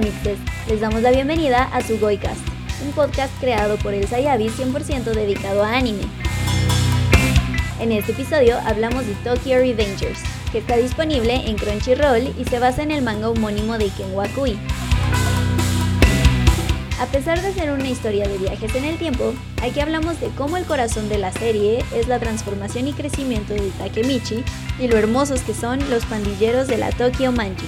Mixes, 0.00 0.38
les 0.68 0.80
damos 0.80 1.00
la 1.00 1.10
bienvenida 1.10 1.64
a 1.64 1.80
su 1.80 1.98
Goicast, 1.98 2.40
un 2.84 2.92
podcast 2.92 3.32
creado 3.40 3.76
por 3.78 3.94
el 3.94 4.06
Sayabi 4.06 4.48
100% 4.48 5.04
dedicado 5.04 5.64
a 5.64 5.76
anime. 5.76 6.02
En 7.80 7.92
este 7.92 8.12
episodio 8.12 8.58
hablamos 8.66 9.06
de 9.06 9.14
Tokyo 9.24 9.56
Revengers, 9.58 10.20
que 10.52 10.58
está 10.58 10.76
disponible 10.76 11.34
en 11.34 11.56
Crunchyroll 11.56 12.34
y 12.38 12.44
se 12.44 12.58
basa 12.58 12.82
en 12.82 12.90
el 12.90 13.02
manga 13.02 13.30
homónimo 13.30 13.78
de 13.78 13.88
Ken 13.88 14.12
Wakui. 14.12 14.58
A 17.00 17.06
pesar 17.06 17.40
de 17.40 17.52
ser 17.52 17.70
una 17.70 17.88
historia 17.88 18.28
de 18.28 18.36
viajes 18.36 18.74
en 18.74 18.84
el 18.84 18.98
tiempo, 18.98 19.32
aquí 19.62 19.80
hablamos 19.80 20.20
de 20.20 20.28
cómo 20.28 20.58
el 20.58 20.64
corazón 20.64 21.08
de 21.08 21.18
la 21.18 21.32
serie 21.32 21.82
es 21.94 22.06
la 22.06 22.18
transformación 22.18 22.88
y 22.88 22.92
crecimiento 22.92 23.54
de 23.54 23.70
Takemichi 23.78 24.44
y 24.78 24.88
lo 24.88 24.98
hermosos 24.98 25.40
que 25.40 25.54
son 25.54 25.78
los 25.88 26.04
pandilleros 26.04 26.66
de 26.68 26.76
la 26.76 26.90
Tokyo 26.90 27.32
Manji. 27.32 27.66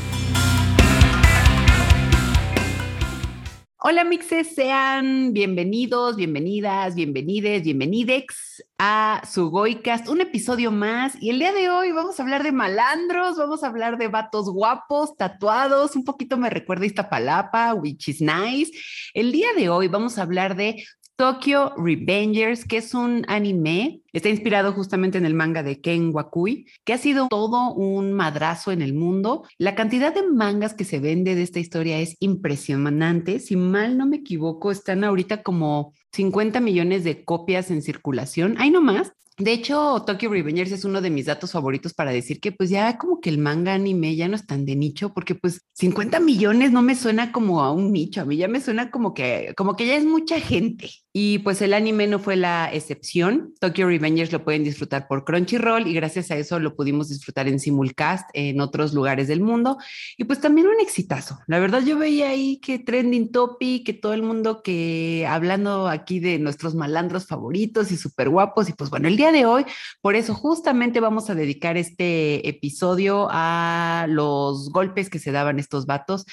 Hola 3.81 4.03
mixes, 4.03 4.57
sean 4.57 5.33
bienvenidos, 5.33 6.17
bienvenidas, 6.17 6.97
bienvenides, 6.97 7.63
bienvenidex 7.63 8.65
a 8.77 9.23
su 9.25 9.51
Goicast, 9.51 10.09
un 10.09 10.21
episodio 10.21 10.73
más. 10.73 11.15
Y 11.21 11.31
el 11.31 11.39
día 11.39 11.53
de 11.53 11.71
hoy 11.71 11.93
vamos 11.93 12.19
a 12.19 12.25
hablar 12.25 12.43
de 12.43 12.51
malandros, 12.51 13.37
vamos 13.37 13.63
a 13.63 13.69
hablar 13.69 13.97
de 13.97 14.09
vatos 14.09 14.51
guapos, 14.51 15.17
tatuados, 15.17 15.95
un 15.95 16.03
poquito 16.03 16.37
me 16.37 16.51
recuerda 16.51 16.87
esta 16.87 17.09
palapa, 17.09 17.73
which 17.75 18.09
is 18.09 18.21
nice. 18.21 18.73
El 19.15 19.31
día 19.31 19.47
de 19.57 19.69
hoy 19.69 19.87
vamos 19.87 20.19
a 20.19 20.23
hablar 20.23 20.57
de 20.57 20.85
Tokyo 21.19 21.73
Revengers, 21.77 22.65
que 22.65 22.77
es 22.77 22.95
un 22.95 23.25
anime, 23.27 24.03
está 24.13 24.29
inspirado 24.29 24.73
justamente 24.73 25.19
en 25.19 25.27
el 25.27 25.35
manga 25.35 25.65
de 25.65 25.81
Ken 25.81 26.15
Wakui, 26.15 26.69
que 26.85 26.93
ha 26.93 26.99
sido 26.99 27.27
todo 27.27 27.75
un 27.75 28.13
madrazo 28.13 28.71
en 28.71 28.83
el 28.83 28.95
mundo. 28.95 29.43
La 29.59 29.75
cantidad 29.75 30.15
de 30.15 30.23
mangas 30.23 30.75
que 30.75 30.85
se 30.85 31.01
vende 31.01 31.35
de 31.35 31.43
esta 31.43 31.59
historia 31.59 31.99
es 31.99 32.17
impresionante. 32.21 33.41
Si 33.41 33.57
mal 33.57 33.99
no 33.99 34.07
me 34.07 34.19
equivoco, 34.19 34.71
están 34.71 35.03
ahorita 35.03 35.43
como 35.43 35.93
50 36.13 36.61
millones 36.61 37.03
de 37.03 37.25
copias 37.25 37.73
en 37.73 37.83
circulación. 37.83 38.55
Hay 38.59 38.71
no 38.71 38.81
más. 38.81 39.13
De 39.39 39.53
hecho, 39.53 40.03
Tokyo 40.05 40.31
Revengers 40.31 40.73
es 40.73 40.85
uno 40.85 41.01
de 41.01 41.11
mis 41.11 41.27
datos 41.27 41.53
favoritos 41.53 41.95
para 41.95 42.11
decir 42.11 42.41
que 42.41 42.51
pues 42.51 42.71
ya 42.71 42.99
como 42.99 43.21
que 43.21 43.31
el 43.31 43.39
manga 43.39 43.73
anime 43.73 44.17
ya 44.17 44.27
no 44.27 44.35
es 44.35 44.45
tan 44.45 44.65
de 44.65 44.75
nicho, 44.75 45.15
porque 45.15 45.37
pues 45.37 45.63
50 45.75 46.19
millones 46.19 46.73
no 46.73 46.83
me 46.83 46.97
suena 46.97 47.31
como 47.31 47.63
a 47.63 47.71
un 47.71 47.93
nicho, 47.93 48.21
a 48.21 48.25
mí 48.25 48.37
ya 48.37 48.49
me 48.49 48.61
suena 48.61 48.91
como 48.91 49.15
que, 49.15 49.55
como 49.57 49.77
que 49.77 49.87
ya 49.87 49.97
es 49.97 50.05
mucha 50.05 50.41
gente. 50.41 50.91
Y 51.13 51.39
pues 51.39 51.63
el 51.63 51.75
anime 51.75 52.07
no 52.07 52.19
fue 52.19 52.37
la 52.37 52.71
excepción. 52.73 53.53
Tokyo 53.61 53.89
Revengers 53.89 54.31
lo 54.31 54.45
pueden 54.45 54.63
disfrutar 54.63 55.09
por 55.09 55.25
Crunchyroll 55.25 55.87
y 55.87 55.95
gracias 55.95 56.31
a 56.31 56.37
eso 56.37 56.61
lo 56.61 56.77
pudimos 56.77 57.09
disfrutar 57.09 57.49
en 57.49 57.59
simulcast 57.59 58.29
en 58.35 58.61
otros 58.61 58.95
lugares 58.95 59.27
del 59.27 59.41
mundo. 59.41 59.79
Y 60.17 60.25
pues 60.25 60.41
también 60.41 60.69
un 60.69 60.81
exitazo. 60.81 61.39
La 61.49 61.59
verdad 61.59 61.83
yo 61.85 61.99
veía 61.99 62.29
ahí 62.29 62.59
que 62.59 62.79
trending 62.79 63.33
topic, 63.33 63.85
que 63.85 63.95
todo 63.95 64.13
el 64.13 64.23
mundo 64.23 64.63
que 64.63 65.27
hablando 65.29 65.89
aquí 65.89 66.21
de 66.21 66.39
nuestros 66.39 66.75
malandros 66.75 67.27
favoritos 67.27 67.91
y 67.91 67.97
súper 67.97 68.29
guapos. 68.29 68.69
Y 68.69 68.73
pues 68.75 68.91
bueno, 68.91 69.09
el 69.09 69.17
día 69.17 69.28
de 69.33 69.47
hoy, 69.47 69.65
por 70.01 70.15
eso 70.15 70.35
justamente 70.35 71.01
vamos 71.01 71.31
a 71.31 71.35
dedicar 71.35 71.77
este 71.77 72.49
episodio 72.49 73.29
a 73.31 74.07
los 74.09 74.71
golpes 74.71 75.11
que 75.11 75.19
se 75.19 75.33
daban 75.33 75.59
estos 75.59 75.87
vatos. 75.87 76.25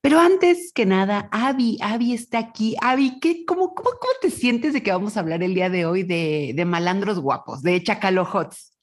Pero 0.00 0.20
antes 0.20 0.72
que 0.72 0.86
nada, 0.86 1.28
Avi, 1.32 1.78
Avi 1.80 2.12
está 2.14 2.38
aquí. 2.38 2.76
Avi, 2.80 3.18
¿qué, 3.20 3.44
cómo, 3.44 3.74
cómo, 3.74 3.90
cómo 3.90 4.12
te 4.20 4.30
sientes 4.30 4.72
de 4.72 4.82
que 4.82 4.92
vamos 4.92 5.16
a 5.16 5.20
hablar 5.20 5.42
el 5.42 5.54
día 5.54 5.70
de 5.70 5.86
hoy 5.86 6.02
de, 6.02 6.52
de 6.54 6.64
malandros 6.64 7.18
guapos, 7.18 7.62
de 7.62 7.82
chacalohots? 7.82 8.73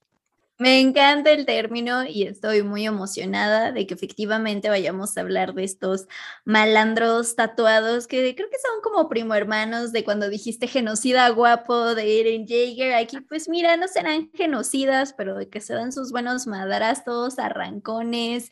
Me 0.61 0.79
encanta 0.79 1.31
el 1.31 1.47
término 1.47 2.05
y 2.05 2.21
estoy 2.21 2.61
muy 2.61 2.85
emocionada 2.85 3.71
de 3.71 3.87
que 3.87 3.95
efectivamente 3.95 4.69
vayamos 4.69 5.17
a 5.17 5.21
hablar 5.21 5.55
de 5.55 5.63
estos 5.63 6.05
malandros 6.45 7.35
tatuados 7.35 8.05
que 8.05 8.35
creo 8.35 8.47
que 8.47 8.59
son 8.59 8.79
como 8.83 9.09
primo 9.09 9.33
hermanos 9.33 9.91
de 9.91 10.03
cuando 10.03 10.29
dijiste 10.29 10.67
genocida 10.67 11.27
guapo 11.29 11.95
de 11.95 12.19
Eren 12.19 12.45
Jaeger. 12.45 12.93
Aquí 12.93 13.21
pues 13.21 13.49
mira, 13.49 13.75
no 13.75 13.87
serán 13.87 14.29
genocidas, 14.35 15.13
pero 15.13 15.35
de 15.35 15.49
que 15.49 15.61
se 15.61 15.73
dan 15.73 15.91
sus 15.91 16.11
buenos 16.11 16.45
madrazos, 16.45 17.39
arrancones, 17.39 18.51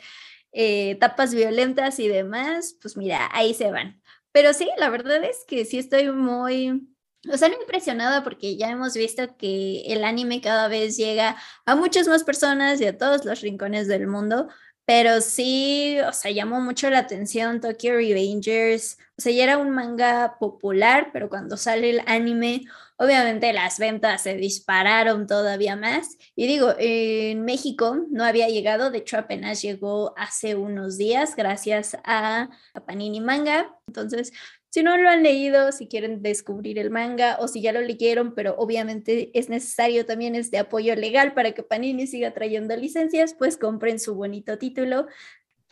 eh, 0.51 0.97
tapas 0.99 1.35
violentas 1.35 1.99
y 1.99 2.07
demás, 2.07 2.75
pues 2.81 2.97
mira, 2.97 3.29
ahí 3.33 3.53
se 3.53 3.69
van. 3.69 4.01
Pero 4.31 4.53
sí, 4.53 4.67
la 4.79 4.89
verdad 4.89 5.23
es 5.23 5.45
que 5.47 5.63
sí 5.63 5.77
estoy 5.77 6.11
muy, 6.11 6.88
no 7.23 7.61
impresionada 7.61 8.23
porque 8.23 8.57
ya 8.57 8.69
hemos 8.69 8.93
visto 8.93 9.35
que 9.37 9.81
el 9.87 10.03
anime 10.03 10.41
cada 10.41 10.67
vez 10.67 10.97
llega 10.97 11.35
a 11.65 11.75
muchas 11.75 12.07
más 12.07 12.23
personas 12.23 12.79
y 12.81 12.85
a 12.85 12.97
todos 12.97 13.25
los 13.25 13.41
rincones 13.41 13.87
del 13.87 14.07
mundo, 14.07 14.47
pero 14.85 15.21
sí, 15.21 15.97
o 16.07 16.13
sea, 16.13 16.31
llamó 16.31 16.61
mucho 16.61 16.89
la 16.89 16.99
atención 16.99 17.61
Tokyo 17.61 17.93
Revengers, 17.93 18.97
o 19.19 19.21
sea, 19.21 19.31
ya 19.31 19.43
era 19.43 19.57
un 19.59 19.69
manga 19.69 20.37
popular, 20.39 21.09
pero 21.13 21.29
cuando 21.29 21.57
sale 21.57 21.91
el 21.91 22.01
anime, 22.07 22.63
obviamente 22.97 23.53
las 23.53 23.77
ventas 23.77 24.23
se 24.23 24.35
dispararon 24.35 25.27
todavía 25.27 25.75
más. 25.75 26.17
Y 26.35 26.47
digo, 26.47 26.73
en 26.79 27.43
México 27.45 27.97
no 28.09 28.23
había 28.23 28.47
llegado, 28.47 28.89
de 28.89 28.99
hecho 28.99 29.17
apenas 29.17 29.61
llegó 29.61 30.13
hace 30.17 30.55
unos 30.55 30.97
días 30.97 31.35
gracias 31.35 31.97
a 32.03 32.49
Panini 32.87 33.21
Manga. 33.21 33.75
Entonces, 33.87 34.31
si 34.69 34.83
no 34.83 34.97
lo 34.97 35.09
han 35.09 35.23
leído, 35.23 35.71
si 35.71 35.87
quieren 35.87 36.21
descubrir 36.21 36.77
el 36.77 36.91
manga 36.91 37.37
o 37.39 37.47
si 37.47 37.61
ya 37.61 37.71
lo 37.71 37.81
leyeron, 37.81 38.35
pero 38.35 38.55
obviamente 38.57 39.31
es 39.33 39.49
necesario 39.49 40.05
también 40.05 40.35
este 40.35 40.59
apoyo 40.59 40.95
legal 40.95 41.33
para 41.33 41.53
que 41.53 41.63
Panini 41.63 42.05
siga 42.05 42.33
trayendo 42.33 42.75
licencias, 42.75 43.33
pues 43.33 43.57
compren 43.57 43.99
su 43.99 44.15
bonito 44.15 44.57
título. 44.57 45.07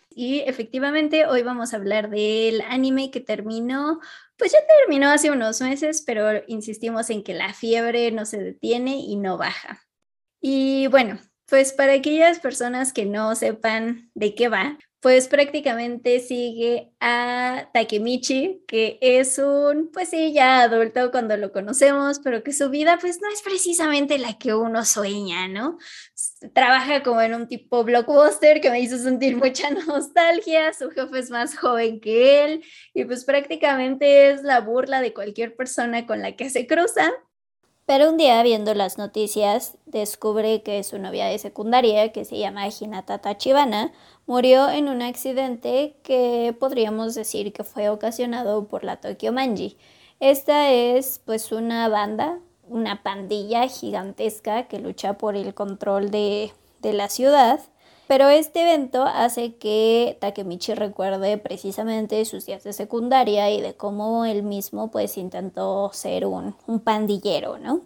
Y 0.10 0.40
efectivamente, 0.40 1.28
hoy 1.28 1.44
vamos 1.44 1.74
a 1.74 1.78
hablar 1.78 2.10
del 2.10 2.62
anime 2.62 3.12
que 3.12 3.20
terminó, 3.20 4.00
pues 4.36 4.52
ya 4.52 4.60
terminó 4.80 5.10
hace 5.10 5.30
unos 5.30 5.62
meses, 5.62 6.02
pero 6.02 6.42
insistimos 6.48 7.12
en 7.12 7.24
que 7.24 7.36
la 7.36 7.54
fiebre 7.54 8.12
no 8.12 8.26
se 8.26 8.40
detiene 8.40 8.98
y 8.98 9.16
no 9.16 9.38
baja. 9.38 9.80
Y 10.42 10.88
bueno, 10.88 11.20
pues 11.46 11.72
para 11.72 11.94
aquellas 11.94 12.40
personas 12.40 12.94
que 12.94 13.06
no 13.06 13.36
sepan 13.36 14.10
de 14.16 14.34
qué 14.34 14.50
va, 14.50 14.78
pues 15.00 15.28
prácticamente 15.28 16.20
sigue 16.20 16.92
a 17.00 17.70
Takemichi, 17.72 18.64
que 18.68 18.98
es 19.00 19.38
un, 19.38 19.92
pues 19.94 20.10
sí, 20.10 20.34
ya 20.34 20.62
adulto 20.64 21.12
cuando 21.12 21.38
lo 21.38 21.52
conocemos, 21.52 22.20
pero 22.24 22.44
que 22.44 22.52
su 22.52 22.70
vida 22.70 22.98
pues 23.00 23.22
no 23.22 23.30
es 23.32 23.42
precisamente 23.44 24.18
la 24.18 24.40
que 24.40 24.56
uno 24.56 24.84
sueña, 24.86 25.48
¿no? 25.48 25.78
Trabaja 26.54 27.04
como 27.04 27.22
en 27.22 27.36
un 27.36 27.48
tipo 27.48 27.84
blockbuster 27.84 28.60
que 28.60 28.72
me 28.72 28.80
hizo 28.80 28.98
sentir 28.98 29.38
mucha 29.38 29.70
nostalgia, 29.70 30.74
su 30.74 30.90
jefe 30.90 31.20
es 31.20 31.30
más 31.30 31.56
joven 31.56 32.00
que 32.00 32.44
él 32.44 32.64
y 32.94 33.06
pues 33.06 33.24
prácticamente 33.24 34.32
es 34.32 34.42
la 34.42 34.62
burla 34.62 35.00
de 35.02 35.14
cualquier 35.14 35.56
persona 35.56 36.08
con 36.08 36.22
la 36.24 36.36
que 36.36 36.50
se 36.50 36.66
cruza. 36.66 37.14
Pero 37.88 38.10
un 38.10 38.18
día 38.18 38.44
viendo 38.44 38.74
las 38.74 38.98
noticias 38.98 39.78
descubre 39.86 40.62
que 40.62 40.84
su 40.84 41.00
novia 41.00 41.28
de 41.28 41.40
secundaria, 41.40 42.12
que 42.12 42.26
se 42.26 42.38
llama 42.38 42.68
Hinata 42.68 43.20
Tachibana, 43.20 43.94
murió 44.28 44.70
en 44.70 44.88
un 44.88 45.02
accidente 45.02 45.96
que 46.04 46.56
podríamos 46.60 47.16
decir 47.16 47.52
que 47.52 47.64
fue 47.64 47.90
ocasionado 47.90 48.68
por 48.68 48.84
la 48.84 48.98
Tokyo 48.98 49.34
Manji. 49.34 49.78
Esta 50.20 50.72
es 50.72 51.20
pues 51.26 51.52
una 51.52 51.90
banda, 51.90 52.40
una 52.68 53.02
pandilla 53.02 53.68
gigantesca 53.68 54.68
que 54.68 54.78
lucha 54.78 55.18
por 55.18 55.36
el 55.36 55.56
control 55.56 56.12
de, 56.12 56.54
de 56.82 56.94
la 56.94 57.10
ciudad 57.10 57.62
pero 58.08 58.30
este 58.30 58.62
evento 58.62 59.04
hace 59.04 59.56
que 59.56 60.18
Takemichi 60.22 60.74
recuerde 60.74 61.38
precisamente 61.38 62.24
sus 62.24 62.46
días 62.46 62.64
de 62.64 62.72
secundaria 62.72 63.52
y 63.52 63.62
de 63.62 63.76
cómo 63.76 64.24
él 64.24 64.44
mismo 64.44 64.90
pues 64.90 65.18
intentó 65.18 65.92
ser 65.94 66.26
un, 66.26 66.56
un 66.68 66.80
pandillero, 66.80 67.60
¿no? 67.60 67.82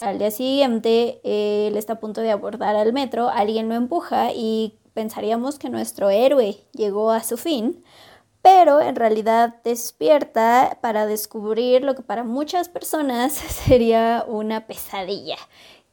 Al 0.00 0.18
día 0.18 0.30
siguiente, 0.30 1.20
él 1.24 1.76
está 1.76 1.94
a 1.94 2.00
punto 2.00 2.20
de 2.20 2.30
abordar 2.30 2.76
al 2.76 2.92
metro, 2.92 3.28
alguien 3.28 3.68
lo 3.68 3.74
empuja 3.74 4.32
y 4.32 4.78
pensaríamos 4.94 5.58
que 5.58 5.70
nuestro 5.70 6.10
héroe 6.10 6.58
llegó 6.72 7.10
a 7.10 7.22
su 7.22 7.36
fin, 7.36 7.84
pero 8.42 8.80
en 8.80 8.96
realidad 8.96 9.56
despierta 9.64 10.78
para 10.80 11.06
descubrir 11.06 11.82
lo 11.82 11.94
que 11.94 12.02
para 12.02 12.24
muchas 12.24 12.68
personas 12.68 13.32
sería 13.64 14.24
una 14.26 14.66
pesadilla, 14.66 15.36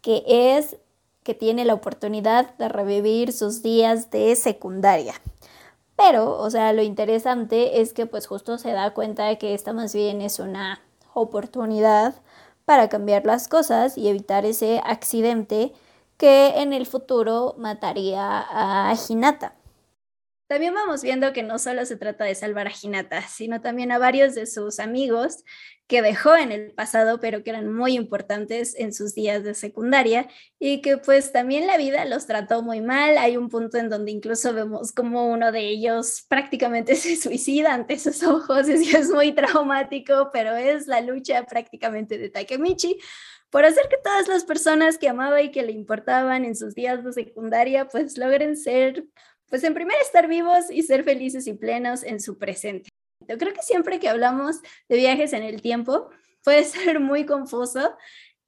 que 0.01 0.23
es 0.27 0.77
que 1.23 1.33
tiene 1.33 1.65
la 1.65 1.73
oportunidad 1.73 2.55
de 2.57 2.69
revivir 2.69 3.33
sus 3.33 3.61
días 3.61 4.09
de 4.11 4.33
secundaria. 4.35 5.13
Pero, 5.97 6.37
o 6.37 6.49
sea, 6.49 6.71
lo 6.73 6.83
interesante 6.83 7.81
es 7.81 7.91
que 7.91 8.05
pues 8.05 8.27
justo 8.27 8.57
se 8.57 8.71
da 8.71 8.93
cuenta 8.93 9.25
de 9.25 9.37
que 9.37 9.53
esta 9.53 9.73
más 9.73 9.93
bien 9.93 10.21
es 10.21 10.39
una 10.39 10.79
oportunidad 11.13 12.15
para 12.65 12.87
cambiar 12.87 13.25
las 13.25 13.47
cosas 13.47 13.97
y 13.97 14.07
evitar 14.07 14.45
ese 14.45 14.79
accidente 14.85 15.73
que 16.17 16.61
en 16.61 16.73
el 16.73 16.85
futuro 16.85 17.55
mataría 17.57 18.21
a 18.21 18.95
Hinata. 19.07 19.55
también 20.47 20.73
vamos 20.73 21.03
viendo 21.03 21.33
que 21.33 21.43
no 21.43 21.59
solo 21.59 21.85
se 21.85 21.97
trata 21.97 22.23
de 22.23 22.33
salvar 22.33 22.67
a 22.67 22.71
Hinata, 22.81 23.21
sino 23.21 23.61
también 23.61 23.91
a 23.91 23.99
varios 23.99 24.33
de 24.33 24.45
sus 24.47 24.79
amigos 24.79 25.43
que 25.87 26.01
dejó 26.01 26.35
en 26.35 26.51
el 26.51 26.73
pasado, 26.73 27.19
pero 27.19 27.43
que 27.43 27.49
eran 27.49 27.73
muy 27.73 27.93
importantes 27.93 28.75
en 28.77 28.93
sus 28.93 29.15
días 29.15 29.43
de 29.43 29.53
secundaria 29.53 30.27
y 30.59 30.81
que 30.81 30.97
pues 30.97 31.31
también 31.31 31.65
la 31.65 31.77
vida 31.77 32.03
los 32.05 32.27
trató 32.27 32.61
muy 32.61 32.81
mal. 32.81 33.17
Hay 33.17 33.37
un 33.37 33.49
punto 33.49 33.77
en 33.77 33.89
donde 33.89 34.11
incluso 34.11 34.53
vemos 34.53 34.91
como 34.91 35.27
uno 35.29 35.51
de 35.51 35.67
ellos 35.67 36.25
prácticamente 36.27 36.95
se 36.95 37.15
suicida 37.15 37.73
ante 37.73 37.97
sus 37.99 38.23
ojos, 38.23 38.67
y 38.67 38.73
es 38.95 39.09
muy 39.09 39.33
traumático, 39.33 40.29
pero 40.33 40.55
es 40.55 40.87
la 40.87 41.01
lucha 41.01 41.45
prácticamente 41.45 42.17
de 42.17 42.29
Takemichi 42.29 42.99
por 43.49 43.65
hacer 43.65 43.87
que 43.89 43.97
todas 44.03 44.27
las 44.27 44.43
personas 44.43 44.97
que 44.97 45.09
amaba 45.09 45.41
y 45.41 45.51
que 45.51 45.63
le 45.63 45.71
importaban 45.71 46.45
en 46.45 46.55
sus 46.55 46.75
días 46.75 47.03
de 47.03 47.13
secundaria 47.13 47.87
pues 47.87 48.17
logren 48.17 48.57
ser, 48.57 49.05
pues 49.49 49.63
en 49.63 49.73
primer 49.73 49.97
estar 50.01 50.27
vivos 50.27 50.69
y 50.69 50.83
ser 50.83 51.03
felices 51.03 51.47
y 51.47 51.53
plenos 51.53 52.03
en 52.03 52.19
su 52.19 52.37
presente. 52.37 52.89
Yo 53.27 53.37
creo 53.37 53.53
que 53.53 53.61
siempre 53.61 53.99
que 53.99 54.09
hablamos 54.09 54.57
de 54.89 54.97
viajes 54.97 55.33
en 55.33 55.43
el 55.43 55.61
tiempo, 55.61 56.09
puede 56.43 56.63
ser 56.65 56.99
muy 56.99 57.25
confuso 57.25 57.95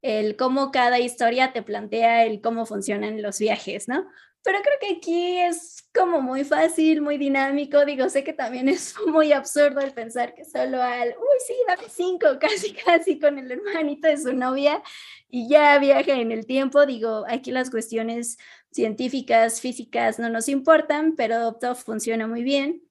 el 0.02 0.38
cómo 0.38 0.72
cada 0.72 1.00
historia 1.00 1.52
te 1.52 1.62
plantea 1.62 2.26
el 2.26 2.42
cómo 2.42 2.66
funcionan 2.66 3.22
los 3.22 3.40
viajes, 3.40 3.88
¿no? 3.88 4.08
Pero 4.44 4.60
creo 4.62 4.76
que 4.80 4.98
aquí 4.98 5.38
es 5.38 5.84
como 5.94 6.22
muy 6.22 6.44
fácil, 6.44 7.02
muy 7.02 7.18
dinámico. 7.18 7.84
Digo, 7.86 8.10
sé 8.10 8.24
que 8.24 8.34
también 8.34 8.70
es 8.70 8.96
muy 9.06 9.34
absurdo 9.34 9.82
el 9.82 9.92
pensar 9.92 10.34
que 10.34 10.46
solo 10.46 10.82
al, 10.82 11.10
uy, 11.10 11.38
sí, 11.46 11.54
dame 11.68 11.90
cinco, 11.90 12.28
casi, 12.40 12.74
casi 12.74 13.20
con 13.20 13.38
el 13.38 13.52
hermanito 13.52 14.08
de 14.08 14.18
su 14.18 14.34
novia 14.34 14.82
y 15.30 15.50
ya 15.50 15.78
viaja 15.80 16.14
en 16.14 16.32
el 16.32 16.46
tiempo. 16.46 16.86
Digo, 16.86 17.26
aquí 17.28 17.52
las 17.52 17.70
cuestiones 17.70 18.38
científicas, 18.72 19.62
físicas 19.62 20.20
no 20.20 20.30
nos 20.30 20.48
importan, 20.48 21.16
pero 21.16 21.54
todo 21.54 21.76
funciona 21.76 22.28
muy 22.28 22.44
bien. 22.44 22.84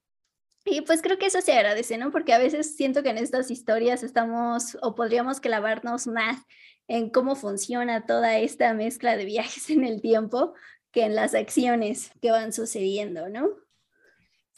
Y 0.64 0.82
pues 0.82 1.00
creo 1.00 1.18
que 1.18 1.26
eso 1.26 1.40
se 1.40 1.52
agradece, 1.52 1.96
¿no? 1.96 2.10
Porque 2.10 2.34
a 2.34 2.38
veces 2.38 2.76
siento 2.76 3.02
que 3.02 3.08
en 3.08 3.16
estas 3.16 3.50
historias 3.50 4.02
estamos 4.02 4.76
o 4.82 4.94
podríamos 4.94 5.40
clavarnos 5.40 6.06
más 6.06 6.42
en 6.88 7.10
cómo 7.10 7.36
funciona 7.36 8.04
toda 8.04 8.38
esta 8.38 8.74
mezcla 8.74 9.16
de 9.16 9.24
viajes 9.24 9.70
en 9.70 9.84
el 9.84 10.02
tiempo 10.02 10.54
que 10.92 11.04
en 11.04 11.14
las 11.14 11.34
acciones 11.34 12.10
que 12.20 12.30
van 12.30 12.52
sucediendo, 12.52 13.28
¿no? 13.28 13.48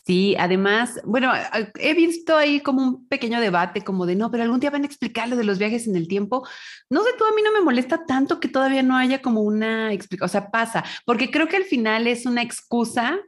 Sí, 0.06 0.34
además, 0.38 1.00
bueno, 1.04 1.30
he 1.78 1.94
visto 1.94 2.36
ahí 2.36 2.60
como 2.60 2.82
un 2.82 3.06
pequeño 3.06 3.40
debate, 3.40 3.82
como 3.82 4.06
de 4.06 4.16
no, 4.16 4.30
pero 4.30 4.42
algún 4.42 4.58
día 4.58 4.70
van 4.70 4.82
a 4.82 4.86
explicar 4.86 5.28
lo 5.28 5.36
de 5.36 5.44
los 5.44 5.58
viajes 5.58 5.86
en 5.86 5.94
el 5.94 6.08
tiempo. 6.08 6.46
No 6.88 7.04
sé, 7.04 7.10
tú 7.18 7.24
a 7.24 7.32
mí 7.32 7.42
no 7.42 7.52
me 7.52 7.60
molesta 7.60 8.04
tanto 8.06 8.40
que 8.40 8.48
todavía 8.48 8.82
no 8.82 8.96
haya 8.96 9.20
como 9.20 9.42
una 9.42 9.92
explicación, 9.92 10.26
o 10.26 10.28
sea, 10.28 10.50
pasa, 10.50 10.84
porque 11.04 11.30
creo 11.30 11.48
que 11.48 11.56
al 11.56 11.64
final 11.64 12.06
es 12.06 12.26
una 12.26 12.42
excusa 12.42 13.20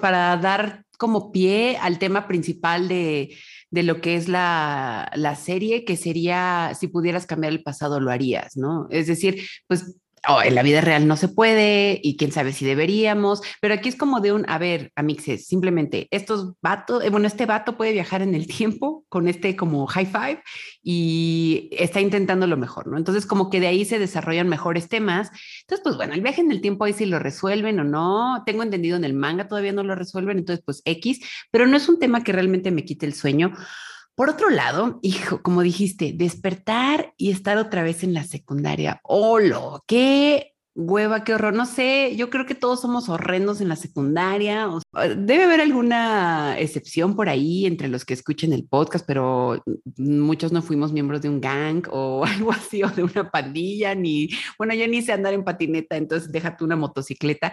para 0.00 0.36
dar 0.36 0.84
como 0.98 1.32
pie 1.32 1.78
al 1.80 1.98
tema 1.98 2.28
principal 2.28 2.86
de, 2.86 3.36
de 3.70 3.82
lo 3.82 4.00
que 4.00 4.16
es 4.16 4.28
la, 4.28 5.10
la, 5.14 5.34
serie, 5.34 5.84
que 5.84 5.96
sería, 5.96 6.72
si 6.78 6.88
pudieras 6.88 7.26
cambiar 7.26 7.52
el 7.52 7.62
pasado, 7.62 8.00
lo 8.00 8.10
harías, 8.10 8.56
¿no? 8.56 8.86
Es 8.90 9.06
decir, 9.06 9.46
pues 9.66 9.96
oh, 10.28 10.42
en 10.42 10.54
la 10.54 10.62
vida 10.62 10.80
real 10.80 11.06
no 11.06 11.16
se 11.16 11.28
puede 11.28 12.00
y 12.02 12.16
quién 12.16 12.32
sabe 12.32 12.52
si 12.52 12.64
deberíamos, 12.64 13.42
pero 13.60 13.74
aquí 13.74 13.88
es 13.88 13.96
como 13.96 14.20
de 14.20 14.32
un, 14.32 14.48
a 14.48 14.58
ver, 14.58 14.92
amixes, 14.96 15.46
simplemente 15.46 16.08
estos 16.10 16.54
vatos, 16.60 17.04
eh, 17.04 17.10
bueno, 17.10 17.26
este 17.26 17.46
vato 17.46 17.76
puede 17.76 17.92
viajar 17.92 18.22
en 18.22 18.34
el 18.34 18.46
tiempo 18.58 19.04
con 19.08 19.28
este 19.28 19.56
como 19.56 19.86
high 19.86 20.06
five 20.06 20.42
y 20.82 21.70
está 21.72 22.00
intentando 22.00 22.46
lo 22.46 22.56
mejor, 22.56 22.86
¿no? 22.86 22.98
Entonces 22.98 23.26
como 23.26 23.50
que 23.50 23.60
de 23.60 23.68
ahí 23.68 23.84
se 23.84 23.98
desarrollan 23.98 24.48
mejores 24.48 24.88
temas. 24.88 25.30
Entonces, 25.62 25.82
pues 25.82 25.96
bueno, 25.96 26.14
el 26.14 26.20
viaje 26.20 26.40
en 26.40 26.50
el 26.50 26.60
tiempo 26.60 26.84
ahí 26.84 26.92
sí 26.92 27.06
lo 27.06 27.18
resuelven 27.18 27.80
o 27.80 27.84
no, 27.84 28.42
tengo 28.46 28.62
entendido 28.62 28.96
en 28.96 29.04
el 29.04 29.14
manga 29.14 29.48
todavía 29.48 29.72
no 29.72 29.82
lo 29.82 29.94
resuelven, 29.94 30.38
entonces 30.38 30.62
pues 30.64 30.82
X, 30.84 31.20
pero 31.50 31.66
no 31.66 31.76
es 31.76 31.88
un 31.88 31.98
tema 31.98 32.22
que 32.24 32.32
realmente 32.32 32.70
me 32.70 32.84
quite 32.84 33.06
el 33.06 33.14
sueño 33.14 33.52
por 34.14 34.28
otro 34.28 34.50
lado, 34.50 34.98
hijo, 35.02 35.42
como 35.42 35.62
dijiste, 35.62 36.12
despertar 36.14 37.14
y 37.16 37.30
estar 37.30 37.56
otra 37.58 37.82
vez 37.82 38.02
en 38.02 38.14
la 38.14 38.24
secundaria. 38.24 39.00
¡Holo! 39.04 39.82
¡Qué 39.86 40.54
hueva, 40.74 41.24
qué 41.24 41.34
horror! 41.34 41.54
No 41.54 41.66
sé, 41.66 42.14
yo 42.16 42.30
creo 42.30 42.46
que 42.46 42.54
todos 42.54 42.80
somos 42.80 43.08
horrendos 43.08 43.60
en 43.60 43.68
la 43.68 43.76
secundaria. 43.76 44.68
Debe 44.92 45.44
haber 45.44 45.60
alguna 45.60 46.58
excepción 46.58 47.14
por 47.14 47.28
ahí 47.28 47.66
entre 47.66 47.88
los 47.88 48.04
que 48.04 48.14
escuchen 48.14 48.52
el 48.52 48.66
podcast, 48.66 49.04
pero 49.06 49.62
muchos 49.96 50.52
no 50.52 50.62
fuimos 50.62 50.92
miembros 50.92 51.22
de 51.22 51.28
un 51.28 51.40
gang 51.40 51.86
o 51.90 52.24
algo 52.26 52.52
así, 52.52 52.82
o 52.82 52.88
de 52.90 53.04
una 53.04 53.30
pandilla, 53.30 53.94
ni, 53.94 54.28
bueno, 54.58 54.74
yo 54.74 54.86
ni 54.88 55.02
sé 55.02 55.12
andar 55.12 55.34
en 55.34 55.44
patineta, 55.44 55.96
entonces 55.96 56.32
déjate 56.32 56.64
una 56.64 56.76
motocicleta. 56.76 57.52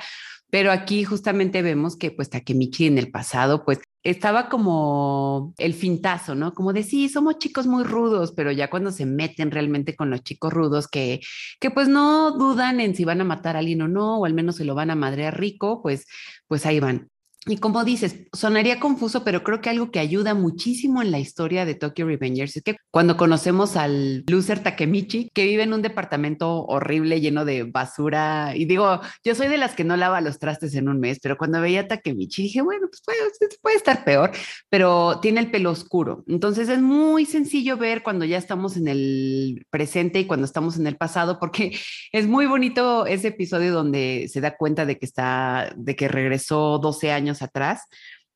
Pero 0.49 0.71
aquí 0.71 1.03
justamente 1.03 1.61
vemos 1.61 1.97
que 1.97 2.09
pues 2.11 2.29
Takemichi 2.29 2.85
en 2.87 2.97
el 2.97 3.11
pasado 3.11 3.65
pues 3.65 3.79
estaba 4.03 4.47
como 4.47 5.53
el 5.57 5.73
fintazo, 5.73 6.35
¿no? 6.35 6.53
Como 6.53 6.71
de 6.71 6.83
sí, 6.83 7.09
somos 7.09 7.37
chicos 7.37 7.67
muy 7.67 7.83
rudos, 7.83 8.31
pero 8.31 8.53
ya 8.53 8.69
cuando 8.69 8.91
se 8.91 9.05
meten 9.05 9.51
realmente 9.51 9.95
con 9.97 10.09
los 10.09 10.23
chicos 10.23 10.53
rudos 10.53 10.87
que, 10.87 11.19
que 11.59 11.69
pues 11.71 11.89
no 11.89 12.31
dudan 12.31 12.79
en 12.79 12.95
si 12.95 13.03
van 13.03 13.19
a 13.19 13.25
matar 13.25 13.57
a 13.57 13.59
alguien 13.59 13.81
o 13.81 13.89
no, 13.89 14.19
o 14.19 14.25
al 14.25 14.33
menos 14.33 14.55
se 14.55 14.63
lo 14.65 14.75
van 14.75 14.91
a 14.91 14.95
madrear 14.95 15.37
rico, 15.37 15.81
pues, 15.81 16.05
pues 16.47 16.65
ahí 16.65 16.79
van. 16.79 17.09
Y 17.45 17.57
como 17.57 17.83
dices, 17.85 18.27
sonaría 18.33 18.79
confuso, 18.79 19.23
pero 19.23 19.43
creo 19.43 19.61
que 19.61 19.69
algo 19.69 19.89
que 19.89 19.99
ayuda 19.99 20.33
muchísimo 20.33 21.01
en 21.01 21.11
la 21.11 21.19
historia 21.19 21.65
de 21.65 21.75
Tokyo 21.75 22.05
Revengers 22.05 22.57
es 22.57 22.63
que 22.63 22.75
cuando 22.91 23.15
conocemos 23.15 23.77
al 23.77 24.25
loser 24.27 24.61
Takemichi, 24.63 25.29
que 25.33 25.45
vive 25.45 25.63
en 25.63 25.73
un 25.73 25.81
departamento 25.81 26.65
horrible 26.65 27.21
lleno 27.21 27.45
de 27.45 27.63
basura, 27.63 28.53
y 28.55 28.65
digo, 28.65 28.99
yo 29.23 29.33
soy 29.33 29.47
de 29.47 29.57
las 29.57 29.75
que 29.75 29.85
no 29.85 29.95
lava 29.95 30.19
los 30.19 30.39
trastes 30.39 30.75
en 30.75 30.89
un 30.89 30.99
mes, 30.99 31.19
pero 31.21 31.37
cuando 31.37 31.61
veía 31.61 31.81
a 31.81 31.87
Takemichi 31.87 32.43
dije, 32.43 32.61
bueno, 32.61 32.87
pues 32.89 33.01
puede, 33.05 33.19
puede 33.61 33.77
estar 33.77 34.03
peor, 34.03 34.31
pero 34.69 35.19
tiene 35.21 35.39
el 35.39 35.49
pelo 35.49 35.71
oscuro. 35.71 36.25
Entonces 36.27 36.67
es 36.67 36.81
muy 36.81 37.25
sencillo 37.25 37.77
ver 37.77 38.03
cuando 38.03 38.25
ya 38.25 38.37
estamos 38.37 38.75
en 38.75 38.89
el 38.89 39.65
presente 39.69 40.19
y 40.19 40.25
cuando 40.25 40.45
estamos 40.45 40.77
en 40.77 40.87
el 40.87 40.97
pasado, 40.97 41.39
porque 41.39 41.77
es 42.11 42.27
muy 42.27 42.45
bonito 42.45 43.05
ese 43.05 43.29
episodio 43.29 43.71
donde 43.71 44.27
se 44.29 44.41
da 44.41 44.57
cuenta 44.57 44.85
de 44.85 44.97
que 44.97 45.05
está, 45.05 45.73
de 45.77 45.95
que 45.95 46.09
regresó 46.09 46.79
12 46.79 47.11
años 47.11 47.36
atrás, 47.41 47.81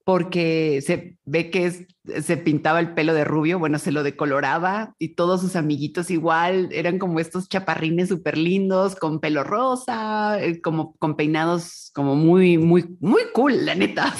porque 0.03 0.81
se 0.86 1.18
ve 1.25 1.50
que 1.51 1.88
se 2.21 2.38
pintaba 2.38 2.80
el 2.80 2.94
pelo 2.94 3.13
de 3.13 3.24
rubio, 3.24 3.59
bueno, 3.59 3.77
se 3.77 3.92
lo 3.92 4.03
decoloraba 4.03 4.95
y 4.98 5.09
todos 5.15 5.42
sus 5.42 5.56
amiguitos 5.56 6.09
igual 6.09 6.69
eran 6.71 6.98
como 6.98 7.19
estos 7.19 7.48
chaparrines 7.48 8.09
súper 8.09 8.38
lindos 8.38 8.95
con 8.95 9.19
pelo 9.19 9.44
rosa, 9.44 10.42
eh, 10.44 10.59
como 10.62 10.95
con 10.98 11.15
peinados 11.15 11.92
como 11.94 12.15
muy, 12.15 12.57
muy, 12.57 12.98
muy 13.00 13.21
cool, 13.33 13.65
la 13.65 13.75
neta. 13.75 14.13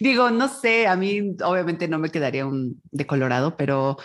Digo, 0.00 0.30
no 0.30 0.48
sé, 0.48 0.86
a 0.86 0.96
mí 0.96 1.36
obviamente 1.44 1.88
no 1.88 1.98
me 1.98 2.10
quedaría 2.10 2.46
un 2.46 2.80
decolorado, 2.90 3.56
pero 3.56 3.98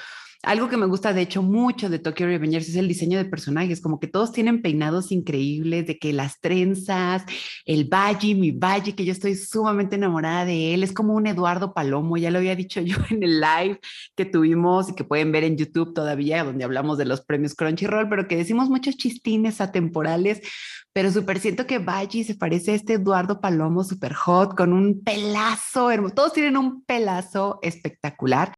algo 0.44 0.68
que 0.68 0.76
me 0.76 0.86
gusta, 0.86 1.14
de 1.14 1.22
hecho, 1.22 1.42
mucho 1.42 1.90
de 1.90 2.00
Tokyo 2.00 2.26
Revengers 2.26 2.68
es 2.68 2.76
el 2.76 2.90
diseño 2.90 3.18
de 3.18 3.24
personajes, 3.24 3.80
como 3.80 4.00
que 4.00 4.08
todos 4.08 4.34
tienen 4.34 4.62
peinados 4.62 5.12
increíbles, 5.14 5.88
de 5.88 5.98
que 5.98 6.12
las 6.12 6.42
trenzas, 6.42 7.24
el 7.66 7.86
Baji, 7.86 8.36
mi 8.36 8.52
Baji, 8.52 8.92
que 8.92 9.06
yo 9.06 9.14
estoy 9.14 9.36
sumamente 9.36 9.96
enamorada 9.96 10.44
de 10.44 10.74
él, 10.74 10.84
es 10.84 10.92
como 10.92 11.14
un 11.14 11.28
Eduardo 11.28 11.74
Palomo, 11.74 12.18
ya 12.18 12.30
lo 12.30 12.40
había 12.40 12.58
dicho 12.58 12.82
yo 12.82 12.98
en 13.10 13.24
el 13.24 13.40
live 13.40 13.80
que 14.16 14.26
tuvimos 14.26 14.90
y 14.90 14.96
que 14.96 15.06
pueden 15.06 15.32
ver 15.32 15.46
en 15.46 15.58
YouTube 15.58 15.94
todavía, 15.94 16.44
donde 16.44 16.66
hablamos 16.66 16.98
de 16.98 17.06
los 17.06 17.22
premios 17.22 17.56
Crunchyroll, 17.56 18.10
pero 18.10 18.28
que 18.28 18.36
decimos 18.36 18.70
muchos 18.70 18.98
chistines 18.98 19.62
atemporales, 19.62 20.42
pero 20.92 21.12
súper 21.12 21.40
siento 21.40 21.66
que 21.66 21.80
Baji 21.80 22.24
se 22.24 22.36
parece 22.36 22.72
a 22.72 22.76
este 22.76 22.94
Eduardo 22.94 23.40
Palomo 23.40 23.84
súper 23.84 24.14
hot, 24.14 24.56
con 24.56 24.74
un 24.74 25.04
pelazo 25.04 25.90
hermoso, 25.90 26.14
todos 26.14 26.34
tienen 26.34 26.58
un 26.58 26.84
pelazo 26.84 27.60
espectacular. 27.62 28.53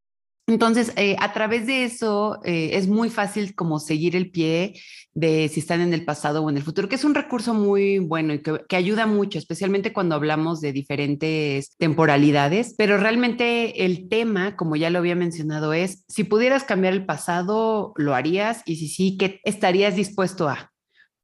Entonces, 0.48 0.94
eh, 0.96 1.16
a 1.20 1.34
través 1.34 1.66
de 1.66 1.86
eso 1.86 2.40
eh, 2.44 2.72
es 2.74 2.88
muy 2.88 3.10
fácil 3.10 3.56
como 3.56 3.80
seguir 3.80 4.16
el 4.16 4.30
pie 4.30 4.80
de 5.14 5.50
si 5.50 5.60
están 5.60 5.82
en 5.82 5.94
el 5.94 6.06
pasado 6.06 6.44
o 6.44 6.50
en 6.50 6.58
el 6.58 6.64
futuro, 6.64 6.88
que 6.88 6.96
es 6.96 7.04
un 7.04 7.16
recurso 7.16 7.56
muy 7.56 7.98
bueno 7.98 8.34
y 8.34 8.40
que, 8.44 8.62
que, 8.70 8.76
ayuda 8.76 9.08
mucho, 9.08 9.40
especialmente 9.40 9.92
cuando 9.92 10.14
hablamos 10.14 10.62
de 10.62 10.72
diferentes 10.72 11.76
temporalidades. 11.78 12.76
Pero 12.78 12.98
realmente 12.98 13.86
el 13.86 14.08
tema, 14.08 14.56
como 14.56 14.76
ya 14.76 14.92
lo 14.92 15.00
había 15.00 15.16
mencionado, 15.16 15.74
es 15.74 16.04
si 16.08 16.24
pudieras 16.26 16.64
cambiar 16.64 16.94
el 16.94 17.06
pasado, 17.06 17.94
¿lo 17.96 18.14
harías? 18.14 18.62
Y 18.68 18.76
si 18.76 18.88
sí, 18.88 19.18
¿qué 19.18 19.40
estarías 19.46 19.96
dispuesto 19.96 20.48
a? 20.48 20.75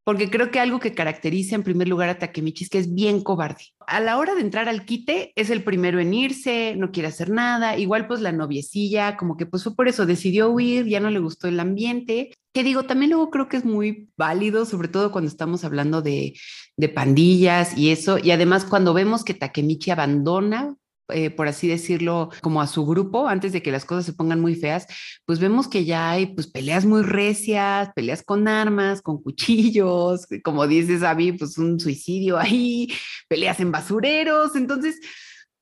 Porque 0.03 0.29
creo 0.29 0.49
que 0.49 0.59
algo 0.59 0.79
que 0.79 0.93
caracteriza 0.93 1.55
en 1.55 1.63
primer 1.63 1.87
lugar 1.87 2.09
a 2.09 2.17
Takemichi 2.17 2.63
es 2.63 2.69
que 2.69 2.79
es 2.79 2.93
bien 2.93 3.21
cobarde. 3.21 3.65
A 3.85 3.99
la 3.99 4.17
hora 4.17 4.33
de 4.33 4.41
entrar 4.41 4.67
al 4.67 4.85
quite, 4.85 5.31
es 5.35 5.49
el 5.49 5.63
primero 5.63 5.99
en 5.99 6.13
irse, 6.13 6.75
no 6.75 6.91
quiere 6.91 7.09
hacer 7.09 7.29
nada. 7.29 7.77
Igual, 7.77 8.07
pues 8.07 8.19
la 8.21 8.31
noviecilla, 8.31 9.15
como 9.15 9.37
que 9.37 9.45
pues 9.45 9.63
fue 9.63 9.75
por 9.75 9.87
eso, 9.87 10.05
decidió 10.05 10.49
huir, 10.49 10.87
ya 10.87 10.99
no 10.99 11.11
le 11.11 11.19
gustó 11.19 11.47
el 11.47 11.59
ambiente. 11.59 12.31
Que 12.53 12.63
digo, 12.63 12.83
también 12.83 13.11
luego 13.11 13.29
creo 13.29 13.47
que 13.47 13.57
es 13.57 13.65
muy 13.65 14.09
válido, 14.17 14.65
sobre 14.65 14.87
todo 14.87 15.11
cuando 15.11 15.29
estamos 15.29 15.63
hablando 15.63 16.01
de, 16.01 16.33
de 16.77 16.89
pandillas 16.89 17.77
y 17.77 17.91
eso. 17.91 18.17
Y 18.17 18.31
además, 18.31 18.65
cuando 18.65 18.93
vemos 18.93 19.23
que 19.23 19.35
Takemichi 19.35 19.91
abandona 19.91 20.75
eh, 21.11 21.29
por 21.29 21.47
así 21.47 21.67
decirlo, 21.67 22.29
como 22.41 22.61
a 22.61 22.67
su 22.67 22.85
grupo, 22.85 23.27
antes 23.27 23.51
de 23.53 23.61
que 23.61 23.71
las 23.71 23.85
cosas 23.85 24.05
se 24.05 24.13
pongan 24.13 24.39
muy 24.39 24.55
feas, 24.55 24.87
pues 25.25 25.39
vemos 25.39 25.67
que 25.67 25.85
ya 25.85 26.11
hay 26.11 26.27
pues 26.27 26.47
peleas 26.47 26.85
muy 26.85 27.03
recias, 27.03 27.89
peleas 27.95 28.23
con 28.23 28.47
armas, 28.47 29.01
con 29.01 29.21
cuchillos, 29.21 30.27
como 30.43 30.67
dices, 30.67 31.03
Abby, 31.03 31.33
pues 31.33 31.57
un 31.57 31.79
suicidio 31.79 32.37
ahí, 32.37 32.87
peleas 33.29 33.59
en 33.59 33.71
basureros, 33.71 34.55
entonces 34.55 34.99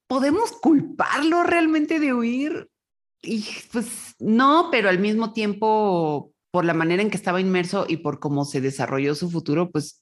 ¿podemos 0.08 0.52
culparlo 0.52 1.44
realmente 1.44 2.00
de 2.00 2.14
huir? 2.14 2.68
Y 3.22 3.46
pues 3.72 4.16
no, 4.20 4.70
pero 4.72 4.90
al 4.90 5.00
mismo 5.00 5.34
tiempo, 5.34 6.34
por 6.52 6.66
la 6.66 6.74
manera 6.74 7.02
en 7.02 7.10
que 7.12 7.18
estaba 7.18 7.40
inmerso 7.40 7.86
y 7.88 7.98
por 7.98 8.20
cómo 8.20 8.44
se 8.46 8.60
desarrolló 8.60 9.14
su 9.14 9.30
futuro, 9.30 9.72
pues 9.72 10.02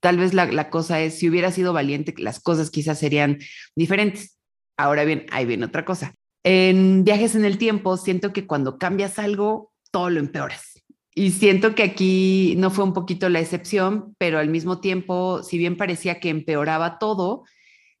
tal 0.00 0.18
vez 0.18 0.32
la, 0.32 0.46
la 0.46 0.70
cosa 0.70 1.00
es, 1.00 1.18
si 1.18 1.28
hubiera 1.28 1.50
sido 1.50 1.72
valiente, 1.72 2.14
las 2.18 2.40
cosas 2.40 2.70
quizás 2.70 2.98
serían 2.98 3.38
diferentes. 3.74 4.37
Ahora 4.78 5.04
bien, 5.04 5.26
ahí 5.30 5.44
viene 5.44 5.66
otra 5.66 5.84
cosa. 5.84 6.14
En 6.44 7.04
viajes 7.04 7.34
en 7.34 7.44
el 7.44 7.58
tiempo, 7.58 7.96
siento 7.96 8.32
que 8.32 8.46
cuando 8.46 8.78
cambias 8.78 9.18
algo, 9.18 9.72
todo 9.90 10.08
lo 10.08 10.20
empeoras. 10.20 10.82
Y 11.14 11.32
siento 11.32 11.74
que 11.74 11.82
aquí 11.82 12.54
no 12.58 12.70
fue 12.70 12.84
un 12.84 12.92
poquito 12.92 13.28
la 13.28 13.40
excepción, 13.40 14.14
pero 14.18 14.38
al 14.38 14.48
mismo 14.48 14.80
tiempo, 14.80 15.42
si 15.42 15.58
bien 15.58 15.76
parecía 15.76 16.20
que 16.20 16.28
empeoraba 16.28 16.98
todo, 16.98 17.42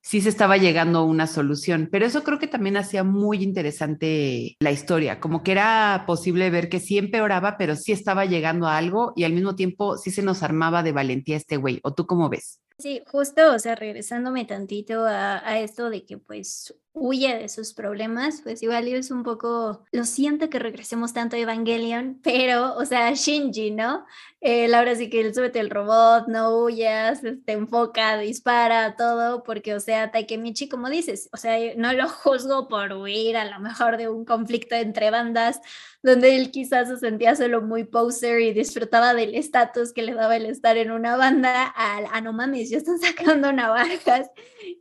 sí 0.00 0.20
se 0.20 0.28
estaba 0.28 0.56
llegando 0.56 1.00
a 1.00 1.04
una 1.04 1.26
solución. 1.26 1.88
Pero 1.90 2.06
eso 2.06 2.22
creo 2.22 2.38
que 2.38 2.46
también 2.46 2.76
hacía 2.76 3.02
muy 3.02 3.42
interesante 3.42 4.56
la 4.60 4.70
historia, 4.70 5.18
como 5.18 5.42
que 5.42 5.52
era 5.52 6.04
posible 6.06 6.48
ver 6.50 6.68
que 6.68 6.78
sí 6.78 6.96
empeoraba, 6.96 7.56
pero 7.58 7.74
sí 7.74 7.90
estaba 7.90 8.24
llegando 8.24 8.68
a 8.68 8.76
algo 8.76 9.12
y 9.16 9.24
al 9.24 9.32
mismo 9.32 9.56
tiempo 9.56 9.98
sí 9.98 10.12
se 10.12 10.22
nos 10.22 10.44
armaba 10.44 10.84
de 10.84 10.92
valentía 10.92 11.36
este 11.36 11.56
güey. 11.56 11.80
¿O 11.82 11.92
tú 11.92 12.06
cómo 12.06 12.28
ves? 12.28 12.60
Sí, 12.80 13.02
justo, 13.10 13.54
o 13.54 13.58
sea, 13.58 13.74
regresándome 13.74 14.44
tantito 14.44 15.04
a, 15.04 15.38
a 15.38 15.58
esto 15.58 15.90
de 15.90 16.04
que 16.06 16.16
pues 16.16 16.72
huye 16.92 17.36
de 17.36 17.48
sus 17.48 17.74
problemas, 17.74 18.40
pues 18.42 18.62
igual 18.62 18.86
es 18.86 19.10
un 19.10 19.24
poco, 19.24 19.84
lo 19.90 20.04
siento 20.04 20.48
que 20.48 20.60
regresemos 20.60 21.12
tanto 21.12 21.34
a 21.34 21.40
Evangelion, 21.40 22.20
pero, 22.22 22.76
o 22.76 22.84
sea, 22.84 23.12
Shinji, 23.12 23.72
¿no? 23.72 24.06
Eh, 24.40 24.72
ahora 24.72 24.94
sí 24.94 25.10
que 25.10 25.20
él 25.20 25.34
súbete 25.34 25.58
el 25.58 25.70
robot, 25.70 26.28
no 26.28 26.56
huyas, 26.62 27.20
te 27.44 27.52
enfoca, 27.52 28.16
dispara, 28.18 28.94
todo, 28.96 29.42
porque, 29.42 29.74
o 29.74 29.80
sea, 29.80 30.12
Takemichi, 30.12 30.68
como 30.68 30.88
dices, 30.88 31.28
o 31.32 31.36
sea, 31.36 31.56
no 31.76 31.92
lo 31.92 32.08
juzgo 32.08 32.68
por 32.68 32.92
huir 32.92 33.36
a 33.36 33.44
lo 33.44 33.58
mejor 33.58 33.96
de 33.96 34.08
un 34.08 34.24
conflicto 34.24 34.76
entre 34.76 35.10
bandas, 35.10 35.60
donde 36.02 36.36
él 36.36 36.50
quizás 36.50 36.88
se 36.88 36.96
sentía 36.96 37.34
solo 37.34 37.60
muy 37.60 37.84
poser 37.84 38.40
y 38.40 38.52
disfrutaba 38.52 39.14
del 39.14 39.34
estatus 39.34 39.92
que 39.92 40.02
le 40.02 40.14
daba 40.14 40.36
el 40.36 40.46
estar 40.46 40.76
en 40.76 40.90
una 40.90 41.16
banda, 41.16 41.64
al, 41.64 42.06
ah, 42.12 42.20
no 42.20 42.32
mames, 42.32 42.70
ya 42.70 42.78
están 42.78 42.98
sacando 43.00 43.52
navajas 43.52 44.30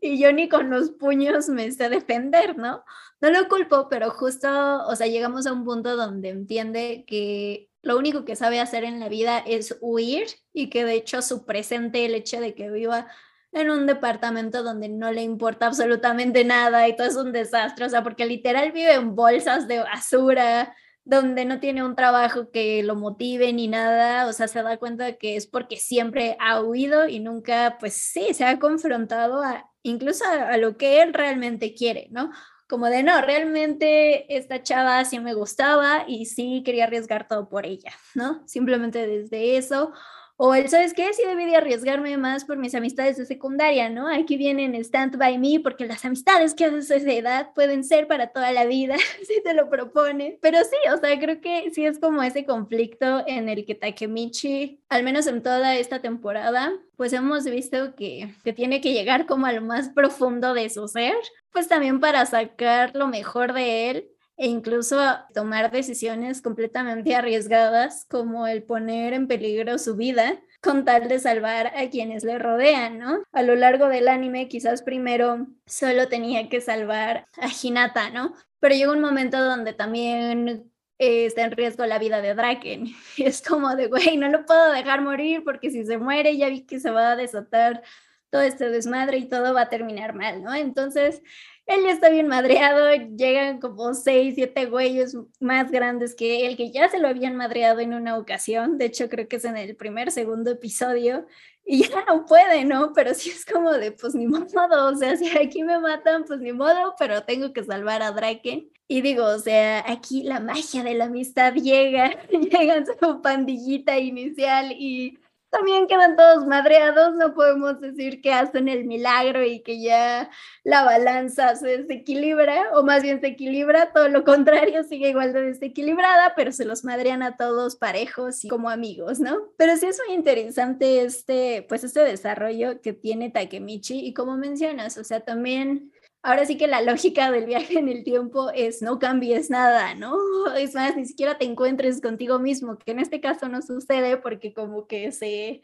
y 0.02 0.20
yo 0.20 0.32
ni 0.32 0.48
con 0.48 0.70
los 0.70 0.92
puños 0.92 1.50
me 1.50 1.72
sé 1.72 1.90
defender, 1.90 2.58
¿no? 2.58 2.84
No 3.20 3.32
lo 3.32 3.48
culpo, 3.48 3.88
pero 3.90 4.12
justo, 4.12 4.48
o 4.86 4.96
sea, 4.96 5.08
llegamos 5.08 5.48
a 5.48 5.54
un 5.54 5.66
punto 5.66 5.96
donde 5.96 6.30
entiende 6.30 7.04
que 7.08 7.70
lo 7.82 7.98
único 7.98 8.26
que 8.26 8.36
sabe 8.36 8.60
hacer 8.60 8.84
en 8.84 9.00
la 9.00 9.10
vida 9.10 9.40
es 9.40 9.78
huir 9.82 10.28
y 10.54 10.70
que 10.70 10.86
de 10.86 10.94
hecho 10.94 11.22
su 11.22 11.46
presente, 11.46 12.06
el 12.06 12.14
hecho 12.14 12.40
de 12.40 12.54
que 12.54 12.70
viva 12.70 13.08
en 13.54 13.70
un 13.72 13.88
departamento 13.88 14.62
donde 14.62 14.90
no 14.90 15.12
le 15.12 15.24
importa 15.24 15.68
absolutamente 15.68 16.44
nada 16.44 16.88
y 16.88 16.96
todo 16.96 17.08
es 17.08 17.16
un 17.16 17.32
desastre, 17.32 17.86
o 17.86 17.90
sea, 17.90 18.04
porque 18.04 18.26
literal 18.26 18.72
vive 18.72 18.94
en 18.94 19.16
bolsas 19.16 19.68
de 19.68 19.80
basura, 19.80 20.76
donde 21.08 21.46
no 21.46 21.62
tiene 21.62 21.86
un 21.86 21.96
trabajo 21.96 22.52
que 22.52 22.84
lo 22.84 22.96
motive 22.96 23.54
ni 23.54 23.70
nada, 23.70 24.28
o 24.28 24.34
sea, 24.34 24.50
se 24.50 24.62
da 24.62 24.76
cuenta 24.78 25.14
que 25.14 25.38
es 25.38 25.48
porque 25.48 25.78
siempre 25.78 26.36
ha 26.42 26.62
huido 26.62 27.08
y 27.08 27.22
nunca, 27.22 27.78
pues 27.80 27.94
sí, 27.94 28.34
se 28.34 28.44
ha 28.44 28.60
confrontado 28.60 29.42
a, 29.42 29.72
incluso 29.84 30.26
a, 30.26 30.58
lo 30.58 30.76
que 30.76 31.02
él 31.02 31.14
realmente 31.14 31.74
quiere, 31.74 32.10
¿no? 32.12 32.30
Como 32.68 32.88
de, 32.88 33.04
no, 33.04 33.22
realmente 33.22 34.36
esta 34.36 34.62
chava 34.62 35.06
sí 35.06 35.22
me 35.22 35.34
gustaba 35.34 36.04
y 36.06 36.26
sí 36.26 36.62
quería 36.66 36.84
arriesgar 36.84 37.26
todo 37.26 37.48
por 37.48 37.66
ella, 37.66 37.94
¿no? 38.14 38.46
Simplemente 38.46 39.08
desde 39.08 39.56
eso. 39.56 39.94
O 40.40 40.54
el, 40.54 40.70
¿sabes 40.70 40.94
qué? 40.94 41.12
Sí 41.14 41.24
debí 41.26 41.46
de 41.46 41.56
arriesgarme 41.56 42.16
más 42.16 42.46
por 42.46 42.58
mis 42.58 42.76
amistades 42.76 43.18
de 43.18 43.26
secundaria, 43.26 43.90
¿no? 43.90 44.08
Aquí 44.08 44.38
vienen 44.38 44.76
Stand 44.76 45.18
By 45.18 45.40
Me 45.40 45.60
porque 45.60 45.88
las 45.88 46.06
amistades 46.06 46.54
que 46.54 46.66
haces 46.66 46.92
a 46.92 46.96
esa 46.98 47.12
edad 47.12 47.54
pueden 47.56 47.84
ser 47.84 48.08
para 48.08 48.28
toda 48.28 48.52
la 48.52 48.66
vida, 48.66 48.98
si 49.28 49.42
te 49.42 49.56
lo 49.56 49.68
propone. 49.68 50.38
Pero 50.40 50.60
sí, 50.60 50.76
o 50.94 50.98
sea, 50.98 51.20
creo 51.20 51.42
que 51.42 51.72
sí 51.72 51.88
es 51.88 51.98
como 51.98 52.22
ese 52.22 52.46
conflicto 52.46 53.24
en 53.26 53.50
el 53.50 53.66
que 53.66 53.74
Takemichi, 53.74 54.80
al 54.90 55.02
menos 55.04 55.26
en 55.26 55.42
toda 55.42 55.76
esta 55.76 56.04
temporada, 56.04 56.72
pues 56.98 57.14
hemos 57.14 57.46
visto 57.46 57.96
que, 57.96 58.32
que 58.44 58.54
tiene 58.54 58.80
que 58.80 58.94
llegar 58.94 59.26
como 59.26 59.48
a 59.48 59.54
lo 59.54 59.62
más 59.62 59.90
profundo 59.90 60.54
de 60.54 60.70
su 60.70 60.88
ser, 60.88 61.16
pues 61.52 61.68
también 61.68 62.00
para 62.00 62.24
sacar 62.28 62.96
lo 62.96 63.08
mejor 63.08 63.54
de 63.54 63.90
él 63.90 64.17
e 64.38 64.48
incluso 64.48 64.98
tomar 65.34 65.72
decisiones 65.72 66.42
completamente 66.42 67.16
arriesgadas 67.16 68.06
como 68.06 68.48
el 68.48 68.64
poner 68.64 69.14
en 69.14 69.28
peligro 69.28 69.78
su 69.78 69.96
vida 69.96 70.40
con 70.62 70.86
tal 70.86 71.08
de 71.08 71.20
salvar 71.20 71.68
a 71.76 71.90
quienes 71.90 72.24
le 72.24 72.40
rodean, 72.40 73.00
¿no? 73.00 73.24
A 73.32 73.42
lo 73.42 73.56
largo 73.56 73.88
del 73.88 74.08
anime 74.08 74.48
quizás 74.48 74.82
primero 74.82 75.48
solo 75.66 76.08
tenía 76.08 76.50
que 76.50 76.62
salvar 76.62 77.28
a 77.38 77.48
Hinata, 77.50 78.10
¿no? 78.10 78.34
Pero 78.60 78.76
llegó 78.76 78.94
un 78.94 79.02
momento 79.02 79.44
donde 79.44 79.74
también 79.74 80.72
eh, 81.00 81.26
está 81.26 81.44
en 81.44 81.52
riesgo 81.52 81.86
la 81.86 82.00
vida 82.00 82.22
de 82.22 82.34
Draken. 82.34 82.88
Es 83.18 83.42
como 83.42 83.76
de, 83.76 83.88
güey, 83.88 84.18
no 84.18 84.30
lo 84.30 84.46
puedo 84.46 84.72
dejar 84.72 85.02
morir 85.02 85.44
porque 85.44 85.70
si 85.70 85.86
se 85.86 85.98
muere 85.98 86.38
ya 86.38 86.50
vi 86.50 86.66
que 86.66 86.80
se 86.80 86.92
va 86.92 87.12
a 87.12 87.16
desatar 87.16 87.84
todo 88.30 88.42
este 88.42 88.70
desmadre 88.70 89.18
y 89.18 89.30
todo 89.30 89.54
va 89.54 89.62
a 89.62 89.70
terminar 89.70 90.14
mal, 90.14 90.44
¿no? 90.44 90.54
Entonces, 90.54 91.22
él 91.68 91.84
ya 91.84 91.92
está 91.92 92.10
bien 92.10 92.28
madreado, 92.28 92.90
llegan 93.16 93.60
como 93.60 93.94
seis, 93.94 94.36
siete 94.36 94.66
güeyes 94.66 95.18
más 95.40 95.70
grandes 95.70 96.16
que 96.16 96.48
él, 96.48 96.56
que 96.58 96.72
ya 96.72 96.90
se 96.90 96.98
lo 96.98 97.10
habían 97.10 97.36
madreado 97.36 97.82
en 97.82 97.94
una 97.94 98.18
ocasión, 98.18 98.78
de 98.78 98.86
hecho 98.86 99.10
creo 99.10 99.28
que 99.28 99.36
es 99.36 99.46
en 99.46 99.58
el 99.58 99.76
primer, 99.76 100.12
segundo 100.12 100.52
episodio, 100.52 101.28
y 101.70 101.84
ya 101.90 102.06
no 102.06 102.26
puede, 102.26 102.64
¿no? 102.64 102.94
Pero 102.94 103.14
sí 103.14 103.30
es 103.30 103.46
como 103.46 103.74
de, 103.74 103.92
pues 103.92 104.16
ni 104.16 104.26
modo, 104.26 104.88
o 104.88 104.96
sea, 104.96 105.18
si 105.18 105.28
aquí 105.38 105.64
me 105.64 105.78
matan, 105.80 106.24
pues 106.24 106.40
ni 106.40 106.54
modo, 106.54 106.96
pero 106.98 107.24
tengo 107.24 107.52
que 107.52 107.64
salvar 107.64 108.02
a 108.02 108.12
Draken. 108.12 108.72
Y 108.88 109.02
digo, 109.02 109.26
o 109.26 109.40
sea, 109.40 109.84
aquí 109.86 110.24
la 110.24 110.40
magia 110.40 110.82
de 110.84 110.94
la 110.94 111.06
amistad 111.06 111.54
llega, 111.54 112.12
llega 112.32 112.86
su 112.86 113.22
pandillita 113.22 114.00
inicial 114.00 114.72
y 114.72 115.20
también 115.50 115.88
quedan 115.88 116.16
todos 116.16 116.46
madreados, 116.46 117.16
no 117.16 117.34
podemos 117.34 117.80
decir 117.80 118.22
que 118.22 118.34
hacen 118.34 118.68
el 118.68 118.86
milagro 118.86 119.44
y 119.44 119.62
que 119.62 119.82
ya 119.82 120.30
la 120.64 120.84
balanza 120.84 121.56
se 121.56 121.78
desequilibra, 121.78 122.72
o 122.74 122.84
más 122.84 123.02
bien 123.02 123.22
se 123.22 123.28
equilibra, 123.28 123.94
todo 123.94 124.10
lo 124.10 124.24
contrario, 124.24 124.84
sigue 124.84 125.10
igual 125.10 125.34
de 125.34 125.44
desequilibrada, 125.44 126.34
pero 126.36 126.52
se 126.52 126.66
los 126.66 126.84
madrean 126.84 127.24
a 127.24 127.38
todos 127.38 127.76
parejos 127.76 128.44
y 128.44 128.48
como 128.48 128.70
amigos, 128.70 129.20
¿no? 129.20 129.38
Pero 129.58 129.78
sí 129.78 129.86
es 129.86 130.00
muy 130.06 130.16
interesante 130.16 131.02
este, 131.02 131.66
pues 131.70 131.84
este 131.84 132.02
desarrollo 132.02 132.82
que 132.82 132.94
tiene 132.94 133.30
Takemichi 133.30 134.06
y 134.06 134.14
como 134.14 134.38
mencionas, 134.38 134.98
o 134.98 135.04
sea, 135.04 135.22
también 135.22 135.92
ahora 136.28 136.46
sí 136.46 136.58
que 136.58 136.68
la 136.68 136.82
lógica 136.82 137.32
del 137.32 137.46
viaje 137.46 137.80
en 137.80 137.88
el 137.88 138.04
tiempo 138.04 138.52
es 138.54 138.82
no 138.82 139.00
cambies 139.00 139.50
nada, 139.50 139.96
¿no? 139.96 140.18
Es 140.58 140.76
más, 140.76 140.98
ni 140.98 141.06
siquiera 141.06 141.38
te 141.38 141.46
encuentres 141.46 142.02
contigo 142.02 142.38
mismo, 142.38 142.78
que 142.78 142.92
en 142.92 143.00
este 143.00 143.22
caso 143.22 143.48
no 143.48 143.62
sucede 143.62 144.18
porque 144.18 144.54
como 144.54 144.88
que 144.88 145.14
se 145.14 145.62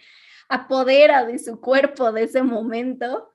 apodera 0.48 1.26
de 1.26 1.38
su 1.38 1.60
cuerpo 1.60 2.14
de 2.14 2.24
ese 2.24 2.44
momento. 2.44 3.34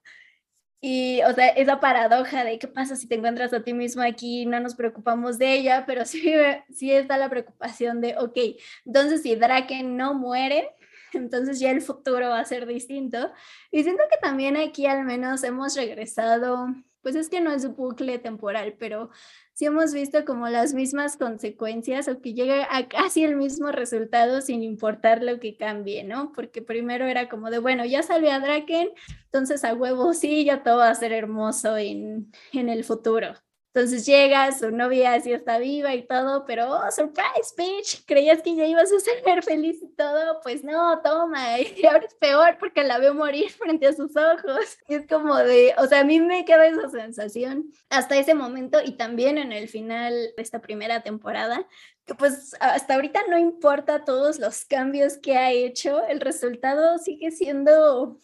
Y, 0.81 1.21
o 1.25 1.35
sea, 1.35 1.49
esa 1.49 1.81
paradoja 1.81 2.45
de 2.45 2.59
qué 2.59 2.67
pasa 2.67 2.97
si 2.97 3.07
te 3.07 3.17
encuentras 3.17 3.53
a 3.53 3.63
ti 3.63 3.75
mismo 3.75 4.01
aquí, 4.03 4.47
no 4.47 4.59
nos 4.61 4.75
preocupamos 4.75 5.37
de 5.37 5.53
ella, 5.53 5.85
pero 5.87 6.05
sí, 6.07 6.33
sí 6.73 6.93
está 6.93 7.19
la 7.19 7.29
preocupación 7.29 8.01
de, 8.01 8.17
ok, 8.17 8.39
entonces 8.87 9.21
si 9.23 9.37
Draken 9.37 9.99
no 9.99 10.15
muere, 10.15 10.71
entonces 11.13 11.61
ya 11.61 11.73
el 11.73 11.83
futuro 11.83 12.31
va 12.31 12.41
a 12.41 12.45
ser 12.47 12.65
distinto. 12.67 13.31
Y 13.71 13.83
siento 13.83 14.05
que 14.11 14.17
también 14.17 14.57
aquí 14.57 14.87
al 14.87 15.05
menos 15.05 15.45
hemos 15.45 15.77
regresado 15.77 16.69
pues 17.03 17.15
es 17.15 17.29
que 17.29 17.41
no 17.41 17.53
es 17.53 17.65
un 17.65 17.77
bucle 17.77 18.19
temporal, 18.19 18.75
pero 18.79 19.11
sí 19.53 19.67
hemos 19.67 19.93
visto 19.93 20.25
como 20.25 20.49
las 20.49 20.75
mismas 20.75 21.17
consecuencias 21.17 22.09
o 22.09 22.21
que 22.21 22.35
llega 22.35 22.69
a 22.71 22.89
casi 22.89 23.25
el 23.25 23.37
mismo 23.37 23.73
resultado 23.73 24.41
sin 24.41 24.63
importar 24.63 25.23
lo 25.23 25.41
que 25.41 25.57
cambie, 25.57 26.05
¿no? 26.05 26.33
Porque 26.33 26.63
primero 26.63 27.07
era 27.07 27.29
como 27.29 27.51
de, 27.51 27.59
bueno, 27.59 27.85
ya 27.85 28.03
salió 28.03 28.31
a 28.33 28.41
Draken, 28.41 28.91
entonces 29.25 29.65
a 29.65 29.75
huevo 29.75 30.13
sí, 30.15 30.45
ya 30.45 30.63
todo 30.63 30.79
va 30.79 30.91
a 30.91 30.95
ser 30.95 31.13
hermoso 31.13 31.77
en, 31.77 32.31
en 32.53 32.69
el 32.69 32.85
futuro. 32.85 33.35
Entonces 33.79 34.07
llega, 34.07 34.51
su 34.51 34.73
novia 34.73 35.15
así 35.15 35.33
está 35.33 35.59
viva 35.59 35.95
y 35.95 36.03
todo, 36.03 36.45
pero 36.45 36.69
oh, 36.69 36.91
surprise, 36.91 37.55
bitch, 37.57 38.05
creías 38.07 38.43
que 38.43 38.57
ya 38.57 38.67
ibas 38.67 38.91
a 38.91 38.99
ser 38.99 39.45
feliz 39.45 39.81
y 39.81 39.87
todo, 39.95 40.41
pues 40.43 40.65
no, 40.65 41.01
toma, 41.01 41.61
y 41.61 41.87
ahora 41.87 42.05
es 42.05 42.15
peor 42.15 42.57
porque 42.59 42.83
la 42.83 42.99
veo 42.99 43.15
morir 43.15 43.49
frente 43.51 43.87
a 43.87 43.93
sus 43.93 44.17
ojos. 44.17 44.79
Y 44.89 44.95
es 44.95 45.07
como 45.07 45.37
de, 45.37 45.75
o 45.79 45.87
sea, 45.87 46.01
a 46.01 46.05
mí 46.05 46.19
me 46.19 46.45
queda 46.45 46.67
esa 46.67 46.91
sensación 46.91 47.71
hasta 47.89 48.17
ese 48.17 48.35
momento 48.35 48.81
y 48.85 48.97
también 48.97 49.39
en 49.39 49.53
el 49.53 49.69
final 49.69 50.13
de 50.37 50.43
esta 50.43 50.61
primera 50.61 51.05
temporada, 51.05 51.65
que 52.05 52.17
pues 52.17 52.57
hasta 52.59 52.97
ahorita 52.97 53.21
no 53.31 53.39
importa 53.39 54.05
todos 54.05 54.41
los 54.41 54.65
cambios 54.65 55.19
que 55.19 55.37
ha 55.37 55.53
hecho, 55.53 56.05
el 56.09 56.19
resultado 56.21 56.99
sigue 56.99 57.31
siendo 57.31 58.19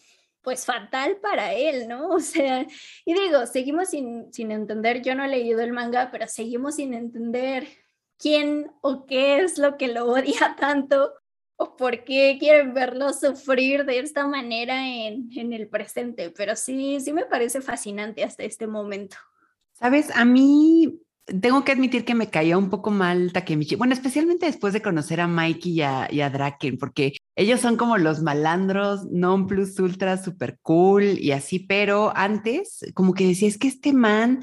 pues 0.45 0.63
fatal 0.63 1.17
para 1.17 1.53
él, 1.53 1.89
¿no? 1.89 2.07
O 2.15 2.19
sea, 2.21 2.65
y 3.03 3.13
digo, 3.13 3.45
seguimos 3.47 3.89
sin, 3.89 4.31
sin 4.31 4.51
entender, 4.51 5.01
yo 5.01 5.15
no 5.15 5.25
he 5.25 5.27
leído 5.27 5.59
el 5.59 5.73
manga, 5.73 6.09
pero 6.11 6.27
seguimos 6.27 6.75
sin 6.75 6.93
entender 6.93 7.67
quién 8.17 8.71
o 8.81 9.05
qué 9.05 9.39
es 9.39 9.57
lo 9.57 9.75
que 9.75 9.89
lo 9.89 10.05
odia 10.05 10.55
tanto 10.59 11.13
o 11.57 11.75
por 11.75 12.03
qué 12.03 12.37
quieren 12.39 12.73
verlo 12.73 13.11
sufrir 13.11 13.85
de 13.85 13.99
esta 13.99 14.27
manera 14.27 14.87
en, 14.87 15.29
en 15.35 15.51
el 15.51 15.67
presente, 15.67 16.29
pero 16.29 16.55
sí, 16.55 16.99
sí 16.99 17.11
me 17.11 17.25
parece 17.25 17.61
fascinante 17.61 18.23
hasta 18.23 18.43
este 18.43 18.67
momento. 18.67 19.17
Sabes, 19.73 20.09
a 20.15 20.25
mí 20.25 21.01
tengo 21.25 21.63
que 21.63 21.71
admitir 21.71 22.05
que 22.05 22.15
me 22.15 22.29
caía 22.29 22.57
un 22.57 22.69
poco 22.69 22.91
mal 22.91 23.31
Takemichi. 23.33 23.75
Bueno, 23.75 23.93
especialmente 23.93 24.45
después 24.45 24.73
de 24.73 24.81
conocer 24.81 25.19
a 25.21 25.27
Mikey 25.27 25.73
y 25.73 25.81
a, 25.81 26.07
y 26.11 26.21
a 26.21 26.29
Draken, 26.29 26.77
porque 26.77 27.13
ellos 27.35 27.59
son 27.59 27.77
como 27.77 27.97
los 27.97 28.21
malandros 28.21 29.05
non 29.11 29.47
plus 29.47 29.79
ultra 29.79 30.17
super 30.21 30.59
cool 30.61 31.17
y 31.19 31.31
así, 31.31 31.59
pero 31.59 32.13
antes 32.15 32.85
como 32.93 33.13
que 33.13 33.27
decía, 33.27 33.47
es 33.47 33.57
que 33.57 33.67
este 33.67 33.91
man 33.91 34.41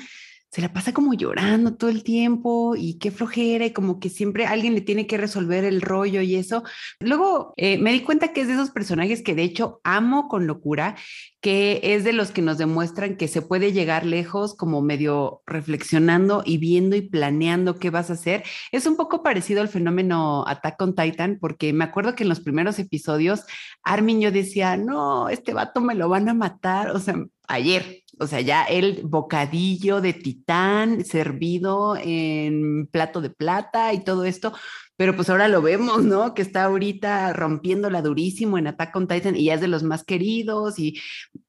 se 0.53 0.61
la 0.61 0.71
pasa 0.71 0.93
como 0.93 1.15
llorando 1.15 1.77
todo 1.77 1.89
el 1.89 2.05
tiempo 2.05 2.77
y 2.77 2.99
qué 2.99 3.11
flojera 3.11 3.65
y 3.65 3.73
como 3.73 3.99
que 3.99 4.11
siempre 4.11 4.45
alguien 4.45 4.75
le 4.75 4.83
tiene 4.83 5.07
que 5.07 5.17
resolver 5.17 5.65
el 5.65 5.81
rollo 5.81 6.21
y 6.21 6.37
eso. 6.37 6.63
Luego 7.01 7.55
eh, 7.57 7.79
me 7.79 7.91
di 7.91 8.01
cuenta 8.01 8.35
que 8.35 8.43
es 8.43 8.49
de 8.49 8.53
esos 8.53 8.71
personajes 8.71 9.23
que 9.23 9.35
de 9.35 9.45
hecho 9.45 9.81
amo 9.83 10.29
con 10.29 10.47
locura, 10.47 10.95
que 11.41 11.81
es 11.83 12.05
de 12.05 12.13
los 12.13 12.33
que 12.33 12.43
nos 12.43 12.59
demuestran 12.59 13.17
que 13.17 13.29
se 13.29 13.41
puede 13.41 13.73
llegar 13.73 14.05
lejos 14.05 14.55
como 14.55 14.83
medio 14.83 15.41
reflexionando 15.47 16.43
y 16.45 16.59
viendo 16.59 16.97
y 16.97 17.01
planeando 17.01 17.79
qué 17.79 17.89
vas 17.89 18.11
a 18.11 18.15
hacer. 18.15 18.45
Es 18.73 18.85
un 18.85 18.99
poco 18.99 19.23
parecido 19.23 19.63
al 19.63 19.69
fenómeno 19.69 20.45
Attack 20.47 20.83
on 20.83 20.95
Titan, 20.95 21.39
porque 21.41 21.73
me 21.73 21.85
acuerdo 21.85 22.15
que 22.15 22.25
en 22.25 22.29
los 22.29 22.41
primeros 22.41 22.79
episodios 22.79 23.47
Armin 23.85 24.21
yo 24.21 24.31
decía, 24.31 24.77
no, 24.77 25.31
este 25.31 25.55
vato 25.55 25.81
me 25.81 25.95
lo 25.95 26.11
van 26.11 26.29
a 26.29 26.35
matar, 26.35 26.91
o 26.91 26.99
sea, 26.99 27.17
ayer, 27.49 28.02
o 28.23 28.27
sea, 28.27 28.41
ya 28.41 28.65
el 28.65 29.03
bocadillo 29.05 30.01
de 30.01 30.13
titán 30.13 31.05
servido 31.05 31.97
en 31.97 32.87
plato 32.87 33.21
de 33.21 33.31
plata 33.31 33.93
y 33.93 34.05
todo 34.05 34.25
esto, 34.25 34.53
pero 34.97 35.17
pues 35.17 35.29
ahora 35.31 35.49
lo 35.49 35.63
vemos, 35.63 36.05
¿no? 36.05 36.35
Que 36.35 36.43
está 36.43 36.65
ahorita 36.65 37.33
rompiéndola 37.33 38.03
durísimo 38.03 38.59
en 38.59 38.69
Attack 38.69 38.95
on 38.97 39.09
Titan 39.09 39.37
y 39.37 39.47
ya 39.47 39.55
es 39.55 39.61
de 39.61 39.69
los 39.69 39.83
más 39.83 40.05
queridos 40.05 40.79
y 40.79 41.01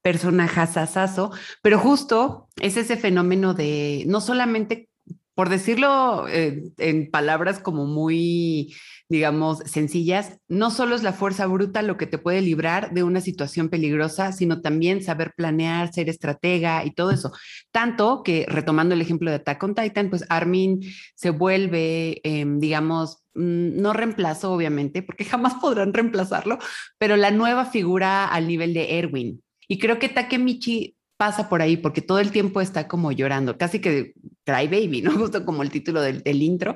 personajazazazo, 0.01 1.31
pero 1.61 1.79
justo 1.79 2.49
es 2.59 2.77
ese 2.77 2.97
fenómeno 2.97 3.53
de 3.53 4.03
no 4.07 4.21
solamente 4.21 4.89
por 5.35 5.49
decirlo 5.49 6.27
eh, 6.27 6.63
en 6.77 7.09
palabras 7.09 7.59
como 7.59 7.85
muy, 7.85 8.75
digamos, 9.13 9.59
sencillas, 9.65 10.39
no 10.47 10.71
solo 10.71 10.95
es 10.95 11.03
la 11.03 11.13
fuerza 11.13 11.45
bruta 11.45 11.83
lo 11.83 11.97
que 11.97 12.07
te 12.07 12.17
puede 12.17 12.41
librar 12.41 12.95
de 12.95 13.03
una 13.03 13.21
situación 13.21 13.69
peligrosa, 13.69 14.31
sino 14.31 14.61
también 14.61 15.03
saber 15.03 15.33
planear, 15.37 15.93
ser 15.93 16.09
estratega 16.09 16.83
y 16.83 16.95
todo 16.95 17.11
eso. 17.11 17.31
Tanto 17.71 18.23
que, 18.23 18.47
retomando 18.49 18.95
el 18.95 19.01
ejemplo 19.01 19.29
de 19.29 19.35
Attack 19.35 19.61
on 19.61 19.75
Titan, 19.75 20.09
pues 20.09 20.25
Armin 20.29 20.79
se 21.13 21.29
vuelve, 21.29 22.21
em, 22.23 22.59
digamos, 22.59 23.23
mm, 23.35 23.79
no 23.79 23.93
reemplazo, 23.93 24.51
obviamente, 24.51 25.03
porque 25.03 25.25
jamás 25.25 25.53
podrán 25.61 25.93
reemplazarlo, 25.93 26.57
pero 26.97 27.15
la 27.15 27.29
nueva 27.29 27.65
figura 27.65 28.25
al 28.25 28.47
nivel 28.47 28.73
de 28.73 28.97
Erwin. 28.97 29.43
Y 29.67 29.77
creo 29.77 29.99
que 29.99 30.09
Takemichi 30.09 30.97
pasa 31.17 31.49
por 31.49 31.61
ahí 31.61 31.77
porque 31.77 32.01
todo 32.01 32.17
el 32.17 32.31
tiempo 32.31 32.61
está 32.61 32.87
como 32.87 33.11
llorando, 33.11 33.59
casi 33.59 33.79
que 33.79 34.15
Cry 34.43 34.67
Baby, 34.67 35.03
¿no? 35.03 35.11
Justo 35.19 35.45
como 35.45 35.61
el 35.61 35.69
título 35.69 36.01
del, 36.01 36.23
del 36.23 36.41
intro, 36.41 36.75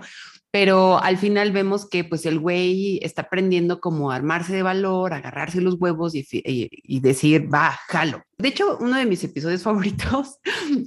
pero 0.51 1.01
al 1.01 1.17
final 1.17 1.51
vemos 1.51 1.87
que 1.87 2.03
pues 2.03 2.25
el 2.25 2.39
güey 2.39 2.99
está 3.03 3.23
aprendiendo 3.23 3.79
como 3.79 4.11
a 4.11 4.15
armarse 4.15 4.55
de 4.55 4.63
valor, 4.63 5.13
agarrarse 5.13 5.61
los 5.61 5.75
huevos 5.75 6.15
y, 6.15 6.25
y, 6.31 6.99
decir, 6.99 7.53
va, 7.53 7.77
jalo. 7.87 8.23
De 8.37 8.49
hecho, 8.49 8.77
uno 8.79 8.97
de 8.97 9.05
mis 9.05 9.23
episodios 9.23 9.63
favoritos, 9.63 10.39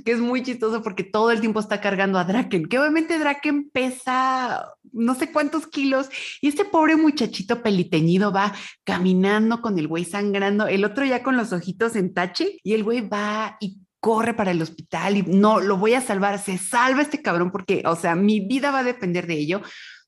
que 0.05 0.13
es 0.13 0.19
muy 0.19 0.43
chistoso 0.43 0.83
porque 0.83 1.05
todo 1.05 1.31
el 1.31 1.41
tiempo 1.41 1.61
está 1.61 1.81
cargando 1.81 2.19
a 2.19 2.25
Draken, 2.25 2.67
que 2.67 2.79
obviamente 2.79 3.19
Draken 3.19 3.71
pesa 3.71 4.67
no 4.93 5.15
sé 5.15 5.31
cuántos 5.31 5.67
kilos 5.67 6.09
y 6.41 6.49
este 6.49 6.65
pobre 6.65 6.97
muchachito 6.97 7.63
peliteñido 7.63 8.33
va 8.33 8.55
caminando 8.85 9.61
con 9.61 9.79
el 9.79 9.89
güey 9.89 10.05
sangrando, 10.05 10.67
el 10.67 10.85
otro 10.85 11.05
ya 11.05 11.23
con 11.23 11.37
los 11.37 11.53
ojitos 11.53 11.97
en 11.97 12.15
tache 12.15 12.59
y 12.63 12.75
el 12.75 12.83
güey 12.83 13.09
va 13.09 13.57
y 13.61 13.79
corre 14.01 14.35
para 14.35 14.51
el 14.51 14.63
hospital 14.63 15.19
y 15.19 15.23
no, 15.23 15.61
lo 15.61 15.77
voy 15.77 15.95
a 15.95 16.01
salvar, 16.01 16.39
se 16.39 16.59
salva 16.59 17.03
este 17.03 17.23
cabrón 17.23 17.51
porque, 17.51 17.83
o 17.87 17.95
sea, 17.95 18.15
mi 18.15 18.41
vida 18.41 18.71
va 18.71 18.81
a 18.81 18.85
depender 18.85 19.27
de 19.27 19.35
ello. 19.35 19.63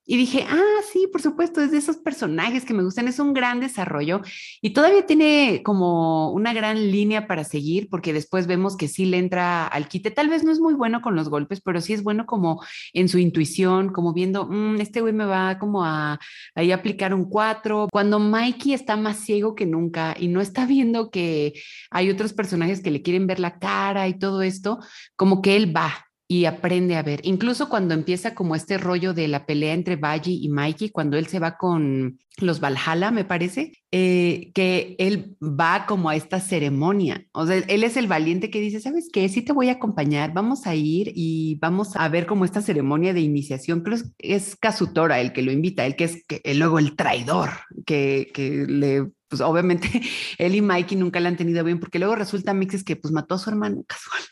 Y 0.04 0.16
dije, 0.16 0.44
ah, 0.49 0.80
sí, 0.92 1.06
por 1.12 1.23
supuesto, 1.23 1.61
es 1.61 1.71
de 1.71 1.78
esos 1.78 1.97
personajes 1.97 2.64
que 2.64 2.75
me 2.75 2.82
gustan, 2.82 3.06
es 3.06 3.21
un 3.21 3.32
gran 3.32 3.61
desarrollo 3.61 4.21
y 4.61 4.71
todavía 4.71 5.06
tiene 5.06 5.62
como 5.64 6.32
una 6.32 6.52
gran 6.52 6.90
línea 6.90 7.28
para 7.28 7.44
seguir 7.44 7.88
porque 7.88 8.12
después 8.12 8.49
vemos 8.49 8.76
que 8.76 8.88
sí 8.88 9.04
le 9.06 9.18
entra 9.18 9.66
al 9.66 9.87
quite, 9.87 10.11
tal 10.11 10.28
vez 10.28 10.42
no 10.42 10.50
es 10.50 10.59
muy 10.59 10.75
bueno 10.75 11.02
con 11.02 11.14
los 11.14 11.28
golpes, 11.28 11.61
pero 11.61 11.80
sí 11.80 11.92
es 11.92 12.02
bueno 12.02 12.26
como 12.26 12.64
en 12.92 13.09
su 13.09 13.18
intuición, 13.18 13.92
como 13.92 14.12
viendo, 14.12 14.47
mm, 14.47 14.80
este 14.80 15.00
güey 15.00 15.12
me 15.12 15.25
va 15.25 15.59
como 15.61 15.85
a 15.85 16.18
ahí 16.57 16.72
aplicar 16.72 17.14
un 17.14 17.29
cuatro, 17.29 17.88
cuando 17.92 18.18
Mikey 18.18 18.74
está 18.74 18.96
más 18.96 19.18
ciego 19.18 19.55
que 19.55 19.66
nunca 19.66 20.16
y 20.18 20.26
no 20.29 20.40
está 20.40 20.66
viendo 20.66 21.11
que 21.11 21.55
hay 21.90 22.11
otros 22.11 22.33
personajes 22.33 22.83
que 22.83 22.90
le 22.90 23.03
quieren 23.03 23.26
ver 23.29 23.38
la 23.38 23.59
cara 23.59 24.09
y 24.09 24.18
todo 24.18 24.42
esto, 24.42 24.81
como 25.16 25.42
que 25.42 25.57
él 25.57 25.74
va, 25.74 26.12
y 26.28 26.46
aprende 26.46 26.96
a 26.96 27.02
ver. 27.02 27.20
Incluso 27.24 27.68
cuando 27.68 27.94
empieza 27.94 28.35
como 28.35 28.54
este 28.54 28.78
rollo 28.78 29.12
de 29.12 29.28
la 29.28 29.44
pelea 29.44 29.74
entre 29.74 29.96
Baji 29.96 30.40
y 30.42 30.48
Mikey, 30.48 30.90
cuando 30.90 31.18
él 31.18 31.26
se 31.26 31.38
va 31.38 31.56
con 31.56 32.18
los 32.38 32.61
Valhalla, 32.61 33.11
me 33.11 33.24
parece, 33.24 33.72
eh, 33.90 34.50
que 34.54 34.96
él 34.98 35.37
va 35.42 35.85
como 35.87 36.08
a 36.08 36.16
esta 36.16 36.40
ceremonia. 36.40 37.26
O 37.32 37.46
sea, 37.46 37.56
él 37.56 37.85
es 37.85 37.96
el 37.96 38.06
valiente 38.06 38.50
que 38.50 38.61
dice, 38.61 38.80
¿sabes 38.80 39.11
qué? 39.12 39.28
Sí 39.28 39.42
te 39.42 39.52
voy 39.52 39.68
a 39.68 39.72
acompañar, 39.72 40.32
vamos 40.32 40.66
a 40.66 40.74
ir 40.74 41.12
y 41.14 41.56
vamos 41.56 41.96
a 41.96 42.08
ver 42.08 42.26
como 42.26 42.44
esta 42.44 42.62
ceremonia 42.62 43.12
de 43.12 43.20
iniciación. 43.20 43.82
Creo 43.82 43.98
es 44.18 44.56
Kazutora 44.56 45.20
el 45.20 45.32
que 45.32 45.42
lo 45.42 45.52
invita, 45.52 45.85
el 45.85 45.96
que 45.96 46.04
es 46.04 46.24
que, 46.26 46.40
luego 46.54 46.78
el 46.78 46.96
traidor, 46.96 47.50
que, 47.85 48.30
que 48.32 48.64
le 48.66 49.11
pues 49.28 49.40
obviamente 49.40 49.88
él 50.38 50.54
y 50.54 50.61
Mikey 50.61 50.98
nunca 50.98 51.18
la 51.18 51.30
han 51.30 51.38
tenido 51.38 51.64
bien, 51.64 51.80
porque 51.80 51.98
luego 51.98 52.14
resulta 52.14 52.52
Mixes 52.52 52.85
que 52.85 52.96
pues 52.96 53.12
mató 53.12 53.35
a 53.35 53.38
su 53.38 53.48
hermano 53.48 53.82
casual. 53.88 54.22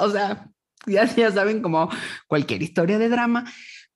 o 0.00 0.10
sea, 0.10 0.50
ya, 0.86 1.04
ya 1.14 1.30
saben, 1.32 1.62
como 1.62 1.88
cualquier 2.26 2.62
historia 2.62 2.98
de 2.98 3.08
drama, 3.08 3.44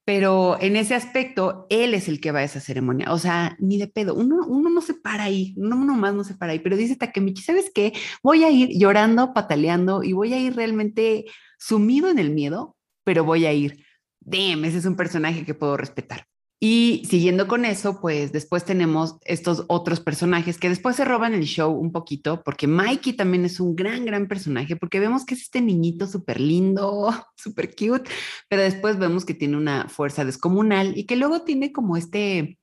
pero 0.05 0.59
en 0.61 0.77
ese 0.77 0.95
aspecto, 0.95 1.67
él 1.71 1.95
es 1.95 2.09
el 2.09 2.21
que 2.21 2.31
va 2.31 2.41
a 2.41 2.45
esa 2.45 2.61
ceremonia. 2.61 3.11
O 3.13 3.19
sea, 3.19 3.57
ni 3.59 3.79
de 3.79 3.89
pedo, 3.89 4.15
uno, 4.15 4.47
uno 4.47 4.69
no 4.69 4.83
se 4.83 4.95
para 4.95 5.25
ahí, 5.25 5.55
uno, 5.57 5.77
más 5.77 6.15
no 6.15 6.25
se 6.25 6.35
para 6.35 6.53
ahí, 6.53 6.59
pero 6.59 6.77
dice 6.77 6.97
Takemichi, 6.97 7.43
¿sabes 7.43 7.71
qué? 7.75 7.95
Voy 8.23 8.45
a 8.45 8.51
ir 8.51 8.69
llorando, 8.79 9.33
pataleando 9.33 10.03
y 10.03 10.13
voy 10.13 10.35
a 10.35 10.39
ir 10.39 10.55
realmente 10.55 11.25
sumido 11.59 12.11
en 12.11 12.19
el 12.19 12.31
miedo, 12.31 12.77
pero 13.05 13.25
voy 13.25 13.47
a 13.47 13.53
ir. 13.55 13.85
Damn, 14.21 14.65
ese 14.65 14.79
es 14.79 14.85
un 14.85 14.97
personaje 14.97 15.45
que 15.45 15.55
puedo 15.55 15.77
respetar. 15.77 16.27
Y 16.67 17.03
siguiendo 17.05 17.47
con 17.47 17.67
eso, 17.67 18.01
pues 18.01 18.33
después 18.33 18.65
tenemos 18.65 19.17
estos 19.27 19.67
otros 19.69 20.01
personajes 20.01 20.57
que 20.57 20.71
después 20.71 20.97
se 20.97 21.05
roban 21.05 21.35
el 21.35 21.45
show 21.45 21.71
un 21.71 21.93
poquito, 21.93 22.43
porque 22.43 22.67
Mikey 22.67 23.13
también 23.13 23.45
es 23.45 23.61
un 23.61 23.77
gran, 23.77 24.07
gran 24.07 24.29
personaje, 24.29 24.75
porque 24.75 24.99
vemos 24.99 25.27
que 25.27 25.35
es 25.35 25.43
este 25.43 25.61
niñito 25.61 26.07
súper 26.07 26.41
lindo, 26.41 27.11
súper 27.37 27.75
cute, 27.77 28.11
pero 28.49 28.63
después 28.63 28.99
vemos 28.99 29.27
que 29.27 29.35
tiene 29.35 29.59
una 29.59 29.91
fuerza 29.91 30.25
descomunal 30.25 30.97
y 30.97 31.05
que 31.05 31.17
luego 31.17 31.43
tiene 31.43 31.71
como 31.71 31.99
este, 31.99 32.59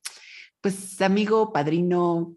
pues 0.61 0.99
amigo, 0.99 1.53
padrino 1.53 2.35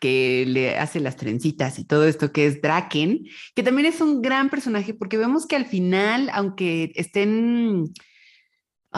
que 0.00 0.46
le 0.46 0.78
hace 0.78 1.00
las 1.00 1.16
trencitas 1.16 1.78
y 1.78 1.84
todo 1.84 2.06
esto, 2.06 2.32
que 2.32 2.46
es 2.46 2.62
Draken, 2.62 3.26
que 3.54 3.62
también 3.62 3.86
es 3.86 4.00
un 4.00 4.22
gran 4.22 4.48
personaje, 4.48 4.94
porque 4.94 5.18
vemos 5.18 5.46
que 5.46 5.56
al 5.56 5.66
final, 5.66 6.30
aunque 6.32 6.92
estén 6.94 7.92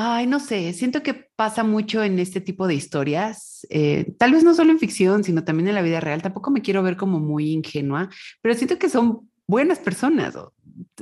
Ay, 0.01 0.29
no 0.29 0.39
sé, 0.39 0.73
siento 0.75 1.03
que 1.03 1.13
pasa 1.35 1.65
mucho 1.65 2.05
en 2.05 2.21
este 2.21 2.41
tipo 2.41 2.69
de 2.69 2.75
historias, 2.77 3.67
eh, 3.69 4.15
tal 4.17 4.31
vez 4.31 4.45
no 4.45 4.55
solo 4.55 4.71
en 4.71 4.79
ficción, 4.79 5.25
sino 5.25 5.43
también 5.43 5.67
en 5.67 5.75
la 5.75 5.83
vida 5.83 5.99
real. 5.99 6.23
Tampoco 6.23 6.53
me 6.53 6.63
quiero 6.63 6.85
ver 6.85 6.97
como 6.97 7.19
muy 7.19 7.51
ingenua, 7.51 8.09
pero 8.41 8.55
siento 8.55 8.79
que 8.79 8.89
son 8.89 9.29
buenas 9.49 9.81
personas. 9.81 10.37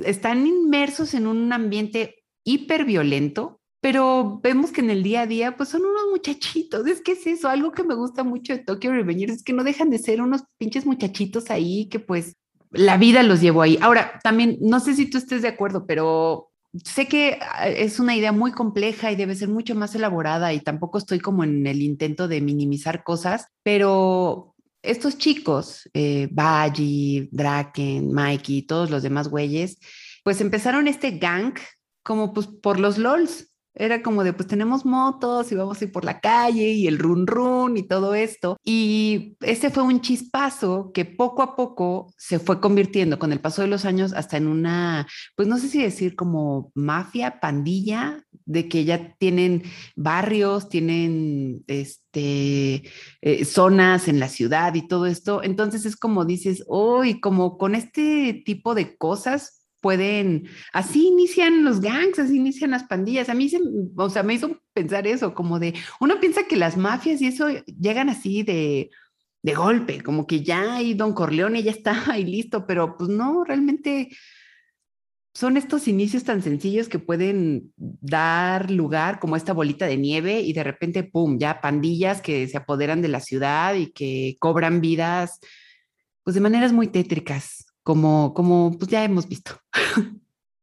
Están 0.03 0.47
inmersos 0.47 1.13
en 1.13 1.27
un 1.27 1.53
ambiente 1.53 2.23
hiper 2.43 2.85
violento, 2.85 3.61
pero 3.81 4.39
vemos 4.41 4.71
que 4.71 4.81
en 4.81 4.89
el 4.89 5.03
día 5.03 5.21
a 5.21 5.27
día, 5.27 5.55
pues 5.55 5.69
son 5.69 5.81
unos 5.81 6.07
muchachitos. 6.09 6.87
Es 6.87 6.99
que 7.01 7.11
es 7.11 7.27
eso, 7.27 7.49
algo 7.49 7.73
que 7.73 7.83
me 7.83 7.93
gusta 7.93 8.23
mucho 8.23 8.53
de 8.53 8.63
Tokyo 8.63 8.91
Revengers 8.91 9.33
es 9.33 9.43
que 9.43 9.53
no 9.53 9.63
dejan 9.63 9.91
de 9.91 9.99
ser 9.99 10.23
unos 10.23 10.41
pinches 10.57 10.87
muchachitos 10.87 11.51
ahí 11.51 11.87
que 11.87 11.99
pues 11.99 12.35
la 12.71 12.97
vida 12.97 13.21
los 13.21 13.41
llevó 13.41 13.61
ahí. 13.61 13.77
Ahora, 13.79 14.19
también, 14.23 14.57
no 14.59 14.79
sé 14.79 14.95
si 14.95 15.07
tú 15.07 15.19
estés 15.19 15.43
de 15.43 15.49
acuerdo, 15.49 15.85
pero 15.85 16.49
sé 16.83 17.07
que 17.07 17.39
ah, 17.41 17.67
es 17.67 17.99
una 17.99 18.15
idea 18.15 18.31
muy 18.31 18.51
compleja 18.51 19.11
y 19.11 19.15
debe 19.15 19.35
ser 19.35 19.49
mucho 19.49 19.75
más 19.75 19.95
elaborada 19.95 20.53
y 20.53 20.59
tampoco 20.59 20.97
estoy 20.97 21.19
como 21.19 21.43
en 21.43 21.65
el 21.67 21.81
intento 21.81 22.27
de 22.27 22.41
minimizar 22.41 23.03
cosas, 23.03 23.47
pero 23.63 24.55
estos 24.81 25.17
chicos, 25.17 25.89
eh, 25.93 26.29
Draken, 26.31 28.11
Mikey, 28.11 28.61
todos 28.63 28.89
los 28.89 29.03
demás 29.03 29.27
güeyes, 29.27 29.79
pues 30.23 30.41
empezaron 30.41 30.87
este 30.87 31.11
gang 31.11 31.53
como 32.03 32.33
pues 32.33 32.47
por 32.47 32.79
los 32.79 32.97
LOLs, 32.97 33.49
era 33.79 34.01
como 34.01 34.23
de, 34.23 34.33
pues 34.33 34.47
tenemos 34.47 34.85
motos 34.85 35.51
y 35.51 35.55
vamos 35.55 35.79
a 35.79 35.85
ir 35.85 35.91
por 35.91 36.03
la 36.03 36.19
calle 36.19 36.71
y 36.71 36.87
el 36.87 36.97
run 36.99 37.27
run 37.27 37.77
y 37.77 37.83
todo 37.83 38.15
esto. 38.15 38.57
Y 38.63 39.37
ese 39.41 39.69
fue 39.69 39.83
un 39.83 40.01
chispazo 40.01 40.91
que 40.93 41.05
poco 41.05 41.41
a 41.41 41.55
poco 41.55 42.13
se 42.17 42.39
fue 42.39 42.59
convirtiendo 42.59 43.19
con 43.19 43.31
el 43.31 43.39
paso 43.39 43.61
de 43.61 43.67
los 43.67 43.85
años 43.85 44.13
hasta 44.13 44.37
en 44.37 44.47
una, 44.47 45.07
pues 45.35 45.47
no 45.47 45.57
sé 45.57 45.69
si 45.69 45.81
decir 45.81 46.15
como 46.15 46.71
mafia, 46.75 47.39
pandilla, 47.39 48.23
de 48.45 48.69
que 48.69 48.85
ya 48.85 49.13
tienen 49.17 49.63
barrios, 49.95 50.69
tienen 50.69 51.63
este, 51.67 52.83
eh, 53.21 53.45
zonas 53.45 54.07
en 54.07 54.19
la 54.19 54.29
ciudad 54.29 54.73
y 54.73 54.87
todo 54.87 55.05
esto. 55.05 55.43
Entonces 55.43 55.85
es 55.85 55.97
como 55.97 56.25
dices, 56.25 56.63
hoy 56.67 57.19
como 57.19 57.57
con 57.57 57.75
este 57.75 58.41
tipo 58.45 58.73
de 58.73 58.97
cosas 58.97 59.56
pueden, 59.81 60.47
así 60.73 61.07
inician 61.07 61.63
los 61.63 61.81
gangs, 61.81 62.19
así 62.19 62.37
inician 62.37 62.71
las 62.71 62.83
pandillas. 62.83 63.29
A 63.29 63.33
mí 63.33 63.49
se, 63.49 63.59
me 64.23 64.33
hizo 64.33 64.61
pensar 64.73 65.07
eso, 65.07 65.33
como 65.33 65.59
de, 65.59 65.73
uno 65.99 66.19
piensa 66.19 66.47
que 66.47 66.55
las 66.55 66.77
mafias 66.77 67.21
y 67.21 67.27
eso 67.27 67.47
llegan 67.65 68.09
así 68.09 68.43
de, 68.43 68.89
de 69.43 69.53
golpe, 69.53 70.01
como 70.01 70.27
que 70.27 70.43
ya 70.43 70.75
hay 70.75 70.93
Don 70.93 71.13
Corleone 71.13 71.63
ya 71.63 71.71
está 71.71 72.03
ahí 72.11 72.25
listo, 72.25 72.65
pero 72.67 72.97
pues 72.97 73.09
no, 73.09 73.43
realmente 73.43 74.09
son 75.37 75.55
estos 75.55 75.87
inicios 75.87 76.23
tan 76.23 76.41
sencillos 76.41 76.89
que 76.89 76.97
pueden 76.97 77.71
dar 77.77 78.71
lugar 78.71 79.19
como 79.19 79.35
esta 79.35 79.53
bolita 79.53 79.85
de 79.85 79.95
nieve 79.95 80.41
y 80.41 80.51
de 80.51 80.63
repente, 80.63 81.03
¡pum!, 81.03 81.37
ya 81.37 81.61
pandillas 81.61 82.23
que 82.23 82.47
se 82.47 82.57
apoderan 82.57 83.03
de 83.03 83.07
la 83.09 83.19
ciudad 83.19 83.75
y 83.75 83.91
que 83.91 84.35
cobran 84.39 84.81
vidas, 84.81 85.39
pues 86.23 86.33
de 86.33 86.41
maneras 86.41 86.73
muy 86.73 86.87
tétricas, 86.87 87.66
como, 87.87 88.33
como 88.33 88.77
pues 88.77 88.91
ya 88.91 89.05
hemos 89.05 89.29
visto. 89.29 89.53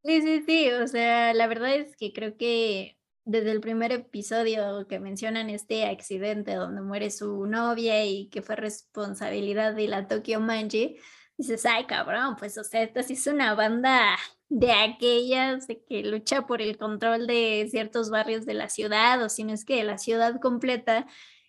Sí, 0.07 0.21
sí, 0.21 0.43
sí, 0.47 0.71
o 0.71 0.87
sea, 0.87 1.33
la 1.33 1.47
verdad 1.47 1.75
es 1.75 1.97
que 1.97 2.13
creo 2.13 2.37
que 2.37 2.99
desde 3.25 3.51
el 3.51 3.63
primer 3.63 3.91
episodio 3.93 4.87
que 4.87 5.01
mencionan 5.01 5.49
este 5.49 5.87
accidente 5.87 6.55
donde 6.57 6.83
muere 6.83 7.11
su 7.11 7.47
novia 7.47 8.05
y 8.05 8.29
que 8.29 8.43
fue 8.43 8.57
responsabilidad 8.57 9.73
de 9.75 9.89
la 9.89 10.07
Tokyo 10.07 10.41
Manji, 10.41 10.99
dices, 11.39 11.65
ay 11.65 11.87
cabrón, 11.87 12.37
pues 12.39 12.59
o 12.59 12.65
sea, 12.65 12.83
esta 12.83 13.03
sí 13.03 13.15
es 13.15 13.27
una 13.27 13.55
banda 13.55 14.19
de 14.51 14.73
aquellas 14.73 15.67
de 15.67 15.83
que 15.83 16.03
lucha 16.03 16.47
por 16.47 16.61
el 16.61 16.77
control 16.77 17.27
de 17.27 17.67
ciertos 17.71 18.11
barrios 18.11 18.45
de 18.45 18.53
la 18.53 18.69
ciudad 18.69 19.23
o 19.23 19.31
si 19.31 19.45
no 19.45 19.55
es 19.55 19.65
que 19.65 19.77
de 19.77 19.85
la 19.85 19.97
ciudad 19.97 20.39
completa. 20.41 21.07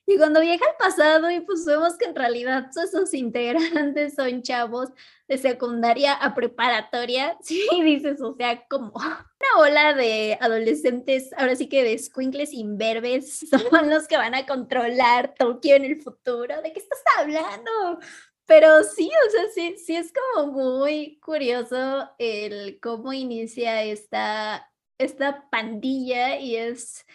Y 0.08 0.18
cuando 0.18 0.42
viaja 0.42 0.64
al 0.66 0.78
pasado 0.78 1.32
y 1.32 1.40
pues 1.40 1.66
vemos 1.66 1.98
que 1.98 2.06
en 2.06 2.16
realidad 2.16 2.70
todos 2.72 2.90
esos 2.90 3.14
integrantes 3.14 4.14
son 4.14 4.44
chavos 4.44 4.90
de 5.28 5.38
secundaria 5.40 6.14
a 6.14 6.36
preparatoria, 6.36 7.38
sí, 7.42 7.68
dices, 7.84 8.22
o 8.22 8.36
sea, 8.36 8.68
como 8.68 8.92
una 8.96 9.60
ola 9.60 9.94
de 9.94 10.38
adolescentes, 10.40 11.32
ahora 11.38 11.56
sí 11.56 11.68
que 11.68 11.84
de 11.84 11.98
squinkles 11.98 12.54
imberbes, 12.54 13.48
son 13.72 13.90
los 13.90 14.08
que 14.08 14.18
van 14.18 14.36
a 14.36 14.46
controlar 14.46 15.34
Tokio 15.38 15.76
en 15.76 15.86
el 15.86 16.02
futuro. 16.02 16.62
¿De 16.62 16.72
qué 16.72 16.80
estás 16.80 17.02
hablando? 17.18 18.00
Pero 18.46 18.84
sí, 18.84 19.10
o 19.28 19.32
sea, 19.32 19.44
sí, 19.56 19.76
sí 19.84 19.96
es 19.96 20.14
como 20.14 20.52
muy 20.52 21.20
curioso 21.20 22.12
el 22.20 22.80
cómo 22.80 23.12
inicia 23.12 23.82
esta, 23.82 24.72
esta 25.00 25.50
pandilla 25.50 26.38
y 26.38 26.56
es, 26.56 27.08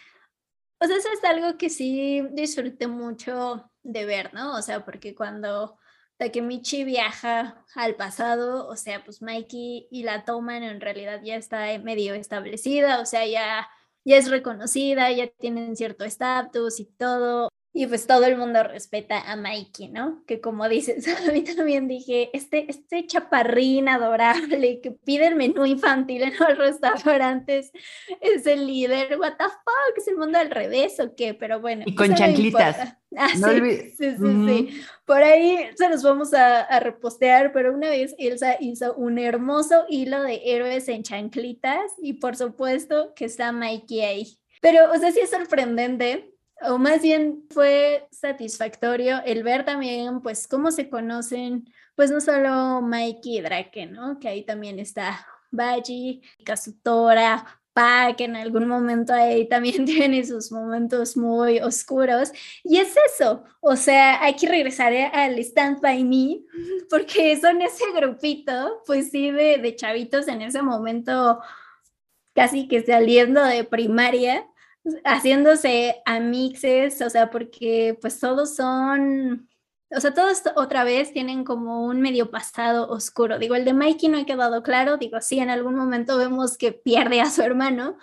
o 0.81 0.85
sea, 0.87 0.97
eso 0.97 1.09
es 1.13 1.23
algo 1.23 1.57
que 1.57 1.69
sí 1.69 2.23
disfruté 2.31 2.87
mucho 2.87 3.69
de 3.83 4.05
ver, 4.05 4.33
¿no? 4.33 4.55
O 4.57 4.61
sea, 4.63 4.83
porque 4.83 5.13
cuando 5.13 5.77
Takemichi 6.17 6.83
viaja 6.83 7.63
al 7.75 7.95
pasado, 7.95 8.67
o 8.67 8.75
sea, 8.75 9.03
pues 9.05 9.21
Mikey 9.21 9.87
y 9.91 10.03
la 10.03 10.25
toman 10.25 10.63
en 10.63 10.81
realidad 10.81 11.21
ya 11.23 11.35
está 11.35 11.77
medio 11.79 12.15
establecida, 12.15 12.99
o 12.99 13.05
sea, 13.05 13.27
ya, 13.27 13.69
ya 14.03 14.17
es 14.17 14.29
reconocida, 14.31 15.11
ya 15.11 15.27
tienen 15.27 15.75
cierto 15.75 16.03
estatus 16.03 16.79
y 16.79 16.85
todo. 16.85 17.49
Y 17.73 17.87
pues 17.87 18.05
todo 18.05 18.25
el 18.25 18.35
mundo 18.35 18.63
respeta 18.63 19.31
a 19.31 19.37
Mikey, 19.37 19.87
¿no? 19.87 20.23
Que 20.27 20.41
como 20.41 20.67
dices, 20.67 21.05
a 21.27 21.31
mí 21.31 21.41
también 21.41 21.87
dije, 21.87 22.29
este, 22.33 22.69
este 22.69 23.05
chaparrín 23.07 23.87
adorable 23.87 24.81
que 24.81 24.91
pide 24.91 25.27
el 25.27 25.35
menú 25.35 25.65
infantil 25.65 26.23
en 26.23 26.33
los 26.37 26.57
restaurantes 26.57 27.71
es 28.19 28.45
el 28.45 28.67
líder, 28.67 29.17
what 29.17 29.37
the 29.37 29.45
fuck, 29.45 29.97
es 29.97 30.07
el 30.09 30.17
mundo 30.17 30.37
al 30.37 30.51
revés 30.51 30.99
o 30.99 31.15
qué, 31.15 31.33
pero 31.33 31.61
bueno. 31.61 31.83
Y 31.85 31.95
con 31.95 32.13
chanclitas. 32.13 32.97
ah, 33.17 33.29
sí, 33.29 33.93
sí, 33.97 34.15
sí, 34.17 34.17
sí, 34.17 34.81
Por 35.05 35.23
ahí 35.23 35.69
se 35.75 35.87
los 35.87 36.03
vamos 36.03 36.33
a, 36.33 36.61
a, 36.61 36.79
repostear, 36.81 37.53
pero 37.53 37.73
una 37.73 37.89
vez 37.89 38.15
Elsa 38.17 38.57
hizo 38.59 38.93
un 38.95 39.17
hermoso 39.17 39.85
hilo 39.87 40.21
de 40.23 40.41
héroes 40.43 40.89
en 40.89 41.03
chanclitas 41.03 41.93
y 42.01 42.13
por 42.13 42.35
supuesto 42.35 43.13
que 43.15 43.25
está 43.25 43.53
Mikey 43.53 44.01
ahí. 44.01 44.37
Pero, 44.61 44.91
o 44.91 44.97
sea, 44.97 45.11
sí 45.11 45.21
es 45.21 45.29
sorprendente 45.29 46.31
o 46.63 46.77
más 46.77 47.01
bien 47.01 47.43
fue 47.49 48.07
satisfactorio 48.11 49.21
el 49.25 49.43
ver 49.43 49.65
también, 49.65 50.21
pues, 50.21 50.47
cómo 50.47 50.71
se 50.71 50.89
conocen, 50.89 51.65
pues, 51.95 52.11
no 52.11 52.21
solo 52.21 52.81
Mikey 52.81 53.39
y 53.39 53.41
Drake, 53.41 53.85
¿no? 53.87 54.19
Que 54.19 54.27
ahí 54.29 54.43
también 54.43 54.79
está 54.79 55.25
Baji, 55.51 56.21
Kazutora, 56.45 57.45
Pa, 57.73 58.13
que 58.17 58.25
en 58.25 58.35
algún 58.35 58.67
momento 58.67 59.13
ahí 59.13 59.47
también 59.47 59.85
tiene 59.85 60.25
sus 60.25 60.51
momentos 60.51 61.15
muy 61.15 61.59
oscuros. 61.59 62.31
Y 62.63 62.77
es 62.77 62.95
eso, 63.13 63.43
o 63.61 63.75
sea, 63.75 64.21
hay 64.23 64.35
que 64.35 64.47
regresar 64.47 64.93
al 64.93 65.39
Stand 65.39 65.79
By 65.81 66.03
Me, 66.03 66.41
porque 66.89 67.39
son 67.39 67.61
ese 67.61 67.85
grupito, 67.95 68.81
pues 68.85 69.11
sí, 69.11 69.31
de, 69.31 69.57
de 69.57 69.75
chavitos 69.75 70.27
en 70.27 70.41
ese 70.41 70.61
momento 70.61 71.39
casi 72.33 72.67
que 72.67 72.81
saliendo 72.83 73.43
de 73.43 73.63
primaria, 73.63 74.45
haciéndose 75.05 76.01
amixes, 76.05 77.01
o 77.01 77.09
sea, 77.09 77.29
porque 77.29 77.97
pues 78.01 78.19
todos 78.19 78.55
son, 78.55 79.49
o 79.89 79.99
sea, 79.99 80.13
todos 80.13 80.41
otra 80.55 80.83
vez 80.83 81.13
tienen 81.13 81.43
como 81.43 81.85
un 81.85 82.01
medio 82.01 82.31
pasado 82.31 82.89
oscuro. 82.89 83.39
Digo, 83.39 83.55
el 83.55 83.65
de 83.65 83.73
Mikey 83.73 84.09
no 84.09 84.19
ha 84.19 84.25
quedado 84.25 84.63
claro, 84.63 84.97
digo, 84.97 85.21
sí, 85.21 85.39
en 85.39 85.49
algún 85.49 85.75
momento 85.75 86.17
vemos 86.17 86.57
que 86.57 86.71
pierde 86.71 87.21
a 87.21 87.29
su 87.29 87.41
hermano, 87.41 87.97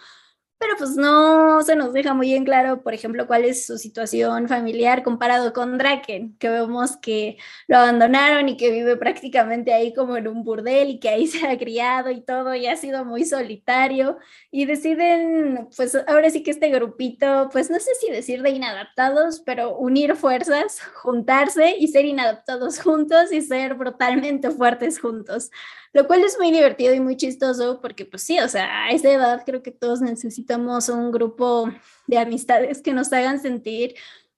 pero 0.59 0.75
pues 0.77 0.97
no 0.97 1.63
se 1.63 1.77
nos 1.77 1.93
deja 1.93 2.15
muy 2.15 2.29
bien 2.29 2.45
claro, 2.45 2.83
por 2.83 2.93
ejemplo, 2.93 3.27
cuál 3.27 3.45
es 3.45 3.65
su 3.67 3.79
situación 3.79 4.49
familiar 4.49 5.05
comparado 5.05 5.53
con 5.53 5.79
Draken, 5.79 6.37
que 6.39 6.49
vemos 6.49 6.97
que 6.97 7.39
lo 7.69 7.79
abandonaron 7.79 8.49
y 8.49 8.57
que 8.57 8.71
vive 8.71 8.97
prácticamente 8.97 9.73
ahí 9.73 9.95
como 9.95 10.17
en 10.17 10.27
un 10.27 10.43
burdel 10.43 10.91
y 10.91 10.99
que 10.99 11.09
ahí 11.09 11.27
se 11.29 11.47
ha 11.47 11.57
criado 11.57 12.11
y 12.11 12.21
todo 12.23 12.55
y 12.55 12.67
ha 12.67 12.77
sido 12.77 13.05
muy 13.05 13.25
solitario 13.25 14.19
y 14.51 14.67
deciden, 14.67 15.69
pues 15.77 15.97
ahora 16.07 16.31
sí 16.31 16.43
que 16.43 16.51
este 16.51 16.71
grupito, 16.71 17.49
pues 17.53 17.71
no 17.71 17.79
sé 17.79 17.93
si 18.01 18.11
decir 18.11 18.43
de 18.43 18.51
inadaptados, 18.51 19.41
pero 19.41 19.77
unir 19.77 20.17
fuerzas, 20.17 20.81
juntarse 21.03 21.77
y 21.79 21.89
ser 21.89 22.05
inadaptados 22.05 22.81
juntos 22.81 23.33
y 23.33 23.43
ser 23.43 23.75
brutalmente 23.75 24.51
fuertes 24.51 24.99
juntos 24.99 25.51
lo 25.93 26.07
cual 26.07 26.23
es 26.23 26.39
muy 26.39 26.51
divertido 26.51 26.95
y 26.95 27.01
muy 27.01 27.17
chistoso 27.17 27.81
porque 27.81 28.05
pues 28.05 28.23
sí, 28.23 28.39
o 28.41 28.49
sea, 28.49 28.85
a 28.85 28.91
esa 28.91 29.11
edad 29.11 29.43
creo 29.45 29.63
que 29.63 29.71
todos 29.71 30.01
necesitamos 30.01 30.89
un 30.89 31.11
grupo 31.11 31.71
de 32.07 32.19
amistades 32.19 32.83
que 32.83 32.93
nos 32.93 33.13
hagan 33.13 33.41
sentir 33.41 33.95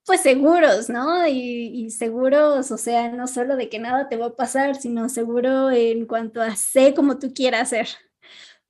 pues 0.07 0.23
seguros, 0.23 0.89
¿no? 0.89 1.27
Y, 1.29 1.91
seguros, 1.91 2.71
o 2.71 2.79
sea, 2.79 3.11
no 3.11 3.29
solo 3.29 3.57
de 3.57 3.69
que 3.69 3.79
nada 3.79 4.09
te 4.09 4.17
va 4.17 4.27
a 4.27 4.37
pasar, 4.37 4.75
sino 4.77 5.09
seguro 5.09 5.71
en 5.71 6.07
cuanto 6.07 6.41
a 6.43 6.57
sé 6.57 6.95
como 6.95 7.19
tú 7.19 7.33
quieras 7.35 7.71
ser. 7.71 7.89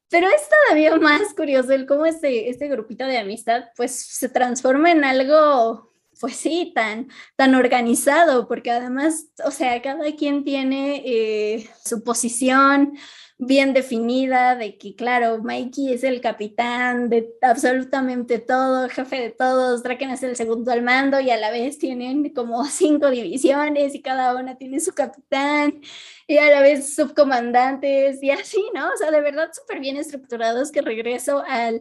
Pero 0.08 0.26
es 0.26 0.42
todavía 0.48 0.96
más 0.96 1.32
curioso 1.34 1.72
el 1.72 1.86
cómo 1.86 2.04
este, 2.04 2.50
este 2.50 2.68
grupito 2.68 3.04
de 3.04 3.18
amistad 3.18 3.66
pues 3.76 3.92
se 3.92 4.28
transforma 4.28 4.90
en 4.90 5.04
algo 5.04 5.89
pues 6.20 6.36
sí, 6.36 6.72
tan, 6.74 7.08
tan 7.36 7.54
organizado, 7.54 8.46
porque 8.46 8.70
además, 8.70 9.26
o 9.44 9.50
sea, 9.50 9.80
cada 9.82 10.14
quien 10.16 10.44
tiene 10.44 11.02
eh, 11.04 11.70
su 11.84 12.04
posición 12.04 12.98
bien 13.42 13.72
definida, 13.72 14.54
de 14.54 14.76
que, 14.76 14.94
claro, 14.94 15.38
Mikey 15.42 15.94
es 15.94 16.04
el 16.04 16.20
capitán 16.20 17.08
de 17.08 17.30
absolutamente 17.40 18.38
todo, 18.38 18.86
jefe 18.90 19.16
de 19.16 19.30
todos, 19.30 19.82
Draken 19.82 20.10
es 20.10 20.22
el 20.22 20.36
segundo 20.36 20.70
al 20.72 20.82
mando 20.82 21.18
y 21.20 21.30
a 21.30 21.38
la 21.38 21.50
vez 21.50 21.78
tienen 21.78 22.28
como 22.34 22.62
cinco 22.66 23.10
divisiones 23.10 23.94
y 23.94 24.02
cada 24.02 24.34
una 24.36 24.56
tiene 24.58 24.78
su 24.78 24.92
capitán 24.92 25.80
y 26.26 26.36
a 26.36 26.50
la 26.50 26.60
vez 26.60 26.94
subcomandantes 26.94 28.22
y 28.22 28.30
así, 28.30 28.62
¿no? 28.74 28.88
O 28.92 28.96
sea, 28.98 29.10
de 29.10 29.22
verdad 29.22 29.50
súper 29.54 29.80
bien 29.80 29.96
estructurados 29.96 30.70
que 30.70 30.82
regreso 30.82 31.42
al 31.48 31.80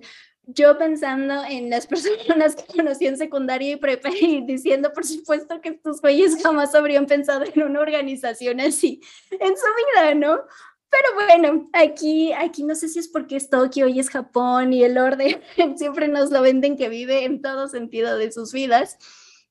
yo 0.53 0.77
pensando 0.77 1.43
en 1.43 1.69
las 1.69 1.87
personas 1.87 2.55
que 2.55 2.77
conocí 2.77 3.07
en 3.07 3.17
secundaria 3.17 3.73
y 3.73 3.75
prepa 3.75 4.09
y 4.09 4.45
diciendo, 4.45 4.91
por 4.93 5.05
supuesto, 5.05 5.61
que 5.61 5.69
estos 5.69 6.01
güeyes 6.01 6.41
jamás 6.41 6.75
habrían 6.75 7.05
pensado 7.05 7.45
en 7.45 7.63
una 7.63 7.79
organización 7.79 8.59
así 8.59 9.01
en 9.31 9.55
su 9.55 9.65
vida, 9.95 10.15
¿no? 10.15 10.41
Pero 10.91 11.13
bueno, 11.13 11.69
aquí, 11.73 12.33
aquí 12.33 12.63
no 12.63 12.73
sé 12.73 12.87
si 12.89 12.97
es 12.97 13.07
porque 13.07 13.35
es 13.35 13.49
Tokio 13.49 13.87
y 13.87 13.99
es 13.99 14.09
Japón 14.09 14.73
y 14.73 14.83
el 14.83 14.97
orden 14.97 15.39
siempre 15.77 16.07
nos 16.07 16.31
lo 16.31 16.41
venden 16.41 16.77
que 16.77 16.89
vive 16.89 17.25
en 17.25 17.41
todo 17.41 17.67
sentido 17.67 18.17
de 18.17 18.31
sus 18.31 18.51
vidas, 18.51 18.97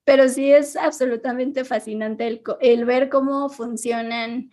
pero 0.04 0.28
sí 0.28 0.50
es 0.50 0.74
absolutamente 0.74 1.64
fascinante 1.64 2.26
el, 2.26 2.42
el 2.61 2.84
ver 2.84 3.08
cómo 3.08 3.48
funcionan 3.50 4.50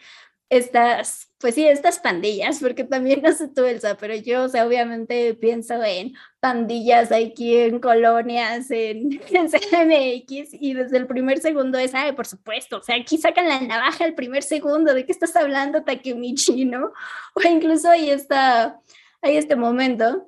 estas, 0.49 1.31
pues 1.39 1.55
sí, 1.55 1.67
estas 1.67 1.99
pandillas, 1.99 2.59
porque 2.59 2.83
también 2.83 3.21
no 3.23 3.31
sé 3.31 3.47
tú, 3.47 3.65
Elsa, 3.65 3.97
pero 3.97 4.15
yo, 4.15 4.43
o 4.43 4.49
sea, 4.49 4.65
obviamente 4.65 5.33
pienso 5.33 5.83
en 5.83 6.13
pandillas 6.39 7.11
aquí 7.11 7.55
en 7.57 7.79
colonias, 7.79 8.69
en, 8.71 9.19
en 9.29 9.49
CMX, 9.49 10.53
y 10.53 10.73
desde 10.73 10.97
el 10.97 11.07
primer 11.07 11.39
segundo 11.39 11.77
es, 11.77 11.93
ay, 11.95 12.13
por 12.13 12.27
supuesto, 12.27 12.77
o 12.77 12.83
sea, 12.83 12.95
aquí 12.95 13.17
sacan 13.17 13.47
la 13.47 13.61
navaja 13.61 14.05
el 14.05 14.15
primer 14.15 14.43
segundo, 14.43 14.93
¿de 14.93 15.05
qué 15.05 15.11
estás 15.11 15.35
hablando, 15.35 15.83
Takemichi, 15.83 16.65
no? 16.65 16.91
O 17.33 17.41
incluso 17.47 17.89
ahí 17.89 18.09
está, 18.09 18.79
hay 19.21 19.37
este 19.37 19.55
momento 19.55 20.27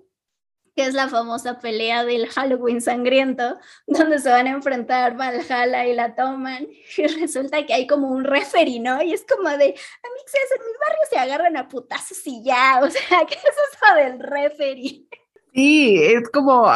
que 0.78 0.86
es 0.86 0.94
la 0.94 1.10
famosa 1.10 1.60
pelea 1.60 2.06
del 2.06 2.28
Halloween 2.28 2.82
sangriento, 2.82 3.58
donde 3.88 4.20
se 4.20 4.30
van 4.30 4.46
a 4.46 4.52
enfrentar 4.52 5.18
Valhalla 5.18 5.88
y 5.88 5.96
la 5.96 6.14
toman, 6.14 6.68
y 6.98 7.08
resulta 7.20 7.66
que 7.66 7.74
hay 7.74 7.88
como 7.88 8.10
un 8.10 8.24
referee, 8.24 8.80
¿no? 8.80 9.02
Y 9.02 9.12
es 9.12 9.26
como 9.28 9.50
de, 9.50 9.56
a 9.56 9.58
mí 9.58 9.72
en 9.74 9.74
mi 9.74 10.74
barrio 10.80 11.04
se 11.10 11.18
agarran 11.18 11.58
a 11.58 11.68
putazos 11.68 12.20
y 12.26 12.44
ya, 12.44 12.80
o 12.84 12.92
sea, 12.92 13.26
¿qué 13.28 13.34
es 13.34 13.42
eso 13.42 13.96
del 13.96 14.20
referee? 14.20 15.08
Sí, 15.52 15.98
es 15.98 16.30
como, 16.30 16.68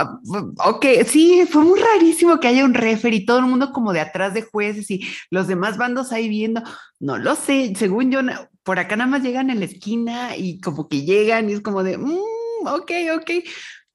ok, 0.66 0.86
sí, 1.06 1.46
fue 1.48 1.64
muy 1.64 1.80
rarísimo 1.80 2.40
que 2.40 2.48
haya 2.48 2.66
un 2.66 2.74
referee 2.74 3.24
todo 3.24 3.38
el 3.38 3.46
mundo 3.46 3.72
como 3.72 3.94
de 3.94 4.00
atrás 4.00 4.34
de 4.34 4.42
jueces 4.42 4.90
y 4.90 5.08
los 5.30 5.48
demás 5.48 5.78
bandos 5.78 6.12
ahí 6.12 6.28
viendo, 6.28 6.64
no 7.00 7.20
lo 7.20 7.36
sé, 7.36 7.72
según 7.76 8.10
yo, 8.10 8.22
por 8.64 8.80
acá 8.80 8.96
nada 8.96 9.12
más 9.12 9.22
llegan 9.22 9.52
en 9.52 9.60
la 9.60 9.66
esquina 9.66 10.36
y 10.36 10.60
como 10.60 10.88
que 10.88 11.04
llegan 11.04 11.52
y 11.52 11.54
es 11.54 11.62
como 11.62 11.84
de, 11.84 12.00
mm, 12.00 12.66
ok, 12.66 12.92
ok, 13.16 13.32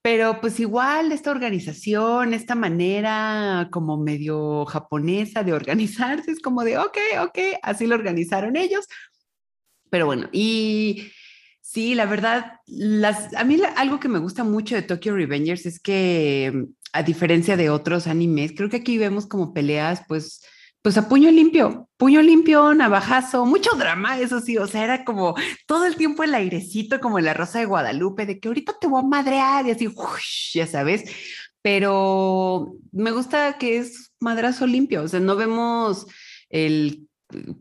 pero 0.07 0.41
pues 0.41 0.61
igual 0.61 1.11
esta 1.11 1.33
organización, 1.33 2.33
esta 2.33 2.55
manera 2.55 3.69
como 3.73 3.97
medio 3.97 4.65
japonesa 4.65 5.43
de 5.43 5.53
organizarse, 5.53 6.31
es 6.31 6.39
como 6.39 6.63
de, 6.63 6.79
ok, 6.79 6.97
ok, 7.23 7.39
así 7.61 7.89
lo 7.89 7.97
organizaron 7.97 8.55
ellos. 8.55 8.87
Pero 9.91 10.07
bueno, 10.07 10.29
y 10.31 11.11
sí, 11.61 11.97
la 11.97 12.07
verdad, 12.07 12.61
las, 12.67 13.35
a 13.35 13.43
mí 13.43 13.61
algo 13.75 13.99
que 13.99 14.07
me 14.07 14.21
gusta 14.21 14.45
mucho 14.45 14.77
de 14.77 14.83
Tokyo 14.83 15.13
Revengers 15.13 15.67
es 15.67 15.81
que 15.81 16.67
a 16.93 17.03
diferencia 17.03 17.57
de 17.57 17.71
otros 17.71 18.07
animes, 18.07 18.53
creo 18.57 18.71
que 18.71 18.77
aquí 18.77 18.99
vemos 18.99 19.27
como 19.27 19.53
peleas 19.53 20.03
pues 20.07 20.41
pues 20.87 20.97
a 20.99 21.09
puño 21.09 21.33
limpio, 21.33 21.89
puño 21.97 22.23
limpio, 22.23 22.73
navajazo, 22.73 23.45
mucho 23.45 23.73
drama, 23.77 24.21
eso 24.21 24.41
sí, 24.41 24.57
o 24.57 24.69
sea, 24.69 24.85
era 24.85 25.05
como 25.05 25.35
todo 25.67 25.85
el 25.85 25.97
tiempo 25.97 26.23
el 26.23 26.33
airecito 26.33 27.01
como 27.01 27.19
la 27.19 27.35
Rosa 27.35 27.59
de 27.59 27.65
Guadalupe, 27.65 28.25
de 28.25 28.39
que 28.39 28.47
ahorita 28.47 28.77
te 28.81 28.87
voy 28.87 29.01
a 29.03 29.05
madrear 29.05 29.67
y 29.67 29.73
así, 29.73 29.93
ya 30.55 30.65
sabes, 30.69 31.03
pero 31.61 32.77
me 32.93 33.11
gusta 33.11 33.59
que 33.59 33.79
es 33.79 34.13
madrazo 34.21 34.65
limpio, 34.65 35.03
o 35.03 35.09
sea, 35.09 35.19
no 35.19 35.35
vemos 35.35 36.07
el 36.51 37.09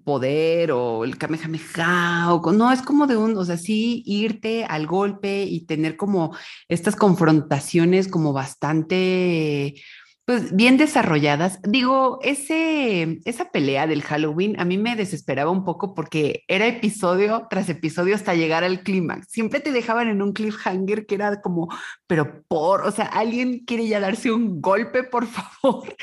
poder 0.03 0.71
o 0.71 1.03
el 1.03 1.17
kamehameha 1.17 2.31
o 2.31 2.51
no, 2.51 2.71
es 2.71 2.83
como 2.83 3.07
de 3.07 3.17
un, 3.17 3.35
o 3.37 3.43
sea, 3.43 3.57
sí 3.57 4.03
irte 4.05 4.65
al 4.65 4.85
golpe 4.85 5.45
y 5.45 5.65
tener 5.65 5.97
como 5.97 6.37
estas 6.67 6.95
confrontaciones 6.95 8.07
como 8.07 8.33
bastante 8.33 9.81
pues 10.25 10.55
bien 10.55 10.77
desarrolladas. 10.77 11.59
Digo, 11.61 12.19
ese, 12.23 13.19
esa 13.25 13.51
pelea 13.51 13.87
del 13.87 14.01
Halloween 14.01 14.59
a 14.59 14.65
mí 14.65 14.77
me 14.77 14.95
desesperaba 14.95 15.51
un 15.51 15.63
poco 15.63 15.93
porque 15.93 16.43
era 16.47 16.65
episodio 16.67 17.47
tras 17.49 17.69
episodio 17.69 18.15
hasta 18.15 18.33
llegar 18.33 18.63
al 18.63 18.81
clímax. 18.81 19.27
Siempre 19.29 19.59
te 19.59 19.71
dejaban 19.71 20.07
en 20.09 20.21
un 20.21 20.33
cliffhanger 20.33 21.05
que 21.05 21.15
era 21.15 21.41
como, 21.41 21.69
pero 22.07 22.43
por, 22.47 22.81
o 22.81 22.91
sea, 22.91 23.05
alguien 23.05 23.59
quiere 23.65 23.87
ya 23.87 23.99
darse 23.99 24.31
un 24.31 24.61
golpe, 24.61 25.03
por 25.03 25.27
favor 25.61 25.95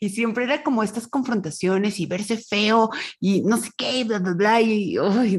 y 0.00 0.10
siempre 0.10 0.44
era 0.44 0.62
como 0.62 0.82
estas 0.82 1.08
confrontaciones 1.08 2.00
y 2.00 2.06
verse 2.06 2.36
feo 2.38 2.90
y 3.20 3.42
no 3.42 3.56
sé 3.56 3.70
qué, 3.76 4.04
bla, 4.04 4.18
bla, 4.18 4.34
bla, 4.34 4.60
y 4.60 4.96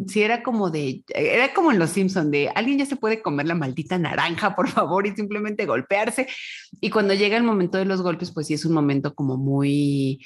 sí 0.08 0.22
era 0.22 0.44
como 0.44 0.70
de, 0.70 1.04
era 1.08 1.54
como 1.54 1.72
en 1.72 1.80
Los 1.80 1.92
Simpson 1.92 2.32
de 2.32 2.50
alguien 2.50 2.80
ya 2.80 2.86
se 2.86 2.96
puede 2.96 3.22
comer 3.22 3.48
la 3.48 3.56
maldita 3.56 3.98
naranja, 3.98 4.56
por 4.56 4.70
favor, 4.70 5.08
y 5.08 5.16
simplemente 5.16 5.66
golpearse. 5.66 6.28
Y 6.82 6.90
cuando 6.90 7.14
llega 7.14 7.38
el 7.38 7.44
momento 7.44 7.78
de 7.78 7.86
los 7.86 8.02
golpes, 8.02 8.32
pues 8.32 8.48
sí 8.48 8.54
es 8.54 8.66
un 8.66 8.74
momento 8.74 9.14
como 9.14 9.38
muy, 9.38 10.26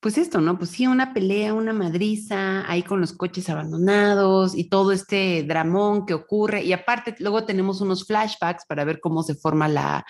pues 0.00 0.18
esto, 0.18 0.40
¿no? 0.40 0.58
Pues 0.58 0.70
sí, 0.70 0.86
una 0.86 1.14
pelea, 1.14 1.54
una 1.54 1.72
madriza, 1.72 2.68
ahí 2.70 2.82
con 2.82 3.00
los 3.00 3.12
coches 3.12 3.48
abandonados 3.48 4.56
y 4.56 4.68
todo 4.68 4.92
este 4.92 5.44
dramón 5.44 6.06
que 6.06 6.14
ocurre. 6.14 6.62
Y 6.64 6.72
aparte, 6.72 7.14
luego 7.18 7.44
tenemos 7.44 7.80
unos 7.80 8.06
flashbacks 8.06 8.66
para 8.66 8.84
ver 8.84 9.00
cómo 9.00 9.22
se 9.22 9.34
forma 9.34 9.68
la, 9.68 10.04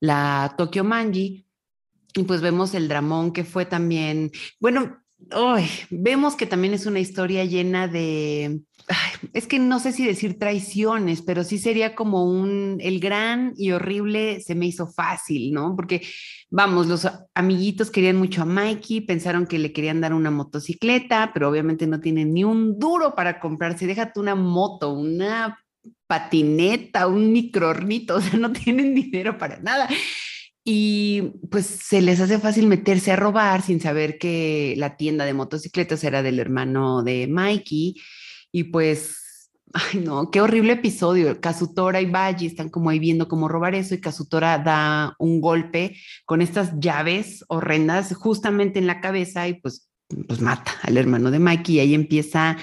la 0.00 0.54
Tokyo 0.56 0.84
Manji 0.84 1.46
y 2.14 2.22
pues 2.24 2.40
vemos 2.40 2.74
el 2.74 2.88
dramón 2.88 3.32
que 3.32 3.44
fue 3.44 3.64
también, 3.64 4.30
bueno, 4.60 5.02
vemos 5.90 6.34
que 6.36 6.46
también 6.46 6.74
es 6.74 6.86
una 6.86 7.00
historia 7.00 7.44
llena 7.44 7.88
de, 7.88 8.60
es 9.32 9.46
que 9.46 9.58
no 9.58 9.78
sé 9.78 9.92
si 9.92 10.04
decir 10.04 10.38
traiciones, 10.38 11.22
pero 11.22 11.44
sí 11.44 11.58
sería 11.58 11.94
como 11.94 12.24
un, 12.24 12.78
el 12.80 13.00
gran 13.00 13.54
y 13.56 13.70
horrible 13.70 14.40
se 14.40 14.54
me 14.54 14.66
hizo 14.66 14.86
fácil, 14.86 15.52
¿no? 15.52 15.74
Porque, 15.76 16.02
vamos, 16.50 16.86
los 16.86 17.08
amiguitos 17.34 17.90
querían 17.90 18.16
mucho 18.16 18.42
a 18.42 18.46
Mikey, 18.46 19.02
pensaron 19.02 19.46
que 19.46 19.58
le 19.58 19.72
querían 19.72 20.00
dar 20.00 20.12
una 20.12 20.30
motocicleta, 20.30 21.30
pero 21.32 21.48
obviamente 21.48 21.86
no 21.86 22.00
tienen 22.00 22.34
ni 22.34 22.44
un 22.44 22.78
duro 22.78 23.14
para 23.14 23.40
comprarse, 23.40 23.86
déjate 23.86 24.20
una 24.20 24.34
moto, 24.34 24.92
una 24.92 25.58
patineta, 26.06 27.06
un 27.06 27.32
microornito, 27.32 28.16
o 28.16 28.20
sea, 28.20 28.38
no 28.38 28.52
tienen 28.52 28.94
dinero 28.94 29.38
para 29.38 29.58
nada 29.60 29.88
y 30.64 31.22
pues 31.50 31.66
se 31.66 32.00
les 32.00 32.20
hace 32.20 32.38
fácil 32.38 32.66
meterse 32.68 33.10
a 33.12 33.16
robar 33.16 33.62
sin 33.62 33.80
saber 33.80 34.18
que 34.18 34.74
la 34.76 34.96
tienda 34.96 35.24
de 35.24 35.34
motocicletas 35.34 36.04
era 36.04 36.22
del 36.22 36.38
hermano 36.38 37.02
de 37.02 37.26
Mikey 37.26 37.96
y 38.52 38.64
pues, 38.64 39.50
ay 39.72 40.00
no, 40.00 40.30
qué 40.30 40.40
horrible 40.40 40.74
episodio. 40.74 41.40
Kazutora 41.40 42.00
y 42.00 42.06
Baji 42.06 42.46
están 42.46 42.68
como 42.68 42.90
ahí 42.90 43.00
viendo 43.00 43.26
cómo 43.26 43.48
robar 43.48 43.74
eso 43.74 43.94
y 43.94 44.00
Kazutora 44.00 44.58
da 44.58 45.16
un 45.18 45.40
golpe 45.40 45.96
con 46.26 46.42
estas 46.42 46.78
llaves 46.78 47.44
horrendas 47.48 48.14
justamente 48.14 48.78
en 48.78 48.86
la 48.86 49.00
cabeza 49.00 49.48
y 49.48 49.54
pues, 49.54 49.88
pues 50.28 50.40
mata 50.40 50.72
al 50.82 50.96
hermano 50.96 51.32
de 51.32 51.40
Mikey 51.40 51.76
y 51.76 51.80
ahí 51.80 51.94
empieza, 51.94 52.56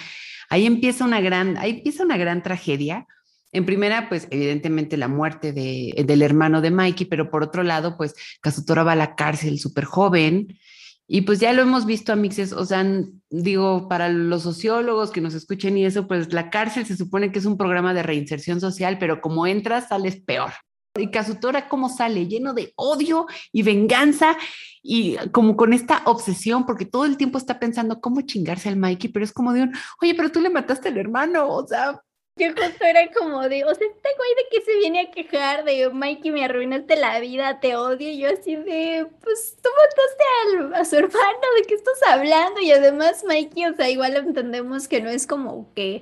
ahí 0.49 0.65
empieza 0.65 1.03
una 1.03 1.19
gran, 1.19 1.57
ahí 1.57 1.71
empieza 1.71 2.03
una 2.03 2.15
gran 2.15 2.43
tragedia 2.43 3.07
en 3.51 3.65
primera, 3.65 4.09
pues 4.09 4.27
evidentemente 4.29 4.97
la 4.97 5.07
muerte 5.07 5.53
de, 5.53 6.03
del 6.05 6.21
hermano 6.21 6.61
de 6.61 6.71
Mikey, 6.71 7.07
pero 7.07 7.31
por 7.31 7.43
otro 7.43 7.63
lado, 7.63 7.97
pues 7.97 8.13
Kazutora 8.41 8.83
va 8.83 8.91
a 8.93 8.95
la 8.97 9.15
cárcel 9.15 9.59
súper 9.59 9.85
joven. 9.85 10.59
Y 11.07 11.21
pues 11.21 11.39
ya 11.39 11.53
lo 11.53 11.63
hemos 11.63 11.87
visto, 11.87 12.13
Amixes, 12.13 12.53
o 12.53 12.63
sea, 12.65 12.85
digo, 13.31 13.87
para 13.89 14.09
los 14.09 14.43
sociólogos 14.43 15.09
que 15.09 15.21
nos 15.21 15.33
escuchen 15.33 15.75
y 15.75 15.85
eso, 15.85 16.07
pues 16.07 16.31
la 16.31 16.51
cárcel 16.51 16.85
se 16.85 16.95
supone 16.95 17.31
que 17.31 17.39
es 17.39 17.45
un 17.45 17.57
programa 17.57 17.95
de 17.95 18.03
reinserción 18.03 18.61
social, 18.61 18.99
pero 18.99 19.19
como 19.19 19.47
entras, 19.47 19.87
sales 19.87 20.21
peor. 20.21 20.51
Y 20.95 21.09
Kazutora, 21.09 21.67
¿cómo 21.67 21.89
sale? 21.89 22.27
Lleno 22.27 22.53
de 22.53 22.73
odio 22.75 23.25
y 23.51 23.63
venganza 23.63 24.37
y 24.83 25.17
como 25.31 25.55
con 25.55 25.73
esta 25.73 26.03
obsesión, 26.05 26.67
porque 26.67 26.85
todo 26.85 27.05
el 27.05 27.17
tiempo 27.17 27.39
está 27.39 27.59
pensando 27.59 28.01
cómo 28.01 28.21
chingarse 28.21 28.69
al 28.69 28.77
Mikey, 28.77 29.11
pero 29.11 29.25
es 29.25 29.31
como 29.31 29.53
de 29.53 29.63
un, 29.63 29.73
oye, 30.01 30.13
pero 30.13 30.31
tú 30.31 30.41
le 30.41 30.49
mataste 30.51 30.89
al 30.89 30.97
hermano, 30.97 31.47
o 31.49 31.65
sea, 31.67 31.99
yo 32.39 32.49
justo 32.49 32.85
era 32.85 33.11
como 33.11 33.47
de, 33.47 33.65
o 33.65 33.75
sea, 33.75 33.87
este 33.87 34.09
güey 34.17 34.29
de 34.35 34.49
que 34.51 34.61
se 34.65 34.77
viene 34.77 35.01
a 35.01 35.11
quejar 35.11 35.63
de 35.65 35.89
Mikey, 35.89 36.31
me 36.31 36.45
arruinaste 36.45 36.95
la 36.95 37.19
vida, 37.19 37.59
te 37.59 37.75
odio. 37.75 38.09
Y 38.09 38.19
yo 38.19 38.29
así 38.29 38.55
de, 38.55 39.05
pues 39.21 39.57
tú 39.61 39.69
mataste 39.77 40.79
a 40.79 40.85
su 40.85 40.95
hermano, 40.95 41.47
¿de 41.57 41.67
qué 41.67 41.75
estás 41.75 42.01
hablando? 42.07 42.61
Y 42.61 42.71
además 42.71 43.23
Mikey, 43.25 43.65
o 43.65 43.75
sea, 43.75 43.89
igual 43.89 44.15
entendemos 44.15 44.87
que 44.87 45.01
no 45.01 45.09
es 45.09 45.27
como 45.27 45.73
que 45.75 46.01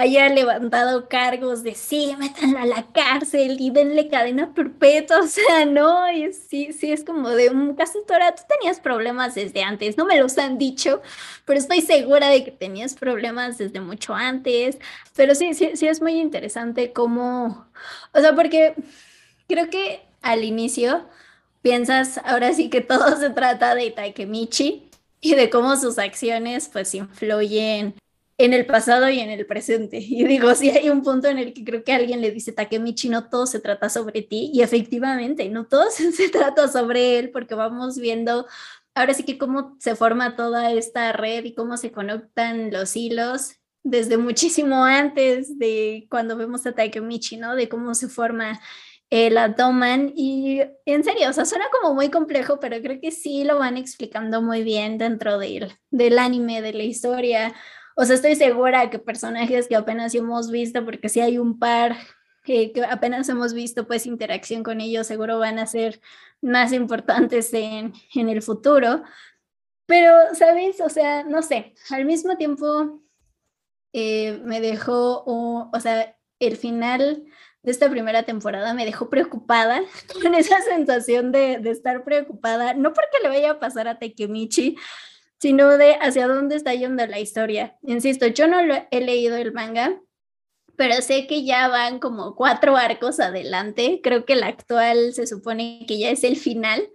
haya 0.00 0.28
levantado 0.28 1.08
cargos 1.08 1.62
de 1.62 1.74
sí, 1.74 2.14
métanla 2.18 2.62
a 2.62 2.66
la 2.66 2.86
cárcel 2.92 3.56
y 3.60 3.70
denle 3.70 4.08
cadena 4.08 4.54
perpetua, 4.54 5.20
o 5.20 5.26
sea, 5.26 5.64
no, 5.64 6.10
y 6.10 6.32
sí, 6.32 6.72
sí 6.72 6.90
es 6.90 7.04
como 7.04 7.28
de 7.30 7.50
un 7.50 7.74
caso, 7.74 7.98
tú 8.06 8.14
tenías 8.48 8.80
problemas 8.80 9.34
desde 9.34 9.62
antes, 9.62 9.96
no 9.96 10.06
me 10.06 10.18
los 10.18 10.38
han 10.38 10.58
dicho, 10.58 11.02
pero 11.44 11.58
estoy 11.58 11.82
segura 11.82 12.28
de 12.28 12.44
que 12.44 12.50
tenías 12.50 12.94
problemas 12.94 13.58
desde 13.58 13.80
mucho 13.80 14.14
antes, 14.14 14.78
pero 15.14 15.34
sí, 15.34 15.54
sí, 15.54 15.72
sí 15.74 15.86
es 15.86 16.00
muy 16.00 16.14
interesante 16.20 16.92
cómo, 16.92 17.66
o 18.14 18.20
sea, 18.20 18.34
porque 18.34 18.74
creo 19.48 19.68
que 19.68 20.02
al 20.22 20.44
inicio 20.44 21.06
piensas, 21.62 22.18
ahora 22.24 22.52
sí 22.54 22.70
que 22.70 22.80
todo 22.80 23.16
se 23.16 23.30
trata 23.30 23.74
de 23.74 23.90
Takemichi 23.90 24.88
y 25.20 25.34
de 25.34 25.50
cómo 25.50 25.76
sus 25.76 25.98
acciones 25.98 26.70
pues 26.72 26.94
influyen 26.94 27.94
en 28.44 28.54
el 28.54 28.64
pasado 28.66 29.08
y 29.10 29.20
en 29.20 29.30
el 29.30 29.46
presente. 29.46 29.98
Y 30.20 30.24
digo, 30.24 30.54
sí 30.54 30.70
hay 30.70 30.90
un 30.90 31.02
punto 31.02 31.28
en 31.28 31.38
el 31.38 31.52
que 31.52 31.64
creo 31.64 31.84
que 31.84 31.92
alguien 31.92 32.20
le 32.20 32.30
dice, 32.30 32.52
Takemichi, 32.52 33.08
no 33.08 33.28
todo 33.28 33.46
se 33.46 33.60
trata 33.60 33.88
sobre 33.88 34.22
ti. 34.22 34.50
Y 34.52 34.62
efectivamente, 34.62 35.48
no 35.48 35.66
todo 35.66 35.90
se, 35.90 36.28
trata 36.30 36.68
sobre 36.68 37.18
él, 37.18 37.30
porque 37.30 37.54
vamos 37.54 37.98
viendo 37.98 38.46
ahora 38.94 39.14
sí 39.14 39.22
que 39.24 39.38
cómo 39.38 39.76
se 39.78 39.94
forma 39.94 40.36
toda 40.36 40.72
esta 40.72 41.12
red 41.12 41.44
y 41.44 41.54
cómo 41.54 41.76
se 41.76 41.92
conectan 41.92 42.72
los 42.72 42.96
hilos 42.96 43.56
desde 43.82 44.18
muchísimo 44.18 44.84
antes 44.84 45.58
de 45.58 46.06
cuando 46.10 46.36
vemos 46.36 46.66
a 46.66 46.72
Takemichi, 46.72 47.36
¿no? 47.36 47.54
De 47.56 47.68
cómo 47.68 47.94
se 47.94 48.08
forma 48.08 48.60
el 49.10 49.38
Atoman. 49.38 50.12
Y 50.16 50.60
en 50.86 51.04
serio, 51.04 51.28
o 51.28 51.32
sea, 51.32 51.44
suena 51.44 51.66
como 51.70 51.94
muy 51.94 52.10
complejo, 52.10 52.58
pero 52.60 52.80
creo 52.80 53.00
que 53.00 53.10
sí 53.10 53.44
lo 53.44 53.58
van 53.58 53.76
explicando 53.76 54.42
muy 54.42 54.62
bien 54.62 54.98
dentro 54.98 55.38
del, 55.38 55.72
del 55.90 56.18
anime, 56.18 56.62
de 56.62 56.72
la 56.72 56.82
historia. 56.82 57.54
O 57.96 58.04
sea, 58.04 58.16
estoy 58.16 58.34
segura 58.36 58.90
que 58.90 58.98
personajes 58.98 59.68
que 59.68 59.76
apenas 59.76 60.14
hemos 60.14 60.50
visto, 60.50 60.84
porque 60.84 61.08
si 61.08 61.20
hay 61.20 61.38
un 61.38 61.58
par 61.58 61.96
que, 62.44 62.72
apenas 62.88 63.28
hemos 63.28 63.52
visto 63.52 63.86
pues 63.86 64.06
interacción 64.06 64.62
con 64.62 64.80
ellos, 64.80 65.06
seguro 65.06 65.38
van 65.38 65.58
a 65.58 65.66
ser 65.66 66.00
más 66.40 66.72
importantes 66.72 67.52
en, 67.52 67.92
en 68.14 68.28
el 68.28 68.42
futuro. 68.42 69.02
Pero, 69.86 70.14
¿sabes? 70.34 70.80
O 70.80 70.88
sea, 70.88 71.24
no 71.24 71.42
sé, 71.42 71.74
al 71.90 72.04
mismo 72.04 72.36
tiempo 72.36 73.02
eh, 73.92 74.40
me 74.44 74.60
dejó, 74.60 75.24
o 75.26 75.80
sea, 75.80 76.16
el 76.38 76.56
final 76.56 77.24
de 77.62 77.70
esta 77.70 77.90
primera 77.90 78.22
temporada 78.22 78.72
me 78.72 78.86
dejó 78.86 79.10
preocupada, 79.10 79.82
con 80.22 80.34
esa 80.34 80.60
sensación 80.62 81.32
de, 81.32 81.58
de 81.58 81.70
estar 81.70 82.04
preocupada, 82.04 82.74
no 82.74 82.92
porque 82.92 83.18
le 83.22 83.28
vaya 83.28 83.50
a 83.52 83.60
pasar 83.60 83.88
a 83.88 83.98
Takemichi, 83.98 84.76
sino 85.40 85.78
de 85.78 85.94
hacia 85.94 86.28
dónde 86.28 86.56
está 86.56 86.74
yendo 86.74 87.06
la 87.06 87.18
historia. 87.18 87.78
Insisto, 87.82 88.26
yo 88.26 88.46
no 88.46 88.62
lo 88.62 88.74
he 88.90 89.00
leído 89.00 89.36
el 89.36 89.52
manga, 89.52 90.00
pero 90.76 91.00
sé 91.02 91.26
que 91.26 91.44
ya 91.44 91.68
van 91.68 91.98
como 91.98 92.36
cuatro 92.36 92.76
arcos 92.76 93.20
adelante. 93.20 94.00
Creo 94.02 94.24
que 94.24 94.34
el 94.34 94.42
actual 94.42 95.14
se 95.14 95.26
supone 95.26 95.84
que 95.88 95.98
ya 95.98 96.10
es 96.10 96.24
el 96.24 96.36
final, 96.36 96.88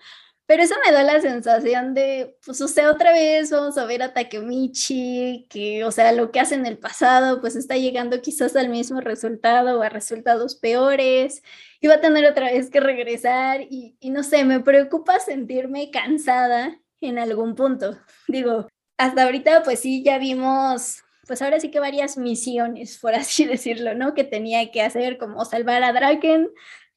pero 0.45 0.61
eso 0.61 0.75
me 0.85 0.91
da 0.91 1.01
la 1.01 1.19
sensación 1.21 1.95
de, 1.95 2.37
pues, 2.45 2.61
o 2.61 2.67
sea, 2.67 2.91
otra 2.91 3.13
vez 3.13 3.49
vamos 3.49 3.79
a 3.79 3.85
ver 3.85 4.03
a 4.03 4.13
Takemichi, 4.13 5.47
que, 5.49 5.83
o 5.83 5.91
sea, 5.91 6.11
lo 6.11 6.29
que 6.31 6.39
hace 6.39 6.53
en 6.53 6.67
el 6.67 6.77
pasado, 6.77 7.41
pues 7.41 7.55
está 7.55 7.77
llegando 7.77 8.21
quizás 8.21 8.55
al 8.55 8.69
mismo 8.69 9.01
resultado 9.01 9.79
o 9.79 9.81
a 9.81 9.89
resultados 9.89 10.55
peores, 10.55 11.41
y 11.81 11.87
va 11.87 11.95
a 11.95 12.01
tener 12.01 12.25
otra 12.27 12.51
vez 12.51 12.69
que 12.69 12.79
regresar, 12.79 13.61
y, 13.61 13.97
y 13.99 14.11
no 14.11 14.21
sé, 14.21 14.45
me 14.45 14.59
preocupa 14.59 15.19
sentirme 15.19 15.89
cansada 15.89 16.79
en 17.01 17.19
algún 17.19 17.55
punto. 17.55 17.97
Digo, 18.27 18.67
hasta 18.97 19.23
ahorita, 19.23 19.63
pues 19.63 19.79
sí, 19.79 20.03
ya 20.03 20.17
vimos, 20.17 21.03
pues 21.27 21.41
ahora 21.41 21.59
sí 21.59 21.71
que 21.71 21.79
varias 21.79 22.17
misiones, 22.17 22.97
por 22.99 23.15
así 23.15 23.45
decirlo, 23.45 23.93
¿no? 23.95 24.13
Que 24.13 24.23
tenía 24.23 24.71
que 24.71 24.81
hacer, 24.81 25.17
como 25.17 25.45
salvar 25.45 25.83
a 25.83 25.93
Draken, 25.93 26.49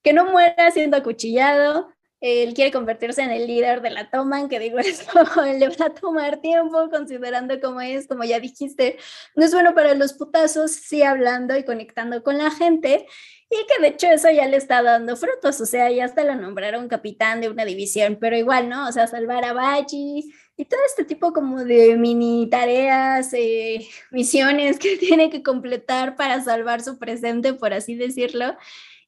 que 0.02 0.12
no 0.12 0.26
muera 0.30 0.70
siendo 0.70 0.96
acuchillado, 0.96 1.92
él 2.20 2.54
quiere 2.54 2.72
convertirse 2.72 3.22
en 3.22 3.30
el 3.30 3.46
líder 3.46 3.80
de 3.80 3.90
la 3.90 4.10
Toman, 4.10 4.48
que 4.48 4.58
digo, 4.58 4.78
esto 4.80 5.20
le 5.44 5.68
va 5.68 5.86
a 5.86 5.94
tomar 5.94 6.40
tiempo, 6.40 6.88
considerando 6.90 7.60
cómo 7.60 7.80
es, 7.80 8.06
como 8.06 8.24
ya 8.24 8.40
dijiste, 8.40 8.98
no 9.36 9.44
es 9.44 9.52
bueno 9.52 9.74
para 9.74 9.94
los 9.94 10.12
putazos, 10.14 10.72
sí 10.72 11.02
hablando 11.02 11.56
y 11.56 11.64
conectando 11.64 12.22
con 12.22 12.38
la 12.38 12.50
gente, 12.50 13.06
y 13.50 13.56
que 13.66 13.80
de 13.80 13.88
hecho 13.88 14.08
eso 14.08 14.30
ya 14.30 14.46
le 14.46 14.58
está 14.58 14.82
dando 14.82 15.16
frutos, 15.16 15.60
o 15.60 15.66
sea, 15.66 15.90
ya 15.90 16.04
hasta 16.04 16.22
lo 16.24 16.34
nombraron 16.34 16.88
capitán 16.88 17.40
de 17.40 17.48
una 17.48 17.64
división, 17.64 18.18
pero 18.20 18.36
igual, 18.36 18.68
¿no? 18.68 18.88
O 18.88 18.92
sea, 18.92 19.06
salvar 19.06 19.44
a 19.44 19.54
Baji 19.54 20.30
y 20.56 20.64
todo 20.66 20.80
este 20.84 21.04
tipo 21.04 21.32
como 21.32 21.64
de 21.64 21.96
mini 21.96 22.48
tareas, 22.50 23.32
eh, 23.32 23.86
misiones 24.10 24.78
que 24.78 24.96
tiene 24.98 25.30
que 25.30 25.42
completar 25.42 26.16
para 26.16 26.42
salvar 26.42 26.82
su 26.82 26.98
presente, 26.98 27.54
por 27.54 27.72
así 27.72 27.94
decirlo. 27.94 28.56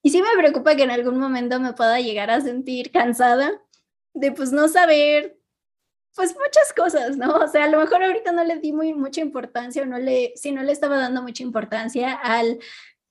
Y 0.02 0.10
sí 0.10 0.22
me 0.22 0.40
preocupa 0.40 0.76
que 0.76 0.84
en 0.84 0.90
algún 0.90 1.18
momento 1.18 1.60
me 1.60 1.72
pueda 1.72 2.00
llegar 2.00 2.30
a 2.30 2.40
sentir 2.40 2.90
cansada 2.90 3.60
de 4.14 4.32
pues 4.32 4.52
no 4.52 4.68
saber 4.68 5.38
pues 6.14 6.34
muchas 6.34 6.72
cosas, 6.74 7.16
¿no? 7.16 7.36
O 7.36 7.48
sea, 7.48 7.64
a 7.64 7.68
lo 7.68 7.78
mejor 7.78 8.02
ahorita 8.02 8.32
no 8.32 8.44
le 8.44 8.56
di 8.56 8.72
muy 8.72 8.94
mucha 8.94 9.20
importancia 9.20 9.82
o 9.82 9.86
no 9.86 9.98
le, 9.98 10.32
si 10.36 10.52
no 10.52 10.62
le 10.62 10.72
estaba 10.72 10.96
dando 10.96 11.22
mucha 11.22 11.42
importancia 11.42 12.14
al 12.14 12.58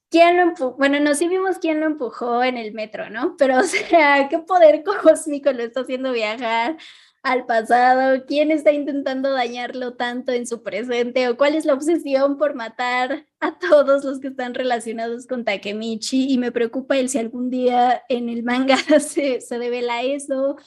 quién 0.10 0.38
lo 0.38 0.44
empujó, 0.44 0.76
bueno, 0.78 1.00
no, 1.00 1.16
sí 1.16 1.28
vimos 1.28 1.60
quién 1.60 1.80
lo 1.80 1.86
empujó 1.86 2.44
en 2.44 2.58
el 2.58 2.74
metro, 2.74 3.10
¿no? 3.10 3.36
Pero 3.38 3.58
o 3.60 3.64
sea, 3.64 4.28
qué 4.30 4.40
poder 4.40 4.84
cósmico 5.04 5.52
lo 5.52 5.64
está 5.64 5.82
haciendo 5.82 6.12
viajar 6.12 6.78
al 7.24 7.46
pasado, 7.46 8.26
quién 8.26 8.52
está 8.52 8.72
intentando 8.72 9.32
dañarlo 9.32 9.94
tanto 9.96 10.32
en 10.32 10.48
su 10.48 10.64
presente 10.64 11.28
o 11.28 11.38
cuál 11.38 11.56
es 11.56 11.66
la 11.66 11.74
obsesión 11.74 12.38
por 12.38 12.56
matar 12.56 13.28
a 13.40 13.60
todos 13.60 14.04
los 14.04 14.20
que 14.20 14.30
están 14.30 14.54
relacionados 14.54 15.28
con 15.28 15.44
Takemichi 15.44 16.32
y 16.32 16.38
me 16.38 16.52
preocupa 16.52 16.98
el 16.98 17.10
si 17.10 17.20
algún 17.20 17.50
día 17.50 18.04
en 18.10 18.30
el 18.30 18.44
manga 18.44 18.78
se, 19.00 19.42
se 19.42 19.60
devela 19.60 20.02
eso, 20.04 20.58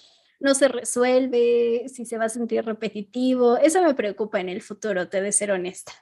no 0.41 0.55
se 0.55 0.69
resuelve, 0.69 1.87
si 1.89 2.05
se 2.05 2.19
va 2.19 2.27
a 2.27 2.29
sentir 2.29 2.65
repetitivo, 2.65 3.57
eso 3.57 3.83
me 3.83 3.95
preocupa 3.95 4.41
en 4.41 4.49
el 4.49 4.61
futuro, 4.61 5.09
te 5.09 5.23
de 5.23 5.33
ser 5.33 5.53
honesta. 5.53 5.93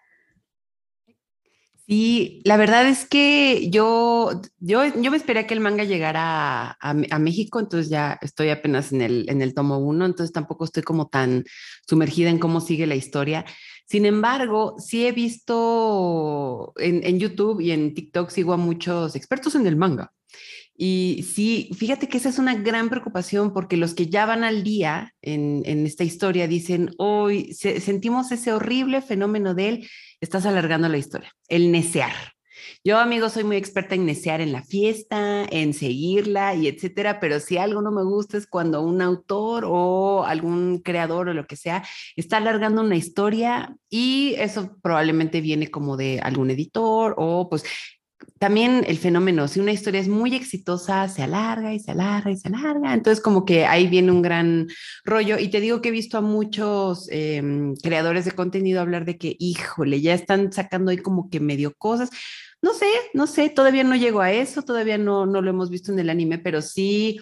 Y 1.92 2.40
la 2.44 2.56
verdad 2.56 2.86
es 2.86 3.04
que 3.04 3.68
yo, 3.68 4.40
yo, 4.60 4.84
yo 4.84 5.10
me 5.10 5.16
esperé 5.16 5.44
que 5.48 5.54
el 5.54 5.60
manga 5.60 5.82
llegara 5.82 6.70
a, 6.70 6.76
a, 6.80 7.18
México, 7.18 7.58
entonces 7.58 7.90
ya 7.90 8.16
estoy 8.22 8.50
apenas 8.50 8.92
en 8.92 9.00
el, 9.00 9.28
en 9.28 9.42
el 9.42 9.54
tomo 9.54 9.78
uno, 9.78 10.06
entonces 10.06 10.32
tampoco 10.32 10.64
estoy 10.64 10.84
como 10.84 11.08
tan 11.08 11.42
sumergida 11.88 12.30
en 12.30 12.38
cómo 12.38 12.60
sigue 12.60 12.86
la 12.86 12.94
historia. 12.94 13.44
Sin 13.86 14.06
embargo, 14.06 14.76
sí 14.78 15.04
he 15.04 15.10
visto 15.10 16.74
en, 16.76 17.18
YouTube 17.18 17.60
y 17.60 17.72
en 17.72 17.92
TikTok, 17.92 18.30
sigo 18.30 18.52
a 18.52 18.56
muchos 18.56 19.16
expertos 19.16 19.56
en 19.56 19.66
el 19.66 19.74
manga. 19.74 20.12
Y 20.76 21.26
sí, 21.34 21.70
fíjate 21.76 22.08
que 22.08 22.18
esa 22.18 22.28
es 22.28 22.38
una 22.38 22.54
gran 22.54 22.88
preocupación 22.88 23.52
porque 23.52 23.76
los 23.76 23.94
que 23.94 24.06
ya 24.06 24.26
van 24.26 24.44
al 24.44 24.62
día 24.62 25.12
en, 25.22 25.62
en 25.66 25.84
esta 25.86 26.04
historia 26.04 26.46
dicen, 26.46 26.92
hoy 26.98 27.52
sentimos 27.52 28.30
ese 28.30 28.52
horrible 28.52 29.02
fenómeno 29.02 29.54
de 29.54 29.68
él 29.68 29.88
estás 30.20 30.46
alargando 30.46 30.88
la 30.88 30.98
historia, 30.98 31.32
el 31.48 31.72
necear. 31.72 32.14
Yo, 32.84 32.98
amigo, 32.98 33.28
soy 33.28 33.44
muy 33.44 33.56
experta 33.56 33.94
en 33.94 34.06
necear 34.06 34.40
en 34.40 34.52
la 34.52 34.62
fiesta, 34.62 35.44
en 35.50 35.74
seguirla 35.74 36.54
y 36.54 36.66
etcétera, 36.66 37.20
pero 37.20 37.40
si 37.40 37.58
algo 37.58 37.82
no 37.82 37.90
me 37.90 38.02
gusta 38.02 38.38
es 38.38 38.46
cuando 38.46 38.82
un 38.82 39.02
autor 39.02 39.64
o 39.66 40.24
algún 40.24 40.78
creador 40.78 41.28
o 41.28 41.34
lo 41.34 41.46
que 41.46 41.56
sea 41.56 41.84
está 42.16 42.38
alargando 42.38 42.82
una 42.82 42.96
historia 42.96 43.76
y 43.88 44.34
eso 44.38 44.76
probablemente 44.82 45.40
viene 45.40 45.70
como 45.70 45.96
de 45.96 46.20
algún 46.22 46.50
editor 46.50 47.14
o 47.18 47.48
pues 47.48 47.64
también 48.40 48.84
el 48.86 48.96
fenómeno, 48.96 49.48
si 49.48 49.60
una 49.60 49.70
historia 49.70 50.00
es 50.00 50.08
muy 50.08 50.34
exitosa, 50.34 51.06
se 51.08 51.22
alarga 51.22 51.74
y 51.74 51.78
se 51.78 51.90
alarga 51.90 52.30
y 52.30 52.38
se 52.38 52.48
alarga. 52.48 52.94
Entonces, 52.94 53.22
como 53.22 53.44
que 53.44 53.66
ahí 53.66 53.86
viene 53.86 54.10
un 54.10 54.22
gran 54.22 54.66
rollo. 55.04 55.38
Y 55.38 55.48
te 55.48 55.60
digo 55.60 55.82
que 55.82 55.90
he 55.90 55.92
visto 55.92 56.16
a 56.16 56.22
muchos 56.22 57.06
em, 57.10 57.76
creadores 57.76 58.24
de 58.24 58.32
contenido 58.32 58.80
hablar 58.80 59.04
de 59.04 59.18
que, 59.18 59.36
híjole, 59.38 60.00
ya 60.00 60.14
están 60.14 60.54
sacando 60.54 60.90
ahí 60.90 60.96
como 60.96 61.28
que 61.28 61.38
medio 61.38 61.74
cosas. 61.76 62.08
No 62.62 62.72
sé, 62.72 62.86
no 63.12 63.26
sé, 63.26 63.50
todavía 63.50 63.84
no 63.84 63.94
llego 63.94 64.22
a 64.22 64.32
eso, 64.32 64.62
todavía 64.62 64.96
no, 64.96 65.26
no 65.26 65.42
lo 65.42 65.50
hemos 65.50 65.68
visto 65.68 65.92
en 65.92 65.98
el 65.98 66.08
anime, 66.08 66.38
pero 66.38 66.62
sí 66.62 67.20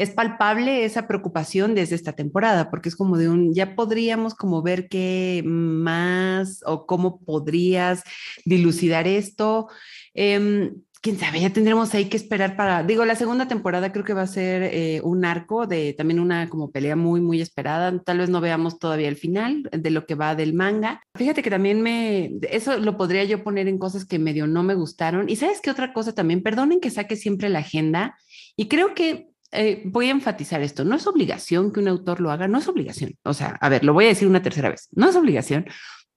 es 0.00 0.08
palpable 0.08 0.86
esa 0.86 1.06
preocupación 1.06 1.74
desde 1.74 1.94
esta 1.94 2.14
temporada, 2.14 2.70
porque 2.70 2.88
es 2.88 2.96
como 2.96 3.18
de 3.18 3.28
un, 3.28 3.52
ya 3.52 3.74
podríamos 3.74 4.34
como 4.34 4.62
ver 4.62 4.88
qué 4.88 5.42
más 5.44 6.62
o 6.64 6.86
cómo 6.86 7.20
podrías 7.22 8.02
dilucidar 8.46 9.06
esto. 9.06 9.68
Eh, 10.14 10.72
quién 11.00 11.18
sabe, 11.18 11.40
ya 11.40 11.50
tendremos 11.50 11.94
ahí 11.94 12.06
que 12.06 12.16
esperar 12.16 12.56
para, 12.56 12.82
digo, 12.82 13.04
la 13.04 13.14
segunda 13.14 13.48
temporada 13.48 13.90
creo 13.90 14.04
que 14.04 14.12
va 14.12 14.22
a 14.22 14.26
ser 14.26 14.62
eh, 14.62 15.00
un 15.02 15.24
arco 15.24 15.66
de 15.66 15.94
también 15.94 16.20
una 16.20 16.48
como 16.48 16.70
pelea 16.70 16.94
muy, 16.94 17.20
muy 17.20 17.40
esperada. 17.40 17.98
Tal 18.02 18.18
vez 18.18 18.28
no 18.28 18.40
veamos 18.40 18.78
todavía 18.78 19.08
el 19.08 19.16
final 19.16 19.68
de 19.72 19.90
lo 19.90 20.04
que 20.04 20.14
va 20.14 20.34
del 20.34 20.52
manga. 20.52 21.02
Fíjate 21.14 21.42
que 21.42 21.50
también 21.50 21.80
me, 21.80 22.32
eso 22.50 22.78
lo 22.78 22.96
podría 22.96 23.24
yo 23.24 23.42
poner 23.42 23.66
en 23.68 23.78
cosas 23.78 24.04
que 24.04 24.18
medio 24.18 24.46
no 24.46 24.62
me 24.62 24.74
gustaron. 24.74 25.28
Y 25.28 25.36
sabes 25.36 25.60
qué 25.62 25.70
otra 25.70 25.92
cosa 25.92 26.14
también, 26.14 26.42
perdonen 26.42 26.80
que 26.80 26.90
saque 26.90 27.16
siempre 27.16 27.48
la 27.48 27.60
agenda. 27.60 28.16
Y 28.56 28.68
creo 28.68 28.94
que 28.94 29.28
eh, 29.52 29.82
voy 29.86 30.08
a 30.08 30.12
enfatizar 30.12 30.60
esto, 30.60 30.84
no 30.84 30.94
es 30.94 31.06
obligación 31.06 31.72
que 31.72 31.80
un 31.80 31.88
autor 31.88 32.20
lo 32.20 32.30
haga, 32.30 32.46
no 32.46 32.58
es 32.58 32.68
obligación. 32.68 33.16
O 33.24 33.32
sea, 33.32 33.56
a 33.60 33.68
ver, 33.68 33.84
lo 33.84 33.94
voy 33.94 34.04
a 34.04 34.08
decir 34.08 34.28
una 34.28 34.42
tercera 34.42 34.68
vez, 34.68 34.88
no 34.92 35.08
es 35.08 35.16
obligación, 35.16 35.66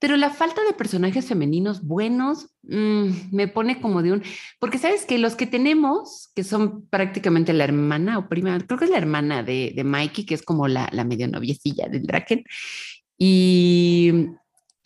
pero 0.04 0.18
la 0.18 0.32
falta 0.32 0.62
de 0.66 0.74
personajes 0.74 1.26
femeninos 1.26 1.82
buenos 1.82 2.50
mmm, 2.64 3.08
me 3.32 3.48
pone 3.48 3.80
como 3.80 4.04
de 4.04 4.12
un, 4.12 4.24
porque 4.60 4.78
sabes 4.78 5.06
que 5.06 5.18
los 5.18 5.36
que 5.36 5.48
tenemos, 5.48 6.30
que 6.36 6.44
son 6.44 6.86
prácticamente 6.90 7.54
la 7.54 7.64
hermana 7.64 8.18
o 8.18 8.28
prima, 8.28 8.60
creo 8.68 8.78
que 8.78 8.84
es 8.84 8.92
la 8.92 8.98
hermana 8.98 9.44
de, 9.44 9.72
de 9.74 9.84
Mikey, 9.86 10.26
que 10.26 10.34
es 10.34 10.42
como 10.42 10.68
la, 10.68 10.90
la 10.92 11.06
medio 11.06 11.30
noviecilla 11.30 11.88
del 11.88 12.04
Draken, 12.04 12.44
y, 13.18 14.12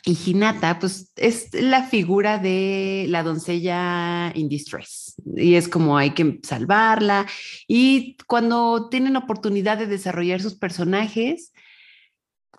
y 0.06 0.18
Hinata, 0.24 0.78
pues 0.78 1.12
es 1.16 1.50
la 1.52 1.82
figura 1.82 2.38
de 2.38 3.08
la 3.10 3.24
doncella 3.24 4.32
in 4.36 4.50
distress, 4.50 5.16
y 5.36 5.56
es 5.56 5.68
como 5.68 5.98
hay 5.98 6.12
que 6.12 6.40
salvarla, 6.44 7.26
y 7.68 8.18
cuando 8.28 8.88
tienen 8.90 9.16
oportunidad 9.16 9.80
de 9.80 9.88
desarrollar 9.88 10.44
sus 10.44 10.54
personajes, 10.54 11.54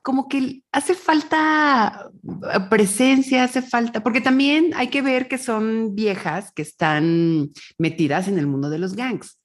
como 0.03 0.29
que 0.29 0.63
hace 0.73 0.95
falta 0.95 2.11
eh, 2.25 2.61
presencia, 2.71 3.45
hace 3.45 3.63
falta, 3.63 4.03
porque 4.03 4.21
también 4.21 4.73
hay 4.75 4.89
que 4.89 5.03
ver 5.03 5.29
que 5.29 5.39
son 5.39 5.95
viejas 5.95 6.53
que 6.53 6.63
están 6.63 7.51
metidas 7.79 8.29
en 8.29 8.39
el 8.39 8.47
mundo 8.47 8.71
de 8.71 8.79
los 8.79 8.95
gangs. 8.95 9.39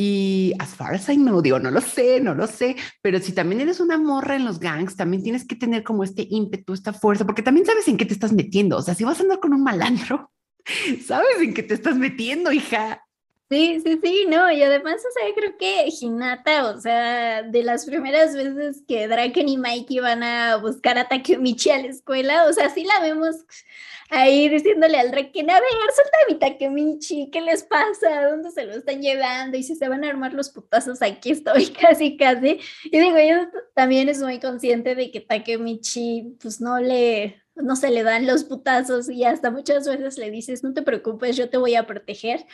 Y 0.00 0.52
as 0.60 0.76
far 0.76 0.94
as 0.94 1.08
I 1.08 1.16
know, 1.16 1.42
digo, 1.42 1.58
no 1.58 1.72
lo 1.72 1.80
sé, 1.80 2.20
no 2.20 2.32
lo 2.32 2.46
sé, 2.46 2.76
pero 3.02 3.18
si 3.18 3.32
también 3.32 3.60
eres 3.60 3.80
una 3.80 3.98
morra 3.98 4.36
en 4.36 4.44
los 4.44 4.60
gangs, 4.60 4.94
también 4.94 5.24
tienes 5.24 5.44
que 5.44 5.56
tener 5.56 5.82
como 5.82 6.04
este 6.04 6.24
ímpetu, 6.30 6.72
esta 6.72 6.92
fuerza, 6.92 7.26
porque 7.26 7.42
también 7.42 7.66
sabes 7.66 7.88
en 7.88 7.96
qué 7.96 8.04
te 8.06 8.14
estás 8.14 8.32
metiendo. 8.32 8.76
O 8.76 8.82
sea, 8.82 8.94
si 8.94 9.02
vas 9.02 9.18
a 9.18 9.24
andar 9.24 9.40
con 9.40 9.52
un 9.52 9.64
malandro, 9.64 10.30
sabes 11.04 11.40
en 11.40 11.52
qué 11.52 11.64
te 11.64 11.74
estás 11.74 11.96
metiendo, 11.96 12.52
hija. 12.52 13.02
Sí, 13.50 13.80
sí, 13.82 13.98
sí, 14.02 14.26
no, 14.28 14.52
y 14.52 14.62
además, 14.62 14.96
o 14.96 15.10
sea, 15.10 15.34
creo 15.34 15.56
que 15.56 15.88
Hinata, 16.02 16.68
o 16.68 16.78
sea, 16.78 17.42
de 17.42 17.62
las 17.62 17.86
primeras 17.86 18.34
veces 18.34 18.82
que 18.86 19.08
Draken 19.08 19.48
y 19.48 19.56
Mikey 19.56 20.00
van 20.00 20.22
a 20.22 20.56
buscar 20.58 20.98
a 20.98 21.08
Takemichi 21.08 21.70
a 21.70 21.78
la 21.78 21.86
escuela, 21.86 22.44
o 22.46 22.52
sea, 22.52 22.68
sí 22.68 22.84
la 22.84 23.00
vemos 23.00 23.36
ahí 24.10 24.50
diciéndole 24.50 24.98
al 24.98 25.10
Draken, 25.10 25.50
a 25.50 25.54
ver, 25.54 25.70
suelta 25.94 26.18
mi 26.28 26.34
Takemichi, 26.38 27.30
¿qué 27.30 27.40
les 27.40 27.62
pasa? 27.62 28.28
¿Dónde 28.28 28.50
se 28.50 28.66
lo 28.66 28.74
están 28.74 29.00
llevando? 29.00 29.56
Y 29.56 29.62
si 29.62 29.76
se 29.76 29.88
van 29.88 30.04
a 30.04 30.10
armar 30.10 30.34
los 30.34 30.50
putazos, 30.50 31.00
aquí 31.00 31.30
estoy, 31.30 31.68
casi, 31.80 32.18
casi. 32.18 32.60
Y 32.84 32.98
digo, 33.00 33.16
yo 33.18 33.48
también 33.74 34.10
es 34.10 34.20
muy 34.20 34.40
consciente 34.40 34.94
de 34.94 35.10
que 35.10 35.20
Takemichi, 35.22 36.36
pues 36.42 36.60
no 36.60 36.78
le, 36.80 37.42
no 37.54 37.76
se 37.76 37.90
le 37.90 38.02
dan 38.02 38.26
los 38.26 38.44
putazos 38.44 39.08
y 39.08 39.24
hasta 39.24 39.50
muchas 39.50 39.88
veces 39.88 40.18
le 40.18 40.30
dices, 40.30 40.62
no 40.62 40.74
te 40.74 40.82
preocupes, 40.82 41.34
yo 41.34 41.48
te 41.48 41.56
voy 41.56 41.76
a 41.76 41.86
proteger 41.86 42.44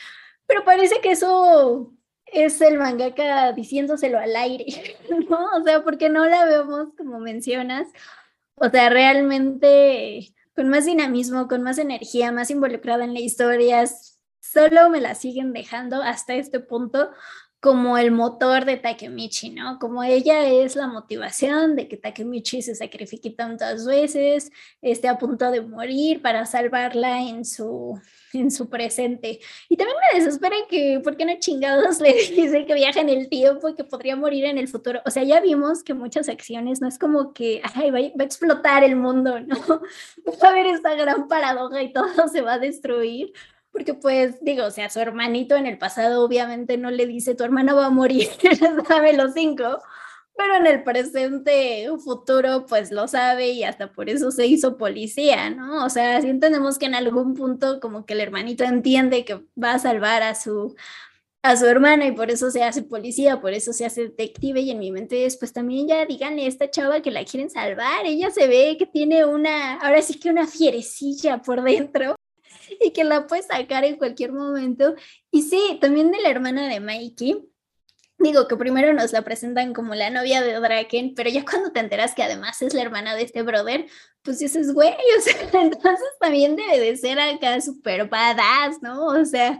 Pero 0.46 0.64
parece 0.64 1.00
que 1.00 1.12
eso 1.12 1.92
es 2.26 2.60
el 2.60 2.78
mangaka 2.78 3.52
diciéndoselo 3.52 4.18
al 4.18 4.34
aire, 4.36 4.66
¿no? 5.28 5.46
O 5.56 5.62
sea, 5.64 5.82
porque 5.82 6.08
no 6.08 6.26
la 6.26 6.44
vemos 6.44 6.90
como 6.96 7.18
mencionas. 7.20 7.88
O 8.56 8.68
sea, 8.68 8.88
realmente 8.88 10.34
con 10.54 10.68
más 10.68 10.86
dinamismo, 10.86 11.48
con 11.48 11.62
más 11.62 11.78
energía, 11.78 12.30
más 12.32 12.50
involucrada 12.50 13.04
en 13.04 13.14
la 13.14 13.20
historia, 13.20 13.84
solo 14.40 14.88
me 14.90 15.00
la 15.00 15.14
siguen 15.14 15.52
dejando 15.52 16.02
hasta 16.02 16.34
este 16.34 16.60
punto 16.60 17.10
como 17.64 17.96
el 17.96 18.10
motor 18.10 18.66
de 18.66 18.76
Takemichi, 18.76 19.48
¿no? 19.48 19.78
Como 19.78 20.04
ella 20.04 20.46
es 20.46 20.76
la 20.76 20.86
motivación 20.86 21.76
de 21.76 21.88
que 21.88 21.96
Takemichi 21.96 22.60
se 22.60 22.74
sacrifique 22.74 23.30
tantas 23.30 23.86
veces, 23.86 24.52
esté 24.82 25.08
a 25.08 25.16
punto 25.16 25.50
de 25.50 25.62
morir 25.62 26.20
para 26.20 26.44
salvarla 26.44 27.22
en 27.22 27.46
su, 27.46 27.98
en 28.34 28.50
su 28.50 28.68
presente. 28.68 29.40
Y 29.70 29.78
también 29.78 29.96
me 30.12 30.18
desespera 30.18 30.54
que, 30.68 31.00
¿por 31.02 31.16
qué 31.16 31.24
no 31.24 31.32
chingados 31.38 32.00
le 32.02 32.12
dice 32.12 32.66
que 32.66 32.74
viaja 32.74 33.00
en 33.00 33.08
el 33.08 33.30
tiempo 33.30 33.70
y 33.70 33.74
que 33.74 33.84
podría 33.84 34.14
morir 34.14 34.44
en 34.44 34.58
el 34.58 34.68
futuro? 34.68 35.00
O 35.06 35.10
sea, 35.10 35.22
ya 35.22 35.40
vimos 35.40 35.82
que 35.82 35.94
muchas 35.94 36.28
acciones 36.28 36.82
no 36.82 36.88
es 36.88 36.98
como 36.98 37.32
que, 37.32 37.62
ay, 37.76 37.90
va, 37.90 37.98
va 38.00 38.24
a 38.24 38.24
explotar 38.24 38.84
el 38.84 38.96
mundo, 38.96 39.40
¿no? 39.40 39.56
Va 40.42 40.48
a 40.48 40.50
haber 40.50 40.66
esta 40.66 40.94
gran 40.96 41.28
paradoja 41.28 41.82
y 41.82 41.94
todo 41.94 42.28
se 42.30 42.42
va 42.42 42.54
a 42.54 42.58
destruir 42.58 43.32
porque 43.74 43.92
pues 43.92 44.36
digo, 44.40 44.66
o 44.66 44.70
sea, 44.70 44.88
su 44.88 45.00
hermanito 45.00 45.56
en 45.56 45.66
el 45.66 45.78
pasado 45.78 46.24
obviamente 46.24 46.78
no 46.78 46.92
le 46.92 47.06
dice 47.06 47.34
tu 47.34 47.42
hermano 47.42 47.74
va 47.74 47.86
a 47.86 47.90
morir, 47.90 48.28
sabe 48.88 49.14
los 49.14 49.34
cinco, 49.34 49.80
pero 50.36 50.54
en 50.56 50.66
el 50.68 50.84
presente, 50.84 51.88
futuro, 51.98 52.66
pues 52.66 52.92
lo 52.92 53.08
sabe 53.08 53.48
y 53.48 53.64
hasta 53.64 53.92
por 53.92 54.08
eso 54.08 54.30
se 54.30 54.46
hizo 54.46 54.76
policía, 54.76 55.50
¿no? 55.50 55.84
O 55.84 55.90
sea, 55.90 56.20
sí 56.20 56.28
entendemos 56.28 56.78
que 56.78 56.86
en 56.86 56.94
algún 56.94 57.34
punto 57.34 57.80
como 57.80 58.06
que 58.06 58.14
el 58.14 58.20
hermanito 58.20 58.62
entiende 58.62 59.24
que 59.24 59.40
va 59.60 59.74
a 59.74 59.78
salvar 59.80 60.22
a 60.22 60.36
su 60.36 60.76
a 61.42 61.56
su 61.56 61.66
hermana 61.66 62.06
y 62.06 62.12
por 62.12 62.30
eso 62.30 62.50
se 62.50 62.62
hace 62.64 62.82
policía, 62.82 63.40
por 63.40 63.52
eso 63.52 63.72
se 63.74 63.84
hace 63.84 64.02
detective 64.04 64.60
y 64.60 64.70
en 64.70 64.78
mi 64.78 64.90
mente 64.92 65.26
es, 65.26 65.36
pues 65.36 65.52
también 65.52 65.88
ya 65.88 66.06
díganle 66.06 66.44
a 66.46 66.48
esta 66.48 66.70
chava 66.70 67.02
que 67.02 67.10
la 67.10 67.24
quieren 67.24 67.50
salvar, 67.50 68.06
ella 68.06 68.30
se 68.30 68.48
ve 68.48 68.76
que 68.78 68.86
tiene 68.86 69.26
una, 69.26 69.74
ahora 69.78 70.00
sí 70.00 70.18
que 70.18 70.30
una 70.30 70.46
fierecilla 70.46 71.42
por 71.42 71.62
dentro 71.62 72.16
y 72.80 72.92
que 72.92 73.04
la 73.04 73.26
puedes 73.26 73.46
sacar 73.46 73.84
en 73.84 73.96
cualquier 73.96 74.32
momento. 74.32 74.94
Y 75.30 75.42
sí, 75.42 75.78
también 75.80 76.10
de 76.10 76.20
la 76.20 76.30
hermana 76.30 76.68
de 76.68 76.80
Mikey. 76.80 77.48
Digo 78.18 78.46
que 78.48 78.56
primero 78.56 78.92
nos 78.92 79.12
la 79.12 79.22
presentan 79.22 79.74
como 79.74 79.94
la 79.94 80.08
novia 80.08 80.40
de 80.40 80.54
Draken, 80.54 81.14
pero 81.14 81.30
ya 81.30 81.44
cuando 81.44 81.72
te 81.72 81.80
enteras 81.80 82.14
que 82.14 82.22
además 82.22 82.62
es 82.62 82.72
la 82.72 82.82
hermana 82.82 83.14
de 83.16 83.22
este 83.22 83.42
brother, 83.42 83.86
pues 84.22 84.38
dices, 84.38 84.72
güey, 84.72 84.94
o 85.18 85.20
sea, 85.20 85.60
entonces 85.60 86.08
también 86.20 86.56
debe 86.56 86.80
de 86.80 86.96
ser 86.96 87.18
acá 87.18 87.60
súper 87.60 88.08
badass, 88.08 88.80
¿no? 88.82 89.06
O 89.06 89.24
sea, 89.24 89.58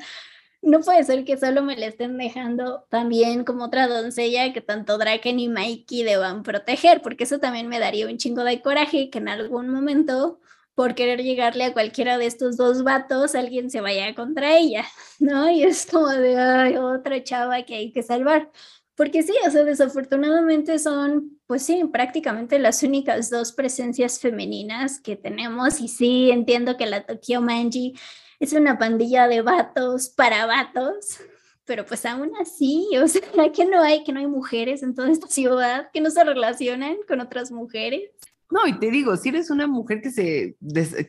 no 0.64 0.80
puede 0.80 1.04
ser 1.04 1.24
que 1.24 1.36
solo 1.36 1.62
me 1.62 1.76
la 1.76 1.86
estén 1.86 2.16
dejando 2.16 2.86
también 2.88 3.44
como 3.44 3.64
otra 3.66 3.86
doncella 3.86 4.52
que 4.52 4.62
tanto 4.62 4.96
Draken 4.96 5.38
y 5.38 5.48
Mikey 5.48 6.02
deban 6.04 6.42
proteger, 6.42 7.02
porque 7.02 7.24
eso 7.24 7.38
también 7.38 7.68
me 7.68 7.78
daría 7.78 8.06
un 8.06 8.16
chingo 8.16 8.44
de 8.44 8.62
coraje 8.62 9.10
que 9.10 9.18
en 9.18 9.28
algún 9.28 9.68
momento 9.68 10.40
por 10.75 10.95
querer 10.95 11.22
llegarle 11.22 11.64
a 11.64 11.72
cualquiera 11.72 12.18
de 12.18 12.27
estos 12.27 12.57
dos 12.57 12.83
vatos, 12.83 13.35
alguien 13.35 13.70
se 13.70 13.81
vaya 13.81 14.14
contra 14.14 14.57
ella, 14.57 14.85
¿no? 15.18 15.51
Y 15.51 15.62
es 15.62 15.87
como 15.87 16.09
de, 16.09 16.37
ay, 16.37 16.77
otra 16.77 17.22
chava 17.22 17.62
que 17.62 17.77
hay 17.77 17.93
que 17.93 18.03
salvar. 18.03 18.51
Porque 18.97 19.25
sí, 19.25 19.33
o 19.47 19.51
sea, 19.51 19.64
desafortunadamente 19.64 20.79
son, 20.79 21.41
pues 21.47 21.64
sí, 21.64 21.83
prácticamente 21.93 22.61
las 22.61 22.83
únicas 22.85 23.29
dos 23.29 23.53
presencias 23.53 24.20
femeninas 24.20 25.01
que 25.01 25.16
tenemos. 25.16 25.81
Y 25.81 25.89
sí, 25.89 26.31
entiendo 26.31 26.77
que 26.77 26.87
la 26.87 27.05
Tokyo 27.05 27.41
Manji 27.41 27.95
es 28.39 28.53
una 28.53 28.79
pandilla 28.79 29.27
de 29.27 29.43
vatos 29.43 30.11
para 30.11 30.47
vatos, 30.47 31.18
pero 31.64 31.85
pues 31.87 32.05
aún 32.07 32.33
así, 32.41 32.89
o 33.03 33.09
sea, 33.09 33.22
que 33.53 33.64
no 33.64 33.83
hay, 33.83 34.05
que 34.05 34.12
no 34.12 34.20
hay 34.20 34.27
mujeres 34.27 34.83
en 34.83 34.95
toda 34.95 35.11
esta 35.11 35.27
ciudad 35.27 35.91
que 35.93 36.01
no 36.01 36.11
se 36.11 36.22
relacionan 36.22 36.97
con 37.09 37.20
otras 37.20 37.51
mujeres. 37.51 38.11
No, 38.55 38.68
y 38.68 38.78
te 38.78 38.88
digo, 38.92 39.16
si 39.16 39.30
eres 39.30 39.50
una 39.50 39.66
mujer 39.66 40.00
que 40.00 40.12
se, 40.12 40.57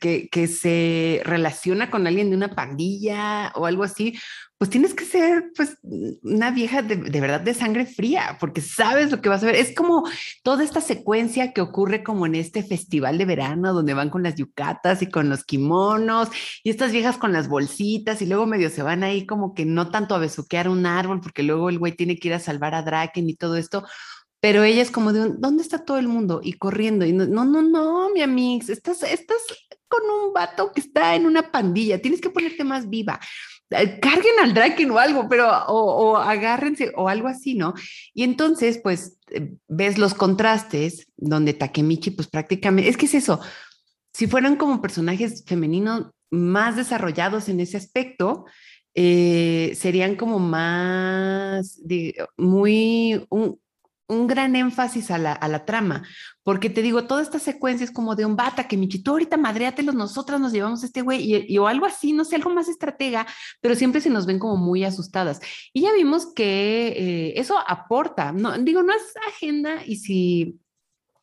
que, 0.02 0.30
que 0.32 0.48
se 0.48 1.22
relaciona 1.26 1.92
con 1.92 2.08
alguien 2.08 2.32
de 2.32 2.36
una 2.36 2.56
pandilla 2.56 3.52
o 3.54 3.68
algo 3.68 3.84
así, 3.84 4.18
pues 4.58 4.72
tienes 4.72 4.96
que 4.96 5.06
ser 5.06 5.52
pues 5.56 5.78
una 6.24 6.50
vieja 6.50 6.82
de, 6.82 6.96
de, 6.96 7.22
verdad 7.22 7.42
de 7.42 7.54
sangre 7.54 7.86
fría, 7.86 8.38
porque 8.40 8.62
sabes 8.62 9.12
lo 9.12 9.22
que 9.22 9.30
vas 9.30 9.44
a 9.44 9.46
ver. 9.46 9.56
Es 9.58 9.76
como 9.76 10.10
toda 10.42 10.64
esta 10.64 10.82
secuencia 10.82 11.54
que 11.54 11.62
ocurre 11.62 12.02
como 12.02 12.26
en 12.26 12.34
este 12.34 12.64
festival 12.64 13.20
de 13.20 13.26
verano, 13.26 13.74
donde 13.74 13.94
van 13.94 14.10
con 14.10 14.24
las 14.24 14.34
yucatas 14.34 15.04
y 15.04 15.12
con 15.12 15.30
los 15.30 15.44
kimonos, 15.44 16.30
y 16.64 16.72
estas 16.72 16.92
viejas 16.94 17.18
con 17.18 17.32
las 17.32 17.48
bolsitas, 17.48 18.24
y 18.24 18.26
luego 18.26 18.48
medio 18.48 18.72
se 18.72 18.82
van 18.82 19.04
ahí 19.04 19.28
como 19.28 19.54
que 19.54 19.66
no 19.66 19.92
tanto 19.92 20.16
a 20.16 20.20
besuquear 20.20 20.68
un 20.68 20.88
árbol, 20.88 21.22
porque 21.22 21.44
luego 21.44 21.70
el 21.70 21.78
güey 21.78 21.96
tiene 21.96 22.18
que 22.18 22.30
ir 22.30 22.34
a 22.34 22.40
salvar 22.40 22.74
a 22.74 22.82
Draken 22.82 23.30
y 23.30 23.36
todo 23.36 23.56
esto 23.56 23.86
pero 24.46 24.64
ella 24.64 24.84
es 24.84 24.92
como 24.92 25.12
de, 25.12 25.34
¿dónde 25.40 25.64
está 25.64 25.80
todo 25.86 25.98
el 25.98 26.08
mundo? 26.08 26.40
Y 26.44 26.54
corriendo, 26.54 27.04
y 27.04 27.12
no, 27.12 27.26
no, 27.26 27.64
no, 27.64 28.12
mi 28.12 28.22
amix, 28.22 28.70
estás, 28.70 29.02
estás 29.02 29.42
con 29.88 30.04
un 30.04 30.34
vato 30.34 30.72
que 30.72 30.82
está 30.82 31.16
en 31.16 31.26
una 31.26 31.52
pandilla, 31.52 32.00
tienes 32.00 32.22
que 32.22 32.30
ponerte 32.30 32.64
más 32.64 32.88
viva. 32.88 33.20
Eh, 33.72 34.00
carguen 34.00 34.36
al 34.40 34.54
Draken 34.54 34.92
o 34.92 35.00
algo, 35.00 35.28
pero 35.28 35.50
o, 35.70 36.18
agárrense 36.18 36.92
o 36.96 37.10
algo 37.10 37.28
así, 37.28 37.56
¿no? 37.56 37.74
Y 38.14 38.22
entonces, 38.22 38.78
pues, 38.78 39.18
eh, 39.32 39.56
ves 39.68 39.98
los 39.98 40.14
contrastes 40.14 41.08
donde 41.18 41.56
Takemichi, 41.56 42.12
pues 42.12 42.28
prácticamente, 42.28 42.92
es 42.92 42.98
que 42.98 43.08
es 43.08 43.16
eso, 43.16 43.40
si 44.14 44.28
fueran 44.28 44.58
como 44.58 44.80
personajes 44.80 45.44
femeninos 45.48 46.12
más 46.30 46.76
desarrollados 46.76 47.50
en 47.50 47.62
ese 47.62 47.78
aspecto, 47.78 48.46
eh, 48.94 49.74
serían 49.76 50.16
como 50.16 50.38
más, 50.38 51.84
de, 51.84 52.28
muy, 52.38 53.26
un, 53.30 53.60
un 54.08 54.28
gran 54.28 54.56
énfasis 54.56 55.10
a 55.12 55.18
la, 55.18 55.34
a 55.34 55.48
la, 55.48 55.66
trama, 55.66 56.04
porque 56.44 56.70
te 56.70 56.82
digo, 56.82 57.06
toda 57.06 57.22
esta 57.22 57.40
secuencia 57.40 57.84
es 57.84 57.92
como 57.92 58.16
de 58.16 58.26
un 58.26 58.36
bata 58.36 58.68
que 58.68 58.78
Michi, 58.78 59.02
tú 59.02 59.12
ahorita 59.12 59.38
madreátelos, 59.38 59.96
nosotras 59.96 60.40
nos 60.40 60.52
llevamos 60.52 60.84
este 60.84 61.02
güey, 61.02 61.46
y, 61.48 61.58
o 61.58 61.68
algo 61.68 61.86
así, 61.86 62.14
no 62.14 62.24
sé, 62.24 62.36
algo 62.36 62.52
más 62.52 62.68
estratega, 62.68 63.26
pero 63.62 63.76
siempre 63.76 64.02
se 64.02 64.10
nos 64.10 64.26
ven 64.26 64.40
como 64.40 64.58
muy 64.58 64.84
asustadas. 64.84 65.40
Y 65.74 65.82
ya 65.82 65.94
vimos 65.94 66.34
que 66.34 66.88
eh, 66.88 67.34
eso 67.40 67.56
aporta, 67.68 68.32
no, 68.32 68.58
digo, 68.60 68.84
no 68.84 68.94
es 68.94 69.14
agenda, 69.28 69.84
y 69.86 69.98
si 69.98 70.60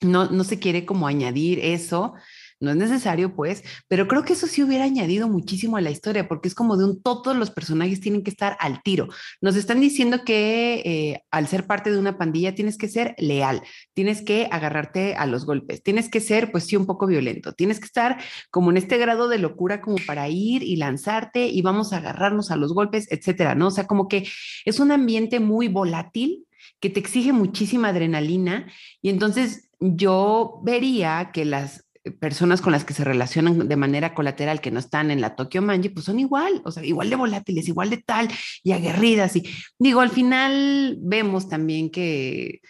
no, 0.01 0.27
no 0.31 0.45
se 0.45 0.59
quiere 0.59 0.85
como 0.85 1.07
añadir 1.07 1.61
eso, 1.61 2.15
no 2.63 2.71
es 2.71 2.77
necesario, 2.77 3.35
pues, 3.35 3.65
pero 3.89 4.07
creo 4.07 4.25
que 4.25 4.35
eso 4.35 4.47
sí 4.47 4.63
hubiera 4.63 4.85
añadido 4.85 5.29
muchísimo 5.29 5.77
a 5.77 5.81
la 5.81 5.91
historia, 5.91 6.29
porque 6.29 6.49
es 6.49 6.55
como 6.55 6.77
de 6.77 6.85
un 6.85 7.03
todos 7.03 7.37
los 7.37 7.51
personajes 7.51 8.01
tienen 8.01 8.23
que 8.23 8.31
estar 8.31 8.57
al 8.61 8.83
tiro. 8.83 9.09
Nos 9.41 9.57
están 9.57 9.81
diciendo 9.81 10.25
que 10.25 10.83
eh, 10.85 11.25
al 11.33 11.49
ser 11.49 11.67
parte 11.67 11.91
de 11.91 11.99
una 11.99 12.17
pandilla 12.17 12.55
tienes 12.55 12.79
que 12.79 12.89
ser 12.89 13.17
leal, 13.19 13.63
tienes 13.95 14.23
que 14.23 14.49
agarrarte 14.51 15.17
a 15.17 15.27
los 15.27 15.45
golpes, 15.45 15.83
tienes 15.83 16.09
que 16.09 16.21
ser, 16.21 16.53
pues 16.53 16.65
sí, 16.65 16.77
un 16.77 16.87
poco 16.87 17.07
violento, 17.07 17.53
tienes 17.53 17.81
que 17.81 17.87
estar 17.87 18.19
como 18.51 18.71
en 18.71 18.77
este 18.77 18.97
grado 18.97 19.29
de 19.29 19.39
locura 19.39 19.81
como 19.81 19.97
para 20.07 20.29
ir 20.29 20.63
y 20.63 20.77
lanzarte 20.77 21.49
y 21.49 21.63
vamos 21.63 21.93
a 21.93 21.97
agarrarnos 21.97 22.53
a 22.53 22.57
los 22.57 22.73
golpes, 22.73 23.11
etcétera, 23.11 23.57
¿no? 23.57 23.67
O 23.67 23.71
sea, 23.73 23.89
como 23.89 24.07
que 24.07 24.29
es 24.65 24.79
un 24.79 24.93
ambiente 24.93 25.41
muy 25.41 25.67
volátil 25.67 26.47
que 26.79 26.91
te 26.91 27.01
exige 27.01 27.33
muchísima 27.33 27.89
adrenalina 27.89 28.71
y 29.01 29.09
entonces 29.09 29.71
yo 29.81 30.61
vería 30.63 31.31
que 31.33 31.45
las 31.45 31.82
personas 32.19 32.61
con 32.61 32.73
las 32.73 32.85
que 32.85 32.95
se 32.95 33.05
relacionan 33.05 33.69
de 33.69 33.77
manera 33.77 34.15
colateral 34.15 34.61
que 34.61 34.71
no 34.71 34.81
están 34.81 35.11
en 35.11 35.21
la 35.21 35.37
Tokyo 35.37 35.63
Manji, 35.63 35.91
pues 35.91 36.07
son 36.07 36.19
igual, 36.19 36.61
o 36.65 36.71
sea, 36.71 36.85
igual 36.85 37.11
de 37.11 37.17
volátiles, 37.17 37.69
igual 37.69 37.91
de 37.91 37.99
tal 37.99 38.29
y 38.63 38.73
aguerridas. 38.73 39.37
Y 39.37 39.45
digo, 39.79 40.01
al 40.01 40.11
final 40.11 40.97
vemos 41.01 41.49
también 41.49 41.91
que 41.91 42.61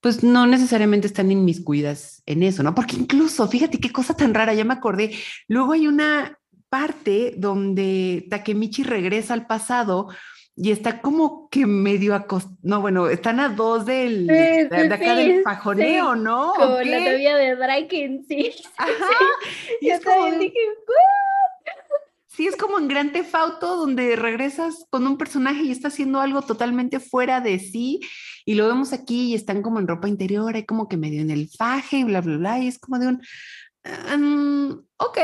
pues 0.00 0.24
no 0.24 0.46
necesariamente 0.46 1.06
están 1.06 1.30
inmiscuidas 1.30 2.22
en 2.26 2.42
eso, 2.42 2.62
¿no? 2.64 2.74
Porque 2.74 2.96
incluso, 2.96 3.46
fíjate 3.46 3.78
qué 3.78 3.92
cosa 3.92 4.14
tan 4.14 4.34
rara, 4.34 4.52
ya 4.52 4.64
me 4.64 4.74
acordé, 4.74 5.16
luego 5.46 5.72
hay 5.72 5.86
una 5.86 6.38
parte 6.68 7.34
donde 7.36 8.26
Takemichi 8.28 8.82
regresa 8.82 9.34
al 9.34 9.46
pasado 9.46 10.08
y 10.54 10.70
está 10.70 11.00
como 11.00 11.48
que 11.48 11.66
medio 11.66 12.14
acostado, 12.14 12.56
no, 12.62 12.80
bueno, 12.80 13.08
están 13.08 13.40
a 13.40 13.48
dos 13.48 13.86
del, 13.86 14.20
sí, 14.20 14.26
de, 14.26 14.68
de, 14.68 14.94
acá 14.94 15.16
sí, 15.16 15.28
del 15.28 15.42
fajoneo. 15.42 16.14
¿no? 16.14 16.52
Como 16.54 16.80
la 16.80 17.00
novia 17.00 17.36
de 17.36 17.56
Draken, 17.56 18.24
sí. 18.28 18.52
Ajá. 18.76 18.92
Y 19.80 19.88
Yo 19.88 20.00
también 20.00 20.38
dije, 20.38 20.58
Sí, 22.26 22.46
es 22.46 22.56
como 22.56 22.78
en 22.78 22.88
Gran 22.88 23.12
Tefauto, 23.12 23.76
donde 23.76 24.16
regresas 24.16 24.86
con 24.88 25.06
un 25.06 25.18
personaje 25.18 25.64
y 25.64 25.70
está 25.70 25.88
haciendo 25.88 26.18
algo 26.18 26.40
totalmente 26.40 26.98
fuera 26.98 27.42
de 27.42 27.58
sí, 27.58 28.00
y 28.46 28.54
lo 28.54 28.66
vemos 28.66 28.94
aquí 28.94 29.32
y 29.32 29.34
están 29.34 29.60
como 29.60 29.78
en 29.78 29.86
ropa 29.86 30.08
interior, 30.08 30.56
hay 30.56 30.64
como 30.64 30.88
que 30.88 30.96
medio 30.96 31.20
en 31.20 31.30
el 31.30 31.50
faje 31.50 31.98
y 31.98 32.04
bla, 32.04 32.22
bla, 32.22 32.38
bla, 32.38 32.58
y 32.58 32.68
es 32.68 32.78
como 32.78 32.98
de 32.98 33.08
un, 33.08 33.22
um, 34.14 34.82
ok, 34.96 35.18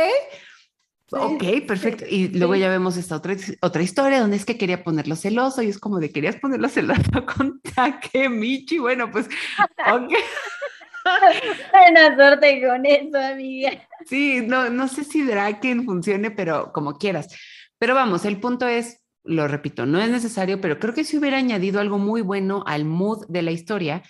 Sí, 1.09 1.17
ok, 1.19 1.67
perfecto. 1.67 2.05
Sí, 2.07 2.15
y 2.15 2.29
luego 2.29 2.55
sí. 2.55 2.61
ya 2.61 2.69
vemos 2.69 2.99
esta 2.99 3.17
otra, 3.17 3.35
otra 3.63 3.83
historia 3.83 4.21
donde 4.21 4.37
es 4.37 4.45
que 4.45 4.59
quería 4.59 4.85
ponerlo 4.85 5.17
celoso 5.17 5.63
y 5.63 5.69
es 5.69 5.79
como 5.79 6.01
de 6.01 6.11
querías 6.11 6.37
ponerlo 6.37 6.69
celoso 6.69 7.03
con 7.37 7.61
Takemichi. 7.61 8.79
Bueno, 8.79 9.11
pues, 9.11 9.27
ok. 9.27 10.13
Buena 11.73 12.15
suerte 12.15 12.63
con 12.63 12.85
eso, 12.85 13.19
amiga. 13.19 13.71
Sí, 14.05 14.43
no, 14.47 14.69
no 14.69 14.87
sé 14.87 15.05
si 15.05 15.23
Draken 15.23 15.87
funcione, 15.87 16.31
pero 16.31 16.73
como 16.75 16.99
quieras. 16.99 17.35
Pero 17.79 17.95
vamos, 17.95 18.27
el 18.27 18.39
punto 18.39 18.67
es, 18.67 19.01
lo 19.25 19.49
repito, 19.49 19.87
no 19.87 20.01
es 20.01 20.11
necesario, 20.11 20.61
pero 20.61 20.79
creo 20.79 20.93
que 20.93 21.05
si 21.05 21.17
hubiera 21.17 21.39
añadido 21.39 21.81
algo 21.81 21.97
muy 21.97 22.21
bueno 22.21 22.65
al 22.67 22.85
mood 22.85 23.25
de 23.29 23.41
la 23.41 23.53
historia. 23.53 24.03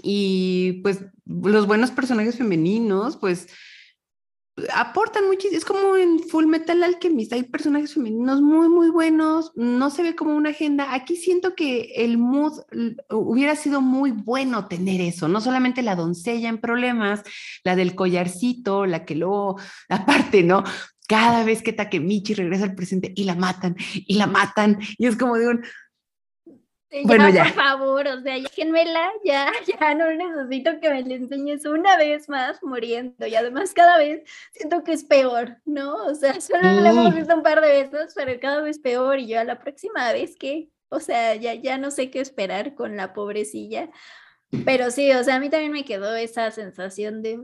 Y 0.00 0.80
pues 0.82 1.04
los 1.26 1.66
buenos 1.66 1.90
personajes 1.90 2.38
femeninos, 2.38 3.16
pues 3.16 3.48
aportan 4.72 5.26
muchísimo. 5.26 5.58
Es 5.58 5.64
como 5.64 5.96
en 5.96 6.20
Full 6.20 6.46
Metal 6.46 6.82
Alchemist, 6.82 7.32
hay 7.32 7.42
personajes 7.44 7.94
femeninos 7.94 8.40
muy, 8.40 8.68
muy 8.68 8.90
buenos. 8.90 9.52
No 9.54 9.90
se 9.90 10.02
ve 10.02 10.14
como 10.14 10.34
una 10.34 10.50
agenda. 10.50 10.94
Aquí 10.94 11.16
siento 11.16 11.54
que 11.54 11.92
el 11.96 12.18
mood 12.18 12.60
hubiera 13.10 13.56
sido 13.56 13.80
muy 13.80 14.12
bueno 14.12 14.68
tener 14.68 15.00
eso, 15.00 15.28
no 15.28 15.40
solamente 15.40 15.82
la 15.82 15.96
doncella 15.96 16.48
en 16.48 16.58
problemas, 16.58 17.22
la 17.64 17.76
del 17.76 17.94
collarcito, 17.94 18.86
la 18.86 19.04
que 19.04 19.14
luego, 19.14 19.58
aparte, 19.88 20.42
¿no? 20.42 20.64
cada 21.06 21.44
vez 21.44 21.62
que 21.62 21.74
Takemichi 21.74 22.32
regresa 22.34 22.64
al 22.64 22.74
presente 22.74 23.12
y 23.14 23.24
la 23.24 23.34
matan 23.34 23.76
y 23.94 24.14
la 24.14 24.26
matan 24.26 24.78
y 24.96 25.06
es 25.06 25.16
como 25.16 25.36
de 25.36 25.48
un 25.48 25.62
bueno, 27.02 27.28
ya, 27.30 27.44
Por 27.44 27.52
favor, 27.54 28.06
o 28.06 28.20
sea, 28.22 28.34
déjenmela, 28.34 29.10
ya, 29.24 29.52
ya 29.80 29.94
no 29.94 30.10
necesito 30.12 30.78
que 30.80 30.90
me 30.90 31.02
le 31.02 31.16
enseñes 31.16 31.64
una 31.66 31.96
vez 31.96 32.28
más 32.28 32.62
muriendo. 32.62 33.26
Y 33.26 33.34
además 33.34 33.72
cada 33.74 33.98
vez 33.98 34.22
siento 34.52 34.84
que 34.84 34.92
es 34.92 35.04
peor, 35.04 35.58
¿no? 35.64 35.94
O 36.06 36.14
sea, 36.14 36.34
solo 36.40 36.62
la 36.62 36.90
hemos 36.90 37.14
visto 37.14 37.34
un 37.34 37.42
par 37.42 37.60
de 37.60 37.68
veces, 37.68 38.12
pero 38.14 38.38
cada 38.40 38.60
vez 38.60 38.78
peor. 38.78 39.18
Y 39.18 39.26
yo 39.26 39.40
a 39.40 39.44
la 39.44 39.58
próxima 39.58 40.12
vez 40.12 40.36
que, 40.36 40.70
o 40.88 41.00
sea, 41.00 41.34
ya, 41.34 41.54
ya 41.54 41.78
no 41.78 41.90
sé 41.90 42.10
qué 42.10 42.20
esperar 42.20 42.74
con 42.74 42.96
la 42.96 43.12
pobrecilla. 43.12 43.90
Pero 44.64 44.90
sí, 44.90 45.10
o 45.12 45.24
sea, 45.24 45.36
a 45.36 45.40
mí 45.40 45.50
también 45.50 45.72
me 45.72 45.84
quedó 45.84 46.14
esa 46.14 46.50
sensación 46.52 47.22
de, 47.22 47.40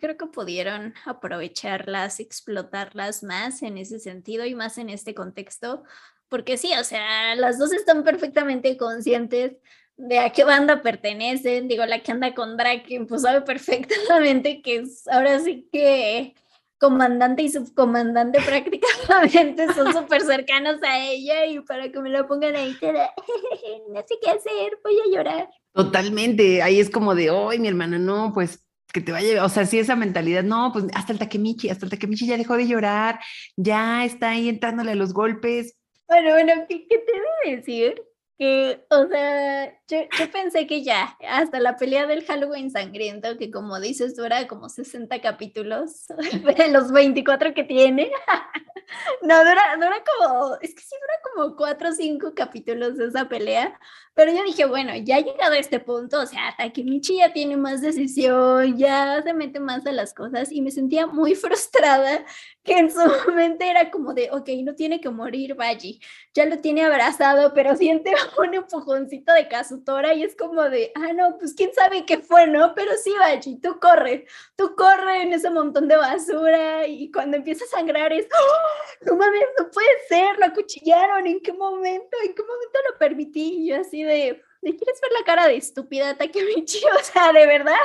creo 0.00 0.16
que 0.16 0.26
pudieron 0.26 0.94
aprovecharlas, 1.04 2.20
explotarlas 2.20 3.24
más 3.24 3.62
en 3.62 3.76
ese 3.76 3.98
sentido 3.98 4.44
y 4.44 4.54
más 4.54 4.78
en 4.78 4.88
este 4.88 5.14
contexto, 5.14 5.82
porque 6.28 6.56
sí, 6.56 6.70
o 6.78 6.84
sea, 6.84 7.34
las 7.34 7.58
dos 7.58 7.72
están 7.72 8.04
perfectamente 8.04 8.76
conscientes 8.76 9.56
de 9.96 10.20
a 10.20 10.30
qué 10.30 10.44
banda 10.44 10.80
pertenecen, 10.80 11.68
digo, 11.68 11.84
la 11.84 12.00
que 12.00 12.12
anda 12.12 12.34
con 12.34 12.56
Draken, 12.56 13.06
pues 13.06 13.22
sabe 13.22 13.40
perfectamente 13.42 14.62
que 14.62 14.76
es 14.76 15.06
ahora 15.08 15.40
sí 15.40 15.68
que 15.72 16.34
comandante 16.78 17.42
y 17.42 17.50
subcomandante 17.50 18.40
prácticamente 18.46 19.72
son 19.74 19.92
súper 19.92 20.22
cercanos 20.22 20.82
a 20.82 21.00
ella 21.00 21.46
y 21.46 21.60
para 21.60 21.90
que 21.90 22.00
me 22.00 22.10
la 22.10 22.26
pongan 22.26 22.54
ahí, 22.54 22.76
no 22.80 24.00
sé 24.06 24.14
qué 24.22 24.30
hacer, 24.30 24.78
voy 24.82 24.94
a 25.00 25.16
llorar. 25.16 25.48
Totalmente, 25.72 26.62
ahí 26.62 26.80
es 26.80 26.90
como 26.90 27.14
de, 27.14 27.30
hoy 27.30 27.58
mi 27.58 27.68
hermana, 27.68 27.98
no, 27.98 28.32
pues 28.32 28.64
que 28.92 29.00
te 29.02 29.12
vaya, 29.12 29.44
o 29.44 29.48
sea, 29.48 29.66
si 29.66 29.78
esa 29.78 29.96
mentalidad, 29.96 30.42
no, 30.42 30.70
pues 30.72 30.86
hasta 30.94 31.12
el 31.12 31.18
Takemichi, 31.18 31.68
hasta 31.68 31.84
el 31.84 31.90
Takemichi 31.90 32.26
ya 32.26 32.38
dejó 32.38 32.56
de 32.56 32.66
llorar, 32.66 33.20
ya 33.56 34.04
está 34.04 34.30
ahí 34.30 34.48
entrándole 34.48 34.92
a 34.92 34.96
los 34.96 35.12
golpes. 35.12 35.77
Bueno, 36.08 36.30
bueno, 36.32 36.52
¿qué, 36.68 36.86
qué 36.86 36.98
te 36.98 37.12
debe 37.12 37.56
decir? 37.56 38.02
que, 38.38 38.86
o 38.90 39.06
sea, 39.08 39.77
yo, 39.88 39.98
yo, 40.18 40.30
pensé 40.30 40.66
que 40.66 40.82
ya, 40.82 41.16
hasta 41.28 41.60
la 41.60 41.76
pelea 41.76 42.06
del 42.06 42.24
Halloween 42.24 42.70
sangriento, 42.70 43.38
que 43.38 43.50
como 43.50 43.80
dices, 43.80 44.16
dura 44.16 44.46
como 44.46 44.68
60 44.68 45.20
capítulos, 45.20 46.06
de 46.56 46.68
los 46.68 46.92
24 46.92 47.54
que 47.54 47.64
tiene. 47.64 48.10
no, 49.22 49.38
dura, 49.38 49.76
dura 49.76 50.04
como, 50.04 50.56
es 50.60 50.74
que 50.74 50.82
sí 50.82 50.94
dura 51.00 51.44
como 51.46 51.56
4 51.56 51.88
o 51.88 51.92
5 51.92 52.34
capítulos 52.34 52.96
de 52.96 53.06
esa 53.06 53.28
pelea, 53.28 53.78
pero 54.18 54.32
yo 54.32 54.42
dije, 54.42 54.64
bueno, 54.64 54.92
ya 54.96 55.18
ha 55.18 55.20
llegado 55.20 55.52
a 55.52 55.58
este 55.58 55.78
punto, 55.78 56.20
o 56.20 56.26
sea, 56.26 56.52
Takemichi 56.58 57.18
ya 57.18 57.32
tiene 57.32 57.56
más 57.56 57.80
decisión, 57.80 58.76
ya 58.76 59.22
se 59.22 59.32
mete 59.32 59.60
más 59.60 59.86
a 59.86 59.92
las 59.92 60.12
cosas 60.12 60.50
y 60.50 60.60
me 60.60 60.72
sentía 60.72 61.06
muy 61.06 61.34
frustrada 61.36 62.24
que 62.64 62.78
en 62.78 62.90
su 62.90 62.98
mente 63.32 63.70
era 63.70 63.92
como 63.92 64.14
de, 64.14 64.28
ok, 64.32 64.48
no 64.64 64.74
tiene 64.74 65.00
que 65.00 65.08
morir 65.08 65.54
Baji, 65.54 66.00
ya 66.34 66.46
lo 66.46 66.58
tiene 66.58 66.84
abrazado, 66.84 67.54
pero 67.54 67.76
siente 67.76 68.12
un 68.38 68.54
empujoncito 68.54 69.32
de 69.32 69.46
Kazutora 69.78 70.14
y 70.14 70.22
es 70.22 70.36
como 70.36 70.62
de, 70.64 70.92
ah, 70.94 71.12
no, 71.12 71.38
pues 71.38 71.54
quién 71.54 71.72
sabe 71.72 72.04
qué 72.04 72.18
fue, 72.18 72.46
¿no? 72.46 72.74
Pero 72.74 72.92
sí, 72.96 73.12
Baji, 73.18 73.60
tú 73.60 73.78
corre, 73.80 74.26
tú 74.56 74.74
corre 74.76 75.22
en 75.22 75.32
ese 75.32 75.50
montón 75.50 75.88
de 75.88 75.96
basura 75.96 76.86
y 76.86 77.10
cuando 77.10 77.36
empieza 77.36 77.64
a 77.64 77.68
sangrar 77.68 78.12
es, 78.12 78.26
¡Oh! 78.26 79.06
no 79.06 79.16
mames, 79.16 79.44
no 79.58 79.70
puede 79.70 79.88
ser, 80.08 80.38
lo 80.38 80.46
acuchillaron, 80.46 81.26
¿en 81.26 81.40
qué 81.40 81.52
momento? 81.52 82.16
¿En 82.24 82.34
qué 82.34 82.42
momento 82.42 82.78
lo 82.90 82.98
permití? 82.98 83.64
Y 83.64 83.68
yo 83.68 83.80
así 83.80 84.02
de, 84.02 84.42
¿de 84.62 84.76
quieres 84.76 85.00
ver 85.00 85.12
la 85.18 85.24
cara 85.24 85.48
de 85.48 85.56
estúpida 85.56 86.16
Takemichi? 86.16 86.80
O 86.98 87.02
sea, 87.02 87.32
¿de 87.32 87.46
verdad? 87.46 87.76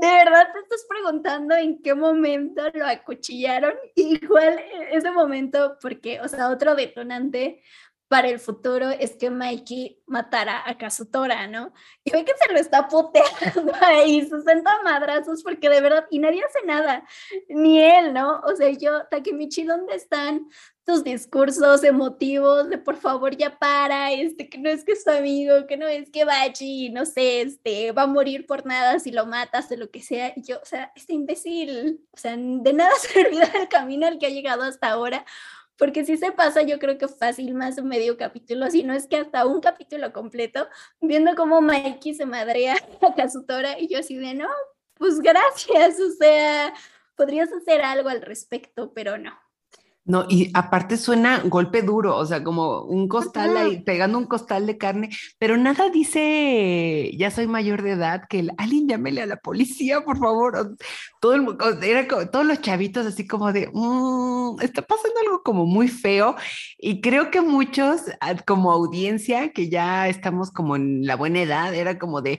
¿De 0.00 0.06
verdad 0.06 0.48
te 0.52 0.60
estás 0.60 0.86
preguntando 0.88 1.54
en 1.54 1.82
qué 1.82 1.94
momento 1.94 2.62
lo 2.74 2.86
acuchillaron? 2.86 3.74
Igual 3.94 4.58
e-, 4.58 4.96
ese 4.96 5.10
momento, 5.10 5.78
porque, 5.80 6.20
o 6.20 6.28
sea, 6.28 6.50
otro 6.50 6.74
detonante 6.74 7.62
para 8.08 8.28
el 8.28 8.38
futuro 8.38 8.90
es 8.90 9.16
que 9.16 9.30
Mikey 9.30 10.02
matara 10.06 10.62
a 10.68 10.78
Kazutora, 10.78 11.46
¿no? 11.48 11.72
Y 12.04 12.12
ve 12.12 12.24
que 12.24 12.32
se 12.36 12.52
lo 12.52 12.58
está 12.58 12.88
puteando 12.88 13.72
ahí, 13.82 14.22
60 14.24 14.82
madrazos, 14.82 15.42
porque 15.42 15.68
de 15.68 15.80
verdad, 15.80 16.06
y 16.10 16.18
nadie 16.18 16.42
hace 16.44 16.64
nada, 16.64 17.04
ni 17.48 17.82
él, 17.82 18.12
¿no? 18.12 18.40
O 18.40 18.54
sea, 18.54 18.70
yo, 18.70 19.06
Takemichi, 19.10 19.64
¿dónde 19.64 19.94
están 19.94 20.48
tus 20.86 21.02
discursos 21.02 21.82
emotivos 21.82 22.70
de 22.70 22.78
por 22.78 22.96
favor 22.96 23.36
ya 23.36 23.58
para, 23.58 24.12
este, 24.12 24.48
que 24.48 24.56
no 24.56 24.70
es 24.70 24.84
que 24.84 24.92
es 24.92 25.02
tu 25.02 25.10
amigo, 25.10 25.66
que 25.66 25.76
no 25.76 25.88
es 25.88 26.10
que 26.12 26.24
Bachi, 26.24 26.90
no 26.90 27.04
sé, 27.04 27.40
este, 27.42 27.90
va 27.90 28.02
a 28.02 28.06
morir 28.06 28.46
por 28.46 28.64
nada 28.64 29.00
si 29.00 29.10
lo 29.10 29.26
matas 29.26 29.68
o 29.72 29.76
lo 29.76 29.90
que 29.90 30.00
sea. 30.00 30.32
Y 30.36 30.42
yo, 30.42 30.60
o 30.62 30.64
sea, 30.64 30.92
este 30.94 31.12
imbécil, 31.12 32.06
o 32.12 32.16
sea, 32.16 32.36
de 32.36 32.72
nada 32.72 32.92
servirá 33.00 33.50
el 33.60 33.68
camino 33.68 34.06
al 34.06 34.18
que 34.18 34.26
ha 34.26 34.30
llegado 34.30 34.62
hasta 34.62 34.90
ahora, 34.90 35.26
porque 35.76 36.04
si 36.04 36.16
se 36.16 36.32
pasa, 36.32 36.62
yo 36.62 36.78
creo 36.78 36.98
que 36.98 37.08
fácil 37.08 37.54
más 37.54 37.78
un 37.78 37.88
medio 37.88 38.16
capítulo, 38.16 38.70
si 38.70 38.82
no 38.82 38.94
es 38.94 39.06
que 39.06 39.16
hasta 39.16 39.46
un 39.46 39.60
capítulo 39.60 40.12
completo, 40.12 40.68
viendo 41.00 41.34
cómo 41.34 41.60
Mikey 41.60 42.14
se 42.14 42.26
madrea 42.26 42.76
a 43.02 43.14
Kazutora 43.14 43.78
y 43.78 43.88
yo 43.88 43.98
así 43.98 44.16
de, 44.16 44.34
no, 44.34 44.48
pues 44.94 45.20
gracias, 45.20 46.00
o 46.00 46.10
sea, 46.12 46.72
podrías 47.14 47.52
hacer 47.52 47.82
algo 47.82 48.08
al 48.08 48.22
respecto, 48.22 48.92
pero 48.94 49.18
no. 49.18 49.32
No, 50.06 50.24
y 50.28 50.52
aparte 50.54 50.96
suena 50.96 51.40
golpe 51.46 51.82
duro, 51.82 52.16
o 52.16 52.24
sea, 52.24 52.44
como 52.44 52.82
un 52.82 53.08
costal 53.08 53.56
ahí, 53.56 53.82
pegando 53.82 54.18
un 54.18 54.26
costal 54.26 54.64
de 54.64 54.78
carne, 54.78 55.10
pero 55.36 55.56
nada 55.56 55.90
dice, 55.90 57.10
ya 57.18 57.32
soy 57.32 57.48
mayor 57.48 57.82
de 57.82 57.92
edad, 57.92 58.22
que 58.28 58.38
el, 58.38 58.52
alguien 58.56 58.86
llámele 58.86 59.22
a 59.22 59.26
la 59.26 59.36
policía, 59.38 60.04
por 60.04 60.18
favor. 60.18 60.76
Todo 61.20 61.34
el, 61.34 61.46
era 61.82 62.06
todos 62.06 62.46
los 62.46 62.60
chavitos 62.60 63.04
así 63.04 63.26
como 63.26 63.52
de, 63.52 63.68
mm, 63.72 64.60
está 64.62 64.82
pasando 64.82 65.18
algo 65.24 65.42
como 65.42 65.66
muy 65.66 65.88
feo. 65.88 66.36
Y 66.78 67.00
creo 67.00 67.32
que 67.32 67.40
muchos, 67.40 68.02
ah, 68.20 68.36
como 68.46 68.70
audiencia, 68.70 69.50
que 69.52 69.68
ya 69.68 70.08
estamos 70.08 70.52
como 70.52 70.76
en 70.76 71.04
la 71.04 71.16
buena 71.16 71.42
edad, 71.42 71.74
era 71.74 71.98
como 71.98 72.22
de, 72.22 72.38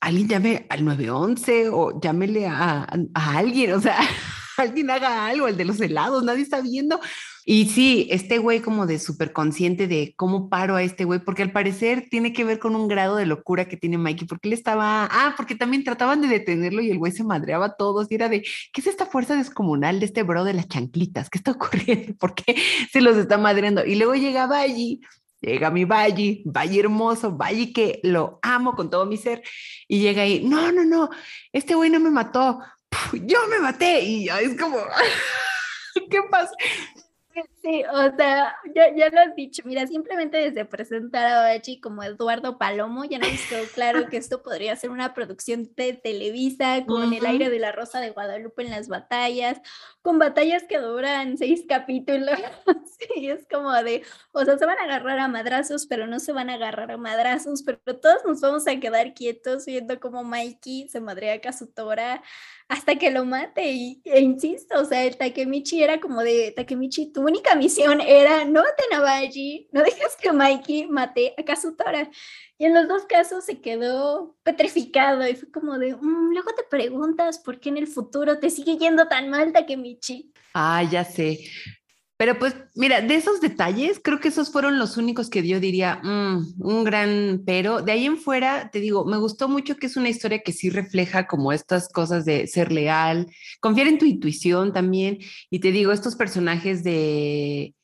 alguien 0.00 0.28
llame 0.28 0.66
al 0.70 0.82
911 0.84 1.68
o 1.68 2.00
llámele 2.00 2.46
a, 2.46 2.86
a 3.14 3.36
alguien, 3.36 3.74
o 3.74 3.80
sea 3.80 3.98
alguien 4.58 4.90
haga 4.90 5.26
algo, 5.26 5.48
el 5.48 5.56
de 5.56 5.64
los 5.64 5.80
helados, 5.80 6.24
nadie 6.24 6.42
está 6.42 6.60
viendo. 6.60 7.00
Y 7.44 7.66
sí, 7.70 8.06
este 8.10 8.38
güey 8.38 8.60
como 8.60 8.86
de 8.86 9.00
súper 9.00 9.32
consciente 9.32 9.88
de 9.88 10.14
cómo 10.16 10.48
paro 10.48 10.76
a 10.76 10.82
este 10.82 11.04
güey, 11.04 11.18
porque 11.20 11.42
al 11.42 11.50
parecer 11.50 12.06
tiene 12.08 12.32
que 12.32 12.44
ver 12.44 12.58
con 12.60 12.76
un 12.76 12.86
grado 12.86 13.16
de 13.16 13.26
locura 13.26 13.66
que 13.66 13.76
tiene 13.76 13.98
Mikey, 13.98 14.28
porque 14.28 14.48
él 14.48 14.54
estaba, 14.54 15.08
ah, 15.10 15.34
porque 15.36 15.56
también 15.56 15.82
trataban 15.82 16.20
de 16.20 16.28
detenerlo 16.28 16.82
y 16.82 16.90
el 16.90 16.98
güey 16.98 17.10
se 17.10 17.24
madreaba 17.24 17.66
a 17.66 17.76
todos 17.76 18.10
y 18.10 18.14
era 18.14 18.28
de, 18.28 18.42
¿qué 18.42 18.80
es 18.80 18.86
esta 18.86 19.06
fuerza 19.06 19.34
descomunal 19.34 19.98
de 19.98 20.06
este 20.06 20.22
bro 20.22 20.44
de 20.44 20.54
las 20.54 20.68
chanclitas? 20.68 21.30
¿Qué 21.30 21.38
está 21.38 21.50
ocurriendo? 21.52 22.14
¿Por 22.14 22.34
qué 22.34 22.56
se 22.92 23.00
los 23.00 23.16
está 23.16 23.38
madreando? 23.38 23.84
Y 23.84 23.96
luego 23.96 24.14
llega 24.14 24.46
Valle 24.46 25.00
llega 25.42 25.70
mi 25.70 25.84
Valle, 25.84 26.42
Valle 26.46 26.80
hermoso, 26.80 27.36
Valle 27.36 27.72
que 27.72 28.00
lo 28.02 28.38
amo 28.42 28.74
con 28.74 28.88
todo 28.88 29.04
mi 29.06 29.16
ser, 29.16 29.42
y 29.88 30.00
llega 30.00 30.22
ahí, 30.22 30.42
no, 30.44 30.72
no, 30.72 30.84
no, 30.84 31.10
este 31.52 31.74
güey 31.74 31.90
no 31.90 32.00
me 32.00 32.10
mató, 32.10 32.60
yo 33.12 33.46
me 33.48 33.58
maté 33.58 34.00
y 34.02 34.28
es 34.28 34.58
como, 34.58 34.78
¿qué 36.10 36.22
pasa? 36.30 36.52
Sí, 37.62 37.84
o 37.92 38.16
sea, 38.16 38.56
ya, 38.74 38.92
ya, 38.96 39.08
lo 39.10 39.20
has 39.20 39.36
dicho, 39.36 39.62
mira, 39.64 39.86
simplemente 39.86 40.36
desde 40.36 40.64
presentar 40.64 41.26
a 41.28 41.42
Bachi 41.42 41.80
como 41.80 42.02
Eduardo 42.02 42.58
Palomo, 42.58 43.04
ya 43.04 43.20
nos 43.20 43.40
quedó 43.48 43.64
claro 43.72 44.08
que 44.08 44.16
esto 44.16 44.42
podría 44.42 44.74
ser 44.74 44.90
una 44.90 45.14
producción 45.14 45.70
de 45.76 45.92
Televisa 45.92 46.84
con 46.84 47.12
el 47.12 47.24
aire 47.24 47.50
de 47.50 47.60
la 47.60 47.70
Rosa 47.70 48.00
de 48.00 48.10
Guadalupe 48.10 48.64
en 48.64 48.72
las 48.72 48.88
batallas, 48.88 49.60
con 50.02 50.18
batallas 50.18 50.64
que 50.64 50.78
duran 50.78 51.38
seis 51.38 51.64
capítulos, 51.68 52.36
sí, 52.98 53.28
es 53.28 53.46
como 53.48 53.72
de, 53.72 54.02
o 54.32 54.44
sea, 54.44 54.58
se 54.58 54.66
van 54.66 54.78
a 54.80 54.82
agarrar 54.82 55.20
a 55.20 55.28
madrazos, 55.28 55.86
pero 55.86 56.08
no 56.08 56.18
se 56.18 56.32
van 56.32 56.50
a 56.50 56.54
agarrar 56.54 56.90
a 56.90 56.96
madrazos, 56.96 57.62
pero 57.62 57.78
todos 58.00 58.24
nos 58.26 58.40
vamos 58.40 58.66
a 58.66 58.80
quedar 58.80 59.14
quietos 59.14 59.66
viendo 59.66 60.00
como 60.00 60.24
Mikey 60.24 60.88
se 60.88 61.00
madrea 61.00 61.34
a 61.34 61.40
Kazutora 61.40 62.24
hasta 62.72 62.96
que 62.96 63.10
lo 63.10 63.26
mate, 63.26 63.70
y, 63.70 64.00
e 64.04 64.20
insisto, 64.20 64.80
o 64.80 64.84
sea, 64.86 65.04
el 65.04 65.18
Takemichi 65.18 65.82
era 65.82 66.00
como 66.00 66.22
de, 66.22 66.52
Takemichi, 66.56 67.12
tu 67.12 67.20
única 67.20 67.51
misión 67.54 68.00
era 68.00 68.44
no 68.44 68.62
te 68.62 68.84
Navaji, 68.90 69.68
no 69.72 69.82
dejes 69.82 70.16
que 70.20 70.32
Mikey 70.32 70.86
mate 70.88 71.34
a 71.38 71.42
Kazutora. 71.42 72.10
Y 72.58 72.66
en 72.66 72.74
los 72.74 72.88
dos 72.88 73.04
casos 73.06 73.44
se 73.44 73.60
quedó 73.60 74.36
petrificado 74.42 75.26
y 75.26 75.34
fue 75.34 75.50
como 75.50 75.78
de, 75.78 75.94
mm, 75.94 76.32
luego 76.32 76.50
te 76.54 76.62
preguntas 76.64 77.38
por 77.38 77.58
qué 77.60 77.70
en 77.70 77.78
el 77.78 77.86
futuro 77.86 78.38
te 78.38 78.50
sigue 78.50 78.76
yendo 78.76 79.08
tan 79.08 79.28
mal 79.30 79.52
Takemichi. 79.52 80.32
Ah, 80.54 80.82
ya 80.82 81.04
sé. 81.04 81.40
Pero 82.16 82.38
pues, 82.38 82.54
mira, 82.74 83.00
de 83.00 83.14
esos 83.16 83.40
detalles, 83.40 84.00
creo 84.02 84.20
que 84.20 84.28
esos 84.28 84.52
fueron 84.52 84.78
los 84.78 84.96
únicos 84.96 85.28
que 85.28 85.46
yo 85.46 85.58
diría, 85.58 85.96
mm, 86.02 86.54
un 86.60 86.84
gran 86.84 87.42
pero. 87.44 87.82
De 87.82 87.92
ahí 87.92 88.06
en 88.06 88.18
fuera, 88.18 88.70
te 88.70 88.80
digo, 88.80 89.04
me 89.04 89.16
gustó 89.18 89.48
mucho 89.48 89.76
que 89.76 89.86
es 89.86 89.96
una 89.96 90.08
historia 90.08 90.42
que 90.42 90.52
sí 90.52 90.70
refleja 90.70 91.26
como 91.26 91.52
estas 91.52 91.88
cosas 91.88 92.24
de 92.24 92.46
ser 92.46 92.70
leal, 92.72 93.26
confiar 93.60 93.88
en 93.88 93.98
tu 93.98 94.04
intuición 94.04 94.72
también. 94.72 95.18
Y 95.50 95.60
te 95.60 95.72
digo, 95.72 95.92
estos 95.92 96.16
personajes 96.16 96.84
de 96.84 97.74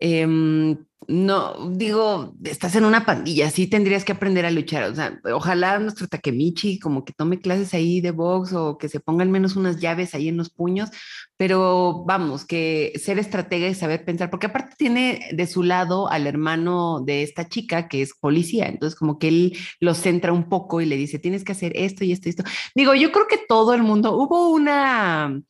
Em, 0.00 0.76
no, 1.10 1.70
digo, 1.70 2.34
estás 2.44 2.76
en 2.76 2.84
una 2.84 3.06
pandilla, 3.06 3.48
sí 3.48 3.66
tendrías 3.66 4.04
que 4.04 4.12
aprender 4.12 4.44
a 4.44 4.50
luchar. 4.50 4.84
O 4.90 4.94
sea, 4.94 5.18
ojalá 5.32 5.78
nuestro 5.78 6.06
Takemichi 6.06 6.78
como 6.78 7.02
que 7.06 7.14
tome 7.14 7.40
clases 7.40 7.72
ahí 7.72 8.02
de 8.02 8.10
box 8.10 8.52
o 8.52 8.76
que 8.76 8.90
se 8.90 9.00
ponga 9.00 9.22
al 9.22 9.30
menos 9.30 9.56
unas 9.56 9.80
llaves 9.80 10.14
ahí 10.14 10.28
en 10.28 10.36
los 10.36 10.50
puños, 10.50 10.90
pero 11.38 12.04
vamos, 12.06 12.44
que 12.44 12.92
ser 13.02 13.18
estratega 13.18 13.68
y 13.68 13.74
saber 13.74 14.04
pensar, 14.04 14.28
porque 14.28 14.48
aparte 14.48 14.76
tiene 14.76 15.20
de 15.32 15.46
su 15.46 15.62
lado 15.62 16.10
al 16.10 16.26
hermano 16.26 17.00
de 17.00 17.22
esta 17.22 17.48
chica 17.48 17.88
que 17.88 18.02
es 18.02 18.12
policía, 18.12 18.66
entonces 18.66 18.98
como 18.98 19.18
que 19.18 19.28
él 19.28 19.56
lo 19.80 19.94
centra 19.94 20.34
un 20.34 20.50
poco 20.50 20.82
y 20.82 20.86
le 20.86 20.96
dice, 20.96 21.18
tienes 21.18 21.42
que 21.42 21.52
hacer 21.52 21.72
esto 21.74 22.04
y 22.04 22.12
esto 22.12 22.28
y 22.28 22.30
esto. 22.30 22.44
Digo, 22.74 22.94
yo 22.94 23.12
creo 23.12 23.26
que 23.26 23.40
todo 23.48 23.72
el 23.72 23.82
mundo, 23.82 24.14
hubo 24.14 24.50
una 24.50 25.40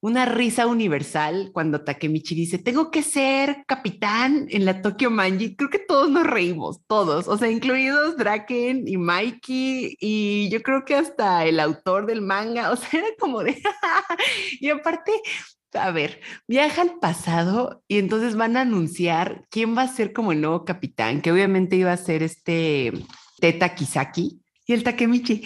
una 0.00 0.26
risa 0.26 0.66
universal 0.66 1.50
cuando 1.52 1.82
Takemichi 1.82 2.34
dice, 2.34 2.58
tengo 2.58 2.90
que 2.90 3.02
ser 3.02 3.64
capitán 3.66 4.46
en 4.50 4.64
la 4.64 4.80
Tokyo 4.80 5.10
Manji. 5.10 5.56
Creo 5.56 5.70
que 5.70 5.80
todos 5.80 6.10
nos 6.10 6.26
reímos, 6.26 6.80
todos, 6.86 7.26
o 7.26 7.36
sea, 7.36 7.50
incluidos 7.50 8.16
Draken 8.16 8.86
y 8.86 8.96
Mikey 8.96 9.96
y 10.00 10.48
yo 10.50 10.62
creo 10.62 10.84
que 10.84 10.94
hasta 10.94 11.44
el 11.46 11.58
autor 11.58 12.06
del 12.06 12.22
manga, 12.22 12.70
o 12.72 12.76
sea, 12.76 13.00
era 13.00 13.08
como 13.18 13.42
de... 13.42 13.60
y 14.60 14.70
aparte, 14.70 15.12
a 15.72 15.90
ver, 15.90 16.20
viaja 16.46 16.82
al 16.82 16.98
pasado 17.00 17.82
y 17.88 17.98
entonces 17.98 18.36
van 18.36 18.56
a 18.56 18.62
anunciar 18.62 19.46
quién 19.50 19.76
va 19.76 19.82
a 19.82 19.88
ser 19.88 20.12
como 20.12 20.32
el 20.32 20.40
nuevo 20.40 20.64
capitán, 20.64 21.20
que 21.22 21.32
obviamente 21.32 21.76
iba 21.76 21.92
a 21.92 21.96
ser 21.96 22.22
este 22.22 22.92
Teta 23.40 23.74
Kisaki 23.74 24.40
y 24.66 24.72
el 24.72 24.84
Takemichi. 24.84 25.42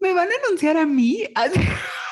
¿Me 0.00 0.12
van 0.12 0.28
a 0.28 0.46
anunciar 0.46 0.76
a 0.76 0.86
mí? 0.86 1.24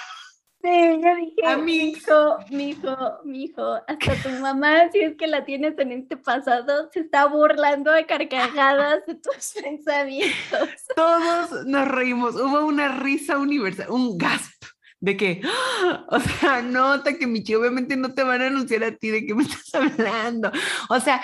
Sí, 0.67 1.01
yo 1.01 1.15
dije, 1.15 1.47
a 1.47 1.57
mi 1.59 1.77
hijo, 1.77 2.39
mi 2.51 2.71
hijo, 2.71 2.97
mi 3.25 3.45
hijo, 3.45 3.75
hasta 3.87 4.15
tu 4.21 4.31
mamá, 4.41 4.91
si 4.91 4.99
es 4.99 5.17
que 5.17 5.29
la 5.29 5.45
tienes 5.45 5.79
en 5.79 5.93
este 5.93 6.17
pasado, 6.17 6.91
se 6.93 7.01
está 7.01 7.27
burlando 7.27 7.93
de 7.93 8.05
carcajadas 8.05 9.07
de 9.07 9.15
tus 9.15 9.55
pensamientos. 9.63 10.69
Todos 10.97 11.65
nos 11.67 11.87
reímos, 11.87 12.35
hubo 12.35 12.67
una 12.67 12.89
risa 12.89 13.39
universal, 13.39 13.91
un 13.91 14.19
gasp 14.19 14.65
de 14.99 15.17
que, 15.17 15.41
o 16.09 16.19
sea, 16.19 16.63
nota 16.63 17.17
que 17.17 17.29
Michi, 17.29 17.55
obviamente 17.55 17.97
no 17.97 18.13
te 18.13 18.25
van 18.25 18.43
a 18.43 18.49
anunciar 18.49 18.83
a 18.83 18.91
ti 18.91 19.11
de 19.11 19.25
qué 19.25 19.37
me 19.37 19.45
estás 19.45 19.73
hablando. 19.73 20.51
O 20.89 20.99
sea, 20.99 21.23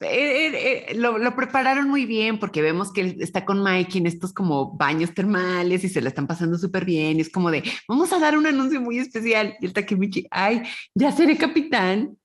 eh, 0.00 0.46
eh, 0.46 0.86
eh, 0.90 0.94
lo, 0.96 1.18
lo, 1.18 1.34
prepararon 1.36 1.88
muy 1.88 2.04
bien 2.04 2.38
porque 2.38 2.62
vemos 2.62 2.92
que 2.92 3.00
él 3.00 3.16
está 3.20 3.44
con 3.44 3.62
Mikey 3.62 4.00
en 4.00 4.06
estos 4.06 4.32
como 4.32 4.76
baños 4.76 5.14
termales 5.14 5.84
y 5.84 5.88
se 5.88 6.00
la 6.00 6.08
están 6.08 6.26
pasando 6.26 6.58
súper 6.58 6.84
bien. 6.84 7.18
Y 7.18 7.20
es 7.22 7.30
como 7.30 7.50
de, 7.50 7.62
vamos 7.88 8.12
a 8.12 8.18
dar 8.18 8.36
un 8.36 8.46
anuncio 8.46 8.80
muy 8.80 8.98
especial. 8.98 9.56
Y 9.60 9.66
el 9.66 9.72
Takemichi, 9.72 10.26
ay, 10.30 10.62
ya 10.94 11.12
seré 11.12 11.36
capitán. 11.36 12.16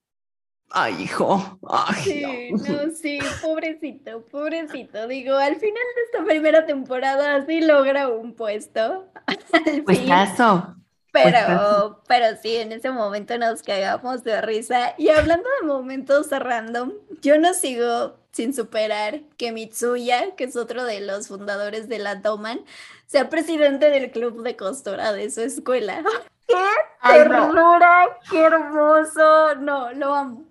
Ay, 0.72 1.04
hijo. 1.04 1.60
Ay, 1.68 2.04
sí, 2.04 2.52
no. 2.52 2.92
sí, 2.92 3.20
pobrecito, 3.42 4.26
pobrecito. 4.28 5.08
Digo, 5.08 5.36
al 5.36 5.56
final 5.56 5.74
de 5.96 6.02
esta 6.12 6.26
primera 6.26 6.66
temporada 6.66 7.46
sí 7.46 7.62
logra 7.62 8.08
un 8.08 8.36
puesto. 8.36 9.12
Puestazo. 9.86 10.79
Pero, 11.12 12.02
pero 12.08 12.38
sí, 12.42 12.58
en 12.58 12.72
ese 12.72 12.92
momento 12.92 13.38
nos 13.38 13.64
cagamos 13.64 14.24
de 14.24 14.42
risa. 14.42 14.94
Y 14.98 15.10
hablando 15.10 15.48
de 15.60 15.68
momentos 15.68 16.30
random, 16.30 16.94
yo 17.22 17.40
no 17.40 17.54
sigo 17.54 18.18
sin 18.32 18.54
superar 18.54 19.22
que 19.38 19.52
Mitsuya, 19.52 20.36
que 20.36 20.46
es 20.46 20.56
otro 20.56 20.86
de 20.86 21.02
los 21.02 21.28
fundadores 21.28 21.90
de 21.90 22.00
la 22.00 22.16
Doman, 22.16 22.62
sea 23.08 23.30
presidente 23.30 23.90
del 23.90 24.12
club 24.12 24.44
de 24.44 24.56
costura 24.56 25.14
de 25.14 25.32
su 25.32 25.42
escuela. 25.42 26.04
¡Qué 26.48 26.56
ternura! 27.04 28.18
¡Qué 28.30 28.42
hermoso! 28.42 29.56
No, 29.56 29.92
lo 29.94 30.14
amo. 30.14 30.46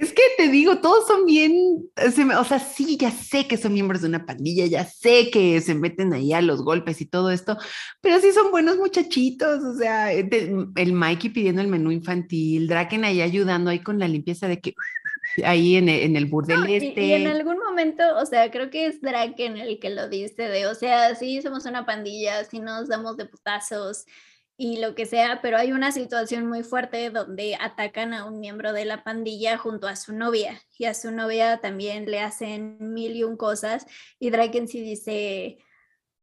Es 0.00 0.14
que 0.14 0.22
te 0.38 0.48
digo, 0.48 0.78
todos 0.78 1.06
son 1.06 1.26
bien, 1.26 1.52
o 1.94 2.44
sea, 2.44 2.58
sí, 2.58 2.96
ya 2.96 3.10
sé 3.10 3.46
que 3.46 3.58
son 3.58 3.74
miembros 3.74 4.00
de 4.00 4.08
una 4.08 4.24
pandilla, 4.24 4.64
ya 4.64 4.82
sé 4.84 5.30
que 5.30 5.60
se 5.60 5.74
meten 5.74 6.14
ahí 6.14 6.32
a 6.32 6.40
los 6.40 6.62
golpes 6.62 7.02
y 7.02 7.06
todo 7.06 7.30
esto, 7.30 7.58
pero 8.00 8.18
sí 8.18 8.32
son 8.32 8.50
buenos 8.50 8.78
muchachitos, 8.78 9.62
o 9.62 9.74
sea, 9.74 10.10
el 10.10 10.92
Mikey 10.94 11.30
pidiendo 11.30 11.60
el 11.60 11.68
menú 11.68 11.90
infantil, 11.90 12.66
Draken 12.66 13.04
ahí 13.04 13.20
ayudando 13.20 13.68
ahí 13.68 13.80
con 13.80 13.98
la 13.98 14.08
limpieza 14.08 14.48
de 14.48 14.58
que 14.58 14.72
ahí 15.44 15.76
en 15.76 15.90
el, 15.90 16.00
en 16.00 16.16
el 16.16 16.24
burdel 16.24 16.64
este. 16.70 17.02
Y, 17.02 17.12
en 17.12 17.26
algún 17.26 17.58
momento, 17.58 18.02
o 18.16 18.24
sea, 18.24 18.50
creo 18.50 18.70
que 18.70 18.86
es 18.86 19.02
Draken 19.02 19.58
el 19.58 19.78
que 19.78 19.90
lo 19.90 20.08
dice 20.08 20.44
de, 20.44 20.66
o 20.66 20.74
sea, 20.74 21.14
sí 21.14 21.42
somos 21.42 21.66
una 21.66 21.84
pandilla, 21.84 22.42
sí 22.44 22.58
nos 22.58 22.88
damos 22.88 23.18
de 23.18 23.26
putazos, 23.26 24.06
y 24.62 24.76
lo 24.76 24.94
que 24.94 25.06
sea, 25.06 25.40
pero 25.40 25.56
hay 25.56 25.72
una 25.72 25.90
situación 25.90 26.46
muy 26.46 26.62
fuerte 26.62 27.08
donde 27.08 27.56
atacan 27.58 28.12
a 28.12 28.26
un 28.26 28.40
miembro 28.40 28.74
de 28.74 28.84
la 28.84 29.02
pandilla 29.02 29.56
junto 29.56 29.88
a 29.88 29.96
su 29.96 30.12
novia 30.12 30.60
y 30.76 30.84
a 30.84 30.92
su 30.92 31.10
novia 31.12 31.62
también 31.62 32.04
le 32.04 32.20
hacen 32.20 32.76
mil 32.78 33.16
y 33.16 33.24
un 33.24 33.38
cosas 33.38 33.86
y 34.18 34.28
Draken 34.28 34.68
sí 34.68 34.82
dice, 34.82 35.56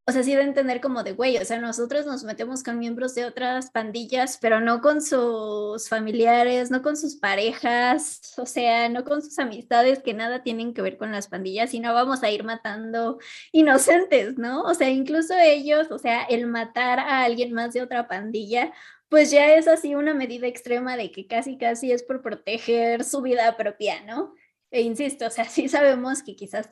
o 0.08 0.10
sea, 0.10 0.22
sí 0.22 0.34
de 0.34 0.40
entender 0.40 0.80
como 0.80 1.02
de, 1.02 1.12
güey, 1.12 1.36
o 1.36 1.44
sea, 1.44 1.58
nosotros 1.58 2.06
nos 2.06 2.24
metemos 2.24 2.62
con 2.62 2.78
miembros 2.78 3.14
de 3.14 3.26
otras 3.26 3.70
pandillas, 3.70 4.38
pero 4.40 4.58
no 4.58 4.80
con 4.80 5.02
sus 5.02 5.86
familiares, 5.90 6.70
no 6.70 6.80
con 6.80 6.96
sus 6.96 7.16
parejas, 7.16 8.32
o 8.38 8.46
sea, 8.46 8.88
no 8.88 9.04
con 9.04 9.20
sus 9.20 9.38
amistades 9.38 10.02
que 10.02 10.14
nada 10.14 10.42
tienen 10.42 10.72
que 10.72 10.80
ver 10.80 10.96
con 10.96 11.12
las 11.12 11.28
pandillas, 11.28 11.74
y 11.74 11.80
no 11.80 11.92
vamos 11.92 12.22
a 12.22 12.30
ir 12.30 12.42
matando 12.42 13.18
inocentes, 13.52 14.38
¿no? 14.38 14.62
O 14.62 14.72
sea, 14.72 14.88
incluso 14.88 15.34
ellos, 15.36 15.88
o 15.90 15.98
sea, 15.98 16.22
el 16.22 16.46
matar 16.46 17.00
a 17.00 17.24
alguien 17.24 17.52
más 17.52 17.74
de 17.74 17.82
otra 17.82 18.08
pandilla, 18.08 18.72
pues 19.10 19.30
ya 19.30 19.52
es 19.56 19.68
así 19.68 19.94
una 19.94 20.14
medida 20.14 20.46
extrema 20.46 20.96
de 20.96 21.12
que 21.12 21.26
casi, 21.26 21.58
casi 21.58 21.92
es 21.92 22.02
por 22.02 22.22
proteger 22.22 23.04
su 23.04 23.20
vida 23.20 23.54
propia, 23.58 24.02
¿no? 24.04 24.32
E 24.70 24.82
insisto, 24.82 25.26
o 25.26 25.30
sea, 25.30 25.44
sí 25.46 25.68
sabemos 25.68 26.22
que 26.22 26.36
quizás 26.36 26.68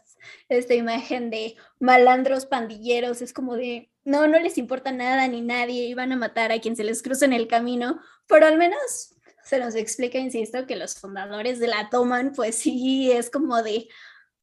esta 0.49 0.75
imagen 0.75 1.31
de 1.31 1.57
malandros 1.81 2.47
pandilleros 2.47 3.23
es 3.23 3.33
como 3.33 3.57
de, 3.57 3.91
no, 4.05 4.27
no 4.27 4.39
les 4.39 4.59
importa 4.59 4.93
nada 4.93 5.27
ni 5.29 5.41
nadie 5.41 5.87
y 5.87 5.95
van 5.95 6.13
a 6.13 6.17
matar 6.17 6.53
a 6.53 6.61
quien 6.61 6.77
se 6.77 6.85
les 6.85 7.03
cruza 7.03 7.25
en 7.25 7.33
el 7.33 7.49
camino, 7.49 8.01
pero 8.27 8.47
al 8.47 8.59
menos 8.59 9.17
se 9.45 9.59
nos 9.59 9.75
explica, 9.77 10.19
insisto, 10.19 10.67
que 10.67 10.77
los 10.77 10.97
fundadores 10.97 11.59
de 11.59 11.69
la 11.69 11.89
toman, 11.89 12.33
pues 12.33 12.57
sí, 12.57 13.11
es 13.13 13.31
como 13.31 13.63
de, 13.63 13.89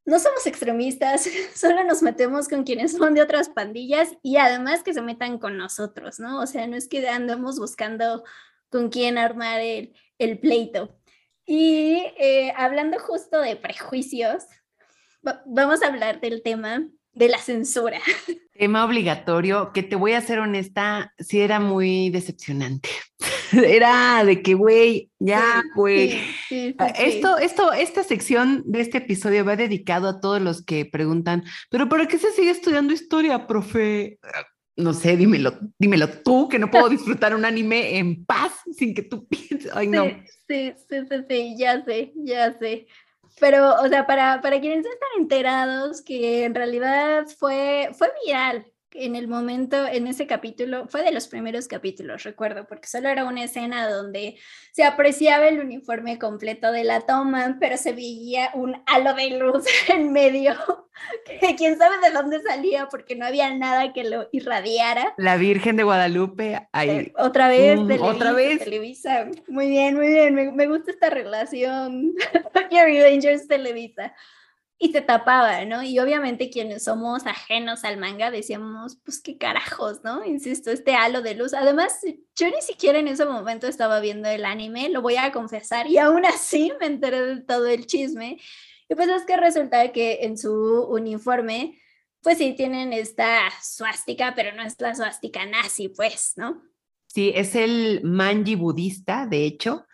no 0.05 0.17
somos 0.17 0.47
extremistas, 0.47 1.27
solo 1.53 1.83
nos 1.83 2.01
metemos 2.01 2.47
con 2.47 2.63
quienes 2.63 2.93
son 2.93 3.13
de 3.13 3.21
otras 3.21 3.49
pandillas 3.49 4.09
y 4.21 4.37
además 4.37 4.81
que 4.81 4.93
se 4.93 5.01
metan 5.01 5.37
con 5.37 5.57
nosotros, 5.57 6.19
¿no? 6.19 6.41
O 6.41 6.47
sea, 6.47 6.67
no 6.67 6.75
es 6.75 6.87
que 6.87 7.07
andemos 7.07 7.59
buscando 7.59 8.23
con 8.69 8.89
quién 8.89 9.17
armar 9.17 9.59
el, 9.59 9.93
el 10.17 10.39
pleito. 10.39 10.97
Y 11.45 12.03
eh, 12.17 12.53
hablando 12.55 12.99
justo 12.99 13.41
de 13.41 13.55
prejuicios, 13.55 14.45
vamos 15.45 15.81
a 15.81 15.87
hablar 15.87 16.21
del 16.21 16.41
tema 16.41 16.87
de 17.13 17.29
la 17.29 17.37
censura. 17.37 17.99
Tema 18.53 18.85
obligatorio, 18.85 19.71
que 19.73 19.83
te 19.83 19.95
voy 19.95 20.13
a 20.13 20.21
ser 20.21 20.39
honesta, 20.39 21.13
sí 21.17 21.41
era 21.41 21.59
muy 21.59 22.09
decepcionante. 22.09 22.89
Era 23.51 24.23
de 24.25 24.41
que, 24.41 24.55
güey, 24.55 25.11
ya, 25.19 25.61
güey. 25.75 26.19
Ah, 26.79 26.87
esto, 26.97 27.37
esto, 27.37 27.71
esta 27.71 28.03
sección 28.03 28.63
de 28.65 28.81
este 28.81 28.97
episodio 28.97 29.45
va 29.45 29.55
dedicado 29.55 30.07
a 30.07 30.19
todos 30.19 30.41
los 30.41 30.65
que 30.65 30.85
preguntan, 30.85 31.43
pero 31.69 31.87
¿para 31.87 32.07
qué 32.07 32.17
se 32.17 32.31
sigue 32.31 32.49
estudiando 32.49 32.93
historia, 32.93 33.45
profe? 33.45 34.17
no 34.75 34.93
sé, 34.93 35.15
dímelo, 35.17 35.57
dímelo 35.77 36.09
tú, 36.09 36.47
que 36.49 36.59
no 36.59 36.69
puedo 36.69 36.89
disfrutar 36.89 37.35
un 37.35 37.45
anime 37.45 37.97
en 37.97 38.25
paz 38.25 38.51
sin 38.75 38.93
que 38.93 39.03
tú 39.03 39.27
pienses. 39.27 39.71
Ay, 39.73 39.87
no. 39.87 40.05
Sí, 40.53 40.73
sí, 40.89 40.97
sí, 41.09 41.15
sí, 41.29 41.55
ya 41.57 41.83
sé, 41.83 42.11
ya 42.15 42.53
sé. 42.59 42.87
Pero, 43.39 43.73
o 43.81 43.87
sea, 43.89 44.05
para, 44.05 44.39
para 44.41 44.59
quienes 44.61 44.85
están 44.85 45.09
enterados, 45.17 46.01
que 46.03 46.45
en 46.45 46.53
realidad 46.55 47.25
fue, 47.39 47.89
fue 47.97 48.11
viral 48.25 48.71
en 48.95 49.15
el 49.15 49.27
momento, 49.27 49.87
en 49.87 50.07
ese 50.07 50.27
capítulo, 50.27 50.87
fue 50.87 51.03
de 51.03 51.11
los 51.11 51.27
primeros 51.27 51.67
capítulos, 51.67 52.23
recuerdo, 52.23 52.65
porque 52.67 52.87
solo 52.87 53.09
era 53.09 53.25
una 53.25 53.43
escena 53.43 53.89
donde 53.89 54.37
se 54.71 54.83
apreciaba 54.83 55.47
el 55.47 55.59
uniforme 55.59 56.19
completo 56.19 56.71
de 56.71 56.83
la 56.83 57.01
toma, 57.01 57.57
pero 57.59 57.77
se 57.77 57.93
veía 57.93 58.51
un 58.53 58.81
halo 58.85 59.13
de 59.13 59.29
luz 59.31 59.65
en 59.89 60.11
medio, 60.11 60.55
que 61.39 61.55
quién 61.55 61.77
sabe 61.77 61.95
de 62.07 62.13
dónde 62.13 62.41
salía, 62.41 62.87
porque 62.89 63.15
no 63.15 63.25
había 63.25 63.53
nada 63.55 63.93
que 63.93 64.03
lo 64.03 64.29
irradiara. 64.31 65.13
La 65.17 65.37
Virgen 65.37 65.75
de 65.75 65.83
Guadalupe, 65.83 66.67
ahí. 66.71 66.89
Eh, 66.89 67.13
otra 67.17 67.47
vez, 67.47 67.79
mm, 67.79 68.01
otra 68.01 68.33
vez. 68.33 68.59
Televisa. 68.59 69.27
Muy 69.47 69.69
bien, 69.69 69.95
muy 69.95 70.07
bien, 70.07 70.35
me, 70.35 70.51
me 70.51 70.67
gusta 70.67 70.91
esta 70.91 71.09
relación. 71.09 72.13
Rangers 72.81 73.47
Televisa. 73.47 74.13
Y 74.83 74.91
se 74.91 74.99
tapaba, 74.99 75.63
¿no? 75.63 75.81
Y 75.81 75.97
obviamente 75.99 76.49
quienes 76.49 76.83
somos 76.83 77.25
ajenos 77.25 77.85
al 77.85 77.95
manga 77.95 78.31
decíamos, 78.31 78.97
pues 79.05 79.21
qué 79.21 79.37
carajos, 79.37 80.03
¿no? 80.03 80.25
Insisto, 80.25 80.71
este 80.71 80.93
halo 80.93 81.21
de 81.21 81.35
luz. 81.35 81.53
Además, 81.53 82.01
yo 82.35 82.49
ni 82.49 82.61
siquiera 82.61 82.99
en 82.99 83.07
ese 83.07 83.23
momento 83.23 83.65
estaba 83.65 84.01
viendo 84.01 84.27
el 84.27 84.43
anime, 84.43 84.89
lo 84.89 85.01
voy 85.01 85.15
a 85.15 85.31
confesar, 85.31 85.87
y 85.87 85.99
aún 85.99 86.25
así 86.25 86.73
me 86.81 86.87
enteré 86.87 87.21
de 87.21 87.41
todo 87.43 87.65
el 87.67 87.87
chisme. 87.87 88.41
Y 88.89 88.95
pues 88.95 89.07
es 89.07 89.23
que 89.23 89.37
resulta 89.37 89.93
que 89.93 90.19
en 90.23 90.37
su 90.37 90.51
uniforme, 90.89 91.79
pues 92.21 92.39
sí 92.39 92.51
tienen 92.51 92.91
esta 92.91 93.39
suástica, 93.63 94.33
pero 94.35 94.53
no 94.53 94.63
es 94.63 94.75
la 94.79 94.95
suástica 94.95 95.45
nazi, 95.45 95.87
pues, 95.87 96.33
¿no? 96.35 96.61
Sí, 97.07 97.31
es 97.33 97.55
el 97.55 98.01
manji 98.03 98.55
budista, 98.55 99.27
de 99.27 99.45
hecho. 99.45 99.85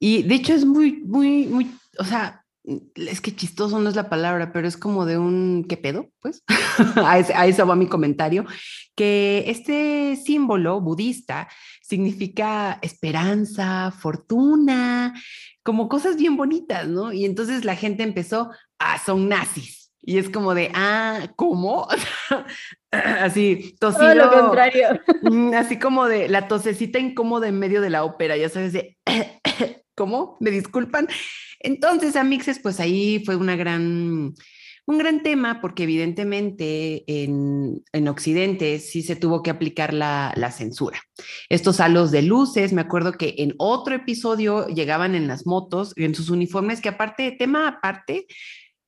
Y 0.00 0.24
de 0.24 0.34
hecho 0.34 0.52
es 0.52 0.64
muy, 0.64 0.94
muy, 1.04 1.46
muy, 1.46 1.70
o 1.96 2.04
sea, 2.04 2.41
es 2.64 3.20
que 3.20 3.34
chistoso 3.34 3.80
no 3.80 3.88
es 3.88 3.96
la 3.96 4.08
palabra, 4.08 4.52
pero 4.52 4.68
es 4.68 4.76
como 4.76 5.04
de 5.04 5.18
un 5.18 5.64
¿qué 5.68 5.76
pedo? 5.76 6.08
Pues 6.20 6.44
a, 6.96 7.46
eso 7.46 7.66
va 7.66 7.74
mi 7.74 7.86
comentario, 7.86 8.44
que 8.94 9.44
este 9.48 10.16
símbolo 10.16 10.80
budista 10.80 11.48
significa 11.80 12.78
esperanza, 12.82 13.90
fortuna, 13.90 15.14
como 15.62 15.88
cosas 15.88 16.16
bien 16.16 16.36
bonitas, 16.36 16.88
¿no? 16.88 17.12
Y 17.12 17.24
entonces 17.24 17.64
la 17.64 17.76
gente 17.76 18.02
empezó, 18.02 18.50
ah, 18.78 18.98
son 19.04 19.28
nazis. 19.28 19.82
Y 20.04 20.18
es 20.18 20.28
como 20.28 20.54
de, 20.54 20.72
ah, 20.74 21.28
¿cómo? 21.36 21.86
así, 22.90 23.76
tosido. 23.78 24.06
Todo 24.06 24.14
lo 24.14 24.30
contrario. 24.30 25.00
Mm, 25.22 25.54
así 25.54 25.78
como 25.78 26.06
de 26.06 26.28
la 26.28 26.48
tosecita 26.48 26.98
incómoda 26.98 27.46
en 27.46 27.58
medio 27.58 27.80
de 27.80 27.90
la 27.90 28.02
ópera, 28.02 28.36
ya 28.36 28.48
sabes, 28.48 28.72
de, 28.72 28.98
¿cómo? 29.94 30.36
¿Me 30.40 30.50
disculpan? 30.50 31.08
Entonces, 31.60 32.16
a 32.16 32.24
Mixes, 32.24 32.58
pues 32.58 32.80
ahí 32.80 33.22
fue 33.24 33.36
una 33.36 33.56
gran, 33.56 34.34
un 34.86 34.98
gran 34.98 35.22
tema 35.22 35.60
porque 35.60 35.84
evidentemente 35.84 37.04
en, 37.06 37.82
en 37.92 38.08
Occidente 38.08 38.78
sí 38.80 39.02
se 39.02 39.16
tuvo 39.16 39.42
que 39.42 39.50
aplicar 39.50 39.94
la, 39.94 40.32
la, 40.36 40.50
censura. 40.50 41.00
Estos 41.48 41.80
halos 41.80 42.10
de 42.10 42.22
luces, 42.22 42.72
me 42.72 42.80
acuerdo 42.80 43.12
que 43.12 43.36
en 43.38 43.54
otro 43.58 43.94
episodio 43.94 44.66
llegaban 44.66 45.14
en 45.14 45.28
las 45.28 45.46
motos, 45.46 45.92
en 45.96 46.14
sus 46.14 46.30
uniformes, 46.30 46.80
que 46.80 46.88
aparte, 46.88 47.36
tema 47.38 47.68
aparte, 47.68 48.26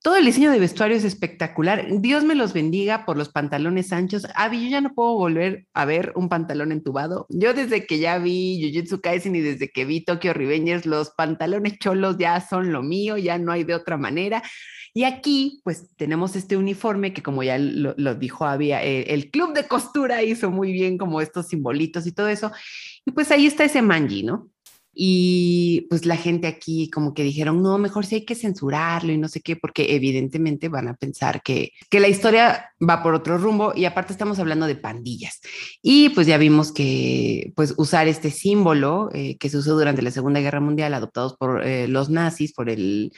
todo 0.05 0.17
el 0.17 0.27
diseño 0.27 0.51
de 0.51 0.59
vestuario 0.59 0.99
es 0.99 1.05
espectacular. 1.05 1.87
Dios 2.03 2.25
me 2.25 2.35
los 2.35 2.53
bendiga 2.53 3.07
por 3.07 3.17
los 3.17 3.31
pantalones 3.31 3.91
anchos. 3.91 4.27
Avi, 4.35 4.63
yo 4.65 4.69
ya 4.69 4.83
no 4.83 4.93
puedo 4.93 5.15
volver 5.15 5.67
a 5.73 5.87
ver 5.87 6.13
un 6.15 6.29
pantalón 6.29 6.73
entubado. 6.73 7.25
Yo 7.31 7.55
desde 7.55 7.87
que 7.87 7.99
ya 7.99 8.19
vi 8.19 8.61
Jujutsu 8.63 9.01
Kaisen 9.01 9.35
y 9.35 9.41
desde 9.41 9.71
que 9.71 9.87
vi 9.87 10.05
Tokyo 10.05 10.35
Revengers, 10.35 10.85
los 10.85 11.09
pantalones 11.09 11.79
cholos 11.79 12.19
ya 12.19 12.39
son 12.43 12.71
lo 12.71 12.83
mío, 12.83 13.17
ya 13.17 13.39
no 13.39 13.51
hay 13.51 13.65
de 13.65 13.75
otra 13.75 13.97
manera. 13.97 14.43
Y 14.93 15.05
aquí, 15.05 15.63
pues 15.65 15.89
tenemos 15.97 16.37
este 16.37 16.59
uniforme 16.59 17.15
que 17.15 17.23
como 17.23 17.43
ya 17.43 17.57
lo, 17.57 18.15
dijo 18.15 18.45
Avi, 18.45 18.73
eh, 18.73 19.15
el 19.15 19.31
club 19.31 19.55
de 19.55 19.67
costura 19.67 20.23
hizo 20.23 20.51
muy 20.51 20.71
bien 20.73 20.99
como 20.99 21.23
estos 21.23 21.49
simbolitos 21.49 22.07
y 22.07 22.13
todo 22.13 22.29
eso. 22.29 22.53
Y 23.07 23.13
pues 23.13 23.31
ahí 23.31 23.47
está 23.47 23.65
ese 23.65 23.81
manji, 23.81 24.23
¿no? 24.23 24.51
Y 24.95 25.87
pues 25.91 26.07
la 26.07 26.17
gente 26.17 26.47
aquí 26.47 26.91
como 26.91 27.15
que 27.15 27.23
dijeron, 27.23 27.63
no, 27.63 27.79
mejor 27.79 28.07
sí 28.07 28.17
hay 28.17 28.25
que 28.25 28.35
censurarlo 28.35 29.13
y 29.13 29.19
no 29.19 29.29
sé 29.29 29.41
qué, 29.41 29.57
porque 29.57 29.95
evidentemente 29.95 30.69
van 30.69 30.89
a 30.89 30.95
pensar 30.95 31.43
que, 31.43 31.73
que 31.91 32.01
la 32.01 32.09
historia 32.09 32.71
va 32.81 33.03
por 33.03 33.15
otro 33.15 33.39
rumbo 33.39 33.73
y 33.75 33.85
aparte 33.85 34.13
estamos 34.13 34.39
hablando 34.39 34.67
de 34.67 34.77
pandillas. 34.77 35.41
Y 35.83 36.11
pues 36.11 36.27
ya 36.27 36.39
vimos 36.39 36.73
que 36.73 37.53
pues 37.57 37.75
usar 37.77 38.09
este 38.09 38.31
símbolo 38.31 39.11
eh, 39.13 39.37
que 39.39 39.49
se 39.49 39.59
usó 39.59 39.75
durante 39.75 40.03
la 40.03 40.11
Segunda 40.11 40.41
Guerra 40.41 40.61
Mundial, 40.61 40.95
adoptados 40.95 41.37
por 41.37 41.67
eh, 41.67 41.89
los 41.89 42.11
nazis, 42.11 42.53
por 42.53 42.71
el 42.71 43.13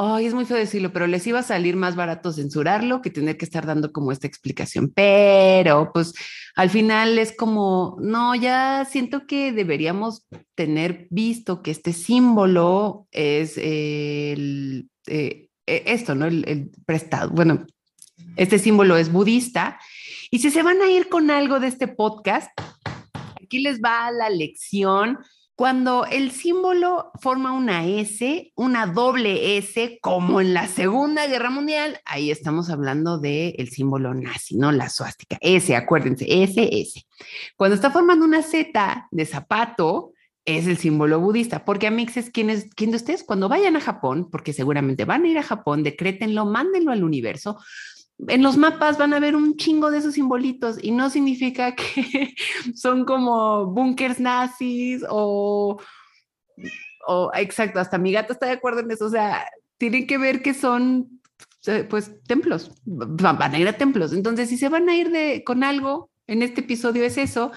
Ay, 0.00 0.26
es 0.26 0.34
muy 0.34 0.44
feo 0.44 0.56
decirlo, 0.56 0.92
pero 0.92 1.08
les 1.08 1.26
iba 1.26 1.40
a 1.40 1.42
salir 1.42 1.74
más 1.74 1.96
barato 1.96 2.32
censurarlo 2.32 3.02
que 3.02 3.10
tener 3.10 3.36
que 3.36 3.44
estar 3.44 3.66
dando 3.66 3.90
como 3.90 4.12
esta 4.12 4.28
explicación. 4.28 4.92
Pero 4.94 5.90
pues 5.92 6.14
al 6.54 6.70
final 6.70 7.18
es 7.18 7.34
como, 7.36 7.96
no, 8.00 8.36
ya 8.36 8.86
siento 8.88 9.26
que 9.26 9.50
deberíamos 9.50 10.24
tener 10.54 11.08
visto 11.10 11.64
que 11.64 11.72
este 11.72 11.92
símbolo 11.92 13.08
es 13.10 13.58
el, 13.58 14.88
eh, 15.08 15.48
e, 15.66 15.82
esto, 15.86 16.14
¿no? 16.14 16.26
El, 16.26 16.44
el 16.46 16.70
prestado. 16.86 17.30
Bueno, 17.30 17.66
este 18.36 18.60
símbolo 18.60 18.96
es 18.96 19.10
budista. 19.10 19.80
Y 20.30 20.38
si 20.38 20.52
se 20.52 20.62
van 20.62 20.80
a 20.80 20.88
ir 20.88 21.08
con 21.08 21.28
algo 21.32 21.58
de 21.58 21.66
este 21.66 21.88
podcast, 21.88 22.52
aquí 23.34 23.58
les 23.58 23.80
va 23.80 24.12
la 24.12 24.30
lección 24.30 25.18
cuando 25.58 26.06
el 26.06 26.30
símbolo 26.30 27.10
forma 27.20 27.50
una 27.50 27.84
S, 27.84 28.52
una 28.54 28.86
doble 28.86 29.58
S, 29.58 29.98
como 30.00 30.40
en 30.40 30.54
la 30.54 30.68
Segunda 30.68 31.26
Guerra 31.26 31.50
Mundial, 31.50 31.98
ahí 32.04 32.30
estamos 32.30 32.70
hablando 32.70 33.18
del 33.18 33.56
el 33.58 33.68
símbolo 33.68 34.14
nazi, 34.14 34.56
¿no? 34.56 34.70
La 34.70 34.88
suástica. 34.88 35.36
S, 35.40 35.74
acuérdense, 35.74 36.26
S, 36.44 36.68
S. 36.70 37.04
Cuando 37.56 37.74
está 37.74 37.90
formando 37.90 38.24
una 38.24 38.44
Z 38.44 39.08
de 39.10 39.26
zapato, 39.26 40.12
es 40.44 40.68
el 40.68 40.78
símbolo 40.78 41.18
budista, 41.18 41.64
porque 41.64 41.88
Amixes, 41.88 42.30
¿quién, 42.30 42.50
es, 42.50 42.70
¿quién 42.76 42.92
de 42.92 42.98
ustedes? 42.98 43.24
Cuando 43.24 43.48
vayan 43.48 43.74
a 43.74 43.80
Japón, 43.80 44.28
porque 44.30 44.52
seguramente 44.52 45.06
van 45.06 45.24
a 45.24 45.28
ir 45.28 45.38
a 45.38 45.42
Japón, 45.42 45.82
decrétenlo, 45.82 46.46
mándenlo 46.46 46.92
al 46.92 47.02
universo, 47.02 47.58
en 48.26 48.42
los 48.42 48.56
mapas 48.56 48.98
van 48.98 49.14
a 49.14 49.20
ver 49.20 49.36
un 49.36 49.56
chingo 49.56 49.90
de 49.90 49.98
esos 49.98 50.14
simbolitos 50.14 50.82
y 50.82 50.90
no 50.90 51.08
significa 51.10 51.74
que 51.76 52.34
son 52.74 53.04
como 53.04 53.66
búnkers 53.66 54.18
nazis 54.18 55.04
o, 55.08 55.80
o, 57.06 57.30
exacto, 57.34 57.78
hasta 57.78 57.98
mi 57.98 58.12
gato 58.12 58.32
está 58.32 58.46
de 58.46 58.52
acuerdo 58.52 58.80
en 58.80 58.90
eso, 58.90 59.06
o 59.06 59.10
sea, 59.10 59.46
tienen 59.78 60.06
que 60.06 60.18
ver 60.18 60.42
que 60.42 60.54
son, 60.54 61.20
eh, 61.66 61.86
pues, 61.88 62.12
templos, 62.24 62.72
van 62.84 63.54
a 63.54 63.58
ir 63.58 63.68
a 63.68 63.78
templos. 63.78 64.12
Entonces, 64.12 64.48
si 64.48 64.58
se 64.58 64.68
van 64.68 64.88
a 64.88 64.96
ir 64.96 65.10
de, 65.10 65.44
con 65.44 65.62
algo, 65.62 66.10
en 66.26 66.42
este 66.42 66.60
episodio 66.60 67.04
es 67.04 67.16
eso. 67.16 67.52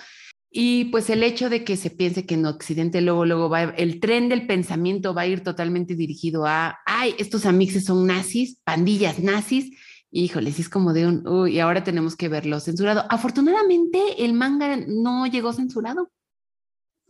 Y 0.53 0.86
pues 0.86 1.09
el 1.09 1.24
hecho 1.24 1.49
de 1.49 1.64
que 1.64 1.78
se 1.78 1.89
piense 1.89 2.26
que 2.26 2.34
en 2.34 2.45
Occidente 2.45 2.99
luego, 2.99 3.26
luego 3.26 3.49
va, 3.49 3.64
el 3.64 4.01
tren 4.01 4.28
del 4.28 4.47
pensamiento 4.47 5.14
va 5.14 5.22
a 5.22 5.28
ir 5.28 5.43
totalmente 5.43 5.95
dirigido 5.95 6.45
a, 6.45 6.78
ay, 6.86 7.16
estos 7.18 7.45
amixes 7.45 7.86
son 7.86 8.05
nazis, 8.05 8.57
pandillas 8.66 9.20
nazis, 9.20 9.72
híjole, 10.12 10.51
sí 10.51 10.62
es 10.62 10.70
como 10.70 10.93
de 10.93 11.07
un, 11.07 11.28
uy, 11.28 11.59
ahora 11.59 11.84
tenemos 11.84 12.16
que 12.16 12.30
verlo 12.30 12.59
censurado. 12.59 13.05
Afortunadamente, 13.09 14.24
el 14.24 14.34
manga 14.34 14.78
no 14.88 15.26
llegó 15.26 15.53
censurado. 15.53 16.12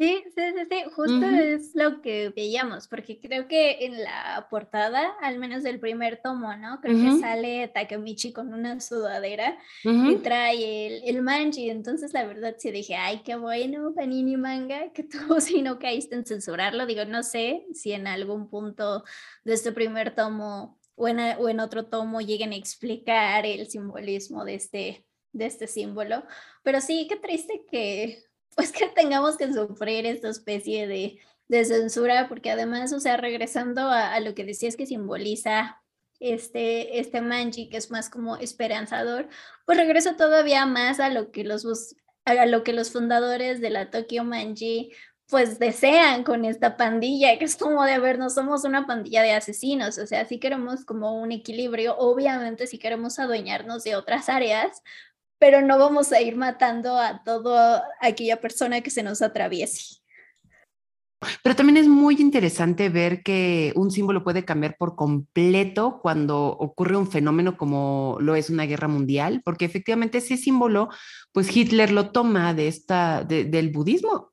Sí, 0.02 0.24
sí, 0.36 0.42
sí, 0.58 0.66
sí, 0.68 0.84
justo 0.96 1.26
es 1.28 1.76
lo 1.76 2.02
que 2.02 2.34
veíamos, 2.36 2.88
porque 2.88 3.20
creo 3.20 3.48
que 3.48 3.86
en 3.86 4.02
la 4.02 4.48
portada, 4.50 5.12
al 5.22 5.38
menos 5.38 5.62
del 5.62 5.80
primer 5.80 6.20
tomo, 6.24 6.56
¿no? 6.56 6.82
Creo 6.82 6.96
que 6.96 7.20
sale 7.20 7.68
Takemichi 7.68 8.34
con 8.34 8.52
una 8.52 8.80
sudadera 8.80 9.60
y 9.84 10.16
trae 10.16 10.88
el, 10.88 11.04
el 11.08 11.22
manji, 11.22 11.70
entonces 11.70 12.14
la 12.14 12.26
verdad 12.26 12.56
sí 12.58 12.72
dije, 12.72 12.96
ay, 12.96 13.22
qué 13.24 13.36
bueno, 13.36 13.94
Panini 13.94 14.38
Manga, 14.38 14.92
que 14.92 15.04
tú 15.04 15.20
si 15.40 15.62
no 15.62 15.78
caíste 15.78 16.16
en 16.16 16.26
censurarlo, 16.26 16.88
digo, 16.88 17.06
no 17.06 17.22
sé 17.22 17.68
si 17.72 17.92
en 17.92 18.08
algún 18.08 18.50
punto 18.50 19.04
de 19.44 19.54
este 19.54 19.72
primer 19.72 20.16
tomo 20.16 20.81
o 21.02 21.50
en, 21.50 21.60
otro 21.60 21.88
tomo 21.88 22.22
lleguen 22.22 22.52
a 22.52 22.56
explicar 22.56 23.46
el 23.46 23.68
simbolismo 23.68 24.46
de 24.46 24.56
este, 24.56 25.06
de 25.32 25.46
este 25.46 25.68
símbolo. 25.68 26.24
Pero 26.64 26.80
sí, 26.80 27.08
qué 27.10 27.16
triste 27.16 27.64
que, 27.72 28.24
pues 28.56 28.72
que 28.72 28.88
tengamos 28.88 29.38
que 29.38 29.52
sufrir 29.52 30.06
esta 30.06 30.30
especie 30.30 30.88
de, 30.88 31.20
de 31.48 31.66
censura, 31.66 32.30
porque 32.30 32.52
además, 32.52 32.94
o 32.94 33.00
sea, 33.00 33.18
regresando 33.18 33.82
a, 33.90 34.20
lo 34.20 34.36
que 34.36 34.46
decías 34.46 34.76
que 34.76 34.86
simboliza 34.86 35.82
este, 36.20 37.00
este 37.00 37.22
manji, 37.22 37.70
que 37.70 37.78
es 37.78 37.90
más 37.90 38.10
como 38.10 38.38
esperanzador, 38.38 39.28
pues 39.66 39.80
regreso 39.80 40.16
todavía 40.16 40.68
más 40.68 41.00
a 41.00 41.10
lo 41.10 41.32
que 41.32 41.44
los, 41.44 41.96
a 42.26 42.46
lo 42.46 42.64
que 42.64 42.74
los 42.74 42.92
fundadores 42.92 43.60
de 43.60 43.72
la 43.72 43.90
Tokyo 43.90 44.24
Manji 44.24 44.92
pues 45.32 45.60
desean 45.60 46.26
con 46.26 46.44
esta 46.44 46.76
pandilla, 46.76 47.40
que 47.40 47.46
es 47.46 47.56
como 47.56 47.86
de 47.86 47.98
ver, 48.00 48.20
no 48.20 48.30
somos 48.30 48.66
una 48.66 48.86
pandilla 48.86 49.24
de 49.24 49.32
asesinos, 49.32 49.98
o 49.98 50.06
sea, 50.06 50.26
si 50.26 50.40
queremos 50.40 50.84
como 50.84 51.22
un 51.22 51.32
equilibrio, 51.32 51.96
obviamente 51.98 52.68
si 52.68 52.78
queremos 52.78 53.18
adueñarnos 53.18 53.86
de 53.86 53.96
otras 53.96 54.28
áreas, 54.28 54.84
pero 55.40 55.62
no 55.62 55.80
vamos 55.80 56.12
a 56.12 56.20
ir 56.20 56.36
matando 56.36 56.98
a 56.98 57.24
toda 57.24 57.88
aquella 58.02 58.42
persona 58.42 58.82
que 58.82 58.90
se 58.90 59.04
nos 59.04 59.22
atraviese. 59.22 60.02
Pero 61.44 61.56
también 61.56 61.78
es 61.78 61.88
muy 61.88 62.16
interesante 62.20 62.90
ver 62.90 63.24
que 63.24 63.72
un 63.76 63.90
símbolo 63.90 64.26
puede 64.26 64.44
cambiar 64.44 64.76
por 64.78 64.98
completo 64.98 66.00
cuando 66.02 66.48
ocurre 66.48 66.98
un 66.98 67.10
fenómeno 67.10 67.56
como 67.56 68.18
lo 68.20 68.36
es 68.36 68.50
una 68.50 68.66
guerra 68.66 68.90
mundial, 68.90 69.42
porque 69.46 69.64
efectivamente 69.64 70.18
ese 70.18 70.36
símbolo, 70.36 70.90
pues 71.32 71.56
Hitler 71.56 71.92
lo 71.92 72.12
toma 72.12 72.54
de 72.54 72.68
esta, 72.68 73.24
del 73.24 73.70
budismo 73.70 74.31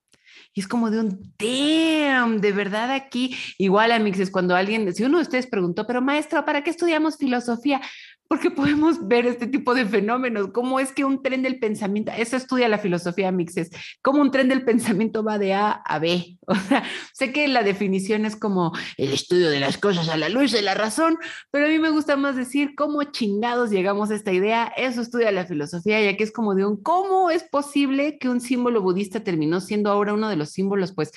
Y 0.59 0.61
es 0.61 0.67
como 0.67 0.91
de 0.91 0.99
un 0.99 1.33
damn, 1.39 2.41
de 2.41 2.51
verdad 2.51 2.91
aquí, 2.91 3.37
igual 3.59 3.93
a 3.93 4.01
mixes, 4.01 4.29
cuando 4.29 4.57
alguien, 4.57 4.93
si 4.93 5.05
uno 5.05 5.19
de 5.19 5.23
ustedes 5.23 5.47
preguntó, 5.47 5.87
pero 5.87 6.03
maestro, 6.03 6.45
¿para 6.45 6.65
qué 6.65 6.71
estudiamos 6.71 7.17
filosofía? 7.17 7.81
porque 8.29 8.51
podemos 8.51 9.09
ver 9.09 9.27
este 9.27 9.47
tipo 9.47 9.75
de 9.75 9.87
fenómenos, 9.87 10.49
cómo 10.53 10.79
es 10.79 10.93
que 10.93 11.05
un 11.05 11.23
tren 11.23 11.43
del 11.43 11.59
pensamiento, 11.59 12.13
eso 12.17 12.37
estudia 12.37 12.69
la 12.69 12.79
filosofía 12.79 13.33
mixes, 13.33 13.71
cómo 14.03 14.21
un 14.21 14.31
tren 14.31 14.49
del 14.49 14.65
pensamiento 14.65 15.25
va 15.25 15.39
de 15.39 15.55
A 15.55 15.73
a 15.73 15.99
B. 15.99 16.37
O 16.49 16.55
sea, 16.55 16.83
sé 17.13 17.31
que 17.33 17.47
la 17.47 17.63
definición 17.63 18.25
es 18.25 18.35
como 18.35 18.73
el 18.97 19.13
estudio 19.13 19.51
de 19.51 19.61
las 19.61 19.77
cosas 19.77 20.09
a 20.09 20.17
la 20.17 20.31
luz 20.31 20.51
de 20.51 20.63
la 20.63 20.75
razón, 20.75 21.19
pero 21.51 21.67
a 21.67 21.69
mí 21.69 21.79
me 21.79 21.91
gusta 21.91 22.17
más 22.17 22.37
decir 22.37 22.75
cómo 22.75 23.03
chingados 23.05 23.71
llegamos 23.71 24.11
a 24.11 24.15
esta 24.15 24.33
idea, 24.33 24.73
eso 24.77 25.03
estudia 25.03 25.31
la 25.31 25.47
filosofía, 25.47 26.01
ya 26.01 26.17
que 26.17 26.25
es 26.25 26.33
como 26.33 26.55
de 26.55 26.65
un, 26.65 26.83
¿cómo 26.83 27.31
es 27.31 27.43
posible 27.45 28.19
que 28.19 28.29
un 28.29 28.41
símbolo 28.41 28.83
budista 28.83 29.21
terminó 29.21 29.61
siendo 29.61 29.91
ahora 29.91 30.15
uno 30.15 30.29
de 30.29 30.37
los 30.37 30.48
símbolos 30.53 30.93
pues 30.93 31.13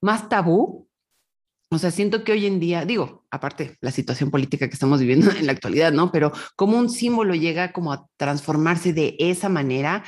más 0.00 0.28
tabú 0.28 0.90
o 1.72 1.78
sea, 1.78 1.92
siento 1.92 2.24
que 2.24 2.32
hoy 2.32 2.46
en 2.46 2.58
día, 2.58 2.84
digo, 2.84 3.24
aparte 3.30 3.76
la 3.80 3.92
situación 3.92 4.32
política 4.32 4.66
que 4.66 4.74
estamos 4.74 4.98
viviendo 4.98 5.30
en 5.38 5.46
la 5.46 5.52
actualidad, 5.52 5.92
¿no? 5.92 6.10
Pero 6.10 6.32
como 6.56 6.76
un 6.76 6.90
símbolo 6.90 7.34
llega 7.34 7.72
como 7.72 7.92
a 7.92 8.06
transformarse 8.16 8.92
de 8.92 9.14
esa 9.20 9.48
manera, 9.48 10.02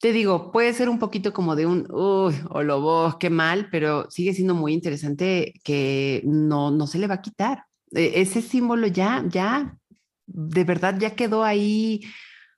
te 0.00 0.12
digo, 0.12 0.50
puede 0.50 0.72
ser 0.74 0.88
un 0.88 0.98
poquito 0.98 1.32
como 1.32 1.54
de 1.54 1.66
un, 1.66 1.86
uy, 1.90 2.34
o 2.50 2.62
lobo, 2.62 3.16
qué 3.18 3.30
mal, 3.30 3.68
pero 3.70 4.10
sigue 4.10 4.34
siendo 4.34 4.54
muy 4.54 4.72
interesante 4.72 5.54
que 5.62 6.22
no, 6.24 6.72
no 6.72 6.86
se 6.88 6.98
le 6.98 7.06
va 7.06 7.14
a 7.14 7.22
quitar. 7.22 7.64
E, 7.92 8.20
ese 8.20 8.42
símbolo 8.42 8.88
ya, 8.88 9.24
ya, 9.28 9.76
de 10.26 10.64
verdad 10.64 10.98
ya 10.98 11.14
quedó 11.14 11.44
ahí 11.44 12.02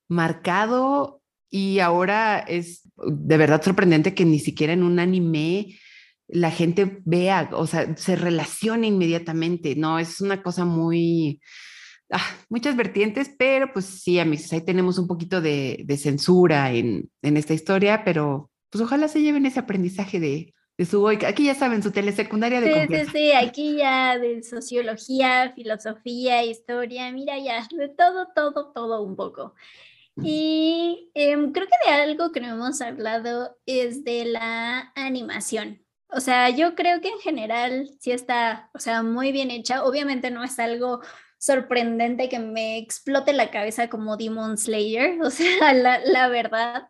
marcado 0.09 1.20
y 1.51 1.81
ahora 1.81 2.39
es 2.39 2.89
de 2.97 3.37
verdad 3.37 3.63
sorprendente 3.63 4.15
que 4.15 4.25
ni 4.25 4.39
siquiera 4.39 4.73
en 4.73 4.83
un 4.83 4.99
anime 4.99 5.79
la 6.29 6.51
gente 6.51 7.01
vea, 7.05 7.51
o 7.53 7.67
sea, 7.67 7.97
se 7.97 8.15
relaciona 8.15 8.87
inmediatamente, 8.87 9.75
¿no? 9.75 9.99
Es 9.99 10.21
una 10.21 10.43
cosa 10.43 10.65
muy, 10.65 11.41
ah, 12.11 12.25
muchas 12.49 12.77
vertientes, 12.77 13.31
pero 13.37 13.73
pues 13.73 13.87
sí, 13.87 14.21
amigos, 14.21 14.53
ahí 14.53 14.61
tenemos 14.61 14.99
un 14.99 15.09
poquito 15.09 15.41
de, 15.41 15.85
censura 16.01 16.73
en, 16.73 17.11
esta 17.23 17.53
historia, 17.53 18.05
pero 18.05 18.51
pues 18.71 18.83
ojalá 18.83 19.09
se 19.09 19.23
lleven 19.23 19.45
ese 19.45 19.59
aprendizaje 19.59 20.21
de, 20.21 20.55
de 20.79 20.85
su 20.85 21.09
Aquí 21.09 21.47
ya 21.47 21.55
saben, 21.57 21.83
su 21.83 21.91
telesecundaria 21.91 22.61
de 22.61 22.87
Sí, 22.87 22.97
sí, 22.97 23.11
sí, 23.13 23.33
aquí 23.33 23.77
ya 23.79 24.17
de 24.17 24.45
sociología, 24.45 25.53
filosofía, 25.57 26.45
historia, 26.45 27.11
mira 27.11 27.39
ya, 27.41 27.67
de 27.77 27.89
todo, 27.89 28.29
todo, 28.37 28.71
todo 28.73 29.03
un 29.03 29.17
poco. 29.17 29.55
Y 30.23 31.11
em, 31.14 31.53
creo 31.53 31.66
que 31.66 31.91
de 31.91 31.97
algo 31.97 32.33
que 32.33 32.41
no 32.41 32.49
hemos 32.49 32.81
hablado 32.81 33.57
es 33.66 34.05
de 34.05 34.25
la 34.27 34.93
animación. 34.95 35.85
O 36.09 36.21
sea, 36.21 36.51
yo 36.51 36.75
creo 36.75 37.01
que 37.01 37.09
en 37.09 37.18
general 37.21 37.89
sí 38.01 38.12
está, 38.12 38.71
o 38.75 38.79
sea, 38.79 39.03
muy 39.03 39.33
bien 39.33 39.51
hecha. 39.51 39.85
Obviamente 39.85 40.31
no 40.31 40.43
es 40.43 40.59
algo 40.59 41.01
sorprendente 41.39 42.29
que 42.29 42.39
me 42.39 42.79
explote 42.79 43.33
la 43.33 43.51
cabeza 43.51 43.89
como 43.89 44.16
Demon 44.16 44.59
Slayer, 44.59 45.21
o 45.23 45.31
sea, 45.31 45.73
la, 45.73 46.01
la 46.05 46.29
verdad, 46.29 46.89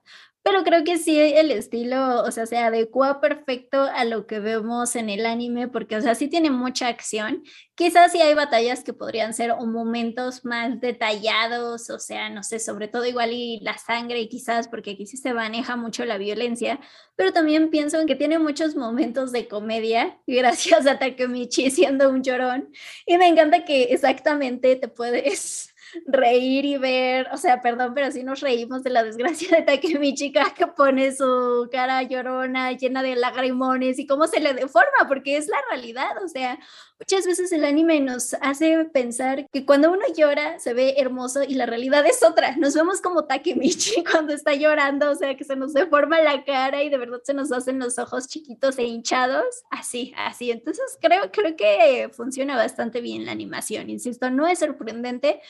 pero 0.50 0.64
creo 0.64 0.82
que 0.82 0.98
sí, 0.98 1.16
el 1.16 1.52
estilo, 1.52 2.24
o 2.24 2.30
sea, 2.32 2.44
se 2.44 2.58
adecua 2.58 3.20
perfecto 3.20 3.82
a 3.82 4.04
lo 4.04 4.26
que 4.26 4.40
vemos 4.40 4.96
en 4.96 5.08
el 5.08 5.24
anime, 5.24 5.68
porque, 5.68 5.96
o 5.96 6.00
sea, 6.00 6.16
sí 6.16 6.26
tiene 6.26 6.50
mucha 6.50 6.88
acción. 6.88 7.44
Quizás 7.76 8.10
sí 8.10 8.20
hay 8.20 8.34
batallas 8.34 8.82
que 8.82 8.92
podrían 8.92 9.32
ser 9.32 9.52
o 9.52 9.64
momentos 9.64 10.44
más 10.44 10.80
detallados, 10.80 11.88
o 11.88 12.00
sea, 12.00 12.30
no 12.30 12.42
sé, 12.42 12.58
sobre 12.58 12.88
todo 12.88 13.06
igual 13.06 13.32
y 13.32 13.60
la 13.60 13.78
sangre, 13.78 14.28
quizás 14.28 14.66
porque 14.66 14.90
aquí 14.90 15.06
sí 15.06 15.16
se 15.16 15.32
maneja 15.32 15.76
mucho 15.76 16.04
la 16.04 16.18
violencia, 16.18 16.80
pero 17.14 17.32
también 17.32 17.70
pienso 17.70 18.00
en 18.00 18.08
que 18.08 18.16
tiene 18.16 18.40
muchos 18.40 18.74
momentos 18.74 19.30
de 19.30 19.46
comedia, 19.46 20.18
gracias 20.26 20.84
a 20.88 20.98
Takemichi 20.98 21.70
siendo 21.70 22.10
un 22.10 22.24
llorón. 22.24 22.72
Y 23.06 23.18
me 23.18 23.28
encanta 23.28 23.64
que 23.64 23.84
exactamente 23.84 24.74
te 24.74 24.88
puedes 24.88 25.69
reír 26.06 26.64
y 26.64 26.76
ver, 26.76 27.28
o 27.32 27.36
sea, 27.36 27.60
perdón, 27.60 27.92
pero 27.94 28.10
sí 28.10 28.22
nos 28.22 28.40
reímos 28.40 28.82
de 28.82 28.90
la 28.90 29.02
desgracia 29.02 29.48
de 29.56 29.62
Takemichi 29.62 30.32
que 30.32 30.66
pone 30.76 31.14
su 31.14 31.68
cara 31.70 32.02
llorona 32.02 32.72
llena 32.72 33.02
de 33.02 33.16
lagrimones 33.16 33.98
y 33.98 34.06
cómo 34.06 34.26
se 34.26 34.40
le 34.40 34.54
deforma, 34.54 35.08
porque 35.08 35.36
es 35.36 35.48
la 35.48 35.58
realidad, 35.70 36.22
o 36.24 36.28
sea, 36.28 36.58
muchas 37.00 37.26
veces 37.26 37.50
el 37.52 37.64
anime 37.64 38.00
nos 38.00 38.34
hace 38.34 38.84
pensar 38.84 39.46
que 39.50 39.64
cuando 39.64 39.90
uno 39.90 40.02
llora 40.14 40.58
se 40.58 40.74
ve 40.74 40.94
hermoso 40.98 41.42
y 41.42 41.54
la 41.54 41.66
realidad 41.66 42.06
es 42.06 42.22
otra, 42.22 42.56
nos 42.56 42.74
vemos 42.74 43.00
como 43.00 43.24
Takemichi 43.24 44.04
cuando 44.10 44.34
está 44.34 44.54
llorando, 44.54 45.10
o 45.10 45.14
sea, 45.14 45.36
que 45.36 45.44
se 45.44 45.56
nos 45.56 45.72
deforma 45.72 46.20
la 46.20 46.44
cara 46.44 46.82
y 46.82 46.90
de 46.90 46.98
verdad 46.98 47.20
se 47.24 47.34
nos 47.34 47.50
hacen 47.52 47.78
los 47.78 47.98
ojos 47.98 48.28
chiquitos 48.28 48.78
e 48.78 48.84
hinchados, 48.84 49.44
así, 49.70 50.12
así, 50.16 50.50
entonces 50.50 50.98
creo, 51.00 51.30
creo 51.32 51.56
que 51.56 52.10
funciona 52.12 52.56
bastante 52.56 53.00
bien 53.00 53.24
la 53.24 53.32
animación, 53.32 53.88
insisto, 53.88 54.30
no 54.30 54.46
es 54.46 54.58
sorprendente, 54.58 55.40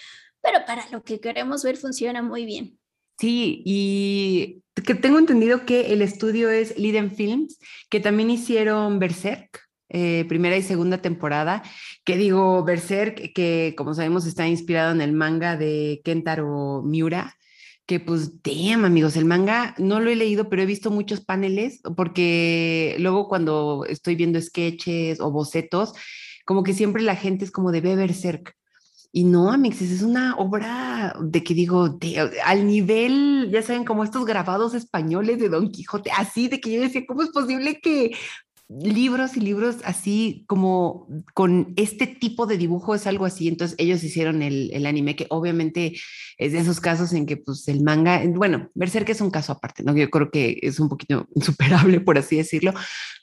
pero 0.40 0.64
para 0.64 0.88
lo 0.90 1.02
que 1.02 1.20
queremos 1.20 1.64
ver 1.64 1.76
funciona 1.76 2.22
muy 2.22 2.46
bien. 2.46 2.78
Sí, 3.18 3.62
y 3.66 4.62
que 4.86 4.94
tengo 4.94 5.18
entendido 5.18 5.66
que 5.66 5.92
el 5.92 6.00
estudio 6.00 6.48
es 6.48 6.78
Liden 6.78 7.10
Films, 7.10 7.58
que 7.90 8.00
también 8.00 8.30
hicieron 8.30 8.98
Berserk, 8.98 9.69
eh, 9.90 10.24
primera 10.28 10.56
y 10.56 10.62
segunda 10.62 10.98
temporada, 10.98 11.62
que 12.04 12.16
digo, 12.16 12.64
Berserk, 12.64 13.32
que 13.34 13.74
como 13.76 13.94
sabemos 13.94 14.26
está 14.26 14.46
inspirado 14.46 14.92
en 14.92 15.00
el 15.00 15.12
manga 15.12 15.56
de 15.56 16.00
Kentaro 16.04 16.82
Miura, 16.82 17.36
que 17.86 17.98
pues, 17.98 18.40
damn, 18.44 18.84
amigos, 18.84 19.16
el 19.16 19.24
manga 19.24 19.74
no 19.78 19.98
lo 19.98 20.10
he 20.10 20.16
leído, 20.16 20.48
pero 20.48 20.62
he 20.62 20.66
visto 20.66 20.92
muchos 20.92 21.22
paneles, 21.22 21.80
porque 21.96 22.94
luego 23.00 23.28
cuando 23.28 23.84
estoy 23.88 24.14
viendo 24.14 24.40
sketches 24.40 25.20
o 25.20 25.32
bocetos, 25.32 25.92
como 26.44 26.62
que 26.62 26.72
siempre 26.72 27.02
la 27.02 27.16
gente 27.16 27.44
es 27.44 27.50
como 27.50 27.72
de 27.72 27.80
Berserk. 27.80 28.54
Y 29.12 29.24
no, 29.24 29.50
Amixes, 29.50 29.90
es 29.90 30.02
una 30.02 30.36
obra 30.36 31.16
de 31.20 31.42
que 31.42 31.52
digo, 31.52 31.98
al 32.44 32.66
nivel, 32.66 33.48
ya 33.50 33.60
saben, 33.60 33.84
como 33.84 34.04
estos 34.04 34.24
grabados 34.24 34.72
españoles 34.74 35.40
de 35.40 35.48
Don 35.48 35.72
Quijote, 35.72 36.12
así 36.16 36.46
de 36.46 36.60
que 36.60 36.70
yo 36.72 36.80
decía, 36.80 37.02
¿cómo 37.08 37.24
es 37.24 37.30
posible 37.30 37.80
que 37.80 38.12
libros 38.70 39.36
y 39.36 39.40
libros 39.40 39.76
así 39.84 40.44
como 40.46 41.08
con 41.34 41.72
este 41.76 42.06
tipo 42.06 42.46
de 42.46 42.56
dibujo 42.56 42.94
es 42.94 43.06
algo 43.06 43.24
así? 43.24 43.48
Entonces 43.48 43.76
ellos 43.78 44.02
hicieron 44.04 44.42
el, 44.42 44.70
el 44.72 44.86
anime, 44.86 45.16
que 45.16 45.26
obviamente 45.30 45.94
es 46.38 46.52
de 46.52 46.58
esos 46.58 46.80
casos 46.80 47.12
en 47.12 47.26
que 47.26 47.36
pues 47.36 47.66
el 47.68 47.82
manga, 47.82 48.22
bueno, 48.26 48.70
que 48.78 49.12
es 49.12 49.20
un 49.20 49.30
caso 49.30 49.52
aparte, 49.52 49.82
¿no? 49.82 49.96
Yo 49.96 50.08
creo 50.10 50.30
que 50.30 50.58
es 50.62 50.78
un 50.78 50.88
poquito 50.88 51.26
insuperable, 51.34 52.00
por 52.00 52.18
así 52.18 52.36
decirlo, 52.36 52.72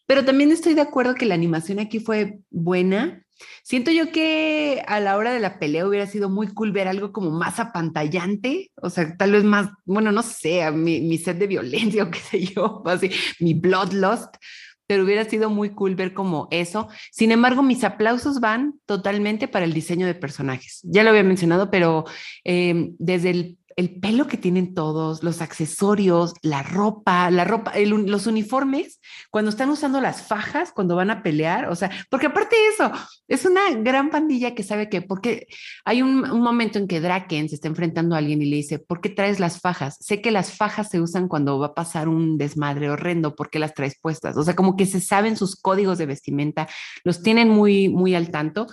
pero 0.05 0.25
también 0.25 0.51
estoy 0.51 0.73
de 0.73 0.81
acuerdo 0.81 1.15
que 1.15 1.25
la 1.25 1.35
animación 1.35 1.79
aquí 1.79 1.99
fue 1.99 2.39
buena 2.49 3.23
Siento 3.63 3.91
yo 3.91 4.11
que 4.11 4.83
a 4.87 4.99
la 4.99 5.17
hora 5.17 5.33
de 5.33 5.39
la 5.39 5.59
pelea 5.59 5.87
hubiera 5.87 6.07
sido 6.07 6.29
muy 6.29 6.47
cool 6.47 6.71
ver 6.71 6.87
algo 6.87 7.11
como 7.11 7.31
más 7.31 7.59
apantallante, 7.59 8.71
o 8.75 8.89
sea, 8.89 9.15
tal 9.17 9.31
vez 9.33 9.43
más, 9.43 9.69
bueno, 9.85 10.11
no 10.11 10.23
sé, 10.23 10.69
mi, 10.71 11.01
mi 11.01 11.17
set 11.17 11.37
de 11.37 11.47
violencia 11.47 12.03
o 12.05 12.11
qué 12.11 12.19
sé 12.19 12.45
yo, 12.45 12.81
así, 12.85 13.11
mi 13.39 13.53
bloodlust, 13.53 14.35
pero 14.87 15.03
hubiera 15.03 15.25
sido 15.25 15.49
muy 15.49 15.71
cool 15.71 15.95
ver 15.95 16.13
como 16.13 16.47
eso. 16.49 16.87
Sin 17.11 17.31
embargo, 17.31 17.61
mis 17.61 17.83
aplausos 17.83 18.39
van 18.39 18.79
totalmente 18.85 19.47
para 19.47 19.65
el 19.65 19.73
diseño 19.73 20.07
de 20.07 20.15
personajes. 20.15 20.79
Ya 20.83 21.03
lo 21.03 21.09
había 21.09 21.23
mencionado, 21.23 21.69
pero 21.69 22.05
eh, 22.43 22.91
desde 22.97 23.29
el 23.29 23.57
el 23.77 23.99
pelo 23.99 24.25
que 24.25 24.37
tienen 24.37 24.73
todos, 24.73 25.21
los 25.23 25.39
accesorios, 25.39 26.33
la 26.41 26.63
ropa, 26.63 27.29
la 27.29 27.43
ropa, 27.43 27.73
los 27.77 28.25
uniformes, 28.25 28.99
cuando 29.29 29.49
están 29.49 29.69
usando 29.69 30.01
las 30.01 30.23
fajas, 30.23 30.71
cuando 30.71 30.95
van 30.95 31.11
a 31.11 31.21
pelear, 31.21 31.69
o 31.69 31.75
sea, 31.75 31.91
porque 32.09 32.25
aparte 32.25 32.55
de 32.55 32.67
eso, 32.69 32.91
es 33.27 33.45
una 33.45 33.69
gran 33.75 34.09
pandilla 34.09 34.55
que 34.55 34.63
sabe 34.63 34.89
que, 34.89 35.03
porque 35.03 35.45
hay 35.85 36.01
un, 36.01 36.21
momento 36.21 36.79
en 36.79 36.87
que 36.87 36.99
Draken 36.99 37.49
se 37.49 37.55
está 37.55 37.67
enfrentando 37.67 38.15
a 38.15 38.17
alguien 38.17 38.41
y 38.41 38.45
le 38.45 38.55
dice, 38.55 38.79
¿por 38.79 38.99
qué 38.99 39.09
traes 39.09 39.39
las 39.39 39.61
fajas? 39.61 39.97
Sé 39.99 40.21
que 40.21 40.31
las 40.31 40.53
fajas 40.53 40.89
se 40.89 40.99
usan 40.99 41.27
cuando 41.27 41.59
va 41.59 41.67
a 41.67 41.75
pasar 41.75 42.07
un 42.09 42.39
desmadre 42.39 42.89
horrendo, 42.89 43.35
¿por 43.35 43.51
qué 43.51 43.59
las 43.59 43.75
traes 43.75 43.99
puestas? 44.01 44.37
O 44.37 44.43
sea, 44.43 44.55
como 44.55 44.75
que 44.75 44.87
se 44.87 45.01
saben 45.01 45.37
sus 45.37 45.55
códigos 45.55 45.99
de 45.99 46.07
vestimenta, 46.07 46.67
los 47.03 47.21
tienen 47.21 47.49
muy, 47.49 47.89
muy 47.89 48.15
al 48.15 48.31
tanto. 48.31 48.65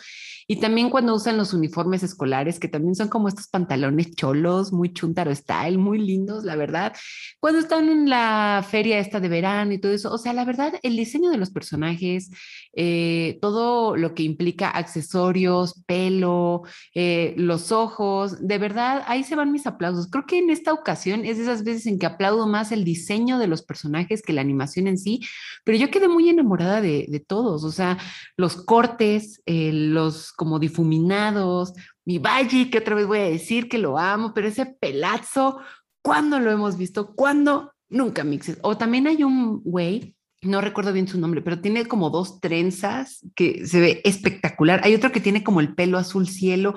Y 0.47 0.57
también 0.57 0.91
cuando 0.91 1.15
usan 1.15 1.37
los 1.37 1.53
uniformes 1.55 2.03
escolares, 2.03 2.59
que 2.59 2.69
también 2.69 2.95
son 2.95 3.09
como 3.09 3.29
estos 3.29 3.49
pantalones 3.49 4.15
cholos, 4.15 4.73
muy 4.73 4.94
chuntaro 4.95 5.35
style, 5.35 5.79
muy 5.79 5.99
lindos, 5.99 6.45
la 6.45 6.57
verdad. 6.57 6.95
Cuando 7.41 7.61
están 7.61 7.89
en 7.89 8.09
la 8.09 8.65
feria 8.69 8.99
esta 8.99 9.21
de 9.21 9.29
verano 9.29 9.73
y 9.73 9.79
todo 9.79 9.93
eso, 9.93 10.13
o 10.13 10.19
sea, 10.19 10.33
la 10.33 10.45
verdad, 10.45 10.75
el 10.83 10.97
diseño 10.97 11.31
de 11.31 11.37
los 11.37 11.51
personajes, 11.51 12.31
eh, 12.73 13.39
todo 13.43 13.97
lo 13.97 14.15
que 14.15 14.23
implica 14.23 14.71
accesorios, 14.71 15.83
pelo, 15.87 16.63
eh, 16.95 17.35
los 17.37 17.73
ojos, 17.73 18.47
de 18.47 18.59
verdad, 18.59 19.03
ahí 19.07 19.25
se 19.25 19.37
van 19.37 19.53
mis 19.53 19.67
aplausos. 19.67 20.09
Creo 20.11 20.27
que 20.27 20.39
en 20.39 20.51
esta 20.51 20.73
ocasión 20.73 21.25
es 21.25 21.37
de 21.37 21.45
esas 21.45 21.65
veces 21.65 21.87
en 21.87 21.99
que 21.99 22.07
aplaudo 22.07 22.47
más 22.47 22.73
el 22.73 22.85
diseño 22.85 23.39
de 23.39 23.47
los 23.47 23.63
personajes 23.63 24.23
que 24.23 24.33
la 24.33 24.41
animación 24.41 24.87
en 24.87 24.99
sí, 24.99 25.21
pero 25.65 25.79
yo 25.79 25.91
quedé 25.91 26.09
muy 26.09 26.29
enamorada 26.29 26.81
de, 26.81 27.07
de 27.09 27.21
todos, 27.21 27.65
o 27.65 27.73
sea, 27.73 27.99
los 28.37 28.57
cortes, 28.57 29.43
eh, 29.47 29.73
los 29.73 30.33
como 30.33 30.59
difuminados, 30.59 31.73
mi 32.05 32.19
Valle, 32.19 32.71
que 32.71 32.79
otra 32.79 32.95
vez 32.95 33.07
voy 33.07 33.19
a 33.19 33.25
decir 33.25 33.69
que 33.69 33.79
lo 33.79 33.99
amo, 33.99 34.33
pero 34.35 34.49
ese 34.49 34.67
pelazo, 34.67 35.61
¿cuándo 36.03 36.39
lo 36.39 36.51
hemos 36.51 36.77
visto? 36.77 37.15
¿Cuándo? 37.15 37.73
Nunca 37.89 38.25
mixes. 38.25 38.59
O 38.63 38.77
también 38.77 39.07
hay 39.07 39.25
un 39.25 39.63
güey 39.63 40.15
no 40.45 40.61
recuerdo 40.61 40.93
bien 40.93 41.09
su 41.09 41.19
nombre, 41.19 41.43
pero 41.43 41.61
tiene 41.61 41.87
como 41.87 42.11
dos 42.11 42.41
trenzas 42.41 43.27
que 43.35 43.67
se 43.67 43.81
ve 43.81 44.01
espectacular. 44.05 44.81
Hay 44.85 44.95
otro 44.95 45.13
que 45.13 45.21
tiene 45.21 45.43
como 45.43 45.61
el 45.61 45.75
pelo 45.75 45.99
azul 45.99 46.29
cielo. 46.29 46.75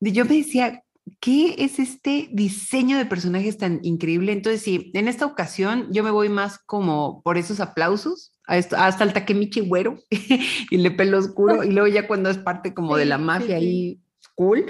Yo 0.00 0.24
me 0.24 0.36
decía, 0.36 0.82
¿qué 1.20 1.54
es 1.58 1.78
este 1.78 2.28
diseño 2.32 2.98
de 2.98 3.06
personajes 3.06 3.58
tan 3.58 3.80
increíble? 3.82 4.32
Entonces, 4.32 4.62
sí, 4.62 4.90
en 4.94 5.08
esta 5.08 5.26
ocasión 5.26 5.88
yo 5.90 6.02
me 6.02 6.10
voy 6.10 6.28
más 6.28 6.58
como 6.58 7.22
por 7.22 7.38
esos 7.38 7.60
aplausos, 7.60 8.32
hasta 8.46 9.04
el 9.04 9.12
Takemichi 9.14 9.60
güero 9.60 9.98
y 10.70 10.76
le 10.76 10.90
pelo 10.90 11.18
oscuro, 11.18 11.64
y 11.64 11.70
luego 11.70 11.88
ya 11.88 12.06
cuando 12.06 12.28
es 12.28 12.38
parte 12.38 12.74
como 12.74 12.96
de 12.96 13.06
la 13.06 13.16
mafia 13.16 13.56
ahí, 13.56 14.00
cool, 14.34 14.66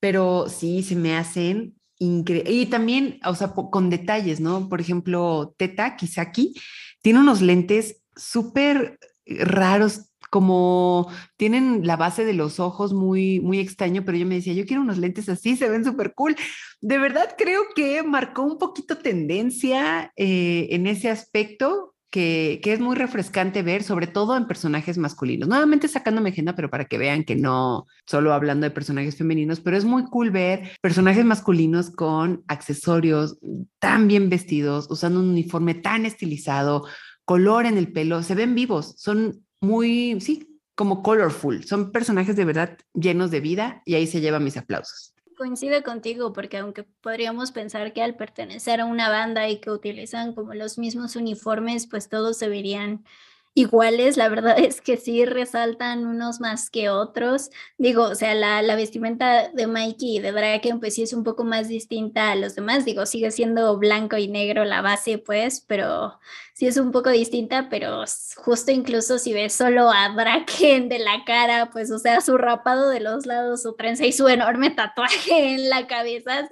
pero 0.00 0.48
sí, 0.48 0.82
se 0.82 0.96
me 0.96 1.16
hacen 1.16 1.74
increíbles. 1.98 2.52
Y 2.52 2.66
también, 2.66 3.20
o 3.24 3.34
sea, 3.34 3.52
con 3.52 3.90
detalles, 3.90 4.40
¿no? 4.40 4.68
Por 4.68 4.80
ejemplo, 4.80 5.54
Teta 5.56 5.96
Kisaki 5.96 6.54
tiene 7.02 7.20
unos 7.20 7.40
lentes 7.40 8.02
súper 8.16 8.98
raros, 9.26 10.06
como 10.30 11.10
tienen 11.36 11.86
la 11.86 11.96
base 11.96 12.24
de 12.24 12.34
los 12.34 12.60
ojos 12.60 12.92
muy, 12.92 13.40
muy 13.40 13.58
extraño, 13.58 14.04
pero 14.04 14.16
yo 14.16 14.26
me 14.26 14.36
decía, 14.36 14.52
yo 14.52 14.64
quiero 14.64 14.82
unos 14.82 14.98
lentes 14.98 15.28
así, 15.28 15.56
se 15.56 15.68
ven 15.68 15.84
súper 15.84 16.14
cool. 16.14 16.36
De 16.80 16.98
verdad 16.98 17.34
creo 17.36 17.62
que 17.74 18.02
marcó 18.02 18.42
un 18.42 18.58
poquito 18.58 18.98
tendencia 18.98 20.12
eh, 20.16 20.68
en 20.70 20.86
ese 20.86 21.10
aspecto. 21.10 21.89
Que, 22.10 22.60
es 22.64 22.80
muy 22.80 22.96
refrescante 22.96 23.62
ver, 23.62 23.82
sobre 23.82 24.06
todo 24.06 24.36
en 24.36 24.46
personajes 24.46 24.98
masculinos. 24.98 25.48
Nuevamente 25.48 25.88
sacándome 25.88 26.30
agenda, 26.30 26.56
pero 26.56 26.70
para 26.70 26.86
que 26.86 26.98
vean 26.98 27.24
que 27.24 27.36
no 27.36 27.86
solo 28.06 28.34
hablando 28.34 28.64
de 28.64 28.70
personajes 28.70 29.16
femeninos, 29.16 29.60
pero 29.60 29.76
es 29.76 29.84
muy 29.84 30.04
cool 30.06 30.30
ver 30.30 30.72
personajes 30.80 31.24
masculinos 31.24 31.90
con 31.90 32.42
accesorios 32.48 33.38
tan 33.78 34.08
bien 34.08 34.28
vestidos, 34.28 34.88
usando 34.90 35.20
un 35.20 35.30
uniforme 35.30 35.74
tan 35.74 36.04
estilizado, 36.04 36.86
color 37.24 37.66
en 37.66 37.78
el 37.78 37.92
pelo, 37.92 38.22
se 38.22 38.34
ven 38.34 38.54
vivos, 38.54 38.94
son 38.98 39.44
muy, 39.60 40.20
sí, 40.20 40.50
como 40.74 41.02
colorful. 41.02 41.62
Son 41.64 41.92
personajes 41.92 42.36
de 42.36 42.44
verdad 42.46 42.78
llenos 42.94 43.30
de 43.30 43.40
vida 43.40 43.82
y 43.84 43.94
ahí 43.94 44.06
se 44.06 44.20
llevan 44.22 44.44
mis 44.44 44.56
aplausos. 44.56 45.14
Coincide 45.40 45.82
contigo 45.82 46.34
porque 46.34 46.58
aunque 46.58 46.82
podríamos 46.82 47.50
pensar 47.50 47.94
que 47.94 48.02
al 48.02 48.14
pertenecer 48.14 48.82
a 48.82 48.84
una 48.84 49.08
banda 49.08 49.48
y 49.48 49.58
que 49.58 49.70
utilizan 49.70 50.34
como 50.34 50.52
los 50.52 50.76
mismos 50.76 51.16
uniformes, 51.16 51.86
pues 51.86 52.10
todos 52.10 52.36
se 52.36 52.46
verían 52.50 53.06
iguales, 53.54 54.16
la 54.16 54.28
verdad 54.28 54.58
es 54.58 54.80
que 54.80 54.96
sí 54.96 55.24
resaltan 55.24 56.06
unos 56.06 56.40
más 56.40 56.70
que 56.70 56.88
otros. 56.88 57.50
Digo, 57.78 58.04
o 58.04 58.14
sea, 58.14 58.34
la, 58.34 58.62
la, 58.62 58.76
vestimenta 58.76 59.48
de 59.50 59.66
Mikey 59.66 60.16
y 60.16 60.18
de 60.20 60.32
Draken 60.32 60.80
pues 60.80 60.94
sí 60.94 61.02
es 61.02 61.12
un 61.12 61.24
poco 61.24 61.44
más 61.44 61.68
distinta 61.68 62.30
a 62.30 62.36
los 62.36 62.54
demás. 62.54 62.84
Digo, 62.84 63.06
sigue 63.06 63.30
siendo 63.30 63.76
blanco 63.78 64.16
y 64.16 64.28
negro 64.28 64.64
la 64.64 64.82
base, 64.82 65.18
pues, 65.18 65.64
pero 65.66 66.18
sí 66.54 66.66
es 66.66 66.76
un 66.76 66.92
poco 66.92 67.10
distinta, 67.10 67.68
pero 67.70 68.04
justo 68.36 68.70
incluso 68.70 69.18
si 69.18 69.32
ves 69.32 69.54
solo 69.54 69.90
a 69.90 70.10
Draken 70.10 70.88
de 70.88 70.98
la 70.98 71.24
cara, 71.24 71.70
pues, 71.70 71.90
o 71.90 71.98
sea, 71.98 72.20
su 72.20 72.36
rapado 72.36 72.90
de 72.90 73.00
los 73.00 73.26
lados, 73.26 73.62
su 73.62 73.74
trenza 73.74 74.04
y 74.04 74.12
su 74.12 74.28
enorme 74.28 74.70
tatuaje 74.70 75.54
en 75.54 75.70
la 75.70 75.86
cabeza, 75.86 76.48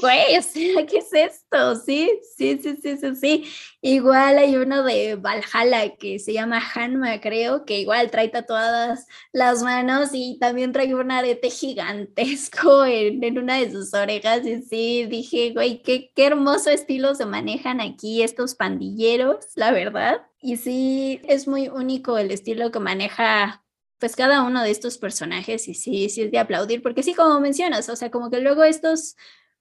güey, 0.00 0.36
o 0.36 0.42
sea, 0.42 0.86
¿qué 0.86 0.98
es 0.98 1.12
esto? 1.12 1.76
Sí, 1.76 2.10
sí, 2.36 2.58
sí, 2.62 2.76
sí, 2.80 2.96
sí, 2.96 3.16
sí. 3.16 3.44
Igual 3.80 4.38
hay 4.38 4.56
uno 4.56 4.82
de 4.82 5.16
Valhalla 5.16 5.96
que 5.96 6.18
se 6.18 6.32
llama 6.32 6.62
Hanma, 6.74 7.20
creo, 7.20 7.64
que 7.64 7.80
igual 7.80 8.10
trae 8.10 8.28
tatuadas 8.28 9.06
las 9.32 9.62
manos 9.62 10.10
y 10.12 10.38
también 10.40 10.72
trae 10.72 10.94
un 10.94 11.10
arete 11.10 11.50
gigantesco 11.50 12.84
en, 12.84 13.22
en 13.22 13.38
una 13.38 13.58
de 13.58 13.70
sus 13.70 13.92
orejas. 13.94 14.46
Y 14.46 14.62
sí, 14.62 15.06
dije, 15.06 15.52
güey, 15.52 15.82
qué, 15.82 16.12
qué 16.14 16.26
hermoso 16.26 16.70
estilo 16.70 17.14
se 17.14 17.26
manejan 17.26 17.80
aquí 17.80 18.22
estos 18.22 18.54
pandilleros, 18.54 19.46
la 19.56 19.72
verdad. 19.72 20.22
Y 20.40 20.56
sí, 20.56 21.20
es 21.24 21.46
muy 21.46 21.68
único 21.68 22.18
el 22.18 22.30
estilo 22.30 22.70
que 22.70 22.80
maneja 22.80 23.62
pues 24.02 24.16
cada 24.16 24.42
uno 24.42 24.64
de 24.64 24.70
estos 24.72 24.98
personajes 24.98 25.68
y 25.68 25.74
sí, 25.74 26.08
sí 26.08 26.22
es 26.22 26.32
de 26.32 26.38
aplaudir, 26.40 26.82
porque 26.82 27.04
sí, 27.04 27.14
como 27.14 27.38
mencionas, 27.38 27.88
o 27.88 27.94
sea, 27.94 28.10
como 28.10 28.30
que 28.30 28.40
luego 28.40 28.64
estos 28.64 29.14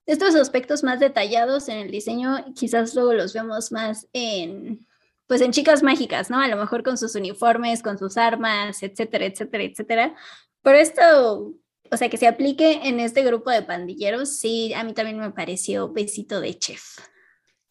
estos 0.05 0.35
aspectos 0.35 0.83
más 0.83 0.99
detallados 0.99 1.69
en 1.69 1.77
el 1.77 1.91
diseño 1.91 2.45
quizás 2.55 2.95
luego 2.95 3.13
los 3.13 3.33
vemos 3.33 3.71
más 3.71 4.07
en, 4.13 4.85
pues 5.27 5.41
en 5.41 5.51
chicas 5.51 5.83
mágicas, 5.83 6.29
¿no? 6.29 6.39
A 6.39 6.47
lo 6.47 6.57
mejor 6.57 6.83
con 6.83 6.97
sus 6.97 7.15
uniformes, 7.15 7.81
con 7.81 7.97
sus 7.97 8.17
armas, 8.17 8.83
etcétera, 8.83 9.25
etcétera, 9.25 9.63
etcétera. 9.63 10.15
Pero 10.61 10.77
esto, 10.77 11.53
o 11.89 11.97
sea, 11.97 12.09
que 12.09 12.17
se 12.17 12.27
aplique 12.27 12.81
en 12.83 12.99
este 12.99 13.23
grupo 13.23 13.49
de 13.51 13.61
pandilleros, 13.61 14.37
sí, 14.37 14.73
a 14.73 14.83
mí 14.83 14.93
también 14.93 15.19
me 15.19 15.31
pareció 15.31 15.91
besito 15.91 16.41
de 16.41 16.57
chef. 16.57 16.99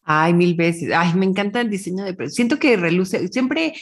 Ay, 0.03 0.33
mil 0.33 0.55
veces. 0.55 0.91
Ay, 0.95 1.13
me 1.13 1.25
encanta 1.25 1.61
el 1.61 1.69
diseño 1.69 2.03
de... 2.03 2.29
Siento 2.29 2.57
que 2.57 2.75
reluce, 2.75 3.27
siempre 3.27 3.73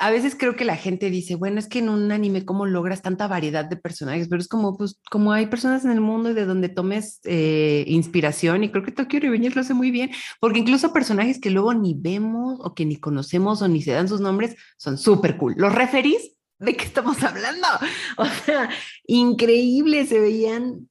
a 0.00 0.10
veces 0.10 0.36
creo 0.38 0.56
que 0.56 0.64
la 0.64 0.76
gente 0.76 1.10
dice, 1.10 1.34
bueno, 1.34 1.58
es 1.58 1.68
que 1.68 1.80
en 1.80 1.88
un 1.88 2.12
anime, 2.12 2.44
¿cómo 2.44 2.66
logras 2.66 3.02
tanta 3.02 3.26
variedad 3.26 3.64
de 3.64 3.76
personajes? 3.76 4.28
Pero 4.28 4.40
es 4.40 4.48
como, 4.48 4.76
pues, 4.76 5.00
como 5.10 5.32
hay 5.32 5.46
personas 5.46 5.84
en 5.84 5.90
el 5.90 6.00
mundo 6.00 6.30
y 6.30 6.34
de 6.34 6.44
donde 6.44 6.68
tomes 6.68 7.20
eh, 7.24 7.84
inspiración, 7.86 8.64
y 8.64 8.70
creo 8.70 8.84
que 8.84 8.92
Tokyo 8.92 9.20
Revengers 9.20 9.56
lo 9.56 9.62
hace 9.62 9.74
muy 9.74 9.90
bien, 9.90 10.10
porque 10.40 10.60
incluso 10.60 10.92
personajes 10.92 11.40
que 11.40 11.50
luego 11.50 11.74
ni 11.74 11.94
vemos 11.94 12.58
o 12.60 12.74
que 12.74 12.84
ni 12.84 12.96
conocemos 12.96 13.62
o 13.62 13.68
ni 13.68 13.82
se 13.82 13.92
dan 13.92 14.08
sus 14.08 14.20
nombres 14.20 14.56
son 14.76 14.98
súper 14.98 15.36
cool. 15.36 15.54
Los 15.56 15.74
referís, 15.74 16.36
¿de 16.58 16.76
qué 16.76 16.84
estamos 16.84 17.22
hablando? 17.22 17.66
O 18.16 18.26
sea, 18.26 18.68
increíble, 19.06 20.06
se 20.06 20.18
veían 20.18 20.88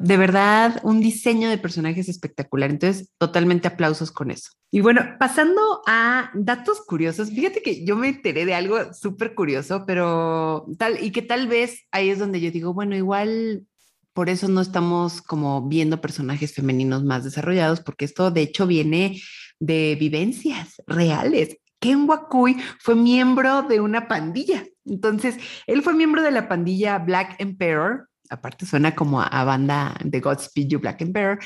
de 0.00 0.16
verdad, 0.16 0.80
un 0.82 1.00
diseño 1.00 1.48
de 1.48 1.58
personajes 1.58 2.08
espectacular. 2.08 2.70
Entonces, 2.70 3.10
totalmente 3.18 3.68
aplausos 3.68 4.10
con 4.10 4.30
eso. 4.30 4.50
Y 4.70 4.80
bueno, 4.80 5.02
pasando 5.18 5.82
a 5.86 6.30
datos 6.34 6.80
curiosos, 6.86 7.30
fíjate 7.30 7.62
que 7.62 7.84
yo 7.84 7.96
me 7.96 8.08
enteré 8.08 8.44
de 8.46 8.54
algo 8.54 8.92
súper 8.94 9.34
curioso, 9.34 9.84
pero 9.86 10.66
tal, 10.78 11.02
y 11.02 11.10
que 11.12 11.22
tal 11.22 11.48
vez 11.48 11.86
ahí 11.90 12.10
es 12.10 12.18
donde 12.18 12.40
yo 12.40 12.50
digo, 12.50 12.74
bueno, 12.74 12.96
igual 12.96 13.66
por 14.12 14.28
eso 14.28 14.48
no 14.48 14.60
estamos 14.60 15.22
como 15.22 15.68
viendo 15.68 16.00
personajes 16.00 16.54
femeninos 16.54 17.04
más 17.04 17.24
desarrollados, 17.24 17.80
porque 17.80 18.04
esto 18.04 18.30
de 18.30 18.42
hecho 18.42 18.66
viene 18.66 19.20
de 19.60 19.96
vivencias 19.98 20.82
reales. 20.86 21.56
Ken 21.80 22.08
Wakui 22.08 22.56
fue 22.80 22.94
miembro 22.94 23.62
de 23.62 23.80
una 23.80 24.08
pandilla. 24.08 24.66
Entonces, 24.84 25.36
él 25.66 25.82
fue 25.82 25.94
miembro 25.94 26.22
de 26.22 26.30
la 26.30 26.48
pandilla 26.48 26.98
Black 26.98 27.36
Emperor 27.38 28.09
aparte 28.30 28.64
suena 28.64 28.94
como 28.94 29.20
a, 29.20 29.44
banda 29.44 29.96
de 30.02 30.20
Godspeed 30.20 30.68
You 30.68 30.78
Black 30.78 31.02
and 31.02 31.12
Bear. 31.12 31.38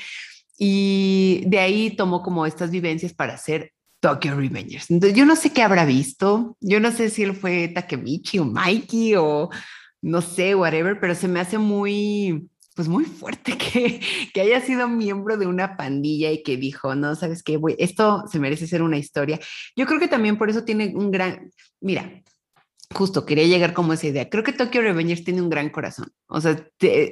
Y 0.56 1.42
de 1.46 1.58
ahí 1.58 1.90
tomó 1.96 2.22
como 2.22 2.46
estas 2.46 2.70
vivencias 2.70 3.12
para 3.12 3.34
hacer 3.34 3.72
Tokyo 4.00 4.36
Revengers. 4.36 4.90
Entonces, 4.90 5.18
yo 5.18 5.24
no 5.24 5.34
sé 5.34 5.50
qué 5.50 5.62
habrá 5.62 5.84
visto. 5.84 6.56
Yo 6.60 6.78
no 6.78 6.92
sé 6.92 7.10
si 7.10 7.22
él 7.22 7.34
fue 7.34 7.68
Takemichi 7.68 8.38
o 8.38 8.44
Mikey 8.44 9.16
o 9.16 9.50
no 10.02 10.20
sé, 10.20 10.54
whatever, 10.54 11.00
pero 11.00 11.14
se 11.14 11.26
me 11.28 11.40
hace 11.40 11.56
muy, 11.56 12.50
pues 12.74 12.88
muy 12.88 13.06
fuerte 13.06 13.56
que, 13.58 14.00
que 14.32 14.40
haya 14.42 14.60
sido 14.60 14.86
miembro 14.86 15.38
de 15.38 15.46
una 15.46 15.76
pandilla 15.76 16.30
y 16.30 16.42
que 16.42 16.58
dijo, 16.58 16.94
no, 16.94 17.14
sabes 17.16 17.42
qué, 17.42 17.58
esto 17.78 18.24
se 18.30 18.38
merece 18.38 18.66
ser 18.66 18.82
una 18.82 18.98
historia. 18.98 19.40
Yo 19.74 19.86
creo 19.86 19.98
que 19.98 20.08
también 20.08 20.36
por 20.36 20.50
eso 20.50 20.64
tiene 20.64 20.92
un 20.94 21.10
gran, 21.10 21.50
mira, 21.80 22.22
justo 22.92 23.24
quería 23.24 23.46
llegar 23.46 23.72
como 23.72 23.92
esa 23.92 24.06
idea. 24.06 24.28
Creo 24.28 24.42
que 24.42 24.52
Tokyo 24.52 24.82
Revengers 24.82 25.24
tiene 25.24 25.42
un 25.42 25.50
gran 25.50 25.70
corazón. 25.70 26.12
O 26.26 26.40
sea, 26.40 26.68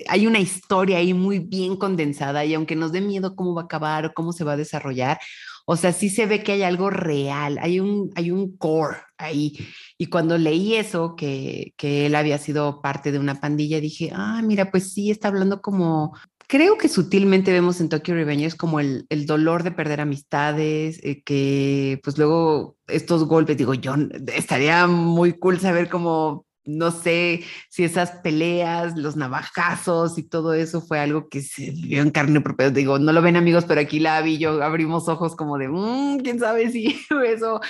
hay 0.08 0.26
una 0.26 0.40
historia 0.40 0.98
ahí 0.98 1.14
muy 1.14 1.38
bien 1.38 1.76
condensada 1.76 2.44
y 2.44 2.54
aunque 2.54 2.76
nos 2.76 2.92
dé 2.92 3.00
miedo 3.00 3.36
cómo 3.36 3.54
va 3.54 3.62
a 3.62 3.64
acabar 3.64 4.06
o 4.06 4.12
cómo 4.14 4.32
se 4.32 4.44
va 4.44 4.52
a 4.52 4.56
desarrollar, 4.56 5.18
o 5.64 5.76
sea, 5.76 5.92
sí 5.92 6.10
se 6.10 6.26
ve 6.26 6.42
que 6.42 6.52
hay 6.52 6.62
algo 6.64 6.90
real, 6.90 7.58
hay 7.60 7.78
un, 7.78 8.10
hay 8.16 8.30
un 8.30 8.56
core 8.56 8.98
ahí. 9.16 9.56
Y 9.96 10.06
cuando 10.06 10.36
leí 10.36 10.74
eso, 10.74 11.14
que, 11.16 11.72
que 11.76 12.06
él 12.06 12.14
había 12.16 12.38
sido 12.38 12.82
parte 12.82 13.12
de 13.12 13.18
una 13.18 13.40
pandilla, 13.40 13.80
dije, 13.80 14.10
ah, 14.12 14.42
mira, 14.42 14.70
pues 14.70 14.92
sí, 14.92 15.10
está 15.10 15.28
hablando 15.28 15.62
como, 15.62 16.16
creo 16.52 16.76
que 16.76 16.90
sutilmente 16.90 17.50
vemos 17.50 17.80
en 17.80 17.88
Tokyo 17.88 18.14
Revengers 18.14 18.54
como 18.54 18.78
el, 18.78 19.06
el 19.08 19.24
dolor 19.24 19.62
de 19.62 19.70
perder 19.70 20.02
amistades, 20.02 21.00
eh, 21.02 21.22
que 21.22 21.98
pues 22.04 22.18
luego 22.18 22.76
estos 22.88 23.24
golpes, 23.24 23.56
digo, 23.56 23.72
yo 23.72 23.94
estaría 24.34 24.86
muy 24.86 25.32
cool 25.32 25.58
saber 25.60 25.88
cómo, 25.88 26.44
no 26.66 26.90
sé 26.90 27.42
si 27.70 27.84
esas 27.84 28.10
peleas, 28.16 28.98
los 28.98 29.16
navajazos 29.16 30.18
y 30.18 30.24
todo 30.24 30.52
eso 30.52 30.82
fue 30.82 31.00
algo 31.00 31.30
que 31.30 31.40
se 31.40 31.70
vio 31.70 32.02
en 32.02 32.10
carne 32.10 32.42
propia. 32.42 32.68
Digo, 32.68 32.98
no 32.98 33.14
lo 33.14 33.22
ven 33.22 33.36
amigos, 33.36 33.64
pero 33.64 33.80
aquí 33.80 33.98
la 33.98 34.20
vi, 34.20 34.36
yo 34.36 34.62
abrimos 34.62 35.08
ojos 35.08 35.34
como 35.34 35.56
de, 35.56 35.70
mmm, 35.70 36.18
quién 36.18 36.38
sabe 36.38 36.70
si 36.70 37.00
eso, 37.26 37.62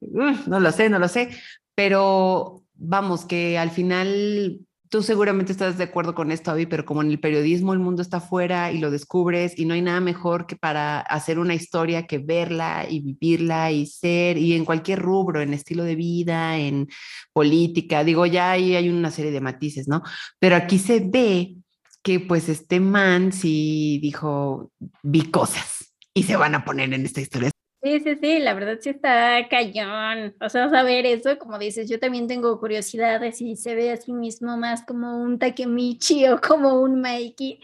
no 0.00 0.58
lo 0.58 0.72
sé, 0.72 0.88
no 0.88 0.98
lo 0.98 1.08
sé, 1.08 1.28
pero 1.74 2.64
vamos, 2.76 3.26
que 3.26 3.58
al 3.58 3.70
final 3.70 4.58
Tú 4.92 5.02
seguramente 5.02 5.52
estás 5.52 5.78
de 5.78 5.84
acuerdo 5.84 6.14
con 6.14 6.30
esto, 6.30 6.50
Avi, 6.50 6.66
pero 6.66 6.84
como 6.84 7.00
en 7.00 7.10
el 7.10 7.18
periodismo 7.18 7.72
el 7.72 7.78
mundo 7.78 8.02
está 8.02 8.18
afuera 8.18 8.72
y 8.72 8.78
lo 8.78 8.90
descubres 8.90 9.58
y 9.58 9.64
no 9.64 9.72
hay 9.72 9.80
nada 9.80 10.00
mejor 10.00 10.46
que 10.46 10.54
para 10.54 11.00
hacer 11.00 11.38
una 11.38 11.54
historia 11.54 12.06
que 12.06 12.18
verla 12.18 12.84
y 12.86 13.00
vivirla 13.00 13.72
y 13.72 13.86
ser, 13.86 14.36
y 14.36 14.52
en 14.52 14.66
cualquier 14.66 14.98
rubro, 14.98 15.40
en 15.40 15.54
estilo 15.54 15.84
de 15.84 15.94
vida, 15.94 16.58
en 16.58 16.88
política, 17.32 18.04
digo, 18.04 18.26
ya 18.26 18.50
ahí 18.50 18.76
hay 18.76 18.90
una 18.90 19.10
serie 19.10 19.30
de 19.30 19.40
matices, 19.40 19.88
¿no? 19.88 20.02
Pero 20.38 20.56
aquí 20.56 20.78
se 20.78 21.00
ve 21.00 21.56
que 22.02 22.20
pues 22.20 22.50
este 22.50 22.78
man 22.78 23.32
sí 23.32 23.98
dijo, 24.02 24.72
vi 25.02 25.30
cosas 25.30 25.94
y 26.12 26.24
se 26.24 26.36
van 26.36 26.54
a 26.54 26.66
poner 26.66 26.92
en 26.92 27.06
esta 27.06 27.22
historia. 27.22 27.51
Sí, 27.82 27.98
sí, 27.98 28.14
sí, 28.14 28.38
la 28.38 28.54
verdad 28.54 28.78
sí 28.80 28.90
está 28.90 29.48
cañón. 29.48 30.36
O 30.40 30.48
sea, 30.48 30.70
saber 30.70 31.04
eso, 31.04 31.36
como 31.38 31.58
dices, 31.58 31.88
yo 31.90 31.98
también 31.98 32.28
tengo 32.28 32.60
curiosidad 32.60 33.20
de 33.20 33.32
si 33.32 33.56
se 33.56 33.74
ve 33.74 33.90
a 33.90 33.96
sí 33.96 34.12
mismo 34.12 34.56
más 34.56 34.84
como 34.84 35.20
un 35.20 35.38
Takemichi 35.40 36.28
o 36.28 36.40
como 36.40 36.80
un 36.80 37.00
Mikey. 37.00 37.60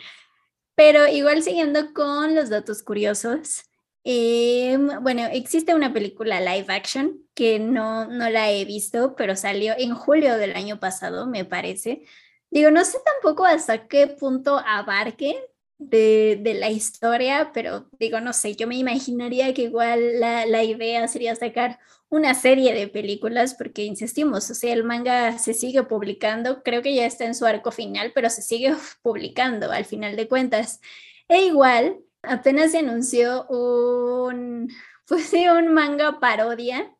Pero 0.77 1.09
igual 1.09 1.43
siguiendo 1.43 1.95
con 1.95 2.35
los 2.35 2.51
datos 2.51 2.83
curiosos, 2.83 3.65
em, 4.05 4.89
bueno, 5.03 5.23
existe 5.33 5.75
una 5.75 5.93
película 5.93 6.41
live 6.41 6.67
action 6.75 7.23
que 7.35 7.59
no, 7.61 8.07
no 8.07 8.31
la 8.31 8.51
he 8.53 8.65
visto, 8.65 9.17
pero 9.17 9.37
salió 9.37 9.75
en 9.79 9.95
julio 9.95 10.37
del 10.39 10.57
año 10.57 10.81
pasado, 10.81 11.27
me 11.29 11.45
parece. 11.45 12.03
Digo, 12.51 12.71
no 12.71 12.85
sé 12.85 12.99
tampoco 13.05 13.45
hasta 13.47 13.89
qué 13.89 14.07
punto 14.09 14.59
abarque, 14.67 15.37
de, 15.79 16.39
de, 16.43 16.55
la 16.55 16.71
historia, 16.71 17.53
pero 17.55 17.89
digo, 17.99 18.21
no 18.21 18.33
sé, 18.33 18.57
yo 18.57 18.67
me 18.67 18.77
imaginaría 18.77 19.55
que 19.55 19.63
igual 19.63 20.21
la, 20.21 20.45
la, 20.47 20.65
idea 20.65 21.07
sería 21.09 21.37
sacar 21.37 21.79
una 22.09 22.35
serie 22.35 22.75
de 22.75 22.89
películas, 22.89 23.55
porque 23.55 23.85
insistimos, 23.85 24.51
o 24.51 24.55
sea, 24.55 24.73
el 24.73 24.85
manga 24.85 25.39
se 25.39 25.55
sigue 25.55 25.85
publicando, 25.85 26.63
creo 26.63 26.83
que 26.83 26.95
ya 26.95 27.07
está 27.07 27.25
en 27.27 27.35
su 27.35 27.47
arco 27.47 27.71
final, 27.71 28.13
pero 28.15 28.31
se 28.31 28.43
sigue 28.43 28.75
publicando 29.03 29.71
al 29.71 29.85
final 29.85 30.17
de 30.17 30.29
cuentas. 30.29 30.81
E 31.29 31.47
igual, 31.47 31.99
apenas 32.23 32.73
se 32.73 32.79
anunció 32.79 33.47
un, 33.49 34.69
pues 35.07 35.27
sí, 35.27 35.49
un 35.49 35.73
manga 35.75 36.19
parodia 36.21 36.95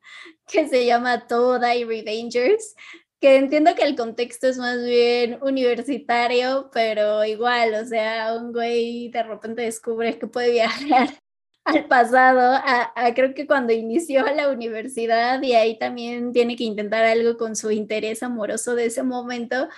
que 0.47 0.69
se 0.69 0.87
llama 0.87 1.27
Toda 1.27 1.75
Revengers, 1.75 2.75
que 3.21 3.37
entiendo 3.37 3.75
que 3.75 3.83
el 3.83 3.97
contexto 3.97 4.47
es 4.47 4.59
más 4.59 4.83
bien 4.85 5.39
universitario, 5.43 6.71
pero 6.73 7.25
igual, 7.25 7.75
o 7.75 7.85
sea, 7.85 8.35
un 8.35 8.53
güey 8.53 9.09
de 9.09 9.23
repente 9.23 9.63
descubre 9.63 10.19
que 10.19 10.29
puede 10.29 10.53
viajar 10.53 11.09
al 11.65 11.87
pasado, 11.87 12.55
a, 12.65 12.93
creo 13.15 13.35
que 13.35 13.47
cuando 13.47 13.73
inició 13.73 14.25
la 14.35 14.51
universidad 14.51 15.43
y 15.43 15.55
ahí 15.55 15.79
también 15.79 16.33
tiene 16.33 16.57
que 16.57 16.65
intentar 16.65 17.05
algo 17.05 17.37
con 17.37 17.57
su 17.57 17.71
interés 17.71 18.23
amoroso 18.23 18.75
de 18.75 18.87
ese 18.87 19.03
momento, 19.03 19.69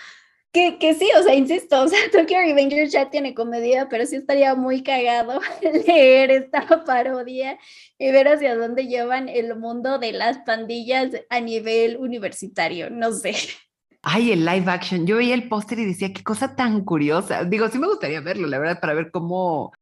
que, 0.53 0.79
que, 0.79 0.95
sí, 0.95 1.09
o 1.19 1.23
sea, 1.23 1.35
insisto, 1.35 1.81
o 1.83 1.89
sea, 1.89 1.99
Tokyo 2.11 2.39
Revengers 2.39 2.93
ya 2.93 3.11
tiene 3.11 3.35
comedia, 3.35 3.89
pero 3.89 4.07
sí 4.07 4.17
estaría 4.17 4.55
muy 4.55 4.83
cagado 4.83 5.41
leer 5.87 6.31
esta 6.31 6.85
parodia 6.85 7.59
y 7.99 8.11
ver 8.11 8.29
hacia 8.29 8.57
dónde 8.57 8.87
llevan 8.87 9.29
el 9.29 9.57
mundo 9.57 9.99
de 9.99 10.13
las 10.13 10.39
pandillas 10.39 11.11
a 11.29 11.41
nivel 11.41 11.97
universitario, 11.97 12.91
no 12.91 13.13
sé. 13.13 13.35
Ay, 14.03 14.33
el 14.33 14.47
live 14.47 14.71
action. 14.71 15.07
Yo 15.07 15.17
veía 15.17 15.35
el 15.35 15.49
póster 15.49 15.79
y 15.79 15.85
decía, 15.85 16.13
qué 16.13 16.23
cosa 16.23 16.57
tan 16.57 16.85
curiosa. 16.85 17.45
Digo, 17.45 17.69
sí 17.69 17.79
me 17.79 17.87
gustaría 17.87 18.23
verlo, 18.23 18.49
la 18.49 18.59
verdad, 18.59 18.81
para 18.81 18.95
ver 18.95 19.11
cómo, 19.11 19.73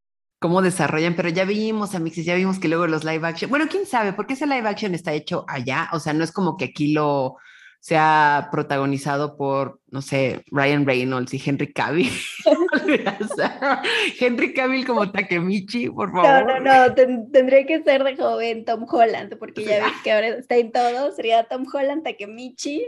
cómo 0.40 0.60
desarrollan, 0.60 1.14
pero 1.14 1.28
ya 1.28 1.44
vimos, 1.44 1.94
Amixes, 1.94 2.24
ya 2.24 2.34
vimos 2.34 2.58
que 2.58 2.68
luego 2.68 2.86
los 2.86 3.04
live 3.04 3.26
action, 3.26 3.50
bueno, 3.50 3.66
quién 3.70 3.86
sabe, 3.86 4.12
porque 4.12 4.34
ese 4.34 4.46
live 4.46 4.68
action 4.68 4.94
está 4.94 5.12
hecho 5.12 5.44
allá, 5.48 5.88
o 5.92 6.00
sea, 6.00 6.12
no 6.12 6.24
es 6.24 6.32
como 6.32 6.56
que 6.56 6.66
aquí 6.66 6.92
lo 6.92 7.36
sea 7.80 8.48
protagonizado 8.50 9.36
por, 9.36 9.80
no 9.90 10.02
sé, 10.02 10.42
Ryan 10.50 10.84
Reynolds 10.84 11.32
y 11.34 11.42
Henry 11.44 11.72
Cavill. 11.72 12.12
Henry 14.20 14.52
Cavill 14.52 14.86
como 14.86 15.10
Takemichi, 15.10 15.88
por 15.88 16.10
favor. 16.12 16.46
No, 16.46 16.60
no, 16.60 16.88
no, 16.88 16.94
tendría 17.32 17.64
que 17.66 17.82
ser 17.82 18.04
de 18.04 18.16
joven 18.16 18.64
Tom 18.64 18.84
Holland, 18.88 19.36
porque 19.38 19.64
ya 19.64 19.84
ves 19.84 19.92
que 20.02 20.12
ahora 20.12 20.28
está 20.28 20.56
en 20.56 20.72
todo, 20.72 21.12
sería 21.12 21.44
Tom 21.44 21.64
Holland, 21.72 22.02
Takemichi. 22.02 22.86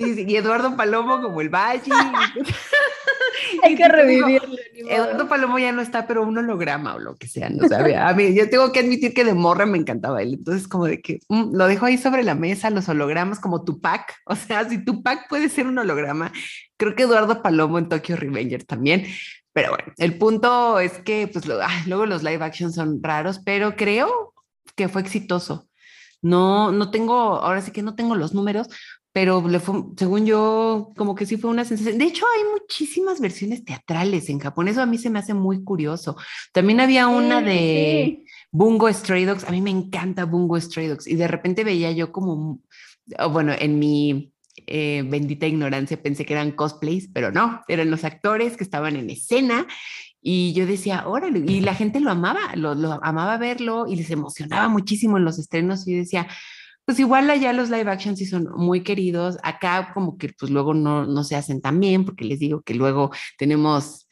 Sí, 0.00 0.24
y 0.26 0.36
Eduardo 0.36 0.76
Palomo 0.76 1.20
como 1.20 1.40
el 1.40 1.50
Valle. 1.50 1.82
Hay 3.62 3.74
que 3.74 3.86
revivirlo. 3.86 4.56
Eduardo 4.74 5.28
Palomo 5.28 5.58
ya 5.58 5.72
no 5.72 5.82
está, 5.82 6.06
pero 6.06 6.22
un 6.22 6.38
holograma 6.38 6.94
o 6.94 6.98
lo 6.98 7.16
que 7.16 7.28
sea. 7.28 7.50
¿no? 7.50 7.66
a 7.68 8.12
mí, 8.14 8.34
yo 8.34 8.48
tengo 8.48 8.72
que 8.72 8.80
admitir 8.80 9.12
que 9.12 9.24
de 9.24 9.34
morra 9.34 9.66
me 9.66 9.76
encantaba 9.76 10.22
él. 10.22 10.34
Entonces, 10.34 10.66
como 10.68 10.86
de 10.86 11.02
que 11.02 11.20
mm, 11.28 11.54
lo 11.54 11.66
dejo 11.66 11.86
ahí 11.86 11.98
sobre 11.98 12.22
la 12.22 12.34
mesa, 12.34 12.70
los 12.70 12.88
hologramas 12.88 13.40
como 13.40 13.62
Tupac. 13.62 14.16
O 14.24 14.36
sea, 14.36 14.68
si 14.68 14.82
Tupac 14.84 15.28
puede 15.28 15.48
ser 15.48 15.66
un 15.66 15.78
holograma, 15.78 16.32
creo 16.76 16.94
que 16.94 17.02
Eduardo 17.02 17.42
Palomo 17.42 17.78
en 17.78 17.88
Tokyo 17.88 18.16
Revenger 18.16 18.64
también. 18.64 19.04
Pero 19.52 19.70
bueno, 19.70 19.92
el 19.98 20.16
punto 20.16 20.80
es 20.80 20.92
que 21.00 21.28
pues 21.28 21.44
luego 21.46 22.06
los 22.06 22.22
live 22.22 22.44
action 22.44 22.72
son 22.72 23.02
raros, 23.02 23.40
pero 23.44 23.76
creo 23.76 24.32
que 24.76 24.88
fue 24.88 25.02
exitoso. 25.02 25.68
No, 26.22 26.70
no 26.70 26.90
tengo, 26.90 27.14
ahora 27.14 27.62
sí 27.62 27.72
que 27.72 27.82
no 27.82 27.94
tengo 27.94 28.14
los 28.14 28.34
números, 28.34 28.68
pero 29.12 29.46
le 29.48 29.58
fue, 29.58 29.82
según 29.96 30.24
yo, 30.24 30.92
como 30.96 31.14
que 31.14 31.26
sí 31.26 31.36
fue 31.36 31.50
una 31.50 31.64
sensación. 31.64 31.98
De 31.98 32.04
hecho, 32.04 32.24
hay 32.36 32.44
muchísimas 32.52 33.20
versiones 33.20 33.64
teatrales 33.64 34.28
en 34.28 34.38
Japón, 34.38 34.68
eso 34.68 34.82
a 34.82 34.86
mí 34.86 34.98
se 34.98 35.10
me 35.10 35.18
hace 35.18 35.34
muy 35.34 35.64
curioso. 35.64 36.16
También 36.52 36.80
había 36.80 37.08
una 37.08 37.40
de 37.40 38.24
Bungo 38.52 38.92
Stray 38.92 39.24
Dogs, 39.24 39.44
a 39.44 39.50
mí 39.50 39.60
me 39.60 39.70
encanta 39.70 40.24
Bungo 40.24 40.60
Stray 40.60 40.86
Dogs, 40.86 41.06
y 41.06 41.16
de 41.16 41.28
repente 41.28 41.64
veía 41.64 41.90
yo 41.90 42.12
como, 42.12 42.60
bueno, 43.32 43.52
en 43.58 43.78
mi 43.78 44.32
eh, 44.66 45.02
bendita 45.06 45.46
ignorancia 45.46 46.00
pensé 46.00 46.24
que 46.24 46.34
eran 46.34 46.52
cosplays, 46.52 47.08
pero 47.12 47.32
no, 47.32 47.62
eran 47.66 47.90
los 47.90 48.04
actores 48.04 48.56
que 48.56 48.64
estaban 48.64 48.96
en 48.96 49.10
escena. 49.10 49.66
Y 50.22 50.52
yo 50.52 50.66
decía, 50.66 51.08
órale, 51.08 51.38
y 51.50 51.60
la 51.60 51.74
gente 51.74 51.98
lo 51.98 52.10
amaba, 52.10 52.54
lo, 52.54 52.74
lo 52.74 53.02
amaba 53.02 53.38
verlo 53.38 53.86
y 53.88 53.96
les 53.96 54.10
emocionaba 54.10 54.68
muchísimo 54.68 55.16
en 55.16 55.24
los 55.24 55.38
estrenos. 55.38 55.88
Y 55.88 55.92
yo 55.92 55.98
decía, 55.98 56.28
pues 56.84 56.98
igual 56.98 57.30
allá 57.30 57.52
los 57.52 57.70
live 57.70 57.90
action 57.90 58.16
sí 58.16 58.26
son 58.26 58.48
muy 58.56 58.82
queridos. 58.82 59.38
Acá 59.42 59.92
como 59.94 60.18
que 60.18 60.30
pues 60.38 60.50
luego 60.50 60.74
no, 60.74 61.06
no 61.06 61.24
se 61.24 61.36
hacen 61.36 61.60
tan 61.60 61.80
bien, 61.80 62.04
porque 62.04 62.24
les 62.24 62.38
digo 62.38 62.62
que 62.62 62.74
luego 62.74 63.10
tenemos, 63.38 64.08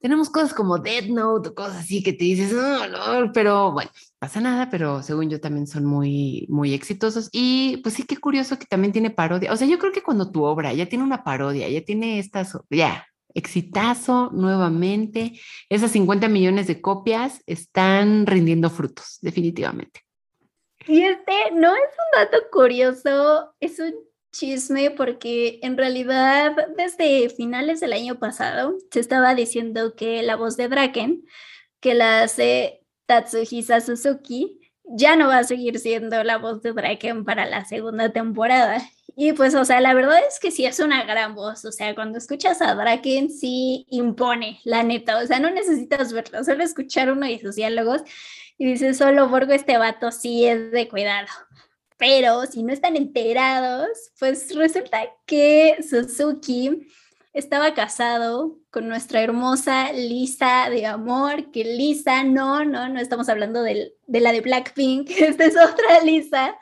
tenemos 0.00 0.30
cosas 0.30 0.54
como 0.54 0.78
Dead 0.78 1.06
Note, 1.06 1.54
cosas 1.54 1.76
así 1.76 2.02
que 2.02 2.12
te 2.12 2.24
dices, 2.24 2.52
no, 2.52 2.86
no, 2.88 3.32
pero 3.32 3.72
bueno, 3.72 3.90
pasa 4.18 4.40
nada, 4.40 4.70
pero 4.70 5.02
según 5.02 5.30
yo 5.30 5.40
también 5.40 5.66
son 5.66 5.84
muy, 5.84 6.46
muy 6.48 6.74
exitosos. 6.74 7.28
Y 7.32 7.78
pues 7.78 7.94
sí, 7.94 8.04
qué 8.04 8.16
curioso 8.16 8.58
que 8.58 8.66
también 8.66 8.92
tiene 8.92 9.10
parodia. 9.10 9.52
O 9.52 9.56
sea, 9.56 9.66
yo 9.66 9.78
creo 9.78 9.92
que 9.92 10.02
cuando 10.02 10.30
tu 10.30 10.44
obra 10.44 10.72
ya 10.72 10.86
tiene 10.86 11.04
una 11.04 11.24
parodia, 11.24 11.68
ya 11.68 11.84
tiene 11.84 12.18
estas, 12.18 12.56
ya, 12.70 13.06
exitazo 13.34 14.30
nuevamente, 14.32 15.40
esas 15.68 15.90
50 15.92 16.28
millones 16.28 16.66
de 16.66 16.80
copias 16.80 17.42
están 17.46 18.26
rindiendo 18.26 18.70
frutos, 18.70 19.18
definitivamente. 19.22 20.02
Y 20.86 21.02
este 21.02 21.50
no 21.52 21.74
es 21.74 21.82
un 21.82 22.20
dato 22.20 22.38
curioso, 22.50 23.54
es 23.60 23.78
un 23.78 23.94
chisme 24.32 24.90
porque 24.90 25.60
en 25.62 25.76
realidad 25.76 26.56
desde 26.76 27.28
finales 27.28 27.80
del 27.80 27.92
año 27.92 28.18
pasado 28.18 28.76
se 28.90 29.00
estaba 29.00 29.34
diciendo 29.34 29.94
que 29.94 30.22
la 30.22 30.36
voz 30.36 30.56
de 30.56 30.68
Draken, 30.68 31.24
que 31.80 31.94
la 31.94 32.22
hace 32.22 32.84
Tatsuhisa 33.06 33.80
Suzuki, 33.80 34.58
ya 34.84 35.16
no 35.16 35.28
va 35.28 35.38
a 35.38 35.44
seguir 35.44 35.78
siendo 35.78 36.24
la 36.24 36.38
voz 36.38 36.62
de 36.62 36.72
Draken 36.72 37.24
para 37.24 37.46
la 37.46 37.64
segunda 37.64 38.10
temporada. 38.12 38.82
Y 39.14 39.34
pues, 39.34 39.54
o 39.54 39.64
sea, 39.64 39.80
la 39.80 39.94
verdad 39.94 40.18
es 40.26 40.40
que 40.40 40.50
sí 40.50 40.64
es 40.64 40.80
una 40.80 41.04
gran 41.04 41.34
voz, 41.34 41.66
o 41.66 41.72
sea, 41.72 41.94
cuando 41.94 42.16
escuchas 42.16 42.62
a 42.62 42.74
Draken 42.74 43.30
sí 43.30 43.86
impone, 43.90 44.60
la 44.64 44.82
neta, 44.82 45.18
o 45.18 45.26
sea, 45.26 45.38
no 45.38 45.50
necesitas 45.50 46.14
verlo, 46.14 46.42
solo 46.44 46.64
escuchar 46.64 47.12
uno 47.12 47.26
de 47.26 47.38
sus 47.38 47.54
diálogos 47.56 48.02
y 48.58 48.66
dice, 48.66 48.94
solo 48.94 49.28
Borgo, 49.28 49.52
este 49.52 49.78
vato 49.78 50.10
sí 50.10 50.46
es 50.46 50.70
de 50.70 50.88
cuidado. 50.88 51.28
Pero 51.96 52.46
si 52.46 52.62
no 52.62 52.72
están 52.72 52.96
enterados, 52.96 53.88
pues 54.18 54.54
resulta 54.54 55.02
que 55.26 55.76
Suzuki 55.88 56.88
estaba 57.32 57.74
casado 57.74 58.58
con 58.70 58.88
nuestra 58.88 59.22
hermosa 59.22 59.92
Lisa 59.92 60.68
de 60.70 60.86
amor, 60.86 61.50
que 61.50 61.64
Lisa, 61.64 62.24
no, 62.24 62.64
no, 62.64 62.88
no 62.88 63.00
estamos 63.00 63.28
hablando 63.28 63.62
de, 63.62 63.94
de 64.06 64.20
la 64.20 64.32
de 64.32 64.40
Blackpink, 64.40 65.10
esta 65.18 65.44
es 65.44 65.56
otra 65.56 66.00
Lisa, 66.04 66.56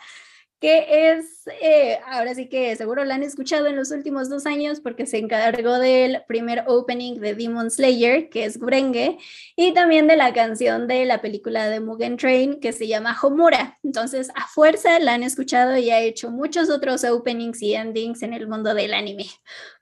que 0.60 1.12
es, 1.12 1.46
eh, 1.62 1.98
ahora 2.06 2.34
sí 2.34 2.46
que 2.46 2.76
seguro 2.76 3.04
la 3.04 3.14
han 3.14 3.22
escuchado 3.22 3.66
en 3.66 3.76
los 3.76 3.90
últimos 3.90 4.28
dos 4.28 4.44
años 4.44 4.80
porque 4.80 5.06
se 5.06 5.16
encargó 5.16 5.78
del 5.78 6.22
primer 6.28 6.64
opening 6.66 7.18
de 7.18 7.34
Demon 7.34 7.70
Slayer, 7.70 8.28
que 8.28 8.44
es 8.44 8.58
Gurenge, 8.58 9.16
y 9.56 9.72
también 9.72 10.06
de 10.06 10.16
la 10.16 10.34
canción 10.34 10.86
de 10.86 11.06
la 11.06 11.22
película 11.22 11.70
de 11.70 11.80
Mugen 11.80 12.18
Train, 12.18 12.60
que 12.60 12.72
se 12.72 12.86
llama 12.86 13.16
Homura. 13.22 13.78
Entonces, 13.82 14.28
a 14.34 14.46
fuerza 14.48 14.98
la 14.98 15.14
han 15.14 15.22
escuchado 15.22 15.78
y 15.78 15.90
ha 15.90 16.00
hecho 16.00 16.30
muchos 16.30 16.68
otros 16.68 17.04
openings 17.04 17.62
y 17.62 17.74
endings 17.74 18.22
en 18.22 18.34
el 18.34 18.46
mundo 18.46 18.74
del 18.74 18.92
anime. 18.92 19.26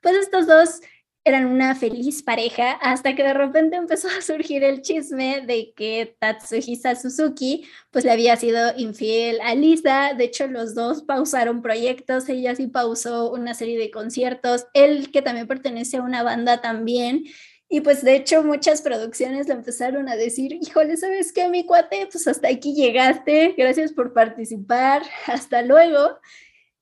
Pues 0.01 0.15
estos 0.15 0.47
dos 0.47 0.79
eran 1.23 1.45
una 1.45 1.75
feliz 1.75 2.23
pareja 2.23 2.71
hasta 2.71 3.15
que 3.15 3.23
de 3.23 3.33
repente 3.33 3.75
empezó 3.75 4.07
a 4.07 4.21
surgir 4.21 4.63
el 4.63 4.81
chisme 4.81 5.41
de 5.45 5.73
que 5.75 6.15
Tatsuhisa 6.19 6.95
Suzuki 6.95 7.65
pues 7.91 8.05
le 8.05 8.11
había 8.11 8.35
sido 8.35 8.71
infiel 8.77 9.39
a 9.41 9.53
Lisa. 9.53 10.13
De 10.17 10.25
hecho, 10.25 10.47
los 10.47 10.75
dos 10.75 11.03
pausaron 11.03 11.61
proyectos. 11.61 12.29
Ella 12.29 12.55
sí 12.55 12.67
pausó 12.67 13.31
una 13.31 13.53
serie 13.53 13.77
de 13.77 13.91
conciertos. 13.91 14.67
Él, 14.73 15.11
que 15.11 15.21
también 15.21 15.47
pertenece 15.47 15.97
a 15.97 16.01
una 16.01 16.23
banda 16.23 16.61
también. 16.61 17.25
Y 17.71 17.81
pues 17.81 18.03
de 18.03 18.15
hecho 18.15 18.43
muchas 18.43 18.81
producciones 18.81 19.47
le 19.47 19.53
empezaron 19.53 20.09
a 20.09 20.15
decir, 20.15 20.53
híjole, 20.53 20.97
¿sabes 20.97 21.31
qué, 21.31 21.49
mi 21.49 21.65
cuate? 21.65 22.07
Pues 22.11 22.27
hasta 22.27 22.47
aquí 22.47 22.73
llegaste, 22.73 23.53
gracias 23.55 23.93
por 23.93 24.11
participar, 24.13 25.03
hasta 25.27 25.61
luego. 25.61 26.17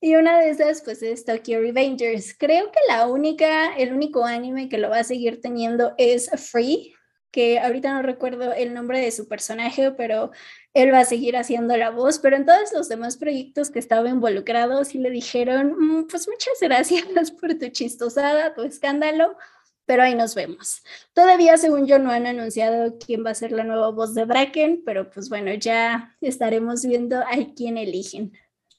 Y 0.00 0.14
una 0.14 0.38
de 0.38 0.50
esas, 0.50 0.82
pues, 0.82 1.02
es 1.02 1.24
Tokyo 1.24 1.60
Revengers. 1.60 2.36
Creo 2.38 2.70
que 2.70 2.78
la 2.88 3.06
única, 3.08 3.74
el 3.76 3.92
único 3.92 4.24
anime 4.24 4.68
que 4.68 4.78
lo 4.78 4.90
va 4.90 5.00
a 5.00 5.04
seguir 5.04 5.40
teniendo 5.40 5.94
es 5.98 6.30
Free, 6.36 6.94
que 7.32 7.58
ahorita 7.58 7.92
no 7.92 8.02
recuerdo 8.02 8.52
el 8.52 8.74
nombre 8.74 9.00
de 9.00 9.10
su 9.10 9.28
personaje, 9.28 9.90
pero 9.92 10.30
él 10.72 10.92
va 10.92 11.00
a 11.00 11.04
seguir 11.04 11.36
haciendo 11.36 11.76
la 11.76 11.90
voz, 11.90 12.20
pero 12.20 12.36
en 12.36 12.46
todos 12.46 12.72
los 12.72 12.88
demás 12.88 13.16
proyectos 13.16 13.70
que 13.70 13.80
estaba 13.80 14.08
involucrado 14.08 14.84
sí 14.84 14.98
le 14.98 15.10
dijeron, 15.10 15.74
mm, 15.78 16.06
pues 16.06 16.28
muchas 16.28 16.54
gracias 16.60 17.30
por 17.40 17.54
tu 17.54 17.68
chistosada, 17.68 18.54
tu 18.54 18.62
escándalo, 18.62 19.36
pero 19.84 20.02
ahí 20.02 20.14
nos 20.14 20.34
vemos. 20.34 20.82
Todavía, 21.12 21.56
según 21.56 21.86
yo, 21.86 21.98
no 21.98 22.10
han 22.10 22.26
anunciado 22.26 22.98
quién 22.98 23.24
va 23.24 23.30
a 23.30 23.34
ser 23.34 23.52
la 23.52 23.64
nueva 23.64 23.90
voz 23.90 24.14
de 24.14 24.24
Bracken, 24.24 24.82
pero 24.84 25.10
pues 25.10 25.28
bueno, 25.28 25.52
ya 25.54 26.16
estaremos 26.20 26.84
viendo 26.84 27.18
a 27.18 27.32
quién 27.56 27.78
eligen. 27.78 28.32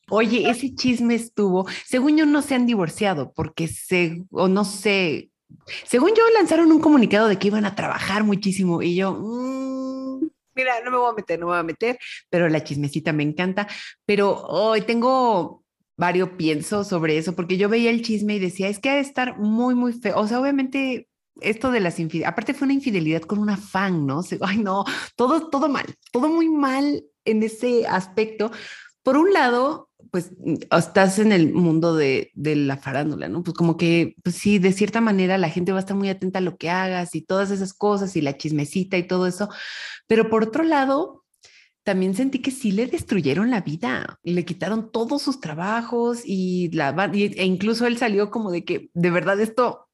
Oye, 0.09 0.49
ese 0.49 0.73
chisme 0.75 1.15
estuvo, 1.15 1.67
según 1.85 2.17
yo 2.17 2.25
no 2.25 2.41
se 2.41 2.55
han 2.55 2.65
divorciado, 2.65 3.31
porque 3.33 3.67
se, 3.67 4.23
o 4.31 4.47
no 4.47 4.65
sé, 4.65 5.31
según 5.85 6.11
yo 6.15 6.23
lanzaron 6.33 6.71
un 6.71 6.79
comunicado 6.79 7.27
de 7.27 7.37
que 7.37 7.47
iban 7.47 7.65
a 7.65 7.75
trabajar 7.75 8.23
muchísimo 8.23 8.81
y 8.81 8.95
yo, 8.95 9.13
mm, 9.13 10.29
mira, 10.55 10.81
no 10.83 10.91
me 10.91 10.97
voy 10.97 11.11
a 11.11 11.15
meter, 11.15 11.39
no 11.39 11.47
me 11.47 11.51
voy 11.53 11.59
a 11.59 11.63
meter, 11.63 11.99
pero 12.29 12.49
la 12.49 12.63
chismecita 12.63 13.13
me 13.13 13.23
encanta, 13.23 13.67
pero 14.05 14.45
hoy 14.47 14.81
tengo 14.81 15.63
varios 15.97 16.29
pienso 16.29 16.83
sobre 16.83 17.17
eso, 17.17 17.35
porque 17.35 17.57
yo 17.57 17.67
veía 17.69 17.89
el 17.89 18.01
chisme 18.01 18.35
y 18.35 18.39
decía, 18.39 18.69
es 18.69 18.79
que 18.79 18.89
ha 18.89 18.95
de 18.95 19.01
estar 19.01 19.37
muy, 19.37 19.75
muy 19.75 19.93
feo, 19.93 20.17
o 20.17 20.27
sea, 20.27 20.39
obviamente 20.39 21.07
esto 21.41 21.71
de 21.71 21.79
las 21.79 21.99
infidelidades, 21.99 22.33
aparte 22.33 22.53
fue 22.53 22.65
una 22.65 22.73
infidelidad 22.73 23.21
con 23.21 23.39
una 23.39 23.57
fan, 23.57 24.05
¿no? 24.05 24.21
Ay, 24.41 24.57
no, 24.57 24.85
todo, 25.15 25.49
todo 25.49 25.69
mal, 25.69 25.85
todo 26.11 26.29
muy 26.29 26.49
mal 26.49 27.03
en 27.25 27.43
ese 27.43 27.87
aspecto. 27.87 28.51
Por 29.03 29.17
un 29.17 29.33
lado, 29.33 29.88
pues 30.11 30.31
mm, 30.37 30.55
estás 30.77 31.19
en 31.19 31.31
el 31.31 31.53
mundo 31.53 31.95
de, 31.95 32.31
la 32.35 32.77
farándula, 32.77 33.29
¿no? 33.29 33.43
Pues 33.43 33.55
como 33.55 33.77
que, 33.77 34.15
pues 34.23 34.35
sí, 34.35 34.59
de 34.59 34.73
cierta 34.73 35.01
manera 35.01 35.37
la 35.37 35.49
gente 35.49 35.71
va 35.71 35.79
a 35.79 35.81
estar 35.81 35.97
muy 35.97 36.09
atenta 36.09 36.39
a 36.39 36.41
lo 36.41 36.57
que 36.57 36.69
hagas 36.69 37.15
y 37.15 37.21
todas 37.21 37.51
esas 37.51 37.73
cosas 37.73 38.15
y 38.15 38.21
la 38.21 38.37
chismecita 38.37 38.97
y 38.97 39.07
todo 39.07 39.27
eso. 39.27 39.49
Pero 40.07 40.29
por 40.29 40.43
otro 40.43 40.63
lado, 40.63 41.25
también 41.83 42.15
sentí 42.15 42.39
que 42.39 42.51
sí 42.51 42.71
le 42.71 42.87
destruyeron 42.87 43.49
la 43.49 43.61
vida 43.61 44.19
y 44.23 44.33
le 44.33 44.45
quitaron 44.45 44.91
todos 44.91 45.21
sus 45.21 45.39
trabajos 45.39 46.21
y 46.25 46.69
la 46.71 46.89
e 47.13 47.45
incluso 47.45 47.87
él 47.87 47.97
salió 47.97 48.29
como 48.29 48.51
de 48.51 48.63
que 48.63 48.89
de 48.93 49.11
verdad 49.11 49.39
esto 49.39 49.89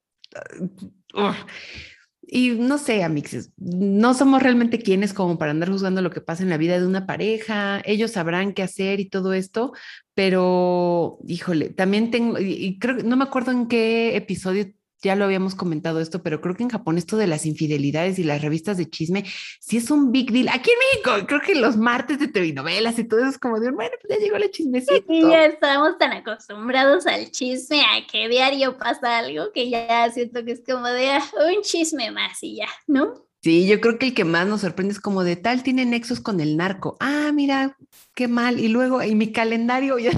y 2.28 2.52
no 2.52 2.78
sé, 2.78 3.04
amixes, 3.04 3.52
no 3.58 4.14
somos 4.14 4.42
realmente 4.42 4.80
quienes 4.80 5.14
como 5.14 5.38
para 5.38 5.52
andar 5.52 5.70
juzgando 5.70 6.02
lo 6.02 6.10
que 6.10 6.22
pasa 6.22 6.44
en 6.44 6.50
la 6.50 6.58
vida 6.58 6.80
de 6.80 6.88
una 6.88 7.06
pareja. 7.06 7.82
Ellos 7.86 8.12
sabrán 8.12 8.54
qué 8.54 8.64
hacer 8.64 9.00
y 9.00 9.10
todo 9.10 9.34
esto, 9.34 9.74
pero 10.16 11.20
híjole, 11.28 11.70
también 11.70 12.10
tengo, 12.10 12.40
y 12.40 12.80
creo, 12.80 12.98
no 13.04 13.18
me 13.18 13.26
acuerdo 13.26 13.52
en 13.52 13.68
qué 13.68 14.16
episodio 14.16 14.66
ya 15.06 15.16
lo 15.16 15.26
habíamos 15.26 15.54
comentado 15.54 16.02
esto, 16.02 16.24
pero 16.24 16.42
creo 16.42 16.56
que 16.56 16.64
en 16.64 16.70
Japón 16.70 16.98
esto 16.98 17.16
de 17.16 17.28
las 17.28 17.46
infidelidades 17.46 18.18
y 18.18 18.24
las 18.24 18.42
revistas 18.42 18.78
de 18.78 18.90
chisme 18.90 19.24
sí 19.60 19.78
es 19.78 19.92
un 19.92 20.12
big 20.12 20.32
deal. 20.32 20.50
Aquí 20.50 20.72
en 20.72 20.78
México, 20.80 21.28
creo 21.28 21.42
que 21.42 21.54
los 21.54 21.78
martes 21.78 22.18
de 22.18 22.28
telenovelas 22.28 22.98
y 22.98 23.04
todo 23.04 23.20
eso 23.20 23.30
es 23.30 23.38
como 23.38 23.60
de, 23.60 23.72
bueno, 23.72 23.92
pues 24.02 24.18
ya 24.18 24.24
llegó 24.24 24.38
la 24.40 24.50
chismecito. 24.50 25.06
Sí, 25.08 25.22
ya 25.22 25.46
estamos 25.46 25.98
tan 26.00 26.12
acostumbrados 26.14 27.06
al 27.06 27.30
chisme, 27.30 27.82
a 27.82 28.08
que 28.08 28.28
diario 28.28 28.78
pasa 28.78 29.20
algo, 29.20 29.52
que 29.54 29.70
ya 29.70 30.10
siento 30.12 30.44
que 30.44 30.54
es 30.54 30.64
como 30.66 30.88
de 30.88 31.12
ah, 31.12 31.24
un 31.56 31.62
chisme 31.62 32.10
más 32.10 32.42
y 32.42 32.58
ya, 32.58 32.68
¿no? 32.88 33.26
Sí, 33.44 33.68
yo 33.68 33.80
creo 33.80 34.00
que 34.00 34.08
el 34.08 34.14
que 34.16 34.24
más 34.24 34.48
nos 34.48 34.62
sorprende 34.62 34.94
es 34.94 35.00
como 35.00 35.24
de 35.24 35.36
tal 35.36 35.62
tiene 35.62 35.86
nexos 35.86 36.20
con 36.20 36.40
el 36.40 36.58
narco. 36.58 36.98
Ah, 37.00 37.30
mira, 37.32 37.78
qué 38.16 38.28
mal. 38.28 38.60
Y 38.60 38.70
luego 38.70 39.02
en 39.02 39.18
mi 39.18 39.32
calendario 39.32 40.00
ya 40.00 40.12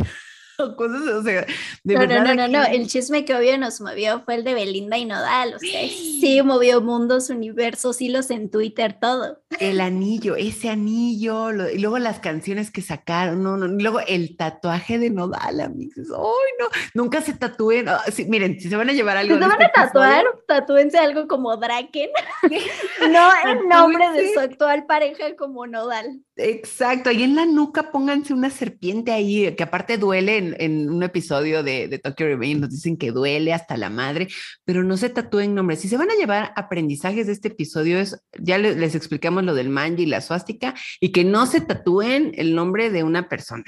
cosas, 0.75 1.01
o 1.01 1.23
sea, 1.23 1.45
de 1.83 1.93
no, 1.93 1.99
verdad. 1.99 2.23
No, 2.23 2.33
no, 2.33 2.47
no, 2.47 2.65
el 2.65 2.87
chisme 2.87 3.25
que 3.25 3.35
obvio 3.35 3.57
nos 3.57 3.79
movió 3.79 4.21
fue 4.21 4.35
el 4.35 4.43
de 4.43 4.53
Belinda 4.53 4.97
y 4.97 5.05
Nodal, 5.05 5.53
o 5.53 5.59
sea, 5.59 5.87
sí 5.87 6.41
movió 6.43 6.81
mundos, 6.81 7.29
universos, 7.29 8.01
hilos 8.01 8.31
en 8.31 8.49
Twitter, 8.49 8.97
todo. 8.99 9.39
El 9.59 9.79
anillo, 9.81 10.35
ese 10.35 10.69
anillo, 10.69 11.51
y 11.69 11.77
luego 11.77 11.99
las 11.99 12.19
canciones 12.19 12.71
que 12.71 12.81
sacaron, 12.81 13.43
no, 13.43 13.57
no, 13.57 13.67
y 13.67 13.81
luego 13.81 13.99
el 14.07 14.35
tatuaje 14.35 14.97
de 14.97 15.09
Nodal, 15.09 15.61
amigos, 15.61 16.07
ay, 16.09 16.51
no, 16.59 16.65
nunca 16.93 17.21
se 17.21 17.33
tatúen, 17.33 17.87
ah, 17.89 18.01
miren, 18.27 18.59
si 18.59 18.69
se 18.69 18.75
van 18.75 18.89
a 18.89 18.93
llevar 18.93 19.17
algo. 19.17 19.35
Si 19.35 19.41
se 19.41 19.47
van 19.47 19.61
a 19.61 19.65
este 19.65 19.79
tatuar, 19.79 20.25
tatúense 20.47 20.97
algo 20.97 21.27
como 21.27 21.55
Draken, 21.55 22.09
no 23.11 23.29
el 23.45 23.67
nombre 23.67 24.11
de 24.11 24.33
su 24.33 24.39
actual 24.39 24.85
pareja 24.87 25.35
como 25.35 25.67
Nodal. 25.67 26.23
Exacto, 26.37 27.09
ahí 27.09 27.23
en 27.23 27.35
la 27.35 27.45
nuca 27.47 27.91
pónganse 27.91 28.31
una 28.33 28.51
serpiente 28.51 29.11
ahí, 29.11 29.55
que 29.55 29.63
aparte 29.63 29.97
duele 29.97 30.55
en, 30.59 30.89
un 30.89 31.01
episodio 31.01 31.63
de, 31.63 31.87
de 31.87 31.97
Tokyo 31.97 32.27
Revenge, 32.27 32.59
nos 32.59 32.69
dicen 32.69 32.95
que 32.95 33.11
duele 33.11 33.53
hasta 33.53 33.75
la 33.75 33.89
madre, 33.89 34.27
pero 34.63 34.83
no 34.83 34.97
se 34.97 35.09
tatúen 35.09 35.55
nombres. 35.55 35.79
Si 35.79 35.87
se 35.87 35.97
van 35.97 36.11
a 36.11 36.15
llevar 36.15 36.53
aprendizajes 36.55 37.25
de 37.25 37.33
este 37.33 37.47
episodio, 37.47 37.99
es, 37.99 38.21
ya 38.39 38.59
les, 38.59 38.93
explicamos 38.93 39.43
lo 39.45 39.55
del 39.55 39.69
manji 39.69 40.03
y 40.03 40.05
la 40.05 40.21
suástica, 40.21 40.75
y 40.99 41.11
que 41.11 41.23
no 41.23 41.47
se 41.47 41.61
tatúen 41.61 42.33
el 42.35 42.53
nombre 42.53 42.91
de 42.91 43.03
una 43.03 43.27
persona. 43.29 43.63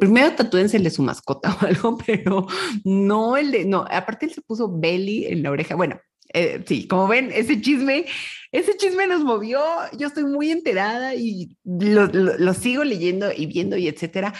primero 0.00 0.34
tatúense 0.34 0.78
de 0.78 0.90
su 0.90 1.02
mascota 1.02 1.56
o 1.60 1.66
algo, 1.66 1.98
pero 2.06 2.46
no 2.84 3.36
el 3.36 3.50
de, 3.50 3.64
no, 3.66 3.84
aparte 3.90 4.26
él 4.26 4.32
se 4.32 4.40
puso 4.40 4.78
belly 4.78 5.26
en 5.26 5.42
la 5.42 5.50
oreja. 5.50 5.74
Bueno, 5.74 6.00
eh, 6.32 6.62
sí, 6.66 6.86
como 6.86 7.08
ven, 7.08 7.30
ese 7.32 7.60
chisme, 7.60 8.06
ese 8.52 8.76
chisme 8.76 9.06
nos 9.06 9.24
movió. 9.24 9.60
Yo 9.98 10.06
estoy 10.06 10.24
muy 10.24 10.50
enterada 10.50 11.14
y 11.14 11.56
lo, 11.64 12.54
sigo 12.54 12.84
leyendo 12.84 13.30
y 13.32 13.46
viendo 13.46 13.76
y 13.76 13.88
etcétera. 13.88 14.34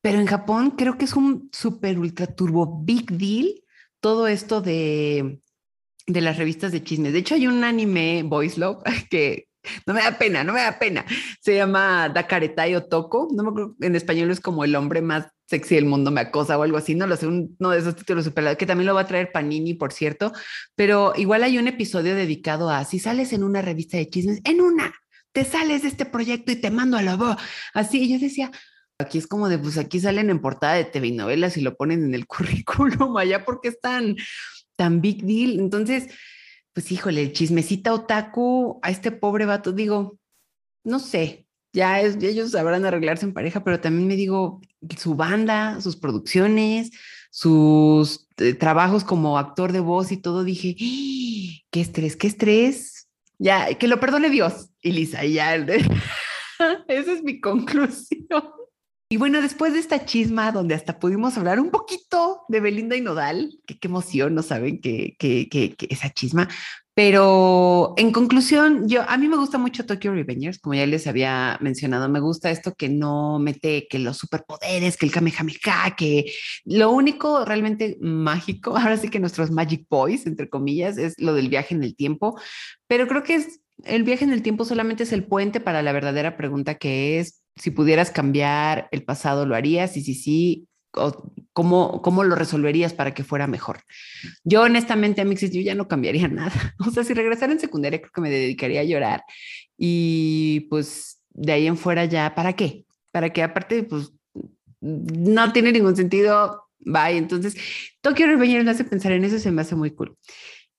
Pero 0.00 0.18
en 0.18 0.26
Japón 0.26 0.72
creo 0.72 0.98
que 0.98 1.04
es 1.04 1.14
un 1.14 1.48
super 1.52 1.98
ultra 1.98 2.26
turbo 2.26 2.82
big 2.82 3.10
deal 3.12 3.62
todo 4.00 4.26
esto 4.26 4.60
de, 4.60 5.40
de 6.06 6.20
las 6.20 6.36
revistas 6.36 6.72
de 6.72 6.82
chismes. 6.82 7.12
De 7.12 7.20
hecho, 7.20 7.36
hay 7.36 7.46
un 7.46 7.62
anime, 7.62 8.22
Boys 8.24 8.58
Love, 8.58 8.82
que 9.10 9.46
no 9.86 9.94
me 9.94 10.02
da 10.02 10.18
pena, 10.18 10.44
no 10.44 10.52
me 10.52 10.60
da 10.60 10.78
pena. 10.78 11.04
Se 11.40 11.54
llama 11.54 12.08
Dakaretai 12.08 12.74
Otoko. 12.74 13.28
No 13.32 13.44
me 13.44 13.50
acuerdo, 13.50 13.76
en 13.80 13.94
español 13.94 14.30
es 14.30 14.40
como 14.40 14.64
el 14.64 14.74
hombre 14.74 15.02
más 15.02 15.28
sexy 15.52 15.74
del 15.74 15.84
mundo 15.84 16.10
me 16.10 16.22
acosa 16.22 16.56
o 16.56 16.62
algo 16.62 16.78
así. 16.78 16.94
No 16.94 17.06
lo 17.06 17.16
sé, 17.16 17.26
uno 17.26 17.70
de 17.70 17.78
esos 17.78 17.94
títulos 17.94 18.24
super 18.24 18.56
que 18.56 18.66
también 18.66 18.86
lo 18.86 18.94
va 18.94 19.02
a 19.02 19.06
traer 19.06 19.30
Panini, 19.32 19.74
por 19.74 19.92
cierto. 19.92 20.32
Pero 20.74 21.12
igual 21.16 21.42
hay 21.42 21.58
un 21.58 21.68
episodio 21.68 22.14
dedicado 22.14 22.70
a 22.70 22.84
si 22.84 22.98
sales 22.98 23.32
en 23.34 23.44
una 23.44 23.60
revista 23.60 23.98
de 23.98 24.08
chismes, 24.08 24.40
en 24.44 24.62
una, 24.62 24.94
te 25.32 25.44
sales 25.44 25.82
de 25.82 25.88
este 25.88 26.06
proyecto 26.06 26.52
y 26.52 26.56
te 26.56 26.70
mando 26.70 26.96
a 26.96 27.02
la 27.02 27.16
voz. 27.16 27.36
Así, 27.74 28.10
yo 28.10 28.18
decía, 28.18 28.50
aquí 28.98 29.18
es 29.18 29.26
como 29.26 29.50
de, 29.50 29.58
pues 29.58 29.76
aquí 29.76 30.00
salen 30.00 30.30
en 30.30 30.40
portada 30.40 30.74
de 30.74 30.84
TV 30.86 31.12
novelas 31.12 31.56
y 31.58 31.60
lo 31.60 31.76
ponen 31.76 32.02
en 32.04 32.14
el 32.14 32.26
currículum 32.26 33.16
allá 33.18 33.44
porque 33.44 33.68
es 33.68 33.80
tan, 33.80 34.16
tan 34.76 35.02
big 35.02 35.22
deal. 35.22 35.60
Entonces, 35.60 36.08
pues 36.72 36.90
híjole, 36.90 37.22
el 37.22 37.32
chismecita 37.32 37.92
otaku 37.92 38.80
a 38.82 38.90
este 38.90 39.12
pobre 39.12 39.44
vato, 39.44 39.72
digo, 39.72 40.18
no 40.84 40.98
sé, 40.98 41.41
ya 41.72 42.00
ellos 42.00 42.50
sabrán 42.52 42.84
arreglarse 42.84 43.24
en 43.24 43.32
pareja, 43.32 43.64
pero 43.64 43.80
también 43.80 44.08
me 44.08 44.16
digo, 44.16 44.60
su 44.98 45.14
banda, 45.14 45.80
sus 45.80 45.96
producciones, 45.96 46.90
sus 47.30 48.28
eh, 48.36 48.54
trabajos 48.54 49.04
como 49.04 49.38
actor 49.38 49.72
de 49.72 49.80
voz 49.80 50.12
y 50.12 50.18
todo, 50.18 50.44
dije, 50.44 50.76
¡Ah! 50.78 51.64
qué 51.70 51.80
estrés, 51.80 52.16
qué 52.16 52.26
estrés. 52.26 53.08
Ya, 53.38 53.74
que 53.74 53.88
lo 53.88 53.98
perdone 53.98 54.30
Dios, 54.30 54.68
Elisa, 54.82 55.24
y 55.24 55.34
ya. 55.34 55.56
Esa 56.88 57.12
es 57.12 57.22
mi 57.22 57.40
conclusión. 57.40 58.44
Y 59.12 59.18
bueno, 59.18 59.42
después 59.42 59.74
de 59.74 59.78
esta 59.78 60.06
chisma 60.06 60.52
donde 60.52 60.74
hasta 60.74 60.98
pudimos 60.98 61.36
hablar 61.36 61.60
un 61.60 61.70
poquito 61.70 62.44
de 62.48 62.60
Belinda 62.60 62.96
y 62.96 63.02
Nodal, 63.02 63.58
que 63.66 63.78
qué 63.78 63.88
emoción, 63.88 64.34
no 64.34 64.42
saben 64.42 64.80
que, 64.80 65.16
que, 65.18 65.50
que, 65.50 65.76
esa 65.90 66.08
chisma, 66.08 66.48
pero 66.94 67.94
en 67.96 68.12
conclusión, 68.12 68.88
yo 68.88 69.02
a 69.08 69.16
mí 69.16 69.26
me 69.28 69.36
gusta 69.36 69.56
mucho 69.56 69.86
Tokyo 69.86 70.12
Revengers, 70.12 70.58
como 70.58 70.74
ya 70.74 70.86
les 70.86 71.06
había 71.06 71.58
mencionado, 71.62 72.08
me 72.08 72.20
gusta 72.20 72.50
esto 72.50 72.74
que 72.74 72.90
no 72.90 73.38
mete 73.38 73.86
que 73.88 73.98
los 73.98 74.18
superpoderes, 74.18 74.96
que 74.98 75.06
el 75.06 75.12
Kamehameha, 75.12 75.94
que 75.96 76.32
lo 76.64 76.90
único 76.92 77.44
realmente 77.44 77.96
mágico, 78.00 78.76
ahora 78.76 78.98
sí 78.98 79.08
que 79.08 79.20
nuestros 79.20 79.50
Magic 79.50 79.86
Boys, 79.88 80.26
entre 80.26 80.50
comillas, 80.50 80.98
es 80.98 81.18
lo 81.18 81.34
del 81.34 81.48
viaje 81.48 81.74
en 81.74 81.82
el 81.82 81.96
tiempo, 81.96 82.38
pero 82.86 83.08
creo 83.08 83.22
que 83.22 83.36
es 83.36 83.60
el 83.84 84.02
viaje 84.04 84.24
en 84.24 84.32
el 84.32 84.42
tiempo 84.42 84.64
solamente 84.64 85.04
es 85.04 85.12
el 85.12 85.24
puente 85.24 85.60
para 85.60 85.82
la 85.82 85.92
verdadera 85.92 86.36
pregunta 86.36 86.76
que 86.76 87.18
es 87.18 87.42
si 87.56 87.70
pudieras 87.70 88.10
cambiar 88.10 88.88
el 88.92 89.04
pasado, 89.04 89.46
¿lo 89.46 89.54
harías? 89.54 89.96
Y 89.96 90.02
si 90.02 90.14
sí, 90.14 90.68
¿cómo, 91.52 92.02
¿cómo 92.02 92.24
lo 92.24 92.34
resolverías 92.34 92.92
para 92.92 93.14
que 93.14 93.24
fuera 93.24 93.46
mejor? 93.46 93.80
Yo 94.44 94.62
honestamente, 94.62 95.20
a 95.20 95.24
Mixis, 95.24 95.52
yo 95.52 95.60
ya 95.60 95.74
no 95.74 95.88
cambiaría 95.88 96.28
nada. 96.28 96.74
O 96.86 96.90
sea, 96.90 97.04
si 97.04 97.14
regresara 97.14 97.52
en 97.52 97.60
secundaria, 97.60 98.00
creo 98.00 98.12
que 98.12 98.20
me 98.20 98.30
dedicaría 98.30 98.80
a 98.80 98.84
llorar. 98.84 99.24
Y 99.76 100.66
pues 100.70 101.22
de 101.30 101.52
ahí 101.52 101.66
en 101.66 101.76
fuera 101.76 102.04
ya, 102.04 102.34
¿para 102.34 102.54
qué? 102.54 102.84
Para 103.10 103.30
que 103.30 103.42
aparte, 103.42 103.82
pues 103.84 104.12
no 104.80 105.52
tiene 105.52 105.72
ningún 105.72 105.96
sentido. 105.96 106.64
Bye. 106.80 107.16
Entonces, 107.16 107.56
Tokyo 108.00 108.26
Revengers 108.26 108.64
me 108.64 108.70
hace 108.70 108.84
pensar 108.84 109.12
en 109.12 109.24
eso, 109.24 109.38
se 109.38 109.50
me 109.50 109.62
hace 109.62 109.76
muy 109.76 109.92
cool. 109.92 110.16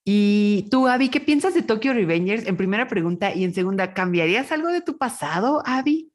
Y 0.06 0.68
tú, 0.70 0.88
Abby, 0.88 1.10
¿qué 1.10 1.22
piensas 1.22 1.54
de 1.54 1.62
Tokyo 1.62 1.94
Revengers? 1.94 2.46
En 2.46 2.58
primera 2.58 2.88
pregunta 2.90 3.34
y 3.34 3.46
en 3.46 3.54
segunda, 3.54 3.94
¿cambiarías 3.94 4.52
algo 4.52 4.68
de 4.70 4.82
tu 4.82 4.98
pasado, 4.98 5.64
Abby? 5.66 6.13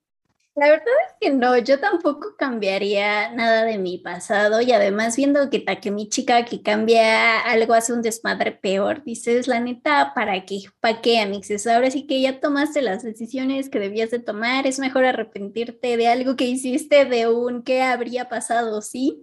La 0.58 0.70
verdad 0.70 0.86
es 1.06 1.14
que 1.20 1.30
no, 1.30 1.56
yo 1.58 1.78
tampoco 1.78 2.34
cambiaría 2.36 3.30
nada 3.32 3.64
de 3.64 3.78
mi 3.78 3.98
pasado 3.98 4.60
y 4.60 4.72
además 4.72 5.16
viendo 5.16 5.48
que 5.50 5.90
mi 5.92 6.08
chica 6.08 6.44
que 6.44 6.62
cambia 6.62 7.38
algo 7.42 7.74
hace 7.74 7.92
un 7.92 8.02
desmadre 8.02 8.50
peor, 8.50 9.04
dices, 9.04 9.46
la 9.46 9.60
neta, 9.60 10.12
¿para 10.16 10.44
qué? 10.44 10.62
¿Para 10.80 11.00
qué, 11.00 11.20
Amixes? 11.20 11.68
Ahora 11.68 11.92
sí 11.92 12.08
que 12.08 12.20
ya 12.20 12.40
tomaste 12.40 12.82
las 12.82 13.04
decisiones 13.04 13.68
que 13.68 13.78
debías 13.78 14.10
de 14.10 14.18
tomar, 14.18 14.66
es 14.66 14.80
mejor 14.80 15.04
arrepentirte 15.04 15.96
de 15.96 16.08
algo 16.08 16.34
que 16.34 16.46
hiciste 16.46 17.04
de 17.04 17.28
un 17.28 17.62
qué 17.62 17.82
habría 17.82 18.28
pasado, 18.28 18.82
¿sí? 18.82 19.22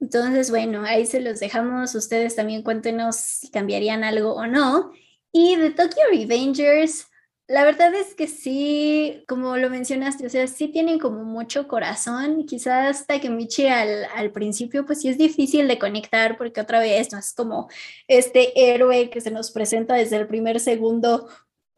Entonces, 0.00 0.50
bueno, 0.50 0.84
ahí 0.86 1.04
se 1.04 1.20
los 1.20 1.38
dejamos, 1.38 1.94
ustedes 1.94 2.34
también 2.34 2.62
cuéntenos 2.62 3.16
si 3.16 3.50
cambiarían 3.50 4.04
algo 4.04 4.32
o 4.32 4.46
no. 4.46 4.92
Y 5.32 5.56
de 5.56 5.68
Tokyo 5.70 6.02
Revengers, 6.10 7.08
la 7.52 7.64
verdad 7.64 7.94
es 7.94 8.14
que 8.14 8.28
sí, 8.28 9.24
como 9.28 9.58
lo 9.58 9.68
mencionaste, 9.68 10.24
o 10.24 10.30
sea, 10.30 10.46
sí 10.46 10.68
tienen 10.68 10.98
como 10.98 11.22
mucho 11.22 11.68
corazón. 11.68 12.46
Quizás 12.46 13.06
Takemichi 13.06 13.66
al, 13.66 14.06
al 14.16 14.32
principio, 14.32 14.86
pues 14.86 15.02
sí 15.02 15.08
es 15.08 15.18
difícil 15.18 15.68
de 15.68 15.78
conectar 15.78 16.38
porque 16.38 16.62
otra 16.62 16.80
vez 16.80 17.12
no 17.12 17.18
es 17.18 17.34
como 17.34 17.68
este 18.08 18.72
héroe 18.72 19.10
que 19.10 19.20
se 19.20 19.30
nos 19.30 19.50
presenta 19.50 19.96
desde 19.96 20.16
el 20.16 20.28
primer 20.28 20.60
segundo 20.60 21.28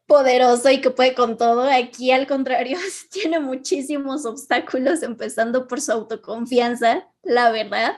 poderoso 0.06 0.70
y 0.70 0.80
que 0.80 0.90
puede 0.90 1.12
con 1.12 1.36
todo. 1.36 1.62
Aquí 1.62 2.12
al 2.12 2.28
contrario, 2.28 2.78
tiene 3.10 3.40
muchísimos 3.40 4.26
obstáculos, 4.26 5.02
empezando 5.02 5.66
por 5.66 5.80
su 5.80 5.90
autoconfianza, 5.90 7.08
la 7.24 7.50
verdad. 7.50 7.96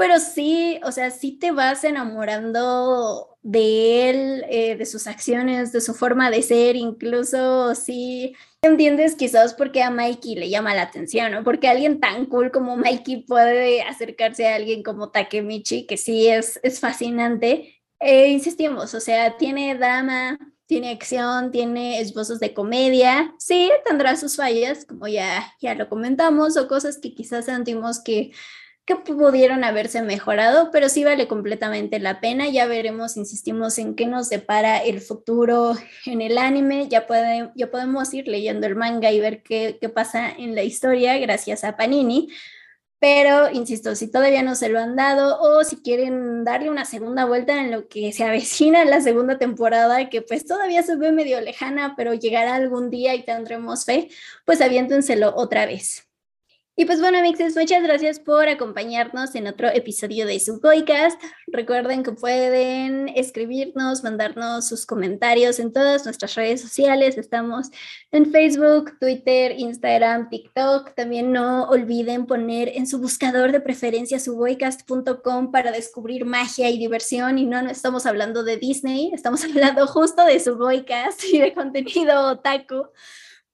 Pero 0.00 0.18
sí, 0.18 0.80
o 0.82 0.92
sea, 0.92 1.10
sí 1.10 1.32
te 1.32 1.50
vas 1.50 1.84
enamorando 1.84 3.36
de 3.42 4.08
él, 4.08 4.44
eh, 4.48 4.74
de 4.76 4.86
sus 4.86 5.06
acciones, 5.06 5.72
de 5.72 5.82
su 5.82 5.92
forma 5.92 6.30
de 6.30 6.40
ser, 6.40 6.74
incluso 6.74 7.74
sí 7.74 8.34
entiendes 8.62 9.14
quizás 9.14 9.52
por 9.52 9.72
qué 9.72 9.82
a 9.82 9.90
Mikey 9.90 10.36
le 10.36 10.48
llama 10.48 10.74
la 10.74 10.84
atención, 10.84 11.32
¿no? 11.32 11.44
Porque 11.44 11.68
alguien 11.68 12.00
tan 12.00 12.24
cool 12.24 12.50
como 12.50 12.78
Mikey 12.78 13.26
puede 13.26 13.82
acercarse 13.82 14.48
a 14.48 14.54
alguien 14.54 14.82
como 14.82 15.10
Takemichi, 15.10 15.86
que 15.86 15.98
sí 15.98 16.28
es, 16.28 16.58
es 16.62 16.80
fascinante. 16.80 17.82
Eh, 18.00 18.28
insistimos, 18.28 18.94
o 18.94 19.00
sea, 19.00 19.36
tiene 19.36 19.74
drama, 19.74 20.38
tiene 20.64 20.92
acción, 20.92 21.50
tiene 21.50 22.00
esbozos 22.00 22.40
de 22.40 22.54
comedia, 22.54 23.34
sí, 23.38 23.70
tendrá 23.84 24.16
sus 24.16 24.36
fallas, 24.36 24.86
como 24.86 25.08
ya, 25.08 25.52
ya 25.60 25.74
lo 25.74 25.90
comentamos, 25.90 26.56
o 26.56 26.68
cosas 26.68 26.96
que 26.96 27.14
quizás 27.14 27.44
sentimos 27.44 28.02
que 28.02 28.32
que 28.84 28.96
pudieron 28.96 29.62
haberse 29.62 30.02
mejorado, 30.02 30.70
pero 30.72 30.88
sí 30.88 31.04
vale 31.04 31.28
completamente 31.28 32.00
la 32.00 32.20
pena. 32.20 32.48
Ya 32.48 32.66
veremos, 32.66 33.16
insistimos 33.16 33.78
en 33.78 33.94
qué 33.94 34.06
nos 34.06 34.28
depara 34.28 34.78
el 34.78 35.00
futuro 35.00 35.76
en 36.06 36.20
el 36.20 36.38
anime. 36.38 36.88
Ya, 36.88 37.06
puede, 37.06 37.52
ya 37.54 37.70
podemos 37.70 38.12
ir 38.14 38.26
leyendo 38.26 38.66
el 38.66 38.76
manga 38.76 39.10
y 39.12 39.20
ver 39.20 39.42
qué, 39.42 39.78
pasa 39.94 40.30
en 40.30 40.54
la 40.54 40.62
historia 40.62 41.18
gracias 41.18 41.64
a 41.64 41.76
Panini. 41.76 42.28
Pero, 42.98 43.50
insisto, 43.50 43.94
si 43.94 44.10
todavía 44.10 44.42
no 44.42 44.54
se 44.54 44.68
lo 44.68 44.78
han 44.78 44.94
dado 44.94 45.40
o 45.40 45.64
si 45.64 45.76
quieren 45.80 46.44
darle 46.44 46.68
una 46.68 46.84
segunda 46.84 47.24
vuelta 47.24 47.58
en 47.60 47.70
lo 47.70 47.88
que 47.88 48.12
se 48.12 48.24
avecina 48.24 48.84
la 48.84 49.00
segunda 49.00 49.38
temporada, 49.38 50.10
que 50.10 50.20
pues 50.20 50.46
todavía 50.46 50.82
se 50.82 50.96
ve 50.96 51.10
medio 51.12 51.40
lejana, 51.40 51.94
pero 51.96 52.12
llegará 52.12 52.56
algún 52.56 52.90
día 52.90 53.14
y 53.14 53.24
tendremos 53.24 53.86
fe, 53.86 54.08
pues 54.44 54.60
aviéntenselo 54.60 55.32
otra 55.34 55.64
vez. 55.64 56.09
Y 56.76 56.86
pues 56.86 57.00
bueno, 57.00 57.20
mixes, 57.20 57.56
muchas 57.56 57.82
gracias 57.82 58.20
por 58.20 58.48
acompañarnos 58.48 59.34
en 59.34 59.48
otro 59.48 59.68
episodio 59.68 60.24
de 60.24 60.40
su 60.40 60.60
podcast. 60.60 61.20
Recuerden 61.48 62.02
que 62.02 62.12
pueden 62.12 63.08
escribirnos, 63.08 64.02
mandarnos 64.02 64.68
sus 64.68 64.86
comentarios 64.86 65.58
en 65.58 65.72
todas 65.72 66.04
nuestras 66.04 66.36
redes 66.36 66.62
sociales. 66.62 67.18
Estamos 67.18 67.70
en 68.12 68.32
Facebook, 68.32 68.98
Twitter, 68.98 69.52
Instagram, 69.58 70.30
TikTok. 70.30 70.94
También 70.94 71.32
no 71.32 71.64
olviden 71.64 72.24
poner 72.24 72.68
en 72.68 72.86
su 72.86 72.98
buscador 72.98 73.52
de 73.52 73.60
preferencia 73.60 74.18
suboycast.com 74.18 75.50
para 75.50 75.72
descubrir 75.72 76.24
magia 76.24 76.70
y 76.70 76.78
diversión. 76.78 77.36
Y 77.36 77.46
no, 77.46 77.60
estamos 77.68 78.06
hablando 78.06 78.42
de 78.42 78.56
Disney, 78.56 79.10
estamos 79.12 79.44
hablando 79.44 79.86
justo 79.86 80.24
de 80.24 80.40
su 80.40 80.56
y 80.70 81.38
de 81.38 81.52
contenido 81.52 82.28
otaku 82.28 82.86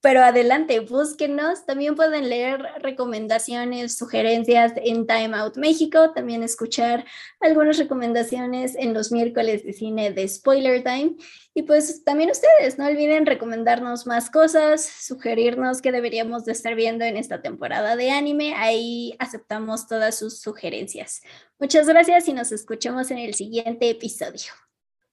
pero 0.01 0.23
adelante, 0.23 0.79
búsquenos. 0.79 1.65
También 1.65 1.95
pueden 1.95 2.29
leer 2.29 2.61
recomendaciones, 2.81 3.97
sugerencias 3.97 4.73
en 4.77 5.07
Time 5.07 5.35
Out 5.35 5.57
México, 5.57 6.11
también 6.13 6.43
escuchar 6.43 7.05
algunas 7.39 7.77
recomendaciones 7.77 8.75
en 8.75 8.93
los 8.93 9.11
miércoles 9.11 9.63
de 9.63 9.73
cine 9.73 10.11
de 10.11 10.27
Spoiler 10.27 10.83
Time. 10.83 11.15
Y 11.55 11.63
pues 11.63 12.03
también 12.03 12.29
ustedes, 12.29 12.77
no 12.77 12.85
olviden 12.85 13.25
recomendarnos 13.25 14.05
más 14.05 14.29
cosas, 14.29 14.85
sugerirnos 14.85 15.81
qué 15.81 15.91
deberíamos 15.91 16.45
de 16.45 16.51
estar 16.51 16.75
viendo 16.75 17.03
en 17.03 17.17
esta 17.17 17.41
temporada 17.41 17.95
de 17.95 18.11
anime. 18.11 18.53
Ahí 18.55 19.15
aceptamos 19.17 19.87
todas 19.87 20.17
sus 20.17 20.39
sugerencias. 20.39 21.21
Muchas 21.59 21.87
gracias 21.87 22.27
y 22.27 22.33
nos 22.33 22.51
escuchamos 22.51 23.09
en 23.09 23.17
el 23.17 23.33
siguiente 23.33 23.89
episodio. 23.89 24.66